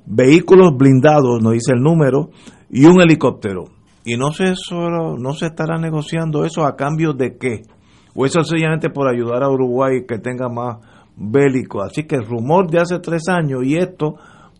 vehículos 0.04 0.76
blindados, 0.76 1.42
no 1.42 1.52
dice 1.52 1.72
el 1.72 1.80
número, 1.80 2.28
y 2.68 2.84
un 2.84 3.00
helicóptero. 3.00 3.64
Y 4.04 4.18
no 4.18 4.30
se, 4.32 4.56
solo, 4.56 5.16
no 5.16 5.32
se 5.32 5.46
estará 5.46 5.78
negociando 5.78 6.44
eso 6.44 6.66
a 6.66 6.76
cambio 6.76 7.14
de 7.14 7.38
qué. 7.38 7.62
O 8.14 8.26
eso 8.26 8.44
sencillamente 8.44 8.90
por 8.90 9.08
ayudar 9.08 9.42
a 9.42 9.48
Uruguay 9.48 10.04
que 10.06 10.18
tenga 10.18 10.50
más 10.50 10.80
bélico. 11.16 11.80
Así 11.80 12.04
que 12.04 12.16
el 12.16 12.26
rumor 12.26 12.70
de 12.70 12.80
hace 12.80 12.98
tres 12.98 13.26
años 13.28 13.62
y 13.64 13.78
esto 13.78 14.16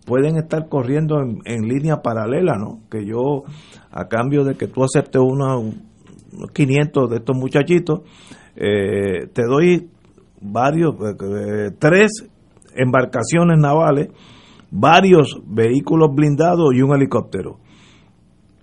pueden 0.07 0.39
estar 0.39 0.67
corriendo 0.67 1.21
en, 1.21 1.41
en 1.45 1.69
línea 1.69 2.01
paralela, 2.01 2.55
¿no? 2.57 2.81
Que 2.91 3.05
yo, 3.05 3.43
a 3.91 4.09
cambio 4.09 4.43
de 4.43 4.55
que 4.55 4.69
tú 4.69 4.83
aceptes 4.85 5.21
unos 5.21 5.75
500 6.55 7.11
de 7.11 7.17
estos 7.17 7.37
muchachitos, 7.37 8.01
eh, 8.57 9.27
te 9.35 9.43
doy 9.45 9.91
varios, 10.41 10.95
eh, 10.95 11.71
tres 11.79 12.30
embarcaciones 12.77 13.59
navales, 13.59 14.09
varios 14.71 15.41
vehículos 15.47 16.11
blindados 16.15 16.75
y 16.75 16.83
un 16.83 16.95
helicóptero. 16.95 17.59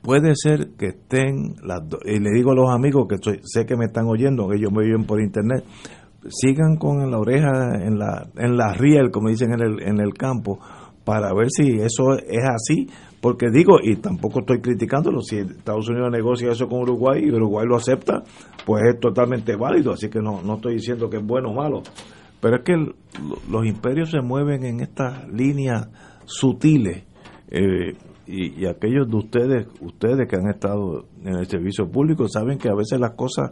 Puede 0.02 0.34
ser 0.36 0.70
que 0.78 0.88
estén 0.88 1.56
las 1.64 1.88
dos, 1.90 2.00
y 2.06 2.20
le 2.20 2.30
digo 2.32 2.52
a 2.52 2.56
los 2.56 2.70
amigos 2.70 3.08
que 3.10 3.18
soy- 3.18 3.42
sé 3.44 3.66
que 3.66 3.76
me 3.76 3.86
están 3.86 4.06
oyendo, 4.08 4.54
ellos 4.54 4.72
me 4.72 4.84
oyen 4.86 5.06
por 5.06 5.20
internet, 5.20 5.66
sigan 6.30 6.78
con 6.78 7.12
la 7.12 7.18
oreja 7.20 7.76
en 7.84 8.00
la, 8.00 8.28
en 8.38 8.56
la 8.56 8.74
riel, 8.74 9.12
como 9.12 9.30
dicen 9.30 9.52
en 9.54 9.62
el, 9.62 9.82
en 9.82 10.00
el 10.00 10.14
campo, 10.14 10.60
para 11.04 11.34
ver 11.34 11.48
si 11.50 11.72
eso 11.80 12.14
es 12.18 12.44
así, 12.50 12.88
porque 13.20 13.48
digo, 13.50 13.80
y 13.82 13.96
tampoco 13.98 14.40
estoy 14.42 14.62
criticándolo, 14.62 15.22
si 15.22 15.38
Estados 15.40 15.90
Unidos 15.90 16.10
negocia 16.12 16.52
eso 16.52 16.68
con 16.68 16.82
Uruguay 16.82 17.24
y 17.26 17.32
Uruguay 17.32 17.66
lo 17.68 17.76
acepta, 17.76 18.24
pues 18.66 18.84
es 18.94 19.00
totalmente 19.02 19.56
válido, 19.58 19.92
así 19.94 20.10
que 20.10 20.20
no, 20.22 20.42
no 20.42 20.56
estoy 20.56 20.76
diciendo 20.76 21.10
que 21.10 21.18
es 21.18 21.26
bueno 21.26 21.50
o 21.50 21.54
malo, 21.54 21.82
pero 22.50 22.58
es 22.58 22.64
que 22.64 22.74
el- 22.74 22.96
los 23.52 23.66
imperios 23.66 24.10
se 24.12 24.22
mueven 24.22 24.64
en 24.64 24.80
estas 24.80 25.28
líneas 25.28 25.90
sutiles, 26.26 27.04
eh, 27.50 27.94
y, 28.26 28.62
y 28.62 28.66
aquellos 28.66 29.10
de 29.10 29.16
ustedes, 29.18 29.68
ustedes 29.82 30.28
que 30.30 30.36
han 30.38 30.50
estado 30.50 31.06
en 31.26 31.36
el 31.36 31.46
servicio 31.48 31.90
público, 31.90 32.28
saben 32.30 32.58
que 32.58 32.70
a 32.70 32.74
veces 32.76 33.00
las 33.02 33.12
cosas 33.16 33.52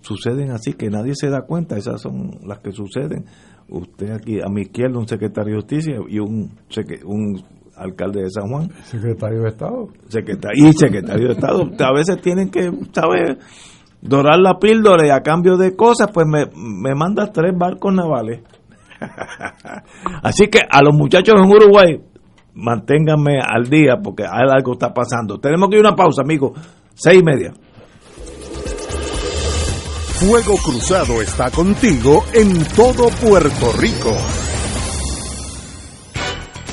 suceden 0.00 0.50
así 0.52 0.74
que 0.74 0.90
nadie 0.90 1.14
se 1.14 1.28
da 1.28 1.42
cuenta, 1.42 1.76
esas 1.76 2.00
son 2.00 2.38
las 2.46 2.58
que 2.60 2.70
suceden. 2.72 3.24
Usted 3.68 4.10
aquí 4.12 4.40
a 4.40 4.48
mi 4.48 4.62
izquierda 4.62 4.98
un 4.98 5.08
secretario 5.08 5.54
de 5.54 5.60
justicia 5.60 5.94
y 6.08 6.18
un 6.20 6.52
un 7.04 7.42
alcalde 7.76 8.22
de 8.22 8.30
San 8.30 8.48
Juan, 8.48 8.70
Secretario 8.84 9.42
de 9.42 9.48
Estado. 9.48 9.88
secretario 10.08 10.68
y 10.68 10.72
secretario 10.72 11.26
de 11.28 11.32
Estado, 11.32 11.70
a 11.78 11.92
veces 11.92 12.20
tienen 12.20 12.50
que 12.50 12.70
saber 12.92 13.38
dorar 14.00 14.38
la 14.38 14.58
píldora 14.58 15.06
y 15.06 15.10
a 15.10 15.20
cambio 15.22 15.56
de 15.56 15.76
cosas, 15.76 16.10
pues 16.12 16.26
me, 16.26 16.46
me 16.54 16.94
manda 16.94 17.32
tres 17.32 17.52
barcos 17.56 17.92
navales. 17.94 18.40
Así 20.22 20.48
que 20.48 20.60
a 20.68 20.82
los 20.82 20.94
muchachos 20.94 21.34
en 21.36 21.50
Uruguay, 21.50 22.00
manténganme 22.54 23.38
al 23.40 23.68
día 23.68 23.96
porque 24.02 24.24
algo 24.24 24.72
está 24.72 24.92
pasando. 24.92 25.38
Tenemos 25.38 25.68
que 25.68 25.78
ir 25.78 25.84
a 25.84 25.88
una 25.88 25.96
pausa, 25.96 26.22
amigos. 26.22 26.52
Seis 26.94 27.20
y 27.20 27.24
media. 27.24 27.52
Fuego 30.20 30.56
Cruzado 30.62 31.22
está 31.22 31.50
contigo 31.50 32.24
en 32.34 32.62
todo 32.76 33.08
Puerto 33.08 33.72
Rico. 33.78 34.14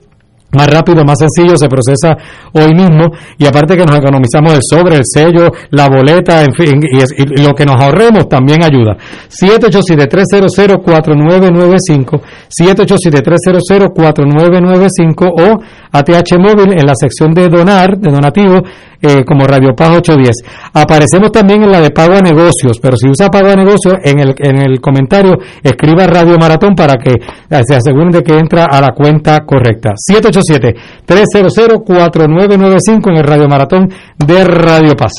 más 0.51 0.67
rápido, 0.67 1.03
más 1.03 1.17
sencillo, 1.19 1.57
se 1.57 1.67
procesa 1.67 2.15
hoy 2.53 2.73
mismo 2.73 3.09
y 3.37 3.45
aparte 3.45 3.75
que 3.75 3.83
nos 3.83 3.97
economizamos 3.97 4.53
el 4.53 4.61
sobre, 4.63 4.95
el 4.97 5.01
sello, 5.03 5.51
la 5.71 5.89
boleta, 5.89 6.43
en 6.43 6.53
fin, 6.53 6.79
y, 6.93 6.97
es- 6.99 7.13
y 7.17 7.25
lo 7.43 7.51
que 7.53 7.65
nos 7.65 7.75
ahorremos 7.81 8.29
también 8.29 8.63
ayuda. 8.63 8.95
787-300-4995, 9.27 12.21
787-300-4995 12.49 15.29
o 15.29 15.59
ATH 15.91 16.37
Móvil 16.39 16.71
en 16.73 16.85
la 16.85 16.95
sección 16.95 17.33
de 17.33 17.49
donar, 17.49 17.97
de 17.97 18.11
donativo, 18.11 18.61
eh, 19.05 19.23
como 19.25 19.45
Radio 19.45 19.75
Paz 19.75 19.97
810. 19.97 20.35
Aparecemos 20.73 21.31
también 21.31 21.63
en 21.63 21.71
la 21.71 21.81
de 21.81 21.91
pago 21.91 22.15
a 22.15 22.21
negocios, 22.21 22.79
pero 22.81 22.97
si 22.97 23.07
usa 23.09 23.29
pago 23.29 23.49
a 23.49 23.55
negocios, 23.55 23.95
en 24.03 24.19
el, 24.19 24.33
en 24.39 24.61
el 24.61 24.81
comentario 24.81 25.37
escriba 25.63 26.07
Radio 26.07 26.37
Maratón 26.37 26.75
para 26.75 26.95
que 26.95 27.11
eh, 27.11 27.61
se 27.65 27.75
aseguren 27.75 28.09
de 28.11 28.23
que 28.23 28.33
entra 28.33 28.65
a 28.65 28.81
la 28.81 28.89
cuenta 28.89 29.45
correcta. 29.45 29.91
787-300-4995 30.11 33.11
en 33.11 33.17
el 33.17 33.23
Radio 33.23 33.47
Maratón 33.47 33.87
de 34.17 34.43
Radio 34.43 34.95
Paz. 34.95 35.13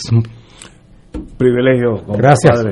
Privilegio. 1.39 2.03
Gracias. 2.17 2.65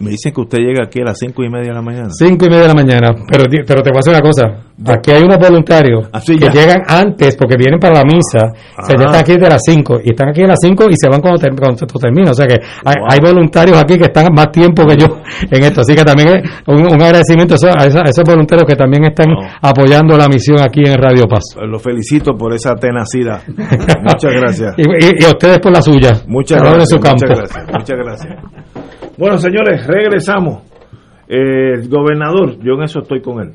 Me 0.00 0.10
dicen 0.10 0.32
que 0.32 0.40
usted 0.40 0.58
llega 0.58 0.82
aquí 0.84 1.00
a 1.00 1.04
las 1.04 1.18
cinco 1.18 1.44
y 1.44 1.48
media 1.48 1.68
de 1.68 1.74
la 1.74 1.82
mañana. 1.82 2.08
Cinco 2.10 2.46
y 2.46 2.48
media 2.48 2.62
de 2.62 2.68
la 2.68 2.74
mañana. 2.74 3.14
Pero, 3.30 3.44
pero 3.66 3.82
te 3.82 3.90
voy 3.90 3.98
a 3.98 4.02
decir 4.04 4.12
una 4.12 4.20
cosa. 4.20 4.65
Aquí 4.84 5.10
hay 5.10 5.22
unos 5.22 5.38
voluntarios 5.38 6.06
Así 6.12 6.36
que 6.36 6.50
llegan 6.50 6.82
antes 6.86 7.34
porque 7.34 7.56
vienen 7.56 7.80
para 7.80 7.94
la 7.94 8.02
misa. 8.04 8.52
O 8.76 8.84
sea, 8.84 8.94
ya 8.94 9.04
Ah. 9.04 9.06
están 9.06 9.20
aquí 9.22 9.32
de 9.40 9.48
las 9.48 9.62
cinco. 9.64 9.98
Y 10.04 10.10
están 10.10 10.28
aquí 10.28 10.42
a 10.42 10.48
las 10.48 10.58
cinco 10.60 10.84
y 10.90 10.94
se 10.96 11.08
van 11.08 11.22
cuando, 11.22 11.38
ter- 11.40 11.56
cuando 11.56 11.74
esto 11.86 11.98
termina. 11.98 12.30
O 12.30 12.34
sea 12.34 12.46
que 12.46 12.56
hay, 12.84 12.94
hay 13.08 13.18
voluntarios 13.20 13.78
aquí 13.78 13.96
que 13.96 14.04
están 14.04 14.28
más 14.34 14.52
tiempo 14.52 14.84
que 14.86 14.96
yo 14.98 15.06
en 15.50 15.64
esto. 15.64 15.80
Así 15.80 15.94
que 15.94 16.04
también 16.04 16.28
es 16.28 16.42
un, 16.66 16.82
un 16.92 17.02
agradecimiento 17.02 17.54
a 17.54 17.56
esos, 17.56 17.74
a 17.74 18.08
esos- 18.10 18.24
voluntarios 18.26 18.66
que 18.68 18.76
también 18.76 19.04
están 19.04 19.28
apoyando 19.62 20.16
la 20.18 20.28
misión 20.28 20.60
aquí 20.60 20.82
en 20.84 20.98
Radio 21.00 21.26
Paz. 21.26 21.42
Lo 21.66 21.78
felicito 21.78 22.32
por 22.36 22.52
esa 22.52 22.74
tenacidad. 22.74 23.40
Muchas 23.46 24.32
gracias. 24.34 24.74
Y, 24.78 24.82
y- 24.82 25.22
y 25.22 25.24
a 25.24 25.28
ustedes 25.30 25.58
por 25.58 25.72
la 25.72 25.80
suya. 25.80 26.20
Muchas 26.26 26.60
gracias, 26.60 26.88
su 26.90 26.98
campo. 26.98 27.24
muchas 27.26 27.38
gracias, 27.38 27.66
muchas 27.72 27.96
gracias. 27.98 28.34
Bueno, 29.16 29.38
señores, 29.38 29.86
regresamos. 29.86 30.62
Eh, 31.28 31.72
el 31.80 31.88
gobernador, 31.88 32.58
yo 32.62 32.74
en 32.74 32.82
eso 32.82 33.00
estoy 33.00 33.22
con 33.22 33.40
él. 33.40 33.52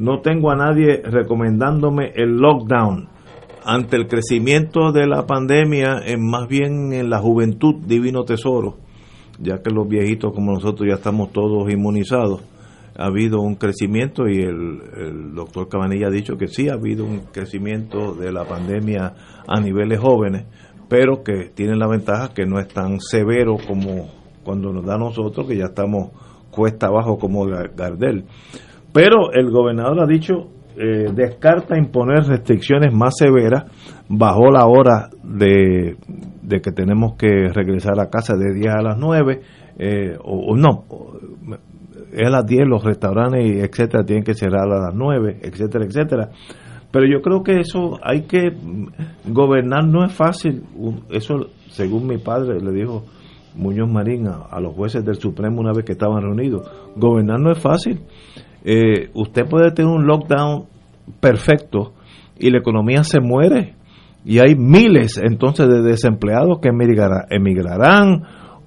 No 0.00 0.22
tengo 0.22 0.50
a 0.50 0.56
nadie 0.56 1.02
recomendándome 1.04 2.12
el 2.14 2.38
lockdown 2.38 3.10
ante 3.66 3.98
el 3.98 4.08
crecimiento 4.08 4.92
de 4.92 5.06
la 5.06 5.26
pandemia, 5.26 6.00
en 6.06 6.26
más 6.26 6.48
bien 6.48 6.94
en 6.94 7.10
la 7.10 7.18
juventud, 7.18 7.74
divino 7.84 8.24
tesoro, 8.24 8.78
ya 9.38 9.60
que 9.60 9.68
los 9.68 9.86
viejitos 9.86 10.32
como 10.32 10.52
nosotros 10.52 10.88
ya 10.88 10.94
estamos 10.94 11.32
todos 11.32 11.70
inmunizados. 11.70 12.40
ha 12.96 13.08
habido 13.08 13.42
un 13.42 13.56
crecimiento 13.56 14.26
y 14.26 14.38
el, 14.38 14.80
el 14.96 15.34
doctor 15.34 15.68
Cabanilla 15.68 16.06
ha 16.06 16.10
dicho 16.10 16.38
que 16.38 16.48
sí 16.48 16.70
ha 16.70 16.74
habido 16.74 17.04
un 17.04 17.20
crecimiento 17.30 18.14
de 18.14 18.32
la 18.32 18.46
pandemia 18.46 19.12
a 19.46 19.60
niveles 19.60 20.00
jóvenes, 20.00 20.46
pero 20.88 21.22
que 21.22 21.50
tiene 21.54 21.76
la 21.76 21.86
ventaja 21.86 22.32
que 22.32 22.46
no 22.46 22.58
es 22.58 22.68
tan 22.68 23.00
severo 23.00 23.58
como 23.68 24.08
cuando 24.44 24.72
nos 24.72 24.86
da 24.86 24.94
a 24.94 24.98
nosotros, 24.98 25.46
que 25.46 25.58
ya 25.58 25.66
estamos 25.66 26.08
cuesta 26.50 26.86
abajo 26.86 27.18
como 27.18 27.44
Gardel. 27.44 28.24
Pero 28.92 29.32
el 29.32 29.50
gobernador 29.50 30.02
ha 30.02 30.06
dicho, 30.06 30.48
eh, 30.76 31.10
descarta 31.14 31.78
imponer 31.78 32.24
restricciones 32.24 32.92
más 32.92 33.14
severas, 33.16 33.64
bajó 34.08 34.50
la 34.50 34.66
hora 34.66 35.10
de, 35.22 35.96
que 36.48 36.72
tenemos 36.72 37.14
que 37.16 37.48
regresar 37.52 38.00
a 38.00 38.10
casa 38.10 38.36
de 38.36 38.52
10 38.54 38.74
a 38.74 38.82
las 38.82 38.98
9, 38.98 39.40
eh, 39.78 40.16
o, 40.22 40.52
o 40.52 40.56
no, 40.56 40.84
es 42.12 42.26
a 42.26 42.30
las 42.30 42.46
10 42.46 42.66
los 42.66 42.84
restaurantes 42.84 43.40
etcétera 43.62 44.04
tienen 44.04 44.24
que 44.24 44.34
cerrar 44.34 44.62
a 44.70 44.86
las 44.86 44.94
9, 44.94 45.38
etcétera, 45.42 45.84
etcétera. 45.84 46.30
Pero 46.90 47.06
yo 47.06 47.22
creo 47.22 47.42
que 47.42 47.60
eso 47.60 47.98
hay 48.02 48.22
que 48.22 48.52
gobernar 49.26 49.86
no 49.86 50.04
es 50.04 50.12
fácil. 50.12 50.64
Eso, 51.10 51.46
según 51.68 52.08
mi 52.08 52.18
padre 52.18 52.60
le 52.60 52.72
dijo 52.72 53.04
Muñoz 53.54 53.88
Marín 53.88 54.26
a, 54.26 54.60
los 54.60 54.74
jueces 54.74 55.04
del 55.04 55.16
Supremo 55.16 55.60
una 55.60 55.72
vez 55.72 55.84
que 55.84 55.92
estaban 55.92 56.22
reunidos, 56.22 56.68
gobernar 56.96 57.38
no 57.38 57.52
es 57.52 57.58
fácil. 57.60 58.00
Eh, 58.64 59.10
usted 59.14 59.46
puede 59.48 59.72
tener 59.72 59.90
un 59.90 60.06
lockdown 60.06 60.66
perfecto 61.20 61.94
y 62.38 62.50
la 62.50 62.58
economía 62.58 63.04
se 63.04 63.20
muere 63.20 63.74
y 64.24 64.38
hay 64.38 64.54
miles 64.54 65.18
entonces 65.18 65.66
de 65.68 65.82
desempleados 65.82 66.58
que 66.60 66.68
emigrarán 66.68 68.22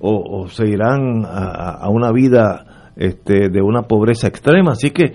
o, 0.06 0.48
se 0.50 0.68
irán 0.68 1.24
a, 1.26 1.78
a 1.80 1.90
una 1.90 2.12
vida 2.12 2.92
este, 2.96 3.50
de 3.50 3.62
una 3.62 3.84
pobreza 3.84 4.28
extrema. 4.28 4.74
Así 4.74 4.92
que 4.92 5.14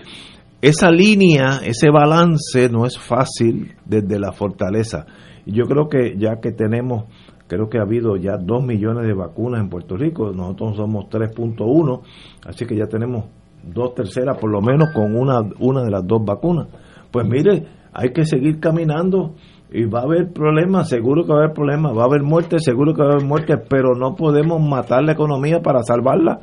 esa 0.60 0.90
línea, 0.90 1.60
ese 1.64 1.90
balance 1.90 2.68
no 2.68 2.86
es 2.86 2.98
fácil 2.98 3.74
desde 3.84 4.18
la 4.18 4.32
fortaleza. 4.32 5.06
Yo 5.46 5.64
creo 5.66 5.88
que 5.88 6.16
ya 6.16 6.40
que 6.40 6.52
tenemos, 6.52 7.04
creo 7.46 7.68
que 7.68 7.78
ha 7.78 7.82
habido 7.82 8.16
ya 8.16 8.36
dos 8.36 8.64
millones 8.64 9.06
de 9.06 9.14
vacunas 9.14 9.60
en 9.60 9.68
Puerto 9.68 9.96
Rico, 9.96 10.32
nosotros 10.32 10.76
somos 10.76 11.06
3.1, 11.06 12.00
así 12.46 12.66
que 12.66 12.76
ya 12.76 12.86
tenemos 12.86 13.26
dos 13.62 13.94
terceras 13.94 14.38
por 14.38 14.50
lo 14.50 14.60
menos 14.60 14.90
con 14.94 15.14
una, 15.16 15.40
una 15.60 15.82
de 15.82 15.90
las 15.90 16.06
dos 16.06 16.24
vacunas. 16.24 16.68
Pues 17.10 17.26
mire, 17.26 17.66
hay 17.92 18.10
que 18.12 18.24
seguir 18.24 18.60
caminando 18.60 19.34
y 19.70 19.84
va 19.84 20.00
a 20.00 20.04
haber 20.04 20.32
problemas, 20.32 20.88
seguro 20.88 21.24
que 21.24 21.32
va 21.32 21.40
a 21.40 21.42
haber 21.44 21.54
problemas, 21.54 21.96
va 21.96 22.02
a 22.02 22.06
haber 22.06 22.22
muertes, 22.22 22.64
seguro 22.64 22.94
que 22.94 23.02
va 23.02 23.08
a 23.08 23.12
haber 23.12 23.26
muertes, 23.26 23.58
pero 23.68 23.94
no 23.94 24.14
podemos 24.14 24.60
matar 24.60 25.02
la 25.04 25.12
economía 25.12 25.60
para 25.60 25.82
salvarla. 25.82 26.40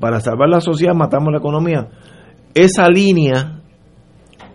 Para 0.00 0.20
salvar 0.20 0.48
la 0.48 0.60
sociedad 0.60 0.94
matamos 0.94 1.32
la 1.32 1.38
economía 1.38 1.88
esa 2.58 2.88
línea 2.88 3.60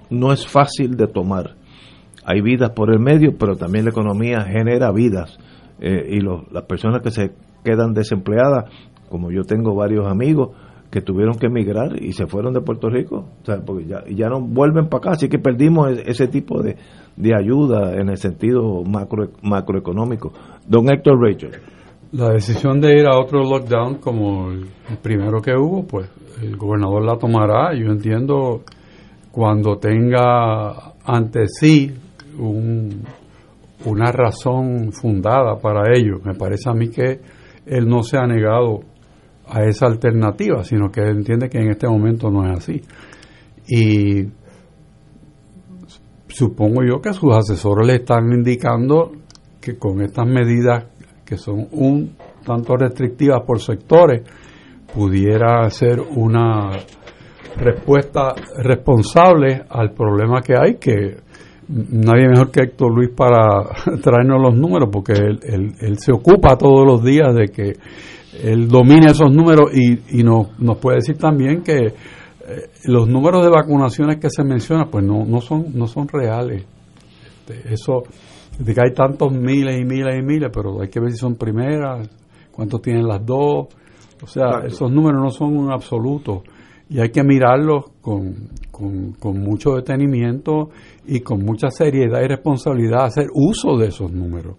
no 0.10 0.34
es 0.34 0.45
fácil 0.45 0.95
de 0.95 1.07
tomar. 1.07 1.56
Hay 2.26 2.41
vidas 2.41 2.72
por 2.72 2.94
el 2.94 2.99
medio, 2.99 3.38
pero 3.38 3.56
también 3.56 3.86
la 3.86 3.91
economía 3.91 4.41
genera 4.41 4.91
vidas. 4.91 5.38
Eh, 5.80 6.18
y 6.18 6.20
las 6.20 6.64
personas 6.64 7.02
que 7.02 7.11
se 7.11 7.32
quedan 7.64 7.94
desempleadas, 7.94 8.65
como 9.10 9.32
yo 9.32 9.44
tengo 9.44 9.76
varios 9.76 10.06
amigos 10.06 10.49
que 10.94 11.02
tuvieron 11.02 11.40
que 11.40 11.48
emigrar 11.48 11.99
y 11.99 12.14
se 12.14 12.28
fueron 12.28 12.53
de 12.53 12.61
Puerto 12.61 12.88
Rico, 12.88 13.26
o 13.41 13.45
sea, 13.48 13.57
porque 13.65 13.86
ya, 13.88 14.03
ya 14.07 14.30
no 14.30 14.40
vuelven 14.40 14.90
para 14.90 14.99
acá, 14.99 15.10
así 15.14 15.28
que 15.28 15.40
perdimos 15.40 15.90
e, 15.90 16.03
ese 16.06 16.28
tipo 16.28 16.61
de, 16.61 16.78
de 17.15 17.36
ayuda 17.36 17.95
en 17.95 18.10
el 18.10 18.18
sentido 18.18 18.84
macro, 18.84 19.30
macroeconómico. 19.41 20.32
Don 20.68 20.88
Héctor 20.94 21.20
Rachel. 21.20 21.53
La 22.11 22.30
decisión 22.30 22.80
de 22.80 22.95
ir 22.95 23.07
a 23.07 23.18
otro 23.18 23.41
lockdown 23.41 23.95
como 23.95 24.52
el 24.52 24.68
primero 25.02 25.41
que 25.41 25.56
hubo, 25.57 25.84
pues 25.88 26.07
el 26.44 26.57
gobernador 26.57 27.03
la 27.03 27.18
tomará. 27.18 27.74
Yo 27.74 27.88
entiendo 27.91 28.61
cuando 29.32 29.78
tenga 29.78 30.94
ante 31.03 31.48
sí 31.48 31.91
una 33.84 34.11
razón 34.11 34.91
fundada 34.91 35.57
para 35.57 35.91
ello. 35.98 36.20
Me 36.24 36.36
parece 36.36 36.70
a 36.70 36.74
mí 36.74 36.90
que 36.90 37.20
él 37.65 37.88
no 37.88 38.03
se 38.03 38.20
ha 38.20 38.28
negado 38.28 38.82
a 39.54 39.64
esa 39.66 39.86
alternativa, 39.86 40.64
sino 40.64 40.90
que 40.90 41.02
entiende 41.02 41.50
que 41.50 41.60
en 41.60 41.70
este 41.70 41.88
momento 41.88 42.32
no 42.32 42.52
es 42.52 42.58
así. 42.58 42.82
Y 43.68 44.28
supongo 46.28 46.82
yo 46.84 47.02
que 47.02 47.14
sus 47.14 47.36
asesores 47.36 47.88
le 47.88 47.96
están 47.98 48.32
indicando 48.32 49.12
que 49.62 49.78
con 49.78 50.02
estas 50.02 50.28
medidas 50.28 50.86
que 51.24 51.38
son 51.38 51.68
un 51.72 52.16
tanto 52.46 52.76
restrictivas 52.76 53.42
por 53.46 53.60
sectores, 53.60 54.22
pudiera 54.94 55.70
ser 55.70 56.00
una 56.00 56.72
respuesta 57.56 58.34
responsable 58.58 59.64
al 59.70 59.92
problema 59.92 60.42
que 60.42 60.54
hay, 60.58 60.76
que 60.76 61.18
nadie 61.68 62.28
mejor 62.28 62.52
que 62.52 62.64
Héctor 62.64 62.94
Luis 62.94 63.10
para 63.16 63.64
traernos 64.04 64.42
los 64.42 64.56
números, 64.56 64.90
porque 64.92 65.14
él, 65.14 65.74
él, 65.80 65.98
se 65.98 66.12
ocupa 66.12 66.58
todos 66.58 66.86
los 66.86 67.04
días 67.04 67.34
de 67.34 67.48
que 67.48 67.74
él 68.41 68.68
domine 68.68 69.07
esos 69.07 69.31
números 69.31 69.72
y, 69.73 70.19
y 70.19 70.23
nos, 70.23 70.60
nos 70.60 70.77
puede 70.77 70.97
decir 70.97 71.18
también 71.18 71.61
que 71.61 71.76
eh, 71.76 71.93
los 72.85 73.07
números 73.07 73.43
de 73.43 73.49
vacunaciones 73.49 74.18
que 74.18 74.30
se 74.30 74.43
mencionan 74.43 74.89
pues 74.89 75.03
no, 75.05 75.26
no 75.26 75.39
son 75.41 75.68
no 75.73 75.88
son 75.88 76.07
reales. 76.07 76.65
Este, 77.47 77.73
eso 77.73 78.03
de 78.57 78.73
que 78.73 78.81
hay 78.81 78.93
tantos 78.93 79.31
miles 79.31 79.80
y 79.80 79.85
miles 79.85 80.15
y 80.19 80.22
miles, 80.22 80.49
pero 80.53 80.81
hay 80.81 80.89
que 80.89 80.99
ver 80.99 81.11
si 81.11 81.18
son 81.18 81.35
primeras, 81.35 82.07
cuántos 82.51 82.81
tienen 82.81 83.07
las 83.07 83.26
dos. 83.26 83.68
O 84.22 84.27
sea, 84.27 84.61
esos 84.65 84.91
números 84.91 85.22
no 85.22 85.30
son 85.30 85.57
un 85.57 85.72
absoluto. 85.72 86.43
Y 86.89 86.99
hay 86.99 87.10
que 87.10 87.23
mirarlos 87.23 87.85
con, 88.01 88.49
con, 88.72 89.39
mucho 89.39 89.76
detenimiento 89.76 90.69
y 91.07 91.22
con 91.22 91.43
mucha 91.43 91.69
seriedad 91.69 92.22
y 92.22 92.27
responsabilidad 92.27 93.05
hacer 93.05 93.27
uso 93.34 93.77
de 93.77 93.88
esos 93.88 94.11
números, 94.11 94.57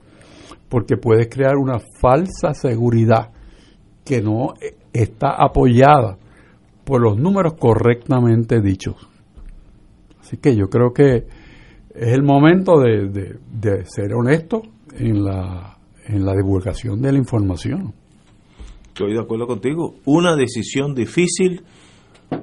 porque 0.69 0.97
puedes 0.97 1.29
crear 1.29 1.57
una 1.57 1.79
falsa 2.01 2.53
seguridad 2.55 3.31
que 4.05 4.21
no 4.21 4.55
está 4.93 5.35
apoyada 5.39 6.19
por 6.85 7.01
los 7.01 7.19
números 7.19 7.55
correctamente 7.55 8.61
dichos. 8.61 8.97
Así 10.21 10.37
que 10.37 10.55
yo 10.55 10.69
creo 10.69 10.93
que 10.93 11.27
es 11.95 12.13
el 12.13 12.23
momento 12.23 12.81
de, 12.81 13.09
de, 13.09 13.85
ser 13.87 14.15
honesto 14.15 14.63
en 14.99 15.25
la, 15.25 15.79
en 16.07 16.25
la 16.25 16.35
divulgación 16.35 17.01
de 17.01 17.13
la 17.13 17.19
información. 17.19 17.95
Estoy 18.89 19.15
de 19.15 19.21
acuerdo 19.21 19.47
contigo. 19.47 19.95
Una 20.05 20.37
decisión 20.37 20.95
difícil 20.95 21.63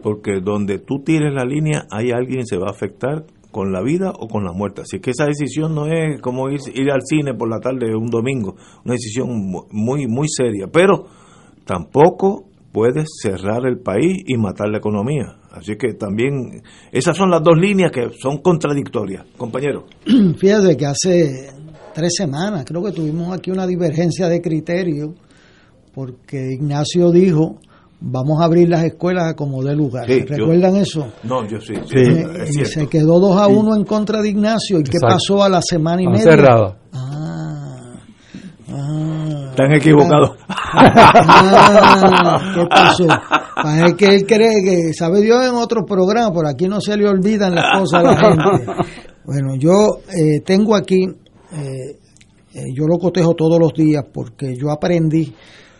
porque 0.01 0.39
donde 0.41 0.79
tú 0.79 1.03
tires 1.03 1.33
la 1.33 1.43
línea 1.43 1.85
hay 1.91 2.11
alguien 2.11 2.41
que 2.41 2.45
se 2.45 2.57
va 2.57 2.67
a 2.67 2.71
afectar 2.71 3.25
con 3.51 3.71
la 3.71 3.81
vida 3.81 4.11
o 4.17 4.27
con 4.27 4.43
la 4.45 4.53
muerte. 4.53 4.81
Así 4.81 4.99
que 4.99 5.11
esa 5.11 5.25
decisión 5.25 5.75
no 5.75 5.87
es 5.87 6.21
como 6.21 6.49
ir, 6.49 6.59
ir 6.73 6.91
al 6.91 7.01
cine 7.03 7.33
por 7.33 7.49
la 7.49 7.59
tarde 7.59 7.95
un 7.95 8.09
domingo, 8.09 8.55
una 8.85 8.93
decisión 8.93 9.27
muy 9.71 10.07
muy 10.07 10.27
seria, 10.29 10.67
pero 10.71 11.07
tampoco 11.65 12.45
puedes 12.71 13.07
cerrar 13.21 13.65
el 13.65 13.79
país 13.79 14.23
y 14.25 14.37
matar 14.37 14.69
la 14.69 14.77
economía. 14.77 15.37
Así 15.51 15.75
que 15.75 15.93
también 15.93 16.61
esas 16.91 17.17
son 17.17 17.29
las 17.29 17.43
dos 17.43 17.57
líneas 17.57 17.91
que 17.91 18.09
son 18.21 18.37
contradictorias, 18.37 19.25
compañero. 19.37 19.85
Fíjate 20.37 20.77
que 20.77 20.85
hace 20.85 21.49
tres 21.93 22.13
semanas 22.15 22.63
creo 22.65 22.83
que 22.83 22.91
tuvimos 22.91 23.37
aquí 23.37 23.51
una 23.51 23.67
divergencia 23.67 24.29
de 24.29 24.41
criterio 24.41 25.13
porque 25.93 26.53
Ignacio 26.53 27.11
dijo 27.11 27.57
vamos 28.01 28.41
a 28.41 28.45
abrir 28.45 28.67
las 28.67 28.83
escuelas 28.83 29.35
como 29.35 29.63
de 29.63 29.75
lugar. 29.75 30.07
¿Recuerdan 30.07 30.75
eso? 30.75 31.07
No, 31.23 31.47
yo 31.47 31.61
sí. 31.61 31.75
sí 31.85 32.65
se 32.65 32.87
quedó 32.87 33.19
2 33.19 33.37
a 33.37 33.47
1 33.47 33.75
en 33.75 33.83
contra 33.85 34.21
de 34.21 34.29
Ignacio. 34.29 34.79
¿Y 34.79 34.83
qué 34.83 34.97
pasó 34.99 35.43
a 35.43 35.49
la 35.49 35.61
semana 35.61 36.01
y 36.01 36.07
media? 36.07 36.23
Cerrada. 36.23 36.77
Ah, 36.91 37.93
ah, 38.69 39.47
Están 39.51 39.73
equivocados. 39.73 40.31
Ah, 40.73 42.53
¿Qué 42.55 42.65
pasó? 42.69 43.07
Es 43.85 43.93
que 43.95 44.05
él 44.05 44.25
cree 44.25 44.63
que 44.63 44.93
sabe 44.93 45.21
Dios 45.21 45.45
en 45.45 45.55
otros 45.55 45.83
programas, 45.87 46.31
por 46.31 46.47
aquí 46.47 46.67
no 46.67 46.79
se 46.81 46.97
le 46.97 47.07
olvidan 47.07 47.53
las 47.55 47.79
cosas 47.79 47.99
a 47.99 48.03
la 48.03 48.17
gente. 48.17 48.71
Bueno, 49.23 49.55
yo 49.55 49.99
eh, 50.09 50.41
tengo 50.43 50.75
aquí, 50.75 51.03
eh, 51.03 51.97
eh, 52.53 52.65
yo 52.73 52.85
lo 52.87 52.97
cotejo 52.97 53.35
todos 53.35 53.59
los 53.59 53.71
días 53.73 54.03
porque 54.11 54.55
yo 54.55 54.71
aprendí 54.71 55.33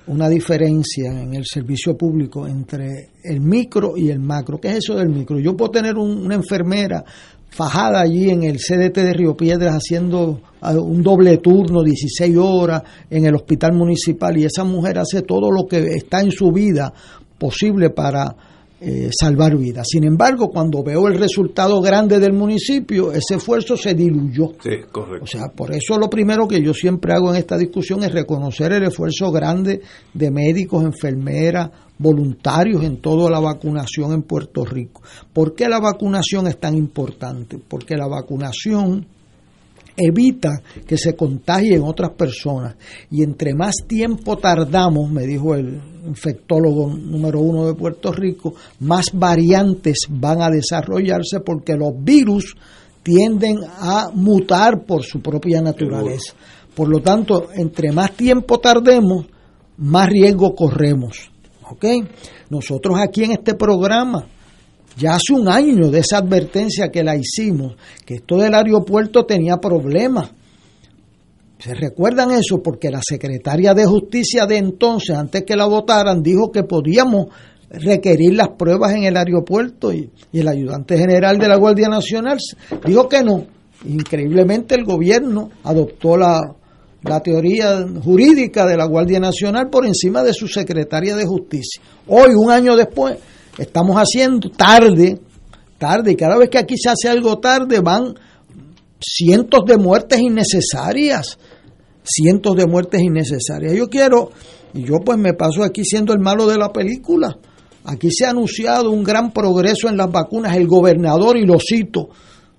una 0.08 0.30
diferencia 0.30 1.10
en 1.10 1.34
el 1.34 1.46
servicio 1.46 1.96
público 1.96 2.48
entre 2.48 3.10
el 3.24 3.40
micro 3.42 3.98
y 3.98 4.10
el 4.10 4.20
macro. 4.20 4.60
¿Qué 4.60 4.70
es 4.70 4.78
eso 4.78 4.96
del 4.96 5.10
micro? 5.10 5.40
Yo 5.40 5.56
puedo 5.56 5.72
tener 5.72 5.96
una 5.98 6.36
enfermera 6.36 7.04
fajada 7.52 8.02
allí 8.02 8.30
en 8.30 8.44
el 8.44 8.58
CDT 8.58 8.96
de 8.96 9.14
Río 9.14 9.36
Piedras 9.36 9.76
haciendo 9.76 10.42
ah, 10.62 10.72
un 10.72 11.04
doble 11.04 11.38
turno, 11.38 11.84
16 11.84 12.38
horas 12.38 12.82
en 13.10 13.26
el 13.26 13.36
hospital 13.36 13.74
municipal 13.74 14.38
y 14.38 14.46
esa 14.46 14.64
mujer 14.64 14.98
hace 14.98 15.22
todo 15.22 15.52
lo 15.52 15.68
que 15.68 15.80
está 15.96 16.22
en 16.22 16.32
su 16.32 16.52
vida 16.52 16.92
posible 17.38 17.90
para 17.90 18.36
eh, 18.84 19.12
salvar 19.12 19.56
vidas. 19.56 19.86
Sin 19.92 20.04
embargo, 20.06 20.50
cuando 20.50 20.82
veo 20.82 21.08
el 21.08 21.20
resultado 21.20 21.80
grande 21.82 22.20
del 22.20 22.34
municipio, 22.34 23.12
ese 23.12 23.36
esfuerzo 23.36 23.78
se 23.78 23.94
diluyó. 23.94 24.54
Sí, 24.60 24.72
correcto. 24.92 25.24
O 25.24 25.28
sea, 25.28 25.50
por 25.50 25.72
eso 25.72 26.00
lo 26.00 26.10
primero 26.10 26.48
que 26.48 26.64
yo 26.64 26.74
siempre 26.74 27.14
hago 27.14 27.30
en 27.30 27.36
esta 27.36 27.60
discusión 27.60 28.04
es 28.04 28.12
reconocer 28.12 28.72
el 28.74 28.84
esfuerzo 28.84 29.32
grande 29.32 29.82
de 30.16 30.32
médicos, 30.32 30.84
enfermeras, 30.84 31.70
voluntarios 32.00 32.84
en 32.84 32.98
toda 32.98 33.30
la 33.30 33.40
vacunación 33.40 34.14
en 34.14 34.24
Puerto 34.24 34.66
Rico. 34.66 35.04
¿Por 35.32 35.54
qué 35.54 35.70
la 35.70 35.80
vacunación 35.80 36.48
es 36.48 36.60
tan 36.60 36.76
importante? 36.76 37.60
Porque 37.60 37.96
la 37.96 38.08
vacunación 38.08 39.06
evita 39.96 40.62
que 40.86 40.98
se 40.98 41.16
contagien 41.16 41.84
otras 41.84 42.12
personas. 42.12 42.76
Y 43.10 43.24
entre 43.24 43.54
más 43.54 43.76
tiempo 43.88 44.38
tardamos, 44.38 45.10
me 45.10 45.26
dijo 45.26 45.56
el 45.56 45.80
infectólogo 46.08 46.94
número 46.96 47.40
uno 47.40 47.68
de 47.68 47.76
Puerto 47.76 48.12
Rico, 48.12 48.56
más 48.80 49.06
variantes 49.14 50.08
van 50.10 50.42
a 50.42 50.50
desarrollarse 50.50 51.40
porque 51.42 51.76
los 51.76 51.94
virus 52.04 52.56
tienden 53.04 53.60
a 53.66 54.10
mutar 54.14 54.86
por 54.86 55.04
su 55.04 55.22
propia 55.22 55.62
naturaleza. 55.62 56.34
Por 56.76 56.88
lo 56.90 57.00
tanto, 57.00 57.50
entre 57.56 57.92
más 57.92 58.14
tiempo 58.14 58.60
tardemos, 58.60 59.26
más 59.78 60.10
riesgo 60.10 60.56
corremos. 60.56 61.32
¿Ok? 61.70 61.86
Nosotros 62.50 62.98
aquí 63.00 63.24
en 63.24 63.32
este 63.32 63.54
programa 63.56 64.26
ya 64.98 65.16
hace 65.16 65.34
un 65.34 65.48
año 65.48 65.90
de 65.90 66.00
esa 66.00 66.18
advertencia 66.18 66.90
que 66.90 67.04
la 67.04 67.16
hicimos, 67.16 67.76
que 68.06 68.16
esto 68.16 68.38
del 68.38 68.54
aeropuerto 68.54 69.26
tenía 69.26 69.58
problemas. 69.58 70.32
¿Se 71.60 71.76
recuerdan 71.76 72.32
eso? 72.32 72.62
Porque 72.64 72.90
la 72.90 73.02
secretaria 73.08 73.74
de 73.74 73.86
Justicia 73.86 74.46
de 74.48 74.58
entonces, 74.58 75.16
antes 75.16 75.44
que 75.44 75.56
la 75.56 75.68
votaran, 75.68 76.24
dijo 76.24 76.52
que 76.52 76.64
podíamos 76.64 77.28
requerir 77.70 78.34
las 78.34 78.50
pruebas 78.50 78.94
en 78.94 79.04
el 79.04 79.16
aeropuerto 79.16 79.94
y, 79.94 80.10
el 80.34 80.48
ayudante 80.48 80.98
general 80.98 81.38
de 81.38 81.48
la 81.48 81.58
Guardia 81.58 81.88
Nacional 81.88 82.40
dijo 82.86 83.08
que 83.08 83.24
no. 83.24 83.46
Increíblemente 83.86 84.76
el 84.76 84.86
gobierno 84.86 85.50
adoptó 85.64 86.18
la, 86.18 86.40
la 87.04 87.20
teoría 87.22 87.86
jurídica 88.04 88.66
de 88.66 88.78
la 88.78 88.86
Guardia 88.86 89.20
Nacional 89.20 89.70
por 89.70 89.86
encima 89.86 90.24
de 90.24 90.34
su 90.34 90.48
secretaria 90.48 91.16
de 91.16 91.26
Justicia. 91.26 91.82
Hoy, 92.08 92.34
un 92.36 92.52
año 92.52 92.76
después, 92.76 93.18
estamos 93.58 93.96
haciendo 93.98 94.50
tarde, 94.50 95.20
tarde, 95.78 96.12
y 96.12 96.16
cada 96.16 96.38
vez 96.38 96.50
que 96.50 96.58
aquí 96.58 96.76
se 96.78 96.90
hace 96.90 97.10
algo 97.10 97.40
tarde 97.40 97.80
van 97.80 98.16
cientos 99.00 99.66
de 99.66 99.78
muertes 99.78 100.20
innecesarias, 100.20 101.38
cientos 102.04 102.56
de 102.56 102.68
muertes 102.68 103.02
innecesarias. 103.02 103.74
Yo 103.74 103.88
quiero, 103.90 104.32
y 104.74 104.84
yo 104.84 105.00
pues 105.04 105.18
me 105.18 105.34
paso 105.34 105.64
aquí 105.64 105.84
siendo 105.84 106.14
el 106.14 106.20
malo 106.20 106.48
de 106.48 106.58
la 106.58 106.72
película, 106.72 107.38
aquí 107.84 108.12
se 108.12 108.26
ha 108.26 108.30
anunciado 108.30 108.92
un 108.92 109.04
gran 109.04 109.32
progreso 109.32 109.90
en 109.90 109.98
las 109.98 110.12
vacunas, 110.12 110.56
el 110.56 110.68
gobernador, 110.68 111.38
y 111.38 111.46
lo 111.46 111.58
cito, 111.60 112.10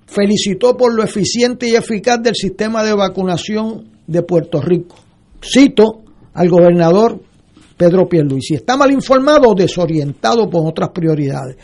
felicitó 0.06 0.76
por 0.76 0.94
lo 0.94 1.02
eficiente 1.02 1.68
y 1.68 1.76
eficaz 1.76 2.22
del 2.22 2.34
sistema 2.34 2.82
de 2.82 2.94
vacunación 2.94 3.88
de 4.06 4.22
Puerto 4.22 4.60
Rico. 4.60 4.96
Cito 5.42 6.02
al 6.34 6.48
gobernador 6.48 7.22
Pedro 7.76 8.08
Pierluisi. 8.08 8.54
Está 8.54 8.76
mal 8.76 8.90
informado 8.90 9.50
o 9.50 9.54
desorientado 9.54 10.48
por 10.48 10.66
otras 10.66 10.90
prioridades. 10.90 11.56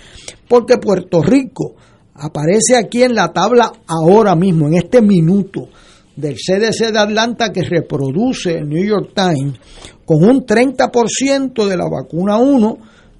Porque 0.48 0.78
Puerto 0.78 1.22
Rico 1.22 1.74
aparece 2.14 2.76
aquí 2.76 3.02
en 3.02 3.14
la 3.14 3.32
tabla 3.32 3.72
ahora 3.86 4.34
mismo, 4.34 4.66
en 4.66 4.74
este 4.74 5.00
minuto, 5.00 5.68
del 6.16 6.34
CDC 6.34 6.92
de 6.92 6.98
Atlanta 6.98 7.52
que 7.52 7.62
reproduce 7.62 8.54
el 8.54 8.68
New 8.68 8.84
York 8.84 9.12
Times 9.14 9.60
con 10.04 10.24
un 10.24 10.44
30% 10.44 11.66
de 11.66 11.76
la 11.76 11.88
vacuna 11.88 12.38
1, 12.38 12.78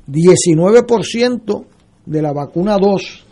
19% 0.08 1.64
de 2.06 2.22
la 2.22 2.32
vacuna 2.32 2.76
2 2.76 3.24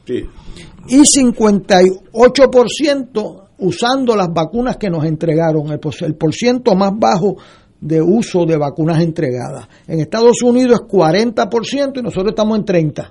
y 0.89 1.01
58% 1.01 3.43
usando 3.59 4.15
las 4.15 4.29
vacunas 4.33 4.77
que 4.77 4.89
nos 4.89 5.05
entregaron, 5.05 5.73
el, 5.73 5.81
el 6.01 6.15
por 6.15 6.33
ciento 6.33 6.77
más 6.77 6.93
bajo 6.95 7.39
de 7.81 8.01
uso 8.01 8.45
de 8.47 8.57
vacunas 8.57 9.01
entregadas. 9.03 9.69
En 9.87 10.01
Estados 10.01 10.43
Unidos 10.43 10.81
es 10.81 10.89
40% 10.89 11.99
y 11.99 12.03
nosotros 12.03 12.31
estamos 12.31 12.59
en 12.59 12.65
30%. 12.65 13.11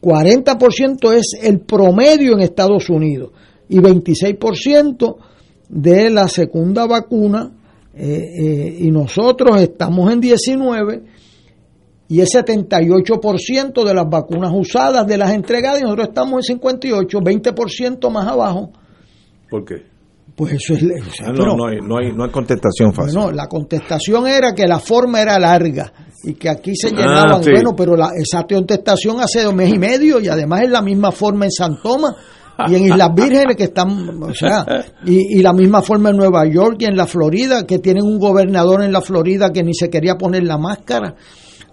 40% 0.00 1.12
es 1.12 1.34
el 1.40 1.60
promedio 1.60 2.32
en 2.32 2.40
Estados 2.40 2.90
Unidos 2.90 3.30
y 3.68 3.78
26% 3.78 5.16
de 5.68 6.10
la 6.10 6.26
segunda 6.26 6.86
vacuna 6.86 7.52
eh, 7.94 8.06
eh, 8.06 8.76
y 8.80 8.90
nosotros 8.90 9.60
estamos 9.60 10.12
en 10.12 10.20
19 10.20 11.02
y 12.08 12.20
es 12.20 12.34
78% 12.34 13.84
de 13.86 13.94
las 13.94 14.10
vacunas 14.10 14.50
usadas 14.52 15.06
de 15.06 15.16
las 15.16 15.32
entregadas 15.32 15.80
y 15.80 15.84
nosotros 15.84 16.08
estamos 16.08 16.50
en 16.50 16.56
58, 16.56 17.18
20% 17.18 18.10
más 18.10 18.26
abajo. 18.26 18.72
¿Por 19.48 19.64
qué? 19.64 19.91
Pues 20.36 20.54
eso 20.54 20.74
es. 20.74 20.82
o 20.82 20.86
sea, 21.10 21.26
Ah, 21.28 21.32
no, 21.32 21.34
pero- 21.38 21.56
no, 21.56 21.66
hay, 21.66 21.76
no, 21.82 21.98
hay, 21.98 22.12
no 22.12 22.24
hay 22.24 22.30
contestación 22.30 22.92
fácil. 22.92 23.14
bueno, 23.18 23.32
la 23.32 23.46
contestación 23.48 24.26
era 24.26 24.52
que 24.54 24.66
la 24.66 24.78
forma 24.78 25.20
era 25.20 25.38
larga 25.38 25.92
y 26.24 26.34
que 26.34 26.48
aquí 26.48 26.74
se 26.74 26.90
llenaban. 26.90 27.32
Ah, 27.40 27.42
sí. 27.42 27.50
Bueno, 27.52 27.74
pero 27.76 27.96
la, 27.96 28.10
esa 28.16 28.44
contestación 28.44 29.20
hace 29.20 29.42
dos 29.42 29.54
meses 29.54 29.74
y 29.74 29.78
medio 29.78 30.20
y 30.20 30.28
además 30.28 30.62
es 30.62 30.70
la 30.70 30.80
misma 30.82 31.12
forma 31.12 31.44
en 31.44 31.50
San 31.50 31.80
Tomás 31.82 32.14
y 32.68 32.74
en 32.76 32.84
Islas 32.84 33.10
Vírgenes 33.14 33.56
que 33.56 33.64
están, 33.64 34.22
o 34.22 34.32
sea, 34.34 34.64
y, 35.04 35.38
y 35.38 35.42
la 35.42 35.52
misma 35.52 35.82
forma 35.82 36.10
en 36.10 36.16
Nueva 36.16 36.46
York 36.46 36.76
y 36.80 36.84
en 36.84 36.96
la 36.96 37.06
Florida, 37.06 37.66
que 37.66 37.78
tienen 37.80 38.04
un 38.04 38.18
gobernador 38.18 38.82
en 38.82 38.92
la 38.92 39.00
Florida 39.00 39.50
que 39.50 39.62
ni 39.62 39.74
se 39.74 39.90
quería 39.90 40.14
poner 40.16 40.44
la 40.44 40.58
máscara. 40.58 41.14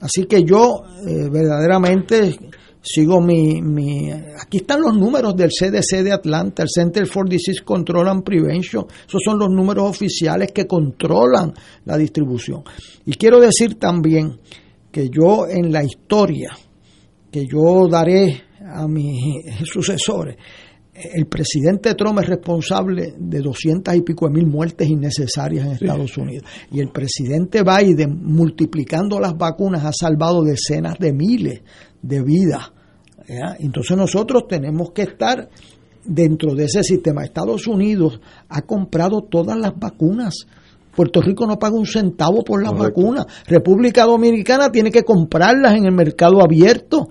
Así 0.01 0.23
que 0.25 0.43
yo 0.43 0.81
eh, 1.05 1.29
verdaderamente 1.29 2.35
sigo 2.81 3.21
mi, 3.21 3.61
mi... 3.61 4.11
Aquí 4.11 4.57
están 4.57 4.81
los 4.81 4.95
números 4.95 5.35
del 5.35 5.49
CDC 5.49 6.03
de 6.03 6.11
Atlanta, 6.11 6.63
el 6.63 6.69
Center 6.69 7.05
for 7.05 7.27
Disease 7.27 7.63
Control 7.63 8.07
and 8.07 8.23
Prevention. 8.23 8.85
Esos 9.07 9.21
son 9.23 9.39
los 9.39 9.49
números 9.49 9.85
oficiales 9.85 10.51
que 10.51 10.65
controlan 10.65 11.53
la 11.85 11.97
distribución. 11.97 12.63
Y 13.05 13.13
quiero 13.13 13.39
decir 13.39 13.75
también 13.75 14.39
que 14.91 15.09
yo 15.09 15.47
en 15.47 15.71
la 15.71 15.83
historia 15.83 16.57
que 17.31 17.45
yo 17.45 17.87
daré 17.87 18.41
a 18.73 18.87
mis 18.87 19.21
sucesores, 19.65 20.35
el 20.93 21.27
presidente 21.27 21.95
Trump 21.95 22.19
es 22.19 22.27
responsable 22.27 23.13
de 23.17 23.39
doscientas 23.39 23.95
y 23.95 24.01
pico 24.01 24.27
de 24.27 24.33
mil 24.33 24.47
muertes 24.47 24.89
innecesarias 24.89 25.65
en 25.65 25.71
Estados 25.73 26.17
Unidos. 26.17 26.43
Y 26.71 26.81
el 26.81 26.89
presidente 26.89 27.63
Biden, 27.63 28.19
multiplicando 28.21 29.19
las 29.19 29.37
vacunas, 29.37 29.85
ha 29.85 29.93
salvado 29.93 30.43
decenas 30.43 30.97
de 30.99 31.13
miles 31.13 31.61
de 32.01 32.21
vidas. 32.21 32.71
¿ya? 33.27 33.55
Entonces 33.59 33.95
nosotros 33.97 34.47
tenemos 34.47 34.91
que 34.91 35.03
estar 35.03 35.49
dentro 36.03 36.55
de 36.55 36.65
ese 36.65 36.83
sistema. 36.83 37.23
Estados 37.23 37.67
Unidos 37.67 38.19
ha 38.49 38.61
comprado 38.61 39.21
todas 39.21 39.57
las 39.57 39.77
vacunas. 39.77 40.45
Puerto 40.95 41.21
Rico 41.21 41.45
no 41.45 41.57
paga 41.59 41.77
un 41.77 41.85
centavo 41.85 42.43
por 42.43 42.63
las 42.63 42.73
vacunas. 42.73 43.25
República 43.47 44.05
Dominicana 44.05 44.71
tiene 44.71 44.91
que 44.91 45.03
comprarlas 45.03 45.75
en 45.75 45.85
el 45.85 45.93
mercado 45.93 46.41
abierto. 46.41 47.09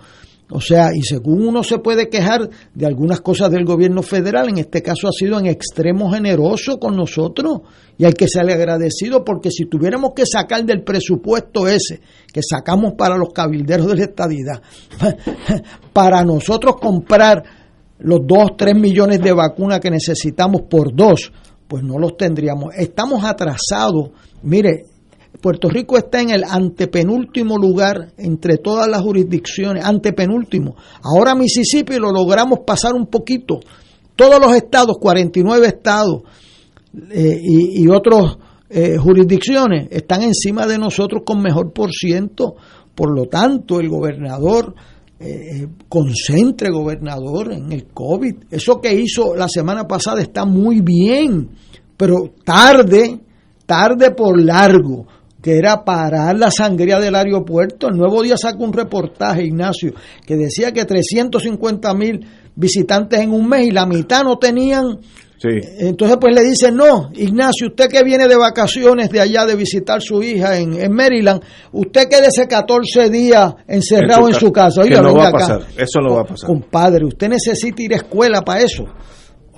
O 0.50 0.60
sea, 0.62 0.88
y 0.94 1.02
según 1.02 1.46
uno 1.46 1.62
se 1.62 1.78
puede 1.78 2.08
quejar 2.08 2.48
de 2.74 2.86
algunas 2.86 3.20
cosas 3.20 3.50
del 3.50 3.66
gobierno 3.66 4.02
federal, 4.02 4.48
en 4.48 4.58
este 4.58 4.82
caso 4.82 5.08
ha 5.08 5.12
sido 5.12 5.38
en 5.38 5.46
extremo 5.46 6.10
generoso 6.10 6.78
con 6.78 6.96
nosotros 6.96 7.60
y 7.98 8.06
hay 8.06 8.14
que 8.14 8.28
serle 8.28 8.54
agradecido 8.54 9.24
porque 9.24 9.50
si 9.50 9.66
tuviéramos 9.66 10.12
que 10.16 10.24
sacar 10.24 10.64
del 10.64 10.84
presupuesto 10.84 11.68
ese 11.68 12.00
que 12.32 12.40
sacamos 12.42 12.94
para 12.96 13.18
los 13.18 13.28
cabilderos 13.34 13.88
de 13.88 13.96
la 13.96 14.04
estadidad, 14.04 14.62
para 15.92 16.24
nosotros 16.24 16.76
comprar 16.80 17.42
los 17.98 18.20
2, 18.26 18.56
3 18.56 18.74
millones 18.74 19.20
de 19.20 19.32
vacunas 19.32 19.80
que 19.80 19.90
necesitamos 19.90 20.62
por 20.70 20.94
dos, 20.94 21.30
pues 21.66 21.82
no 21.82 21.98
los 21.98 22.16
tendríamos. 22.16 22.74
Estamos 22.74 23.24
atrasados. 23.24 24.10
Mire, 24.42 24.84
Puerto 25.40 25.68
Rico 25.68 25.96
está 25.96 26.20
en 26.20 26.30
el 26.30 26.44
antepenúltimo 26.44 27.56
lugar 27.56 28.12
entre 28.16 28.58
todas 28.58 28.88
las 28.88 29.00
jurisdicciones, 29.00 29.84
antepenúltimo. 29.84 30.76
Ahora 31.02 31.34
Mississippi 31.34 31.98
lo 31.98 32.12
logramos 32.12 32.60
pasar 32.66 32.94
un 32.94 33.06
poquito. 33.06 33.60
Todos 34.16 34.40
los 34.40 34.54
estados, 34.54 34.96
49 35.00 35.66
estados 35.66 36.22
eh, 37.10 37.40
y, 37.40 37.82
y 37.82 37.88
otras 37.88 38.36
jurisdicciones 39.00 39.88
están 39.90 40.20
encima 40.20 40.66
de 40.66 40.76
nosotros 40.76 41.22
con 41.24 41.40
mejor 41.40 41.72
por 41.72 41.90
ciento. 41.90 42.56
Por 42.94 43.16
lo 43.16 43.26
tanto, 43.26 43.80
el 43.80 43.88
gobernador 43.88 44.74
eh, 45.20 45.66
concentre 45.88 46.70
gobernador 46.70 47.52
en 47.52 47.72
el 47.72 47.86
COVID. 47.86 48.36
Eso 48.52 48.80
que 48.80 48.94
hizo 48.94 49.34
la 49.34 49.48
semana 49.48 49.84
pasada 49.88 50.22
está 50.22 50.44
muy 50.44 50.80
bien, 50.80 51.50
pero 51.96 52.34
tarde, 52.44 53.18
tarde 53.66 54.12
por 54.12 54.40
largo, 54.40 55.08
que 55.42 55.56
era 55.56 55.84
parar 55.84 56.36
la 56.36 56.50
sangría 56.50 56.98
del 56.98 57.14
aeropuerto. 57.14 57.88
El 57.88 57.96
nuevo 57.96 58.22
día 58.22 58.36
sacó 58.36 58.64
un 58.64 58.72
reportaje, 58.72 59.44
Ignacio, 59.44 59.92
que 60.26 60.36
decía 60.36 60.72
que 60.72 60.84
350 60.84 61.94
mil 61.94 62.26
visitantes 62.56 63.20
en 63.20 63.32
un 63.32 63.48
mes 63.48 63.68
y 63.68 63.70
la 63.70 63.86
mitad 63.86 64.24
no 64.24 64.36
tenían 64.36 64.98
Entonces 65.40 66.16
pues 66.20 66.34
le 66.34 66.42
dicen, 66.42 66.74
no, 66.74 67.10
Ignacio, 67.14 67.68
usted 67.68 67.88
que 67.88 68.02
viene 68.02 68.26
de 68.26 68.36
vacaciones 68.36 69.08
de 69.10 69.20
allá 69.20 69.46
de 69.46 69.54
visitar 69.54 70.02
su 70.02 70.20
hija 70.20 70.58
en, 70.58 70.74
en 70.74 70.92
Maryland, 70.92 71.40
usted 71.70 72.08
quédese 72.08 72.48
14 72.48 73.08
días 73.08 73.54
encerrado 73.68 74.26
en 74.26 74.34
su, 74.34 74.50
casa. 74.50 74.82
que 74.82 75.00
no 75.00 75.14
va 75.14 75.28
a 75.28 75.32
pasar, 75.32 75.60
eso 75.76 76.00
no 76.00 76.16
va 76.16 76.22
a 76.22 76.24
pasar. 76.24 76.48
Compadre, 76.48 77.04
usted 77.06 77.28
necesita 77.28 77.80
ir 77.80 77.94
a 77.94 77.98
escuela 77.98 78.42
para 78.42 78.62
eso. 78.62 78.84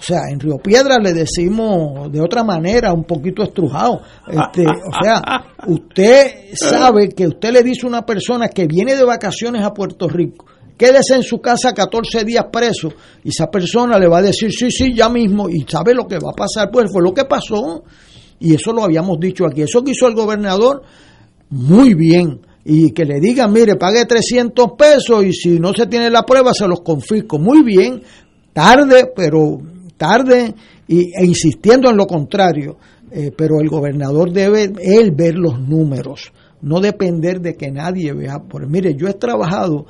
O 0.00 0.02
sea, 0.02 0.30
en 0.30 0.40
Río 0.40 0.56
Piedra 0.56 0.96
le 0.98 1.12
decimos 1.12 2.10
de 2.10 2.22
otra 2.22 2.42
manera, 2.42 2.90
un 2.90 3.04
poquito 3.04 3.42
estrujado. 3.42 4.00
Este, 4.26 4.62
o 4.62 5.04
sea, 5.04 5.44
usted 5.66 6.54
sabe 6.54 7.10
que 7.10 7.26
usted 7.26 7.52
le 7.52 7.62
dice 7.62 7.84
a 7.84 7.88
una 7.90 8.06
persona 8.06 8.48
que 8.48 8.66
viene 8.66 8.96
de 8.96 9.04
vacaciones 9.04 9.62
a 9.62 9.74
Puerto 9.74 10.08
Rico, 10.08 10.46
quédese 10.78 11.16
en 11.16 11.22
su 11.22 11.38
casa 11.38 11.74
14 11.74 12.24
días 12.24 12.46
preso, 12.50 12.88
y 13.22 13.28
esa 13.28 13.50
persona 13.50 13.98
le 13.98 14.08
va 14.08 14.20
a 14.20 14.22
decir, 14.22 14.50
sí, 14.50 14.70
sí, 14.70 14.94
ya 14.94 15.10
mismo, 15.10 15.50
y 15.50 15.66
sabe 15.68 15.92
lo 15.92 16.06
que 16.06 16.16
va 16.16 16.30
a 16.30 16.34
pasar, 16.34 16.70
pues 16.72 16.90
fue 16.90 17.02
lo 17.02 17.12
que 17.12 17.26
pasó, 17.26 17.84
y 18.38 18.54
eso 18.54 18.72
lo 18.72 18.82
habíamos 18.82 19.20
dicho 19.20 19.44
aquí, 19.44 19.60
eso 19.60 19.84
que 19.84 19.90
hizo 19.90 20.08
el 20.08 20.14
gobernador, 20.14 20.80
muy 21.50 21.92
bien, 21.92 22.40
y 22.64 22.92
que 22.92 23.04
le 23.04 23.20
digan, 23.20 23.52
mire, 23.52 23.76
pague 23.76 24.06
300 24.06 24.68
pesos, 24.78 25.22
y 25.24 25.34
si 25.34 25.60
no 25.60 25.74
se 25.74 25.86
tiene 25.86 26.08
la 26.08 26.22
prueba, 26.22 26.54
se 26.54 26.66
los 26.66 26.80
confisco, 26.80 27.38
muy 27.38 27.62
bien, 27.62 28.00
tarde, 28.54 29.12
pero 29.14 29.58
tarde, 30.00 30.54
y, 30.88 31.12
e 31.14 31.26
insistiendo 31.26 31.90
en 31.90 31.98
lo 31.98 32.06
contrario, 32.06 32.78
eh, 33.10 33.30
pero 33.36 33.60
el 33.60 33.68
gobernador 33.68 34.32
debe 34.32 34.72
él 34.80 35.10
ver 35.10 35.34
los 35.34 35.60
números, 35.60 36.32
no 36.62 36.80
depender 36.80 37.42
de 37.42 37.54
que 37.54 37.70
nadie 37.70 38.14
vea. 38.14 38.38
Por, 38.38 38.66
mire, 38.66 38.94
yo 38.96 39.08
he 39.08 39.14
trabajado 39.14 39.84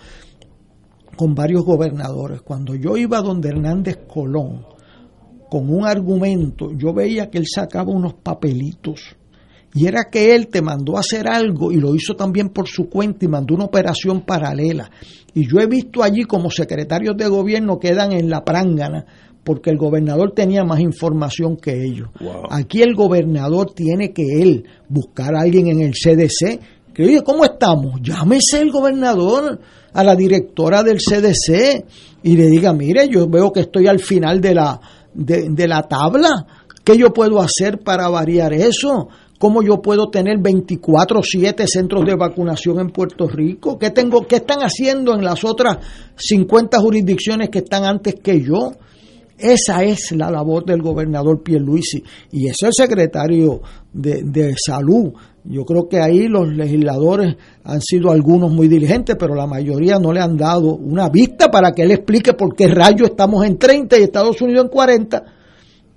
con 1.17 1.35
varios 1.35 1.65
gobernadores. 1.65 2.41
Cuando 2.43 2.75
yo 2.75 2.97
iba 2.97 3.23
donde 3.23 3.51
Hernández 3.51 3.99
Colón 4.13 4.67
con 5.49 5.73
un 5.73 5.87
argumento, 5.87 6.73
yo 6.77 6.93
veía 6.93 7.31
que 7.31 7.39
él 7.39 7.47
sacaba 7.47 7.93
unos 7.93 8.15
papelitos 8.15 9.17
y 9.73 9.87
era 9.87 10.09
que 10.11 10.35
él 10.35 10.49
te 10.49 10.63
mandó 10.63 10.97
a 10.97 11.01
hacer 11.01 11.29
algo 11.29 11.71
y 11.71 11.77
lo 11.77 11.95
hizo 11.95 12.17
también 12.17 12.49
por 12.49 12.67
su 12.67 12.89
cuenta 12.89 13.25
y 13.25 13.29
mandó 13.29 13.55
una 13.55 13.67
operación 13.67 14.23
paralela. 14.23 14.91
Y 15.35 15.49
yo 15.49 15.61
he 15.61 15.67
visto 15.67 16.03
allí 16.03 16.25
como 16.25 16.51
secretarios 16.51 17.17
de 17.17 17.29
gobierno 17.29 17.79
quedan 17.79 18.13
en 18.13 18.29
la 18.29 18.45
prángana 18.45 19.07
porque 19.51 19.71
el 19.71 19.79
gobernador 19.79 20.31
tenía 20.31 20.63
más 20.63 20.79
información 20.79 21.57
que 21.57 21.85
ellos. 21.85 22.09
Aquí 22.51 22.83
el 22.83 22.95
gobernador 22.95 23.73
tiene 23.75 24.13
que 24.13 24.41
él 24.41 24.65
buscar 24.89 25.35
a 25.35 25.41
alguien 25.41 25.67
en 25.67 25.81
el 25.81 25.91
CDC 25.91 26.61
que 26.95 27.03
oye, 27.03 27.21
¿cómo 27.25 27.43
estamos? 27.43 28.01
Llámese 28.01 28.61
el 28.61 28.71
gobernador 28.71 29.59
a 29.93 30.05
la 30.05 30.15
directora 30.15 30.85
del 30.85 30.99
CDC 30.99 31.85
y 32.23 32.37
le 32.37 32.47
diga, 32.47 32.73
mire, 32.73 33.09
yo 33.09 33.27
veo 33.27 33.51
que 33.51 33.63
estoy 33.63 33.89
al 33.89 33.99
final 33.99 34.41
de 34.41 34.55
la, 34.55 34.81
de, 35.15 35.67
la 35.67 35.83
tabla, 35.83 36.31
¿qué 36.85 36.97
yo 36.97 37.13
puedo 37.13 37.41
hacer 37.41 37.81
para 37.81 38.09
variar 38.09 38.53
eso? 38.53 39.09
¿Cómo 39.37 39.65
yo 39.65 39.83
puedo 39.83 40.11
tener 40.11 40.39
24/7 40.39 41.67
centros 41.67 42.05
de 42.07 42.15
vacunación 42.15 42.79
en 42.79 42.91
Puerto 42.91 43.27
Rico? 43.27 43.77
¿Qué, 43.81 43.91
tengo, 43.91 44.29
¿Qué 44.29 44.37
están 44.37 44.61
haciendo 44.61 45.13
en 45.13 45.25
las 45.25 45.43
otras 45.43 45.79
50 46.15 46.79
jurisdicciones 46.79 47.49
que 47.49 47.59
están 47.59 47.83
antes 47.85 48.15
que 48.23 48.41
yo? 48.41 48.75
Esa 49.41 49.83
es 49.85 50.13
la 50.13 50.31
labor 50.31 50.65
del 50.65 50.83
gobernador 50.83 51.43
Pierluisi 51.43 52.03
y 52.33 52.49
es 52.49 52.57
el 52.63 52.73
secretario 52.73 53.61
de, 53.93 54.23
de 54.23 54.55
Salud 54.55 55.13
yo 55.45 55.65
creo 55.65 55.89
que 55.89 55.99
ahí 55.99 56.29
los 56.29 56.49
legisladores 56.49 57.37
han 57.65 57.81
sido 57.81 58.11
algunos 58.11 58.53
muy 58.53 58.69
diligentes, 58.69 59.17
pero 59.19 59.35
la 59.35 59.47
mayoría 59.47 59.99
no 59.99 60.13
le 60.13 60.21
han 60.21 60.37
dado 60.37 60.75
una 60.75 61.09
vista 61.09 61.51
para 61.51 61.73
que 61.73 61.83
él 61.83 61.93
explique 61.93 62.35
por 62.35 62.55
qué 62.55 62.69
rayo 62.69 63.07
estamos 63.07 63.45
en 63.47 63.57
30 63.57 63.99
y 63.99 64.03
Estados 64.03 64.41
Unidos 64.43 64.65
en 64.65 64.71
40. 64.71 65.25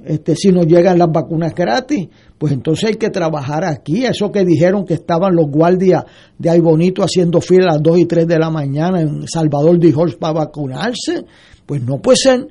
Este, 0.05 0.35
si 0.35 0.51
nos 0.51 0.65
llegan 0.65 0.97
las 0.97 1.09
vacunas 1.11 1.53
gratis, 1.53 2.07
pues 2.37 2.53
entonces 2.53 2.89
hay 2.89 2.95
que 2.95 3.09
trabajar 3.09 3.65
aquí. 3.65 4.05
Eso 4.05 4.31
que 4.31 4.45
dijeron 4.45 4.85
que 4.85 4.95
estaban 4.95 5.35
los 5.35 5.49
guardias 5.49 6.03
de 6.37 6.49
ahí 6.49 6.59
bonito 6.59 7.03
haciendo 7.03 7.41
fila 7.41 7.65
a 7.71 7.73
las 7.73 7.83
2 7.83 7.99
y 7.99 8.05
3 8.05 8.27
de 8.27 8.39
la 8.39 8.49
mañana 8.49 9.01
en 9.01 9.27
Salvador 9.27 9.77
de 9.77 9.93
para 10.19 10.33
vacunarse, 10.33 11.25
pues 11.65 11.81
no 11.81 12.01
puede 12.01 12.17
ser. 12.17 12.47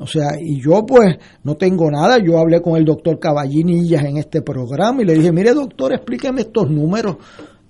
O 0.00 0.06
sea, 0.06 0.30
y 0.40 0.60
yo 0.60 0.84
pues 0.84 1.16
no 1.44 1.54
tengo 1.54 1.88
nada, 1.90 2.18
yo 2.18 2.38
hablé 2.38 2.60
con 2.60 2.76
el 2.76 2.84
doctor 2.84 3.18
Caballinillas 3.20 4.04
en 4.04 4.16
este 4.16 4.42
programa 4.42 5.02
y 5.02 5.04
le 5.04 5.14
dije, 5.14 5.30
mire 5.30 5.54
doctor, 5.54 5.92
explíqueme 5.92 6.40
estos 6.40 6.68
números. 6.68 7.16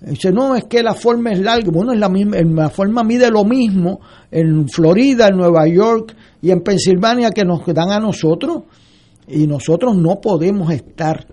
dice, 0.00 0.32
no, 0.32 0.54
es 0.54 0.64
que 0.64 0.82
la 0.82 0.94
forma 0.94 1.32
es 1.32 1.40
larga. 1.40 1.70
Bueno, 1.70 1.92
es 1.92 1.98
la, 1.98 2.08
misma, 2.08 2.38
la 2.40 2.70
forma 2.70 3.04
mide 3.04 3.30
lo 3.30 3.44
mismo 3.44 4.00
en 4.30 4.68
Florida, 4.68 5.28
en 5.28 5.36
Nueva 5.36 5.68
York 5.68 6.16
y 6.40 6.50
en 6.50 6.62
Pensilvania 6.62 7.30
que 7.30 7.44
nos 7.44 7.60
dan 7.66 7.90
a 7.90 8.00
nosotros. 8.00 8.62
Y 9.28 9.46
nosotros 9.46 9.94
no 9.96 10.20
podemos 10.20 10.72
estar 10.72 11.26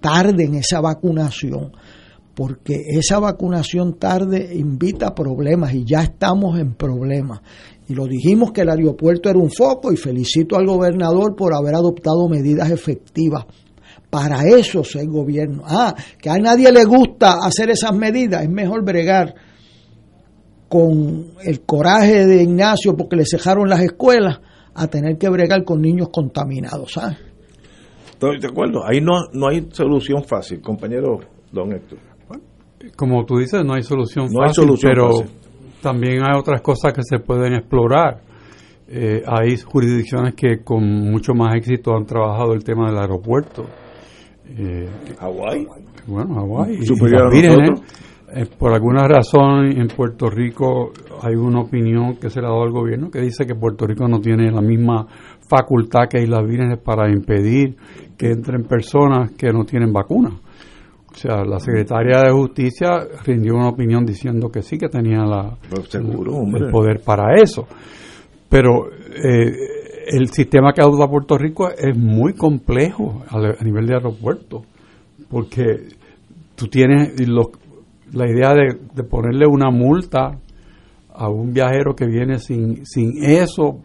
tarde 0.00 0.44
en 0.44 0.54
esa 0.54 0.80
vacunación, 0.80 1.72
porque 2.34 2.82
esa 2.86 3.18
vacunación 3.18 3.98
tarde 3.98 4.54
invita 4.54 5.14
problemas 5.14 5.74
y 5.74 5.84
ya 5.84 6.02
estamos 6.02 6.58
en 6.58 6.74
problemas. 6.74 7.40
Y 7.88 7.94
lo 7.94 8.06
dijimos 8.06 8.52
que 8.52 8.62
el 8.62 8.70
aeropuerto 8.70 9.28
era 9.28 9.38
un 9.38 9.50
foco 9.50 9.92
y 9.92 9.96
felicito 9.96 10.56
al 10.56 10.66
gobernador 10.66 11.36
por 11.36 11.54
haber 11.54 11.74
adoptado 11.74 12.28
medidas 12.28 12.70
efectivas. 12.70 13.44
Para 14.08 14.44
eso 14.44 14.80
es 14.80 14.96
el 14.96 15.08
gobierno. 15.08 15.62
Ah, 15.66 15.94
que 16.20 16.30
a 16.30 16.38
nadie 16.38 16.72
le 16.72 16.84
gusta 16.84 17.38
hacer 17.42 17.70
esas 17.70 17.94
medidas. 17.94 18.42
Es 18.42 18.50
mejor 18.50 18.84
bregar 18.84 19.34
con 20.68 21.32
el 21.42 21.60
coraje 21.60 22.26
de 22.26 22.42
Ignacio 22.42 22.96
porque 22.96 23.16
le 23.16 23.24
cejaron 23.26 23.68
las 23.68 23.80
escuelas 23.80 24.40
a 24.74 24.86
tener 24.88 25.18
que 25.18 25.28
bregar 25.28 25.64
con 25.64 25.80
niños 25.80 26.08
contaminados. 26.10 26.92
¿sabes? 26.92 27.18
Estoy 28.10 28.40
de 28.40 28.48
acuerdo. 28.48 28.86
Ahí 28.86 29.00
no, 29.00 29.28
no 29.32 29.48
hay 29.48 29.68
solución 29.72 30.24
fácil, 30.24 30.60
compañero 30.60 31.20
don 31.52 31.72
Héctor. 31.72 31.98
Como 32.96 33.24
tú 33.24 33.38
dices, 33.38 33.64
no 33.64 33.74
hay 33.74 33.82
solución 33.82 34.26
no 34.26 34.40
fácil, 34.40 34.48
hay 34.48 34.54
solución 34.54 34.92
pero 34.94 35.43
también 35.84 36.22
hay 36.24 36.38
otras 36.38 36.62
cosas 36.62 36.94
que 36.94 37.02
se 37.02 37.18
pueden 37.18 37.52
explorar. 37.52 38.22
Eh, 38.88 39.22
hay 39.26 39.56
jurisdicciones 39.58 40.34
que 40.34 40.64
con 40.64 40.82
mucho 40.82 41.34
más 41.34 41.54
éxito 41.56 41.94
han 41.94 42.06
trabajado 42.06 42.54
el 42.54 42.64
tema 42.64 42.88
del 42.88 42.98
aeropuerto. 42.98 43.66
Eh, 44.48 44.88
Hawái. 45.20 45.66
Bueno, 46.06 46.36
Hawái. 46.36 46.78
Eh, 48.36 48.46
por 48.58 48.72
alguna 48.72 49.06
razón 49.06 49.78
en 49.78 49.88
Puerto 49.88 50.28
Rico 50.30 50.92
hay 51.22 51.34
una 51.34 51.60
opinión 51.60 52.16
que 52.16 52.30
se 52.30 52.40
le 52.40 52.46
ha 52.46 52.50
dado 52.50 52.62
al 52.62 52.72
gobierno 52.72 53.10
que 53.10 53.20
dice 53.20 53.46
que 53.46 53.54
Puerto 53.54 53.86
Rico 53.86 54.08
no 54.08 54.20
tiene 54.20 54.50
la 54.50 54.62
misma 54.62 55.06
facultad 55.46 56.08
que 56.10 56.22
Islas 56.22 56.44
Vírgenes 56.48 56.78
para 56.78 57.08
impedir 57.10 57.76
que 58.16 58.30
entren 58.30 58.64
personas 58.64 59.32
que 59.32 59.52
no 59.52 59.64
tienen 59.64 59.92
vacuna. 59.92 60.30
O 61.14 61.16
sea, 61.16 61.44
la 61.44 61.60
secretaria 61.60 62.22
de 62.22 62.32
Justicia 62.32 63.06
rindió 63.24 63.54
una 63.54 63.68
opinión 63.68 64.04
diciendo 64.04 64.48
que 64.48 64.62
sí, 64.62 64.76
que 64.76 64.88
tenía 64.88 65.24
la, 65.24 65.56
el, 65.70 66.70
poder 66.72 67.02
para 67.04 67.40
eso. 67.40 67.68
Pero 68.48 68.88
eh, 68.90 69.52
el 70.08 70.28
sistema 70.30 70.72
que 70.72 70.82
adopta 70.82 71.06
Puerto 71.06 71.38
Rico 71.38 71.70
es 71.70 71.96
muy 71.96 72.34
complejo 72.34 73.22
a, 73.30 73.38
nivel 73.62 73.86
de 73.86 73.94
aeropuerto, 73.94 74.62
porque 75.30 75.62
tú 76.56 76.66
tienes 76.66 77.12
la 78.12 78.28
idea 78.28 78.52
de, 78.52 79.04
ponerle 79.04 79.46
una 79.46 79.70
multa 79.70 80.32
a 81.14 81.28
un 81.28 81.52
viajero 81.52 81.94
que 81.94 82.06
viene 82.06 82.40
sin, 82.40 82.84
sin 82.84 83.22
eso, 83.22 83.78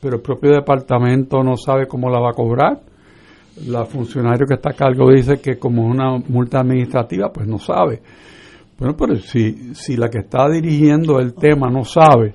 pero 0.00 0.16
el 0.16 0.22
propio 0.22 0.52
departamento 0.52 1.42
no 1.42 1.58
sabe 1.58 1.86
cómo 1.86 2.08
la 2.08 2.18
va 2.18 2.30
a 2.30 2.34
cobrar 2.34 2.80
la 3.66 3.84
funcionario 3.84 4.46
que 4.46 4.54
está 4.54 4.70
a 4.70 4.74
cargo 4.74 5.10
dice 5.10 5.40
que 5.40 5.58
como 5.58 5.88
es 5.88 5.94
una 5.94 6.18
multa 6.28 6.60
administrativa, 6.60 7.32
pues 7.32 7.46
no 7.46 7.58
sabe. 7.58 8.02
Bueno, 8.78 8.96
pero 8.96 9.16
si, 9.16 9.74
si 9.74 9.96
la 9.96 10.08
que 10.08 10.18
está 10.18 10.48
dirigiendo 10.48 11.20
el 11.20 11.34
tema 11.34 11.70
no 11.70 11.84
sabe, 11.84 12.34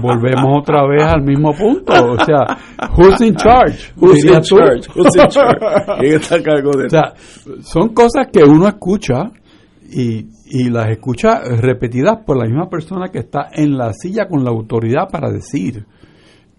volvemos 0.00 0.60
otra 0.60 0.86
vez 0.86 1.04
al 1.04 1.22
mismo 1.22 1.52
punto. 1.52 1.92
O 1.92 2.24
sea, 2.24 2.58
who's 2.96 3.20
in 3.20 3.34
charge? 3.36 3.92
Who's 3.96 4.24
in 4.24 4.40
charge? 4.40 4.88
Who's 4.94 5.14
in 5.16 5.28
charge? 5.28 5.60
¿Quién 6.00 6.14
está 6.14 6.36
a 6.36 6.42
cargo 6.42 6.70
de 6.72 6.86
O 6.86 6.90
sea, 6.90 7.14
son 7.62 7.94
cosas 7.94 8.28
que 8.32 8.42
uno 8.42 8.66
escucha 8.66 9.30
y, 9.90 10.26
y 10.46 10.70
las 10.70 10.88
escucha 10.90 11.40
repetidas 11.40 12.18
por 12.26 12.38
la 12.38 12.46
misma 12.46 12.68
persona 12.68 13.10
que 13.10 13.18
está 13.20 13.48
en 13.52 13.76
la 13.76 13.92
silla 13.92 14.26
con 14.26 14.42
la 14.42 14.50
autoridad 14.50 15.08
para 15.10 15.30
decir. 15.30 15.86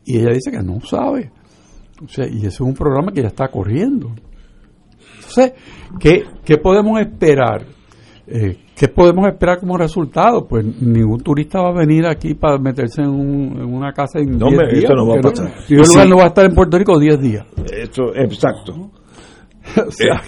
Y 0.05 0.19
ella 0.19 0.31
dice 0.33 0.51
que 0.51 0.61
no 0.61 0.79
sabe. 0.81 1.31
O 2.03 2.07
sea, 2.07 2.27
y 2.27 2.39
ese 2.39 2.47
es 2.47 2.61
un 2.61 2.73
programa 2.73 3.11
que 3.11 3.21
ya 3.21 3.27
está 3.27 3.47
corriendo. 3.47 4.11
Entonces, 5.15 5.53
¿qué, 5.99 6.23
qué 6.43 6.57
podemos 6.57 6.99
esperar? 6.99 7.65
Eh, 8.25 8.57
¿Qué 8.75 8.87
podemos 8.87 9.27
esperar 9.27 9.59
como 9.59 9.77
resultado? 9.77 10.47
Pues 10.47 10.65
ningún 10.81 11.21
turista 11.21 11.61
va 11.61 11.69
a 11.69 11.73
venir 11.73 12.05
aquí 12.05 12.33
para 12.33 12.57
meterse 12.57 13.01
en, 13.01 13.09
una 13.09 13.91
casa 13.91 14.19
en 14.19 14.37
no, 14.37 14.49
días. 14.49 14.61
Esto 14.71 14.95
no 14.95 15.07
va 15.07 15.17
a 15.17 15.21
pasar. 15.21 15.53
Y 15.69 15.75
el 15.75 15.81
lugar 15.81 16.07
no 16.07 16.17
va 16.17 16.23
a 16.23 16.27
estar 16.27 16.45
en 16.45 16.55
Puerto 16.55 16.77
Rico 16.77 16.99
10 16.99 17.21
días. 17.21 17.45
Esto, 17.71 18.15
exacto. 18.15 18.73
o 19.87 19.91
sea, 19.91 20.21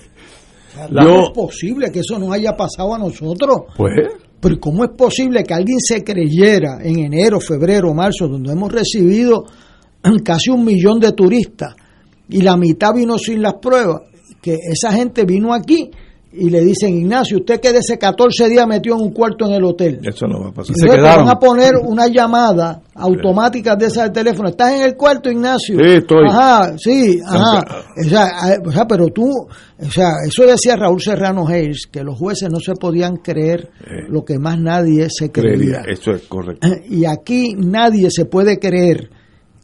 ¿Cómo 0.88 1.24
es 1.24 1.30
posible 1.30 1.92
que 1.92 2.00
eso 2.00 2.20
no 2.20 2.32
haya 2.32 2.56
pasado 2.56 2.94
a 2.94 3.00
nosotros? 3.00 3.62
Pues. 3.78 3.94
Pero 4.40 4.60
¿cómo 4.60 4.84
es 4.84 4.92
posible 4.92 5.44
que 5.44 5.54
alguien 5.54 5.80
se 5.80 6.04
creyera 6.04 6.78
en 6.84 7.00
enero, 7.00 7.40
febrero, 7.40 7.94
marzo, 7.94 8.28
donde 8.28 8.52
hemos 8.52 8.72
recibido 8.72 9.46
casi 10.24 10.50
un 10.50 10.64
millón 10.64 11.00
de 11.00 11.12
turistas 11.12 11.76
y 12.30 12.42
la 12.42 12.58
mitad 12.58 12.94
vino 12.94 13.18
sin 13.18 13.42
las 13.42 13.56
pruebas, 13.56 14.02
que 14.42 14.56
esa 14.72 14.92
gente 14.92 15.26
vino 15.26 15.54
aquí 15.54 15.92
y 16.38 16.50
le 16.50 16.62
dicen, 16.62 16.98
Ignacio, 16.98 17.38
usted 17.38 17.62
quédese 17.62 17.98
14 17.98 18.50
días 18.50 18.68
metido 18.68 18.98
en 18.98 19.04
un 19.04 19.12
cuarto 19.12 19.46
en 19.46 19.54
el 19.54 19.64
hotel. 19.64 20.00
Eso 20.04 20.28
no 20.28 20.42
va 20.42 20.50
a 20.50 20.52
pasar. 20.52 20.76
Se 20.76 21.02
van 21.02 21.30
a 21.30 21.40
poner 21.40 21.74
una 21.86 22.08
llamada 22.08 22.82
automática 22.94 23.76
de 23.76 23.86
esa 23.86 24.04
de 24.04 24.10
teléfono. 24.10 24.50
¿Estás 24.50 24.74
en 24.74 24.82
el 24.82 24.96
cuarto, 24.96 25.30
Ignacio? 25.30 25.78
Sí, 25.78 25.92
estoy. 25.94 26.28
Ajá, 26.28 26.78
sí, 26.78 27.20
ajá. 27.26 27.84
O 27.98 28.10
sea, 28.10 28.28
o 28.66 28.72
sea, 28.72 28.86
pero 28.86 29.08
tú, 29.08 29.30
o 29.30 29.92
sea, 29.92 30.10
eso 30.28 30.46
decía 30.46 30.76
Raúl 30.76 31.02
Serrano 31.02 31.48
Hayes, 31.48 31.88
que 31.90 32.04
los 32.04 32.18
jueces 32.18 32.50
no 32.50 32.60
se 32.60 32.74
podían 32.74 33.18
creer 33.18 33.70
lo 34.10 34.26
que 34.26 34.38
más 34.38 34.60
nadie 34.60 35.08
se 35.10 35.32
creía. 35.32 35.84
Eso 35.88 36.12
es 36.12 36.24
correcto. 36.24 36.68
Y 36.90 37.06
aquí 37.06 37.54
nadie 37.58 38.10
se 38.12 38.26
puede 38.26 38.60
creer 38.60 39.10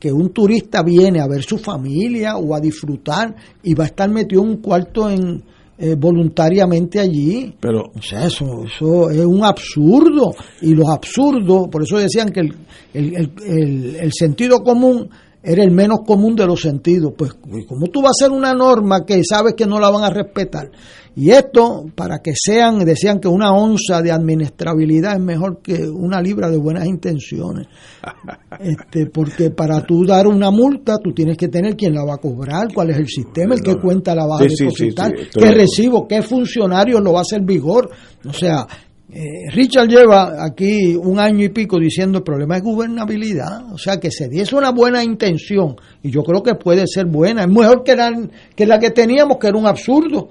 que 0.02 0.12
un 0.12 0.30
turista 0.34 0.82
viene 0.82 1.22
a 1.22 1.28
ver 1.28 1.44
su 1.44 1.60
familia 1.60 2.36
o 2.36 2.56
a 2.56 2.60
disfrutar 2.60 3.36
y 3.62 3.76
va 3.76 3.84
a 3.84 3.88
estar 3.88 4.10
metido 4.10 4.42
en 4.42 4.50
un 4.50 4.58
cuarto 4.58 5.08
en, 5.08 5.44
eh, 5.78 5.96
voluntariamente 5.96 7.00
allí. 7.00 7.54
Pero, 7.60 7.92
o 7.96 8.02
sea, 8.02 8.26
eso, 8.26 8.64
eso 8.66 9.12
es 9.12 9.24
un 9.24 9.46
absurdo. 9.46 10.34
Y 10.62 10.74
los 10.74 10.90
absurdos, 10.90 11.68
por 11.72 11.84
eso 11.84 12.00
decían 12.00 12.30
que 12.30 12.40
el, 12.40 12.56
el, 12.96 13.32
el, 13.46 13.96
el 13.96 14.12
sentido 14.12 14.64
común 14.64 15.08
era 15.44 15.64
el 15.64 15.72
menos 15.72 16.02
común 16.06 16.36
de 16.36 16.46
los 16.46 16.62
sentidos. 16.62 17.14
Pues, 17.18 17.34
¿cómo 17.68 17.88
tú 17.88 18.02
vas 18.02 18.12
a 18.12 18.26
hacer 18.26 18.38
una 18.38 18.54
norma 18.54 19.06
que 19.06 19.22
sabes 19.24 19.54
que 19.56 19.66
no 19.66 19.80
la 19.80 19.90
van 19.90 20.04
a 20.04 20.10
respetar? 20.10 20.70
Y 21.14 21.32
esto, 21.32 21.88
para 21.94 22.20
que 22.20 22.32
sean, 22.34 22.86
decían 22.86 23.20
que 23.20 23.28
una 23.28 23.52
onza 23.52 24.02
de 24.02 24.12
administrabilidad 24.12 25.16
es 25.16 25.20
mejor 25.20 25.62
que 25.62 25.90
una 25.90 26.22
libra 26.22 26.50
de 26.50 26.58
buenas 26.58 26.86
intenciones. 26.86 27.68
Este, 28.60 29.08
porque 29.08 29.50
para 29.50 29.82
tú 29.82 30.06
dar 30.06 30.28
una 30.28 30.52
multa, 30.52 30.98
tú 30.98 31.14
tienes 31.14 31.38
que 31.38 31.48
tener 31.48 31.76
quién 31.76 31.94
la 31.94 32.04
va 32.04 32.16
a 32.16 32.18
cobrar, 32.18 32.68
cuál 32.74 32.92
es 32.92 32.98
el 32.98 33.08
sistema, 33.08 33.56
el 33.56 33.62
que 33.62 33.76
cuenta 33.76 34.14
la 34.14 34.26
va 34.28 34.36
a 34.36 34.50
Sí, 34.50 34.66
depositar, 34.66 35.12
sí, 35.18 35.24
sí, 35.32 35.40
qué 35.40 35.52
recibo, 35.52 36.08
qué 36.08 36.22
funcionario 36.22 37.00
lo 37.00 37.14
va 37.14 37.20
a 37.20 37.22
hacer 37.22 37.42
vigor. 37.42 37.90
O 38.28 38.34
sea, 38.34 38.68
eh, 39.14 39.52
Richard 39.52 39.90
lleva 39.90 40.44
aquí 40.44 40.96
un 40.96 41.20
año 41.20 41.44
y 41.44 41.50
pico 41.50 41.78
diciendo 41.78 42.20
el 42.20 42.24
problema 42.24 42.58
es 42.58 42.64
gubernabilidad, 42.64 43.72
o 43.74 43.78
sea 43.78 44.00
que 44.00 44.10
se 44.10 44.30
diese 44.30 44.56
una 44.56 44.72
buena 44.72 45.04
intención 45.04 45.76
y 46.02 46.12
yo 46.12 46.24
creo 46.24 46.42
que 46.42 46.56
puede 46.56 46.88
ser 46.88 47.08
buena, 47.08 47.44
es 47.44 47.50
mejor 47.50 47.84
que 47.84 47.96
la, 47.96 48.12
que 48.56 48.66
la 48.66 48.80
que 48.80 48.92
teníamos 48.92 49.38
que 49.38 49.48
era 49.48 49.58
un 49.58 49.68
absurdo, 49.68 50.30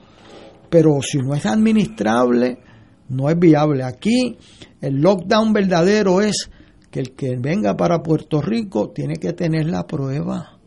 pero 0.71 0.99
si 1.03 1.19
no 1.19 1.35
es 1.35 1.45
administrable 1.45 2.59
no 3.11 3.29
es 3.29 3.39
viable. 3.39 3.83
Aquí 3.83 4.39
el 4.81 5.01
lockdown 5.01 5.53
verdadero 5.53 6.21
es 6.23 6.51
que 6.91 7.01
el 7.01 7.13
que 7.15 7.37
venga 7.37 7.77
para 7.77 8.03
Puerto 8.03 8.41
Rico 8.41 8.91
tiene 8.91 9.17
que 9.17 9.33
tener 9.33 9.67
la 9.67 9.87
prueba 9.87 10.59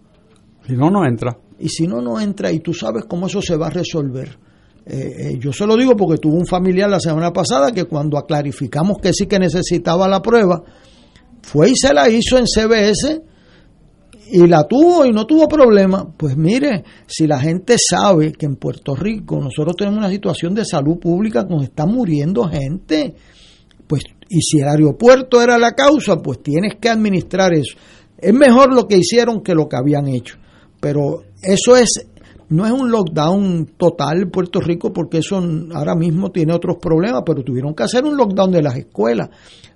Si 0.68 0.74
no, 0.74 0.90
no 0.90 1.06
entra. 1.06 1.38
y 1.60 1.70
si 1.70 1.88
no, 1.88 2.02
no 2.02 2.20
entra 2.20 2.52
y 2.52 2.60
tú 2.60 2.74
sabes 2.74 3.06
cómo 3.06 3.28
eso 3.28 3.42
se 3.42 3.56
va 3.56 3.68
a 3.68 3.72
resolver. 3.72 4.38
Eh, 4.86 5.16
eh, 5.18 5.38
yo 5.40 5.54
se 5.54 5.66
lo 5.66 5.78
digo 5.78 5.96
porque 5.96 6.18
tuve 6.18 6.36
un 6.36 6.46
familiar 6.46 6.90
la 6.90 7.00
semana 7.00 7.32
pasada 7.32 7.72
que 7.72 7.86
cuando 7.86 8.22
clarificamos 8.22 8.98
que 9.02 9.14
sí 9.14 9.28
que 9.28 9.40
necesitaba 9.40 10.08
la 10.08 10.22
prueba, 10.22 10.62
fue 11.42 11.70
y 11.70 11.76
se 11.76 11.94
la 11.94 12.10
hizo 12.10 12.38
en 12.38 12.46
CBS 12.48 13.22
y 14.32 14.48
la 14.48 14.68
tuvo 14.68 15.06
y 15.06 15.12
no 15.12 15.26
tuvo 15.26 15.48
problema. 15.48 16.06
Pues 16.18 16.36
mire, 16.36 16.84
si 17.08 17.28
la 17.28 17.40
gente 17.40 17.76
sabe 17.78 18.34
que 18.34 18.46
en 18.46 18.56
Puerto 18.56 18.96
Rico 18.96 19.40
nosotros 19.40 19.76
tenemos 19.78 20.00
una 20.00 20.10
situación 20.10 20.54
de 20.54 20.66
salud 20.66 21.00
pública 21.00 21.48
que 21.48 21.54
nos 21.54 21.64
está 21.64 21.86
muriendo 21.86 22.48
gente, 22.50 23.16
pues 23.88 24.04
y 24.30 24.42
si 24.42 24.60
el 24.60 24.68
aeropuerto 24.68 25.42
era 25.42 25.58
la 25.58 25.74
causa, 25.74 26.18
pues 26.18 26.42
tienes 26.42 26.76
que 26.82 26.90
administrar 26.90 27.54
eso. 27.54 27.78
Es 28.18 28.34
mejor 28.34 28.74
lo 28.74 28.88
que 28.88 28.98
hicieron 28.98 29.42
que 29.42 29.54
lo 29.54 29.68
que 29.68 29.78
habían 29.78 30.08
hecho, 30.08 30.38
pero 30.80 31.24
eso 31.42 31.76
es 31.76 32.08
no 32.50 32.66
es 32.66 32.72
un 32.72 32.92
lockdown 32.92 33.72
total 33.78 34.30
Puerto 34.30 34.60
Rico 34.60 34.92
porque 34.94 35.20
eso 35.20 35.42
ahora 35.74 35.96
mismo 35.96 36.32
tiene 36.32 36.54
otros 36.54 36.78
problemas, 36.82 37.24
pero 37.26 37.44
tuvieron 37.44 37.74
que 37.74 37.84
hacer 37.84 38.04
un 38.06 38.16
lockdown 38.18 38.52
de 38.52 38.62
las 38.62 38.76
escuelas. 38.78 39.30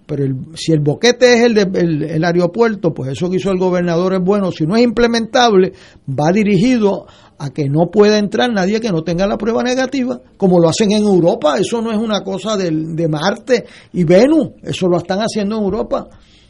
Pero 0.05 0.23
el- 0.23 0.35
si 0.55 0.71
el 0.71 0.79
boquete 0.79 1.33
es 1.33 1.41
el, 1.43 1.53
de- 1.53 2.11
el, 2.13 2.23
aeropuerto, 2.23 2.93
pues 2.93 3.11
eso 3.11 3.29
que 3.29 3.35
hizo 3.37 3.51
el 3.51 3.57
gobernador 3.59 4.13
es 4.13 4.21
bueno. 4.21 4.51
Si 4.51 4.65
no 4.65 4.75
es 4.77 4.83
implementable, 4.83 5.73
va 6.07 6.31
dirigido 6.31 7.05
a 7.39 7.49
que 7.49 7.67
no 7.67 7.91
pueda 7.91 8.17
entrar 8.17 8.51
nadie 8.51 8.79
que 8.79 8.89
no 8.91 9.03
tenga 9.03 9.27
la 9.27 9.37
prueba 9.37 9.63
negativa, 9.63 10.19
como 10.37 10.59
lo 10.59 10.69
hacen 10.69 10.91
en 10.91 11.03
Europa. 11.03 11.57
Eso 11.59 11.81
no 11.81 11.91
es 11.91 11.97
una 11.97 12.23
cosa 12.23 12.55
del- 12.55 12.95
de 12.95 13.07
Marte 13.09 13.65
y 13.93 14.05
Venus, 14.05 14.51
eso 14.63 14.87
lo 14.87 14.97
están 14.97 15.19
haciendo 15.19 15.57
en 15.57 15.63
Europa. 15.63 16.07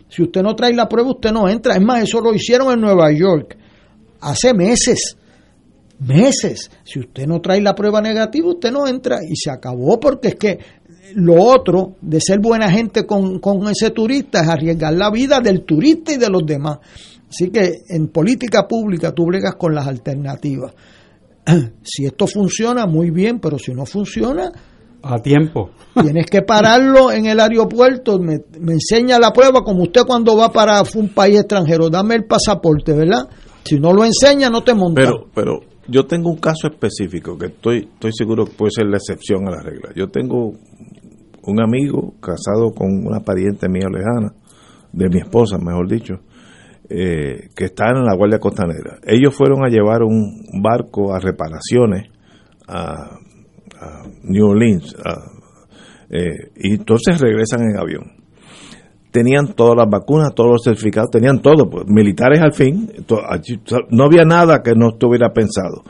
Si 0.08 0.22
usted 0.22 0.42
no 0.44 0.56
trae 0.56 0.74
la 0.74 0.88
prueba, 0.88 1.10
usted 1.10 1.32
no 1.32 1.50
entra. 1.50 1.74
Es 1.76 1.82
más, 1.84 2.04
eso 2.04 2.22
lo 2.22 2.34
hicieron 2.34 2.72
en 2.72 2.80
Nueva 2.80 3.12
York 3.12 3.58
hace 4.22 4.54
meses 4.54 5.18
meses. 6.00 6.70
Si 6.84 7.00
usted 7.00 7.28
no 7.28 7.40
trae 7.40 7.62
la 7.62 7.76
prueba 7.76 8.02
negativa, 8.02 8.50
usted 8.50 8.72
no 8.72 8.88
entra 8.88 9.20
y 9.24 9.36
se 9.36 9.50
acabó 9.50 10.00
porque 10.00 10.30
es 10.30 10.36
que 10.36 10.60
lo 11.16 11.42
otro 11.42 11.96
de 12.02 12.20
ser 12.20 12.40
buena 12.40 12.70
gente 12.70 13.06
con, 13.06 13.40
con 13.40 13.68
ese 13.68 13.92
turista 13.92 14.42
es 14.42 14.50
arriesgar 14.50 14.94
la 14.94 15.10
vida 15.10 15.40
del 15.40 15.64
turista 15.64 16.14
y 16.14 16.18
de 16.18 16.30
los 16.30 16.46
demás. 16.46 16.80
Así 17.30 17.50
que 17.50 17.82
en 17.90 18.08
política 18.08 18.68
pública 18.68 19.14
tú 19.14 19.26
bregas 19.26 19.56
con 19.56 19.74
las 19.74 19.88
alternativas. 19.88 20.74
Si 21.82 22.06
esto 22.06 22.28
funciona, 22.28 22.86
muy 22.86 23.10
bien, 23.10 23.40
pero 23.40 23.58
si 23.58 23.74
no 23.74 23.86
funciona, 23.86 24.52
A 25.02 25.18
tiempo. 25.20 25.70
tienes 26.02 26.26
que 26.26 26.42
pararlo 26.42 27.12
en 27.12 27.26
el 27.26 27.40
aeropuerto, 27.40 28.20
me, 28.20 28.40
me 28.60 28.74
enseña 28.74 29.18
la 29.18 29.32
prueba 29.32 29.62
como 29.64 29.84
usted 29.84 30.02
cuando 30.06 30.36
va 30.36 30.52
para 30.52 30.84
un 30.96 31.10
país 31.10 31.40
extranjero, 31.40 31.90
dame 31.90 32.16
el 32.16 32.26
pasaporte, 32.26 32.94
¿verdad? 32.94 33.30
Si 33.64 33.80
no 33.80 33.94
lo 33.94 34.04
enseña, 34.04 34.50
no 34.50 34.64
te 34.64 34.74
monta. 34.74 35.02
Pero, 35.02 35.30
pero 35.34 35.60
yo 35.88 36.06
tengo 36.06 36.30
un 36.30 36.38
caso 36.38 36.68
específico 36.68 37.38
que 37.38 37.48
estoy, 37.48 37.90
estoy 37.94 38.12
seguro 38.14 38.46
que 38.46 38.54
puede 38.54 38.72
ser 38.72 38.88
la 38.88 38.98
excepción 38.98 39.48
a 39.48 39.52
la 39.52 39.62
regla. 39.62 39.90
Yo 39.96 40.10
tengo 40.10 40.54
un 41.44 41.62
amigo 41.62 42.14
casado 42.22 42.72
con 42.72 43.06
una 43.06 43.22
pariente 43.22 43.70
mía 43.70 43.88
lejana, 43.90 44.34
de 44.92 45.10
mi 45.10 45.20
esposa, 45.20 45.58
mejor 45.58 45.90
dicho, 45.90 46.16
eh, 46.90 47.50
que 47.56 47.66
está 47.66 47.90
en 47.90 48.04
la 48.04 48.16
Guardia 48.16 48.40
Costanera. 48.40 49.00
Ellos 49.06 49.36
fueron 49.36 49.64
a 49.64 49.70
llevar 49.70 50.04
un 50.04 50.44
barco 50.62 51.14
a 51.14 51.20
reparaciones 51.20 52.10
a, 52.68 53.20
New 54.24 54.48
Orleans 54.48 54.96
eh, 56.10 56.50
y 56.56 56.74
entonces 56.74 57.22
regresan 57.22 57.62
en 57.62 57.78
avión 57.80 58.17
tenían 59.18 59.54
todas 59.56 59.76
las 59.76 59.90
vacunas, 59.90 60.36
todos 60.36 60.52
los 60.52 60.64
certificados, 60.64 61.10
tenían 61.10 61.42
todo, 61.42 61.68
pues, 61.68 61.88
militares 61.88 62.40
al 62.40 62.54
fin, 62.54 62.88
no 63.90 64.04
había 64.04 64.26
nada 64.26 64.62
que 64.62 64.74
no 64.76 64.90
estuviera 64.90 65.34
pensado. 65.34 65.84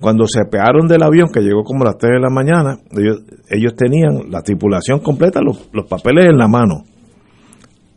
Cuando 0.00 0.26
se 0.26 0.44
pegaron 0.50 0.88
del 0.88 1.04
avión, 1.04 1.28
que 1.32 1.40
llegó 1.40 1.62
como 1.62 1.84
las 1.84 1.96
3 1.96 2.14
de 2.14 2.20
la 2.20 2.30
mañana, 2.30 2.78
ellos, 2.90 3.22
ellos 3.48 3.76
tenían 3.76 4.28
la 4.28 4.42
tripulación 4.42 4.98
completa, 4.98 5.40
los, 5.40 5.70
los 5.72 5.86
papeles 5.86 6.26
en 6.26 6.36
la 6.36 6.48
mano. 6.48 6.82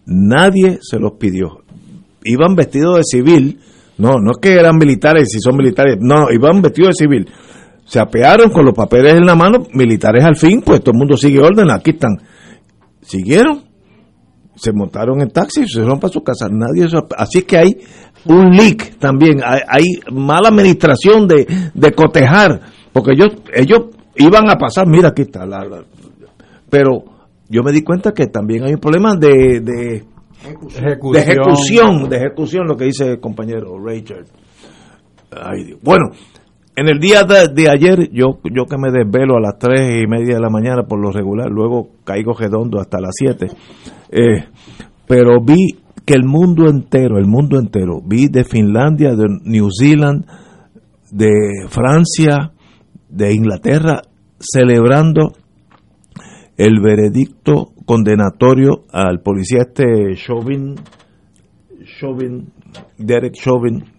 Nadie 0.06 0.78
se 0.80 0.99
los 0.99 1.14
pidió. 1.14 1.64
Iban 2.24 2.56
vestidos 2.56 2.98
de 2.98 3.04
civil, 3.04 3.60
no, 3.98 4.20
no 4.20 4.32
es 4.32 4.38
que 4.40 4.54
eran 4.54 4.78
militares, 4.78 5.28
si 5.32 5.40
son 5.40 5.58
militares, 5.58 5.98
no, 5.99 6.30
iban 6.32 6.62
vestidos 6.62 6.90
de 6.90 7.06
civil. 7.06 7.28
Se 7.86 7.99
apearon 7.99 8.52
con 8.52 8.64
los 8.64 8.76
papeles 8.76 9.16
en 9.16 9.26
la 9.26 9.34
mano, 9.34 9.66
militares 9.74 10.24
al 10.24 10.36
fin, 10.36 10.62
pues 10.64 10.82
todo 10.82 10.91
el 10.91 10.99
mundo 10.99 11.18
sigue 11.18 11.40
orden, 11.40 11.72
aquí 11.72 11.91
están. 11.91 12.12
Siguieron, 13.02 13.66
se 14.58 14.74
montaron 14.74 15.22
en 15.22 15.30
taxi 15.30 15.62
y 15.62 15.68
se 15.68 15.80
fueron 15.80 16.00
para 16.00 16.12
su 16.12 16.22
casa. 16.22 16.48
Nadie 16.50 16.90
se- 16.90 16.98
así 17.18 17.44
que 17.44 17.58
hay 17.58 17.78
un 18.26 18.52
leak 18.52 18.98
también, 19.00 19.40
hay, 19.46 19.62
hay 19.68 19.84
mala 20.12 20.50
administración 20.50 21.28
de, 21.28 21.48
de 21.74 21.92
cotejar, 21.94 22.60
porque 22.92 23.12
ellos, 23.14 23.38
ellos 23.54 23.96
iban 24.18 24.50
a 24.50 24.56
pasar, 24.58 24.88
mira 24.88 25.10
aquí 25.10 25.22
está, 25.22 25.46
la- 25.46 25.64
la- 25.64 25.84
pero 26.70 27.04
yo 27.50 27.64
me 27.64 27.72
di 27.72 27.82
cuenta 27.84 28.12
que 28.14 28.28
también 28.28 28.64
hay 28.66 28.74
un 28.74 28.80
problema 28.82 29.16
de, 29.16 29.62
de, 29.62 30.04
de 31.14 31.20
ejecución, 31.22 32.10
de 32.10 32.18
ejecución, 32.18 32.68
lo 32.68 32.76
que 32.76 32.86
dice 32.86 33.12
el 33.12 33.20
compañero 33.20 33.78
Richard. 33.82 34.26
Ay, 35.32 35.64
Dios. 35.66 35.80
Bueno, 35.82 36.06
en 36.78 36.88
el 36.88 36.99
día 36.99 37.24
de, 37.24 37.70
ayer, 37.72 38.12
yo, 38.12 38.40
yo 38.44 38.66
que 38.66 38.78
me 38.78 38.91
desvelo 38.91 39.38
a 39.38 39.41
las 39.41 39.58
tres 39.58 40.04
y 40.04 40.06
media 40.06 40.36
de 40.36 40.41
la 40.41 40.52
mañana 40.52 40.84
por 40.84 41.02
lo 41.02 41.12
regular, 41.12 41.49
luego 41.49 41.90
caigo 42.04 42.34
redondo 42.34 42.80
hasta 42.80 43.02
las 43.02 43.16
7, 43.18 43.48
eh, 44.12 44.45
pero 45.08 45.41
vi 45.44 45.76
que 46.06 46.14
el 46.14 46.24
mundo 46.24 46.70
entero, 46.70 47.18
el 47.18 47.26
mundo 47.26 47.58
entero, 47.58 47.99
vi 48.06 48.28
de 48.28 48.44
Finlandia, 48.44 49.16
de 49.16 49.26
New 49.44 49.70
Zealand, 49.72 50.28
de 51.10 51.32
Francia, 51.68 52.52
de 53.10 53.34
Inglaterra, 53.34 54.04
celebrando 54.40 55.34
el 56.58 56.80
veredicto 56.80 57.72
condenatorio 57.88 58.84
al 58.91 59.22
policía 59.22 59.62
este 59.62 60.14
Chauvin, 60.14 60.76
Chauvin, 61.99 62.52
Derek 62.99 63.34
Chauvin, 63.34 63.97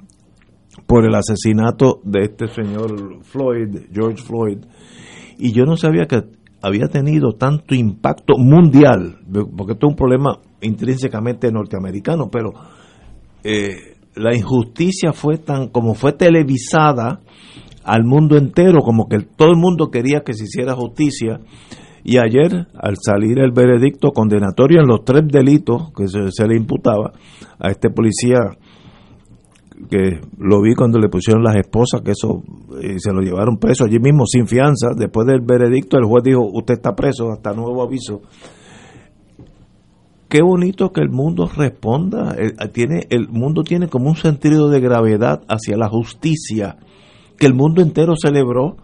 por 0.89 1.05
el 1.05 1.15
asesinato 1.15 2.01
de 2.03 2.25
este 2.25 2.49
señor 2.49 3.23
Floyd, 3.23 3.77
George 3.93 4.25
Floyd, 4.25 4.59
y 5.39 5.53
yo 5.53 5.65
no 5.65 5.77
sabía 5.77 6.07
que 6.07 6.23
había 6.63 6.89
tenido 6.89 7.35
tanto 7.35 7.75
impacto 7.75 8.39
mundial, 8.39 9.19
porque 9.31 9.75
esto 9.75 9.87
es 9.87 9.91
un 9.91 9.97
problema 9.97 10.41
intrínsecamente 10.63 11.53
norteamericano, 11.53 12.31
pero 12.33 12.53
eh, 13.45 13.97
la 14.17 14.35
injusticia 14.35 15.13
fue 15.13 15.37
tan, 15.37 15.69
como 15.69 15.95
fue 15.95 16.15
televisada 16.15 17.21
al 17.85 18.05
mundo 18.05 18.39
entero, 18.39 18.81
como 18.81 19.09
que 19.09 19.19
todo 19.21 19.51
el 19.51 19.57
mundo 19.57 19.91
quería 19.91 20.21
que 20.25 20.33
se 20.33 20.45
hiciera 20.45 20.75
justicia. 20.75 21.41
Y 22.03 22.17
ayer, 22.17 22.67
al 22.75 22.97
salir 22.97 23.39
el 23.39 23.53
veredicto 23.53 24.13
condenatorio 24.13 24.81
en 24.81 24.89
los 24.89 25.05
tres 25.05 25.25
delitos 25.29 25.91
que 25.95 26.09
se, 26.09 26.47
le 26.47 26.57
imputaba 26.57 27.13
a 27.59 27.71
este 27.71 27.91
policía, 27.91 28.39
que 29.91 30.21
lo 30.39 30.61
vi 30.61 30.75
cuando 30.75 30.99
le 30.99 31.09
pusieron 31.09 31.43
las 31.43 31.57
esposas, 31.57 32.03
que 32.03 32.13
eso 32.13 32.43
y 32.83 32.99
se 32.99 33.13
lo 33.13 33.21
llevaron 33.21 33.59
preso 33.59 33.85
allí 33.85 33.99
mismo 33.99 34.25
sin 34.27 34.47
fianza. 34.47 34.89
Después 34.97 35.27
del 35.27 35.41
veredicto, 35.41 35.99
el 35.99 36.05
juez 36.05 36.25
dijo: 36.25 36.49
Usted 36.53 36.75
está 36.75 36.95
preso 36.95 37.31
hasta 37.31 37.53
nuevo 37.53 37.83
aviso 37.83 38.23
qué 40.29 40.43
bonito 40.43 40.93
que 40.93 41.01
el 41.01 41.11
mundo 41.11 41.51
responda. 41.55 42.35
El, 42.37 42.55
tiene, 42.73 43.07
el 43.11 43.29
mundo 43.29 43.63
tiene 43.63 43.89
como 43.89 44.09
un 44.09 44.17
sentido 44.17 44.69
de 44.69 44.81
gravedad 44.81 45.43
hacia 45.49 45.77
la 45.77 45.89
justicia 45.89 46.77
que 47.39 47.47
el 47.47 47.55
mundo 47.55 47.83
entero 47.83 48.15
celebró. 48.21 48.77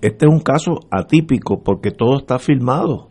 Este 0.00 0.26
es 0.26 0.32
un 0.32 0.40
caso 0.40 0.80
atípico 0.90 1.62
porque 1.62 1.90
todo 1.90 2.18
está 2.18 2.38
filmado. 2.38 3.10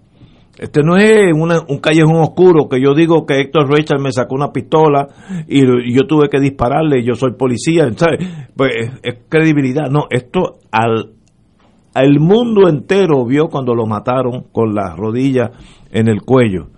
Este 0.57 0.81
no 0.83 0.95
es 0.95 1.33
un 1.33 1.79
callejón 1.79 2.17
oscuro 2.17 2.69
que 2.69 2.81
yo 2.81 2.93
digo 2.93 3.25
que 3.25 3.41
Héctor 3.41 3.69
Richard 3.69 3.99
me 3.99 4.11
sacó 4.11 4.35
una 4.35 4.51
pistola 4.51 5.07
y, 5.47 5.93
yo 5.93 6.07
tuve 6.07 6.29
que 6.29 6.39
dispararle, 6.39 7.03
yo 7.03 7.15
soy 7.15 7.33
policía, 7.33 7.89
Pues 8.55 8.71
es, 9.03 9.15
credibilidad. 9.27 9.89
No, 9.89 10.05
esto 10.09 10.59
al, 10.71 11.11
al 11.93 12.19
mundo 12.19 12.69
entero 12.69 13.25
vio 13.25 13.47
cuando 13.47 13.75
lo 13.75 13.85
mataron 13.85 14.45
con 14.51 14.73
las 14.73 14.95
rodillas 14.95 15.51
en 15.91 16.07
el 16.07 16.21
cuello 16.21 16.69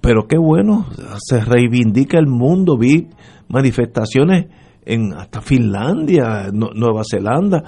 pero 0.00 0.26
qué 0.26 0.38
bueno, 0.38 0.86
se 1.18 1.40
reivindica 1.40 2.18
el 2.18 2.26
mundo, 2.26 2.78
vi 2.78 3.08
manifestaciones 3.48 4.46
en 4.84 5.12
hasta 5.12 5.40
Finlandia, 5.40 6.50
Nueva 6.52 7.02
Zelanda. 7.08 7.64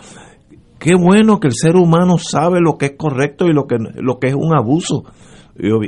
Qué 0.81 0.95
bueno 0.95 1.41
que 1.41 1.49
el 1.49 1.55
ser 1.55 1.77
humano 1.77 2.17
sabe 2.17 2.59
lo 2.61 2.79
que 2.79 2.87
es 2.87 2.93
correcto 2.97 3.45
y 3.45 3.53
lo 3.53 3.67
que, 3.67 3.77
lo 3.97 4.19
que 4.19 4.29
es 4.29 4.35
un 4.35 4.57
abuso. 4.57 5.05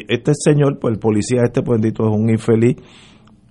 Este 0.07 0.33
señor, 0.35 0.79
pues 0.79 0.93
el 0.93 1.01
policía 1.01 1.41
este 1.45 1.63
bendito 1.63 2.05
es 2.05 2.15
un 2.15 2.29
infeliz, 2.29 2.77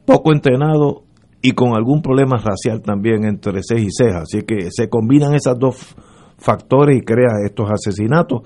poco 0.05 0.33
entrenado 0.33 1.01
y 1.41 1.53
con 1.53 1.75
algún 1.75 2.03
problema 2.03 2.37
racial 2.37 2.83
también 2.83 3.25
entre 3.25 3.63
ceja 3.63 3.81
y 3.81 3.89
ceja. 3.89 4.19
Así 4.19 4.43
que 4.43 4.69
se 4.69 4.87
combinan 4.87 5.33
esos 5.33 5.57
dos 5.57 5.95
factores 6.37 6.99
y 6.99 7.01
crea 7.01 7.41
estos 7.43 7.71
asesinatos. 7.71 8.41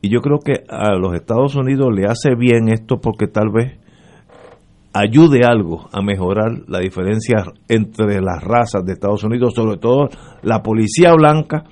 Y 0.00 0.08
yo 0.08 0.20
creo 0.20 0.38
que 0.38 0.64
a 0.70 0.94
los 0.94 1.14
Estados 1.14 1.54
Unidos 1.54 1.88
le 1.94 2.06
hace 2.06 2.34
bien 2.34 2.70
esto 2.70 2.98
porque 2.98 3.26
tal 3.26 3.50
vez 3.52 3.78
ayude 4.94 5.44
algo 5.44 5.86
a 5.92 6.00
mejorar 6.00 6.62
la 6.66 6.78
diferencia 6.78 7.44
entre 7.68 8.22
las 8.22 8.42
razas 8.42 8.86
de 8.86 8.94
Estados 8.94 9.22
Unidos, 9.22 9.52
sobre 9.54 9.76
todo 9.76 10.08
la 10.42 10.62
policía 10.62 11.12
blanca 11.12 11.64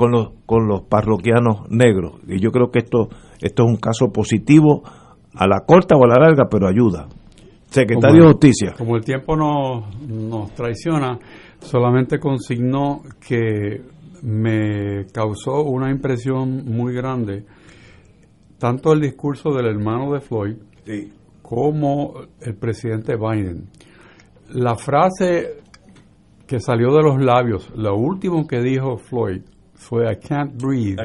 con 0.00 0.12
los, 0.12 0.30
con 0.46 0.66
los 0.66 0.84
parroquianos 0.84 1.68
negros. 1.68 2.22
Y 2.26 2.40
yo 2.40 2.52
creo 2.52 2.70
que 2.70 2.78
esto, 2.78 3.10
esto 3.38 3.64
es 3.64 3.68
un 3.68 3.76
caso 3.76 4.10
positivo 4.10 4.82
a 5.34 5.46
la 5.46 5.60
corta 5.66 5.94
o 5.94 6.04
a 6.04 6.08
la 6.08 6.14
larga, 6.14 6.44
pero 6.50 6.66
ayuda. 6.66 7.06
Secretario 7.66 8.22
de 8.22 8.28
Justicia. 8.28 8.74
Como 8.78 8.96
el 8.96 9.04
tiempo 9.04 9.36
nos, 9.36 9.94
nos 10.08 10.54
traiciona, 10.54 11.18
solamente 11.58 12.18
consignó 12.18 13.02
que 13.20 13.82
me 14.22 15.04
causó 15.12 15.64
una 15.64 15.90
impresión 15.90 16.64
muy 16.64 16.94
grande 16.94 17.44
tanto 18.56 18.94
el 18.94 19.02
discurso 19.02 19.50
del 19.52 19.66
hermano 19.66 20.14
de 20.14 20.20
Floyd 20.20 20.56
como 21.42 22.22
el 22.40 22.54
presidente 22.54 23.16
Biden. 23.16 23.68
La 24.48 24.76
frase 24.76 25.58
que 26.46 26.58
salió 26.58 26.90
de 26.94 27.02
los 27.02 27.20
labios, 27.20 27.70
lo 27.76 27.96
último 27.96 28.46
que 28.46 28.62
dijo 28.62 28.96
Floyd 28.96 29.42
fue 29.80 30.04
I 30.10 30.16
can't 30.16 30.52
breathe. 30.60 30.98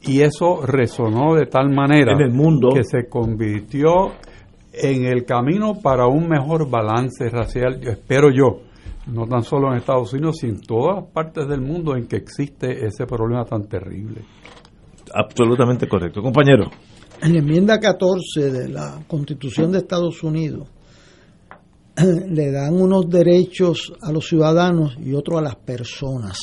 Y 0.00 0.22
eso 0.22 0.66
resonó 0.66 1.34
de 1.34 1.46
tal 1.46 1.70
manera 1.70 2.12
en 2.12 2.20
el 2.20 2.32
mundo 2.32 2.70
que 2.74 2.82
se 2.82 3.08
convirtió 3.08 4.12
en 4.72 5.04
el 5.04 5.24
camino 5.24 5.78
para 5.80 6.06
un 6.06 6.28
mejor 6.28 6.68
balance 6.68 7.28
racial, 7.28 7.78
espero 7.86 8.30
yo, 8.30 8.62
no 9.06 9.26
tan 9.26 9.44
solo 9.44 9.70
en 9.70 9.78
Estados 9.78 10.12
Unidos, 10.12 10.38
sino 10.40 10.54
en 10.54 10.60
todas 10.62 11.04
partes 11.12 11.46
del 11.46 11.60
mundo 11.60 11.94
en 11.94 12.08
que 12.08 12.16
existe 12.16 12.84
ese 12.84 13.06
problema 13.06 13.44
tan 13.44 13.68
terrible 13.68 14.22
absolutamente 15.14 15.88
correcto. 15.88 16.22
Compañero. 16.22 16.70
En 17.20 17.34
la 17.34 17.38
enmienda 17.38 17.78
14 17.78 18.50
de 18.50 18.68
la 18.68 19.04
Constitución 19.06 19.72
de 19.72 19.78
Estados 19.78 20.22
Unidos 20.22 20.68
le 21.96 22.50
dan 22.50 22.74
unos 22.74 23.08
derechos 23.08 23.92
a 24.00 24.10
los 24.10 24.26
ciudadanos 24.26 24.96
y 24.98 25.14
otros 25.14 25.38
a 25.38 25.42
las 25.42 25.56
personas. 25.56 26.38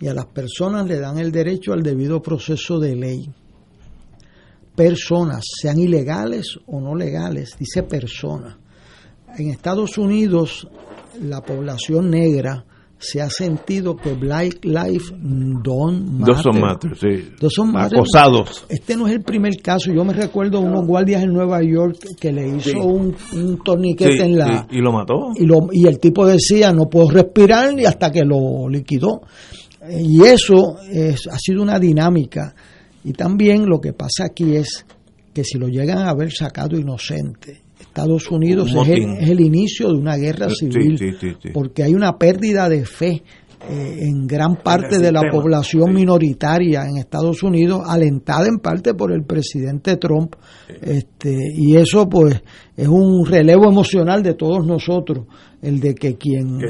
Y 0.00 0.08
a 0.08 0.14
las 0.14 0.26
personas 0.26 0.86
le 0.86 0.98
dan 0.98 1.18
el 1.18 1.30
derecho 1.30 1.72
al 1.72 1.82
debido 1.82 2.22
proceso 2.22 2.78
de 2.78 2.96
ley. 2.96 3.30
Personas, 4.74 5.44
sean 5.60 5.78
ilegales 5.78 6.58
o 6.66 6.80
no 6.80 6.94
legales, 6.94 7.56
dice 7.58 7.82
personas. 7.82 8.56
En 9.36 9.50
Estados 9.50 9.98
Unidos 9.98 10.66
la 11.20 11.42
población 11.42 12.10
negra 12.10 12.64
se 13.00 13.22
ha 13.22 13.30
sentido 13.30 13.96
que 13.96 14.12
Black 14.12 14.62
Life 14.62 15.14
don't 15.64 16.20
matter. 16.60 16.92
Dos 17.40 17.54
son 17.54 17.74
Acosados. 17.74 18.66
Este 18.68 18.94
no 18.94 19.06
es 19.06 19.14
el 19.14 19.22
primer 19.22 19.56
caso. 19.62 19.90
Yo 19.90 20.04
me 20.04 20.12
recuerdo 20.12 20.60
unos 20.60 20.86
guardias 20.86 21.22
en 21.22 21.32
Nueva 21.32 21.62
York 21.62 21.96
que 22.20 22.30
le 22.30 22.46
hizo 22.56 22.78
un, 22.78 23.16
torniquete 23.64 24.22
en 24.22 24.36
la... 24.36 24.66
Y, 24.70 24.80
lo 24.80 24.92
mató. 24.92 25.30
Y, 25.34 25.46
lo, 25.46 25.68
y 25.72 25.86
el 25.86 25.98
tipo 25.98 26.26
decía, 26.26 26.72
no 26.74 26.90
puedo 26.90 27.10
respirar, 27.10 27.78
y 27.78 27.86
hasta 27.86 28.10
que 28.10 28.20
lo 28.20 28.68
liquidó. 28.68 29.22
Y 29.88 30.22
eso 30.22 30.78
es, 30.90 31.26
ha 31.26 31.38
sido 31.38 31.62
una 31.62 31.78
dinámica. 31.78 32.54
Y 33.04 33.12
también 33.12 33.66
lo 33.66 33.80
que 33.80 33.92
pasa 33.92 34.24
aquí 34.26 34.56
es 34.56 34.84
que 35.32 35.44
si 35.44 35.58
lo 35.58 35.68
llegan 35.68 35.98
a 35.98 36.10
haber 36.10 36.32
sacado 36.32 36.78
inocente 36.78 37.62
Estados 37.80 38.30
Unidos 38.30 38.70
es 38.86 39.28
el, 39.28 39.40
inicio 39.40 39.88
de 39.88 39.94
una 39.94 40.16
guerra 40.16 40.48
civil, 40.50 40.98
porque 41.52 41.82
hay 41.82 41.94
una 41.94 42.16
pérdida 42.16 42.68
de 42.68 42.84
fe 42.84 43.22
eh, 43.68 43.96
en 44.02 44.26
gran 44.26 44.56
parte 44.56 44.98
de 44.98 45.10
la 45.10 45.22
población 45.30 45.92
minoritaria 45.92 46.84
en 46.88 46.98
Estados 46.98 47.42
Unidos, 47.42 47.82
alentada 47.86 48.46
en 48.46 48.58
parte 48.58 48.94
por 48.94 49.12
el 49.12 49.24
presidente 49.24 49.96
Trump, 49.96 50.36
este, 50.80 51.36
y 51.56 51.76
eso 51.76 52.08
pues 52.08 52.42
es 52.76 52.88
un 52.88 53.26
relevo 53.26 53.68
emocional 53.68 54.22
de 54.22 54.34
todos 54.34 54.64
nosotros, 54.66 55.26
el 55.60 55.80
de 55.80 55.94
que 55.94 56.16
quien, 56.16 56.60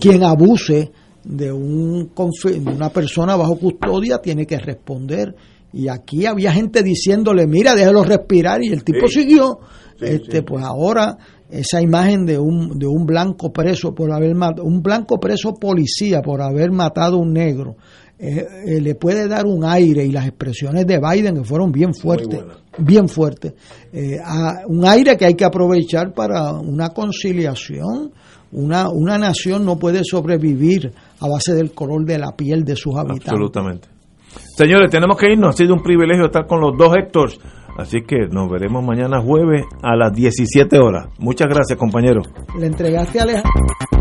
quien 0.00 0.24
abuse 0.24 0.90
de, 1.28 1.52
un, 1.52 2.10
de 2.14 2.70
una 2.72 2.88
persona 2.88 3.36
bajo 3.36 3.56
custodia 3.56 4.18
tiene 4.18 4.46
que 4.46 4.58
responder. 4.58 5.34
Y 5.72 5.88
aquí 5.88 6.24
había 6.24 6.52
gente 6.52 6.82
diciéndole, 6.82 7.46
mira, 7.46 7.74
déjelo 7.74 8.02
respirar, 8.02 8.64
y 8.64 8.68
el 8.68 8.82
tipo 8.82 9.06
siguió 9.06 9.60
este 10.00 10.42
pues 10.42 10.64
ahora 10.64 11.16
esa 11.50 11.80
imagen 11.80 12.26
de 12.26 12.38
un, 12.38 12.78
de 12.78 12.86
un 12.86 13.06
blanco 13.06 13.52
preso 13.52 13.94
por 13.94 14.12
haber 14.12 14.34
matado, 14.34 14.66
un 14.66 14.82
blanco 14.82 15.18
preso 15.18 15.54
policía 15.54 16.20
por 16.20 16.42
haber 16.42 16.70
matado 16.70 17.16
a 17.16 17.20
un 17.20 17.32
negro, 17.32 17.76
eh, 18.18 18.46
eh, 18.66 18.80
le 18.80 18.94
puede 18.96 19.28
dar 19.28 19.46
un 19.46 19.64
aire 19.64 20.04
y 20.04 20.10
las 20.10 20.26
expresiones 20.26 20.86
de 20.86 20.98
Biden 20.98 21.36
que 21.36 21.44
fueron 21.44 21.72
bien 21.72 21.94
fuertes, 21.94 22.40
bien 22.78 23.08
fuertes, 23.08 23.54
eh, 23.92 24.18
un 24.66 24.86
aire 24.86 25.16
que 25.16 25.24
hay 25.24 25.34
que 25.34 25.44
aprovechar 25.44 26.12
para 26.12 26.52
una 26.52 26.90
conciliación. 26.90 28.12
Una, 28.52 28.88
una 28.88 29.18
nación 29.18 29.64
no 29.64 29.76
puede 29.76 30.02
sobrevivir 30.04 30.92
a 31.20 31.28
base 31.28 31.54
del 31.54 31.72
color 31.72 32.04
de 32.04 32.18
la 32.18 32.32
piel 32.36 32.64
de 32.64 32.76
sus 32.76 32.96
habitantes. 32.96 33.28
Absolutamente. 33.28 33.88
Señores, 34.56 34.90
tenemos 34.90 35.16
que 35.16 35.32
irnos. 35.32 35.54
Ha 35.54 35.58
sido 35.58 35.74
un 35.74 35.82
privilegio 35.82 36.26
estar 36.26 36.46
con 36.46 36.60
los 36.60 36.76
dos 36.76 36.94
Héctors 36.96 37.38
Así 37.78 38.00
que 38.02 38.26
nos 38.28 38.50
veremos 38.50 38.84
mañana 38.84 39.20
jueves 39.22 39.62
a 39.84 39.94
las 39.94 40.12
17 40.12 40.80
horas. 40.80 41.06
Muchas 41.20 41.46
gracias, 41.46 41.78
compañero. 41.78 42.22
Le 42.58 42.66
entregaste 42.66 43.20
a 43.20 43.22
Alejandro. 43.22 43.97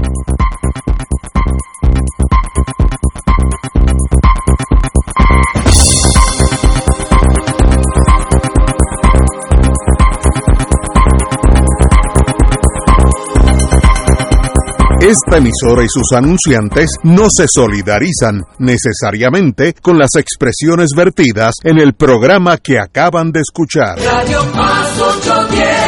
Esta 15.08 15.38
emisora 15.38 15.84
y 15.84 15.88
sus 15.88 16.12
anunciantes 16.12 16.90
no 17.04 17.28
se 17.30 17.46
solidarizan 17.48 18.44
necesariamente 18.60 19.74
con 19.82 19.98
las 19.98 20.10
expresiones 20.18 20.90
vertidas 20.98 21.54
en 21.64 21.80
el 21.80 21.94
programa 21.94 22.58
que 22.58 22.78
acaban 22.78 23.32
de 23.32 23.40
escuchar. 23.40 23.98
Radio 24.00 24.42
Paz 24.52 25.00
810. 25.00 25.87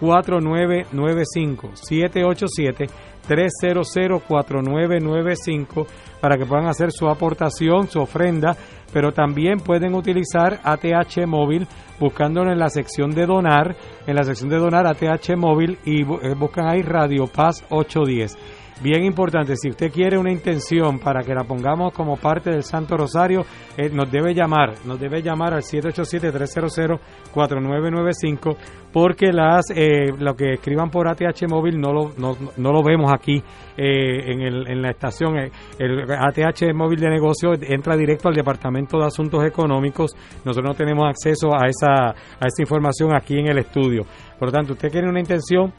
787-300-4995. 0.01 1.77
787 1.77 2.87
300-4995 3.29 5.87
para 6.23 6.39
que 6.39 6.47
puedan 6.47 6.67
hacer 6.67 6.93
su 6.93 7.09
aportación, 7.09 7.89
su 7.89 7.99
ofrenda, 7.99 8.57
pero 8.93 9.11
también 9.11 9.59
pueden 9.59 9.93
utilizar 9.93 10.61
ATH 10.63 11.27
móvil 11.27 11.67
buscándolo 11.99 12.53
en 12.53 12.61
la 12.61 12.69
sección 12.69 13.11
de 13.11 13.27
donar, 13.27 13.75
en 14.07 14.15
la 14.15 14.23
sección 14.23 14.49
de 14.49 14.59
donar 14.59 14.87
ATH 14.87 15.37
móvil 15.37 15.79
y 15.85 16.03
eh, 16.03 16.35
buscan 16.39 16.69
ahí 16.69 16.83
Radio 16.83 17.27
Paz 17.27 17.65
810. 17.71 18.62
Bien 18.83 19.05
importante, 19.05 19.55
si 19.57 19.71
usted 19.71 19.93
quiere 19.93 20.19
una 20.19 20.33
intención 20.33 20.99
para 20.99 21.23
que 21.23 21.33
la 21.33 21.45
pongamos 21.45 21.93
como 21.93 22.17
parte 22.17 22.51
del 22.51 22.65
Santo 22.65 22.97
Rosario, 22.97 23.43
eh, 23.77 23.89
nos 23.91 24.11
debe 24.11 24.35
llamar, 24.35 24.75
nos 24.85 24.99
debe 24.99 25.23
llamar 25.23 25.55
al 25.55 25.63
787-300-4995 25.63 28.57
porque 28.93 29.33
las 29.33 29.71
eh, 29.75 30.13
lo 30.19 30.35
que 30.35 30.55
escriban 30.55 30.91
por 30.91 31.07
ATH 31.09 31.49
móvil 31.49 31.81
no 31.81 31.93
lo, 31.93 32.11
no, 32.19 32.37
no 32.57 32.73
lo 32.73 32.83
vemos 32.83 33.13
aquí 33.13 33.41
eh, 33.77 34.33
en, 34.33 34.41
el, 34.43 34.69
en 34.69 34.83
la 34.83 34.91
estación. 34.91 35.37
El 35.79 36.11
ATH 36.11 36.75
móvil 36.75 36.99
de 36.99 37.09
negocio 37.09 37.53
entra 37.61 37.97
directo 37.97 38.27
al 38.29 38.35
Departamento 38.35 38.99
de 38.99 39.07
Asuntos 39.07 39.45
Económicos. 39.45 40.17
Nosotros 40.45 40.71
no 40.71 40.75
tenemos 40.75 41.09
acceso 41.09 41.55
a 41.55 41.69
esa, 41.69 42.11
a 42.11 42.47
esa 42.47 42.63
información 42.63 43.15
aquí 43.15 43.39
en 43.39 43.47
el 43.47 43.59
estudio. 43.59 44.03
Por 44.39 44.49
lo 44.49 44.53
tanto, 44.53 44.73
usted 44.73 44.91
quiere 44.91 45.09
una 45.09 45.21
intención, 45.21 45.73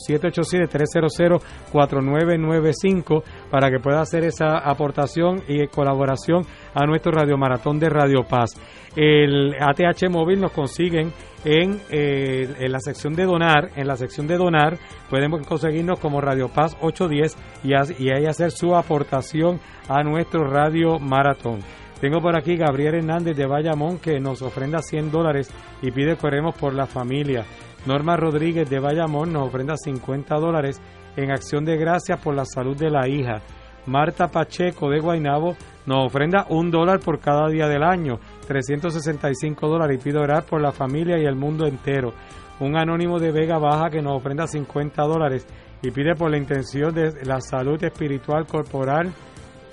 787-300-4995 1.73 3.23
para 3.49 3.69
que 3.69 3.79
pueda 3.79 4.01
hacer 4.01 4.25
esa 4.25 4.57
aportación 4.59 5.43
y 5.47 5.65
colaboración 5.67 6.45
a 6.73 6.85
nuestro 6.85 7.11
Radio 7.11 7.37
Maratón 7.37 7.79
de 7.79 7.89
Radio 7.89 8.23
Paz. 8.23 8.51
El 8.95 9.55
ATH 9.59 10.09
móvil 10.09 10.41
nos 10.41 10.51
consiguen 10.51 11.13
en, 11.45 11.79
eh, 11.89 12.55
en, 12.59 12.71
la 12.71 12.79
sección 12.79 13.13
de 13.13 13.25
donar, 13.25 13.69
en 13.75 13.87
la 13.87 13.95
sección 13.95 14.27
de 14.27 14.37
donar 14.37 14.77
pueden 15.09 15.31
conseguirnos 15.43 15.99
como 15.99 16.21
Radio 16.21 16.49
Paz 16.49 16.75
810 16.81 17.37
y, 17.63 17.69
y 18.03 18.11
ahí 18.11 18.25
hacer 18.25 18.51
su 18.51 18.75
aportación 18.75 19.59
a 19.87 20.03
nuestro 20.03 20.49
Radio 20.49 20.99
Maratón. 20.99 21.59
Tengo 22.01 22.21
por 22.21 22.37
aquí 22.37 22.55
Gabriel 22.55 22.95
Hernández 22.95 23.35
de 23.35 23.45
Bayamón 23.45 23.97
que 23.97 24.19
nos 24.19 24.41
ofrenda 24.41 24.79
100 24.81 25.11
dólares 25.11 25.51
y 25.81 25.91
pide 25.91 26.15
que 26.15 26.27
oremos 26.27 26.55
por 26.55 26.73
la 26.73 26.85
familia. 26.85 27.43
Norma 27.85 28.15
Rodríguez 28.15 28.69
de 28.69 28.79
Bayamón 28.79 29.33
nos 29.33 29.47
ofrenda 29.47 29.75
50 29.75 30.35
dólares 30.35 30.81
en 31.17 31.31
acción 31.31 31.65
de 31.65 31.77
gracias 31.77 32.19
por 32.21 32.35
la 32.35 32.45
salud 32.45 32.77
de 32.77 32.89
la 32.89 33.07
hija. 33.07 33.41
Marta 33.85 34.27
Pacheco 34.27 34.89
de 34.89 34.99
Guainabo 34.99 35.55
nos 35.85 36.05
ofrenda 36.05 36.45
un 36.49 36.71
dólar 36.71 36.99
por 36.99 37.19
cada 37.19 37.49
día 37.49 37.67
del 37.67 37.83
año, 37.83 38.19
365 38.47 39.67
dólares 39.67 39.99
y 39.99 40.03
pide 40.03 40.19
orar 40.19 40.45
por 40.45 40.61
la 40.61 40.71
familia 40.71 41.17
y 41.17 41.25
el 41.25 41.35
mundo 41.35 41.65
entero. 41.65 42.13
Un 42.59 42.77
anónimo 42.77 43.19
de 43.19 43.31
Vega 43.31 43.57
Baja 43.57 43.89
que 43.89 44.01
nos 44.01 44.17
ofrenda 44.17 44.47
50 44.47 45.01
dólares 45.03 45.45
y 45.81 45.91
pide 45.91 46.13
por 46.15 46.29
la 46.29 46.37
intención 46.37 46.93
de 46.93 47.25
la 47.25 47.41
salud 47.41 47.81
espiritual 47.83 48.45
corporal. 48.45 49.11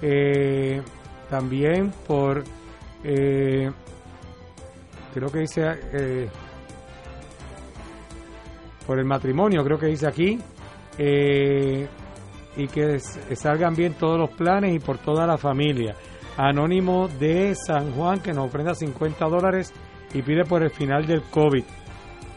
Eh, 0.02 0.80
también 1.30 1.92
por 2.06 2.44
eh, 3.04 3.70
creo 5.14 5.30
que 5.30 5.40
dice 5.40 5.62
eh, 5.92 6.28
por 8.86 8.98
el 8.98 9.04
matrimonio 9.04 9.64
creo 9.64 9.78
que 9.78 9.86
dice 9.86 10.06
aquí 10.06 10.38
eh, 10.98 11.86
y 12.56 12.66
que 12.68 12.98
salgan 13.34 13.74
bien 13.74 13.94
todos 13.94 14.18
los 14.18 14.30
planes 14.30 14.74
y 14.74 14.78
por 14.78 14.98
toda 14.98 15.26
la 15.26 15.36
familia. 15.36 15.94
Anónimo 16.38 17.08
de 17.08 17.54
San 17.54 17.92
Juan 17.92 18.20
que 18.20 18.32
nos 18.32 18.46
ofrenda 18.46 18.74
50 18.74 19.26
dólares 19.26 19.72
y 20.14 20.22
pide 20.22 20.44
por 20.44 20.62
el 20.62 20.70
final 20.70 21.06
del 21.06 21.22
COVID. 21.22 21.64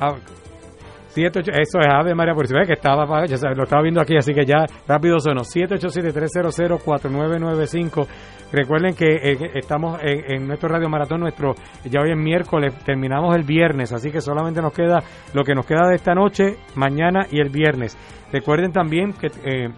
Ah, 0.00 0.16
eso 1.26 1.80
es 1.80 1.88
Ave 1.88 2.14
María 2.14 2.32
por 2.34 2.46
si 2.46 2.54
que 2.66 2.74
estaba, 2.74 3.26
ya 3.26 3.36
lo 3.54 3.64
estaba 3.64 3.82
viendo 3.82 4.00
aquí, 4.00 4.16
así 4.16 4.32
que 4.32 4.46
ya 4.46 4.64
rápido 4.86 5.18
sonó. 5.18 5.42
787-300-4995. 5.42 8.06
Recuerden 8.52 8.94
que 8.94 9.16
eh, 9.16 9.50
estamos 9.54 9.98
en, 10.02 10.46
nuestro 10.46 10.68
Radio 10.68 10.88
Maratón, 10.88 11.18
nuestro 11.20 11.54
ya 11.84 12.00
hoy 12.00 12.12
es 12.12 12.16
miércoles, 12.16 12.72
terminamos 12.84 13.34
el 13.36 13.42
viernes, 13.42 13.92
así 13.92 14.10
que 14.10 14.22
solamente 14.22 14.62
nos 14.62 14.72
queda 14.72 15.02
lo 15.34 15.44
que 15.44 15.54
nos 15.54 15.66
queda 15.66 15.86
de 15.88 15.96
esta 15.96 16.14
noche, 16.14 16.56
mañana 16.74 17.26
y 17.30 17.40
el 17.40 17.50
viernes. 17.50 17.98
Recuerden 18.32 18.72
también 18.72 19.12
que 19.12 19.26
eh, 19.44 19.68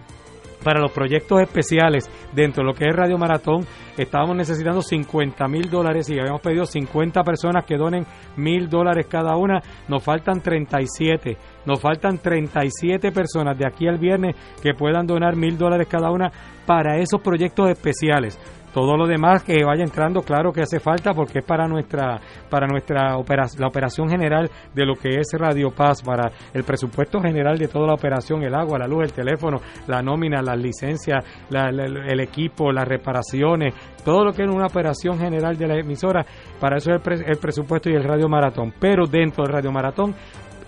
para 0.63 0.79
los 0.79 0.91
proyectos 0.91 1.41
especiales 1.41 2.09
dentro 2.33 2.63
de 2.63 2.71
lo 2.71 2.73
que 2.73 2.85
es 2.85 2.95
Radio 2.95 3.17
Maratón, 3.17 3.65
estábamos 3.97 4.35
necesitando 4.35 4.81
50 4.81 5.47
mil 5.47 5.69
dólares 5.69 6.09
y 6.09 6.19
habíamos 6.19 6.41
pedido 6.41 6.65
50 6.65 7.23
personas 7.23 7.65
que 7.65 7.77
donen 7.77 8.05
mil 8.37 8.69
dólares 8.69 9.07
cada 9.09 9.35
una. 9.35 9.61
Nos 9.87 10.03
faltan 10.03 10.41
37. 10.41 11.37
Nos 11.65 11.79
faltan 11.79 12.17
37 12.17 13.11
personas 13.11 13.57
de 13.57 13.67
aquí 13.67 13.87
al 13.87 13.97
viernes 13.97 14.35
que 14.61 14.73
puedan 14.73 15.05
donar 15.05 15.35
mil 15.35 15.57
dólares 15.57 15.87
cada 15.89 16.11
una 16.11 16.31
para 16.65 16.97
esos 16.97 17.21
proyectos 17.21 17.69
especiales. 17.69 18.39
Todo 18.73 18.97
lo 18.97 19.07
demás 19.07 19.43
que 19.43 19.63
vaya 19.63 19.83
entrando, 19.83 20.21
claro 20.21 20.51
que 20.51 20.61
hace 20.61 20.79
falta 20.79 21.13
porque 21.13 21.39
es 21.39 21.45
para 21.45 21.67
nuestra 21.67 22.19
para 22.49 22.67
nuestra 22.67 23.17
operación, 23.17 23.61
la 23.61 23.67
operación 23.67 24.09
general 24.09 24.49
de 24.73 24.85
lo 24.85 24.95
que 24.95 25.09
es 25.19 25.27
Radio 25.37 25.71
Paz, 25.71 26.01
para 26.01 26.31
el 26.53 26.63
presupuesto 26.63 27.19
general 27.19 27.57
de 27.57 27.67
toda 27.67 27.87
la 27.87 27.93
operación, 27.93 28.43
el 28.43 28.55
agua, 28.55 28.79
la 28.79 28.87
luz, 28.87 29.03
el 29.03 29.13
teléfono, 29.13 29.59
la 29.87 30.01
nómina, 30.01 30.41
las 30.41 30.57
licencias, 30.57 31.23
el 31.51 32.19
equipo, 32.19 32.71
las 32.71 32.87
reparaciones, 32.87 33.73
todo 34.03 34.25
lo 34.25 34.31
que 34.31 34.43
es 34.43 34.49
una 34.49 34.67
operación 34.67 35.17
general 35.19 35.57
de 35.57 35.67
la 35.67 35.79
emisora, 35.79 36.25
para 36.59 36.77
eso 36.77 36.91
es 36.93 37.01
el, 37.05 37.29
el 37.29 37.37
presupuesto 37.37 37.89
y 37.89 37.93
el 37.93 38.03
Radio 38.03 38.27
Maratón. 38.27 38.73
Pero 38.79 39.05
dentro 39.05 39.43
del 39.43 39.53
Radio 39.53 39.71
Maratón 39.71 40.15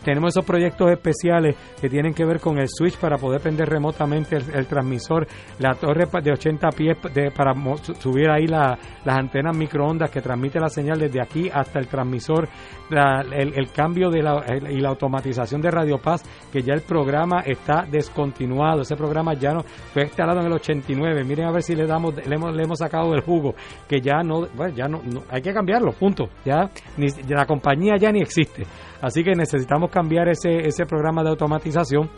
tenemos 0.04 0.34
esos 0.34 0.46
proyectos 0.46 0.92
especiales 0.92 1.56
que 1.80 1.90
tienen 1.90 2.14
que 2.14 2.26
ver 2.26 2.40
con 2.40 2.58
el 2.58 2.68
switch 2.70 2.98
para 2.98 3.18
poder 3.18 3.42
prender 3.42 3.70
remotamente 3.70 4.36
el, 4.36 4.66
transmisor, 4.68 5.28
la 5.60 5.74
torre 5.76 6.06
de 6.22 6.32
80 6.32 6.70
pies 6.70 6.98
de, 7.14 7.32
para 7.32 7.54
subir 8.00 8.30
ahí 8.30 8.48
las 8.48 8.78
antenas 9.06 9.56
microondas 9.56 10.10
que 10.10 10.22
transmite 10.22 10.60
la 10.60 10.70
señal 10.70 11.00
desde 11.00 11.22
aquí 11.22 11.50
hasta 11.52 11.80
el 11.80 11.88
transmisor, 11.88 12.48
el, 12.90 13.72
cambio 13.72 14.10
de 14.10 14.22
la, 14.22 14.44
y 14.70 14.80
la 14.80 14.90
automatización 14.90 15.62
de 15.62 15.72
Radio 15.72 15.98
Paz, 15.98 16.24
que 16.52 16.62
ya 16.62 16.74
el 16.74 16.82
programa 16.82 17.42
está 17.42 17.86
descontinuado. 17.90 18.82
Ese 18.82 18.96
programa 18.96 19.34
ya 19.34 19.54
no 19.54 19.62
fue 19.94 20.04
instalado 20.04 20.40
en 20.42 20.48
el 20.48 20.54
89. 20.54 21.24
Miren 21.24 21.48
a 21.48 21.52
ver 21.52 21.64
si 21.64 21.76
le 21.76 21.86
damos 21.86 22.14
le 22.16 22.36
hemos, 22.36 22.54
le 22.54 22.64
hemos 22.64 22.80
sacado 22.80 23.12
del 23.12 23.22
jugo, 23.22 23.56
que 23.88 24.02
ya 24.02 24.22
no, 24.24 24.48
ya 24.76 24.88
no, 24.88 25.02
hay 25.30 25.42
que 25.42 25.54
cambiarlo, 25.54 25.92
punto. 25.94 26.30
Ya 26.46 26.70
ni, 26.98 27.08
la 27.30 27.46
compañía 27.46 27.96
ya 28.00 28.12
ni 28.12 28.22
existe. 28.22 28.64
Así 29.04 29.22
que 29.22 29.36
necesitamos 29.36 29.92
cambiar 29.92 30.30
ese, 30.30 30.66
ese 30.66 30.86
programa 30.86 31.24
de 31.24 31.30
automatización 31.32 32.10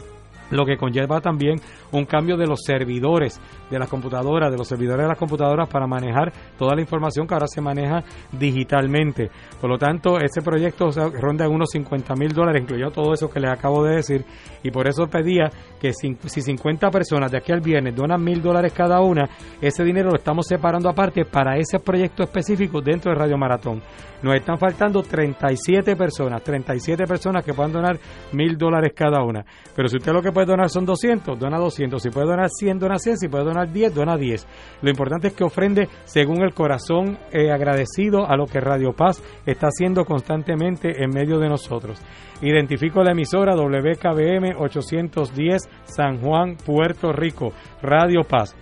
lo 0.52 0.66
que 0.66 0.78
conlleva 0.78 1.22
también 1.22 1.60
un 1.92 2.06
cambio 2.06 2.38
de 2.38 2.46
los 2.46 2.60
servidores 2.64 3.40
de 3.70 3.80
las 3.80 3.90
computadoras, 3.90 4.52
de 4.52 4.58
los 4.58 4.68
servidores 4.68 5.04
de 5.04 5.10
las 5.10 5.18
computadoras 5.18 5.68
para 5.70 5.88
manejar 5.88 6.32
toda 6.58 6.76
la 6.76 6.82
información 6.82 7.26
que 7.26 7.34
ahora 7.34 7.48
se 7.48 7.62
maneja 7.62 8.04
digitalmente. 8.32 9.30
Por 9.60 9.70
lo 9.70 9.78
tanto, 9.78 10.20
este 10.20 10.42
proyecto 10.42 10.90
ronda 11.20 11.50
unos 11.50 11.70
50 11.72 12.14
mil 12.16 12.32
dólares, 12.32 12.62
incluyó 12.62 12.92
todo 12.92 13.14
eso 13.14 13.30
que 13.30 13.40
les 13.40 13.52
acabo 13.52 13.84
de 13.84 13.96
decir, 13.96 14.24
y 14.64 14.72
por 14.72 14.88
eso 14.88 15.08
pedía 15.08 15.50
que 15.80 15.94
si, 15.94 16.16
si 16.26 16.42
50 16.42 16.90
personas 16.92 17.32
de 17.32 17.38
aquí 17.38 17.52
al 17.52 17.62
viernes 17.62 17.96
donan 17.96 18.24
mil 18.24 18.42
dólares 18.42 18.74
cada 18.74 19.02
una, 19.02 19.28
ese 19.62 19.84
dinero 19.84 20.10
lo 20.10 20.18
estamos 20.18 20.46
separando 20.48 20.90
aparte 20.90 21.26
para 21.26 21.58
ese 21.58 21.80
proyecto 21.80 22.24
específico 22.24 22.82
dentro 22.82 23.12
de 23.12 23.18
Radio 23.18 23.38
Maratón. 23.38 23.82
Nos 24.26 24.34
están 24.34 24.58
faltando 24.58 25.04
37 25.04 25.96
personas, 25.96 26.42
37 26.42 27.04
personas 27.06 27.46
que 27.46 27.54
puedan 27.54 27.72
donar 27.72 28.00
mil 28.32 28.58
dólares 28.58 28.92
cada 28.96 29.22
una. 29.24 29.46
Pero 29.76 29.88
si 29.88 29.98
usted 29.98 30.12
lo 30.12 30.24
que 30.24 30.32
puede 30.32 30.48
donar 30.48 30.68
son 30.68 30.84
200, 30.84 31.38
dona 31.38 31.60
200. 31.60 32.02
Si 32.02 32.10
puede 32.10 32.26
donar 32.26 32.50
100, 32.50 32.80
dona 32.80 32.98
100. 32.98 33.18
Si 33.20 33.28
puede 33.28 33.44
donar 33.44 33.72
10, 33.72 33.94
dona 33.94 34.18
10. 34.18 34.48
Lo 34.82 34.90
importante 34.90 35.28
es 35.28 35.34
que 35.36 35.44
ofrende 35.44 35.88
según 36.06 36.42
el 36.42 36.56
corazón 36.56 37.20
eh, 37.32 37.52
agradecido 37.52 38.28
a 38.28 38.36
lo 38.36 38.48
que 38.48 38.60
Radio 38.60 38.94
Paz 38.94 39.22
está 39.46 39.68
haciendo 39.68 40.06
constantemente 40.06 41.04
en 41.04 41.12
medio 41.12 41.38
de 41.38 41.48
nosotros. 41.48 42.02
Identifico 42.42 43.04
la 43.04 43.12
emisora 43.12 43.56
WKBM 43.56 44.56
810 44.58 45.70
San 45.84 46.20
Juan, 46.20 46.58
Puerto 46.66 47.14
Rico, 47.14 47.54
Radio 47.84 48.22
Paz. 48.24 48.56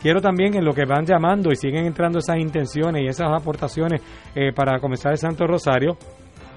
Quiero 0.00 0.20
también 0.20 0.54
en 0.56 0.64
lo 0.64 0.72
que 0.72 0.86
van 0.86 1.04
llamando 1.04 1.50
y 1.50 1.56
siguen 1.56 1.84
entrando 1.84 2.20
esas 2.20 2.38
intenciones 2.38 3.02
y 3.02 3.06
esas 3.06 3.28
aportaciones 3.32 4.00
eh, 4.34 4.50
para 4.54 4.80
comenzar 4.80 5.12
el 5.12 5.18
Santo 5.18 5.46
Rosario, 5.46 5.98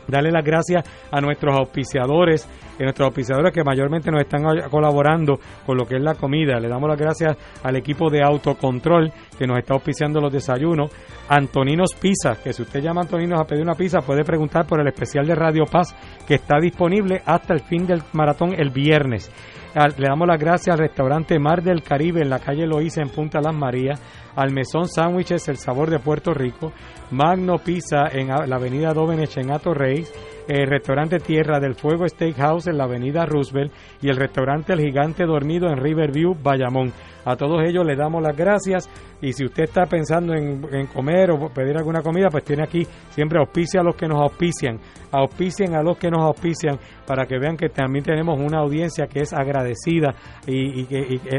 darle 0.08 0.32
las 0.32 0.46
gracias 0.46 0.84
a 1.12 1.20
nuestros 1.20 1.54
auspiciadores, 1.54 2.48
a 2.80 2.84
nuestros 2.84 3.08
auspiciadores 3.08 3.54
que 3.54 3.64
mayormente 3.64 4.12
nos 4.12 4.22
están 4.22 4.44
colaborando 4.70 5.40
con 5.66 5.78
lo 5.78 5.86
que 5.86 5.98
es 5.98 6.02
la 6.02 6.16
comida. 6.16 6.58
Le 6.58 6.70
damos 6.70 6.90
las 6.90 6.98
gracias 6.98 7.38
al 7.64 7.76
equipo 7.76 8.10
de 8.10 8.24
autocontrol 8.24 9.12
que 9.38 9.46
nos 9.46 9.58
está 9.58 9.74
auspiciando 9.74 10.22
los 10.22 10.32
desayunos. 10.32 10.90
Antoninos 11.28 11.96
Pizza, 11.96 12.42
que 12.42 12.54
si 12.54 12.62
usted 12.62 12.82
llama 12.82 13.02
a 13.02 13.04
Antoninos 13.04 13.42
a 13.42 13.46
pedir 13.46 13.64
una 13.64 13.76
pizza, 13.76 14.00
puede 14.00 14.24
preguntar 14.24 14.66
por 14.66 14.80
el 14.80 14.88
especial 14.88 15.26
de 15.28 15.36
Radio 15.36 15.66
Paz 15.66 15.94
que 16.26 16.36
está 16.36 16.60
disponible 16.62 17.22
hasta 17.26 17.54
el 17.54 17.60
fin 17.60 17.86
del 17.86 18.04
maratón 18.14 18.54
el 18.58 18.70
viernes. 18.70 19.30
Le 19.76 20.08
damos 20.08 20.28
las 20.28 20.40
gracias 20.40 20.76
al 20.76 20.82
restaurante 20.82 21.40
Mar 21.40 21.64
del 21.64 21.82
Caribe 21.82 22.22
en 22.22 22.30
la 22.30 22.38
calle 22.38 22.68
Loíza 22.68 23.02
en 23.02 23.10
Punta 23.10 23.42
Las 23.42 23.56
Marías, 23.56 24.00
al 24.36 24.52
Mesón 24.52 24.88
Sándwiches 24.88 25.48
El 25.48 25.58
Sabor 25.58 25.90
de 25.90 26.00
Puerto 26.00 26.34
Rico, 26.34 26.72
Magno 27.12 27.58
Pizza 27.58 28.08
en 28.12 28.28
la 28.28 28.56
avenida 28.56 28.94
Domenech 28.94 29.38
en 29.38 29.52
Ato 29.52 29.74
Reis, 29.74 30.12
el 30.48 30.68
restaurante 30.68 31.20
Tierra 31.20 31.60
del 31.60 31.76
Fuego 31.76 32.08
Steakhouse 32.08 32.68
en 32.68 32.78
la 32.78 32.86
avenida 32.86 33.26
Roosevelt 33.26 33.72
y 34.02 34.10
el 34.10 34.18
restaurante 34.18 34.74
El 34.74 34.82
Gigante 34.82 35.26
Dormido 35.26 35.70
en 35.70 35.78
Riverview, 35.78 36.36
Bayamón. 36.36 36.92
A 37.26 37.38
todos 37.38 37.62
ellos 37.66 37.86
les 37.86 37.98
damos 37.98 38.22
las 38.22 38.36
gracias 38.36 38.90
y 39.22 39.32
si 39.32 39.46
usted 39.46 39.64
está 39.64 39.86
pensando 39.86 40.34
en, 40.34 40.88
comer 40.88 41.32
o 41.32 41.48
pedir 41.48 41.78
alguna 41.78 42.02
comida, 42.02 42.28
pues 42.30 42.44
tiene 42.44 42.64
aquí 42.64 42.86
siempre 43.12 43.40
auspicia 43.40 43.80
a 43.80 43.84
los 43.84 43.96
que 43.96 44.08
nos 44.08 44.22
auspician, 44.22 44.78
auspicien 45.12 45.74
a 45.76 45.82
los 45.82 45.98
que 45.98 46.10
nos 46.10 46.22
auspician 46.22 46.78
para 47.08 47.26
que 47.26 47.40
vean 47.40 47.56
que 47.56 47.70
también 47.70 48.04
tenemos 48.04 48.38
una 48.38 48.60
audiencia 48.60 49.08
que 49.08 49.22
es 49.22 49.32
agradecida 49.32 50.14
y, 50.46 50.86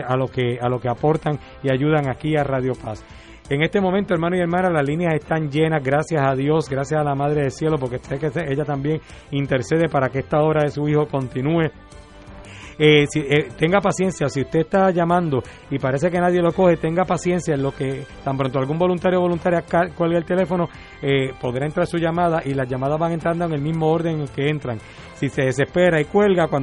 a 0.06 0.16
lo 0.16 0.28
que 0.28 0.58
a 0.58 0.68
lo 0.70 0.78
que 0.78 0.88
aportan 0.88 1.38
y 1.62 1.70
ayudan 1.70 2.08
aquí 2.08 2.34
a 2.36 2.44
Radio 2.44 2.72
En 3.51 3.62
este 3.62 3.81
momento, 3.81 4.15
hermano 4.15 4.36
y 4.36 4.40
hermana, 4.40 4.70
las 4.70 4.86
líneas 4.86 5.15
están 5.15 5.51
llenas, 5.51 5.82
gracias 5.82 6.23
a 6.23 6.35
Dios, 6.35 6.69
gracias 6.69 6.98
a 6.98 7.05
la 7.05 7.15
Madre 7.15 7.43
del 7.43 7.51
Cielo, 7.51 7.77
porque 7.78 7.98
sé 7.98 8.19
que 8.19 8.31
ella 8.48 8.65
también 8.65 9.01
intercede 9.32 9.89
para 9.89 10.09
que 10.09 10.20
esta 10.20 10.40
obra 10.40 10.62
de 10.62 10.70
su 10.70 10.89
Hijo 10.89 11.06
continúe. 11.06 11.70
Eh, 12.78 13.05
eh, 13.15 13.48
tenga 13.56 13.81
paciencia, 13.81 14.28
si 14.28 14.40
usted 14.40 14.61
está 14.61 14.90
llamando 14.90 15.43
y 15.70 15.78
parece 15.78 16.11
que 16.11 16.19
nadie 16.19 16.40
lo 16.40 16.52
coge, 16.52 16.77
tenga 16.77 17.05
paciencia 17.05 17.55
en 17.55 17.62
lo 17.62 17.73
que 17.73 18.05
tan 18.24 18.36
pronto 18.36 18.59
algún 18.59 18.78
voluntario 18.78 19.20
o 19.20 19.23
voluntaria 19.23 19.62
cuelgue 19.94 20.16
el 20.16 20.24
teléfono, 20.24 20.69
eh, 21.01 21.32
podrá 21.40 21.66
entrar 21.66 21.86
su 21.86 21.98
llamada 21.98 22.43
y 22.44 22.55
las 22.55 22.69
llamadas 22.69 22.98
van 22.98 23.12
entrando 23.12 23.44
en 23.44 23.52
el 23.52 23.61
mismo 23.61 23.86
orden 23.86 24.20
en 24.20 24.28
que 24.28 24.48
entran. 24.48 24.78
Si 25.15 25.28
se 25.28 25.43
desespera 25.43 26.01
y 26.01 26.06
cuelga, 26.06 26.48
cuando 26.48 26.62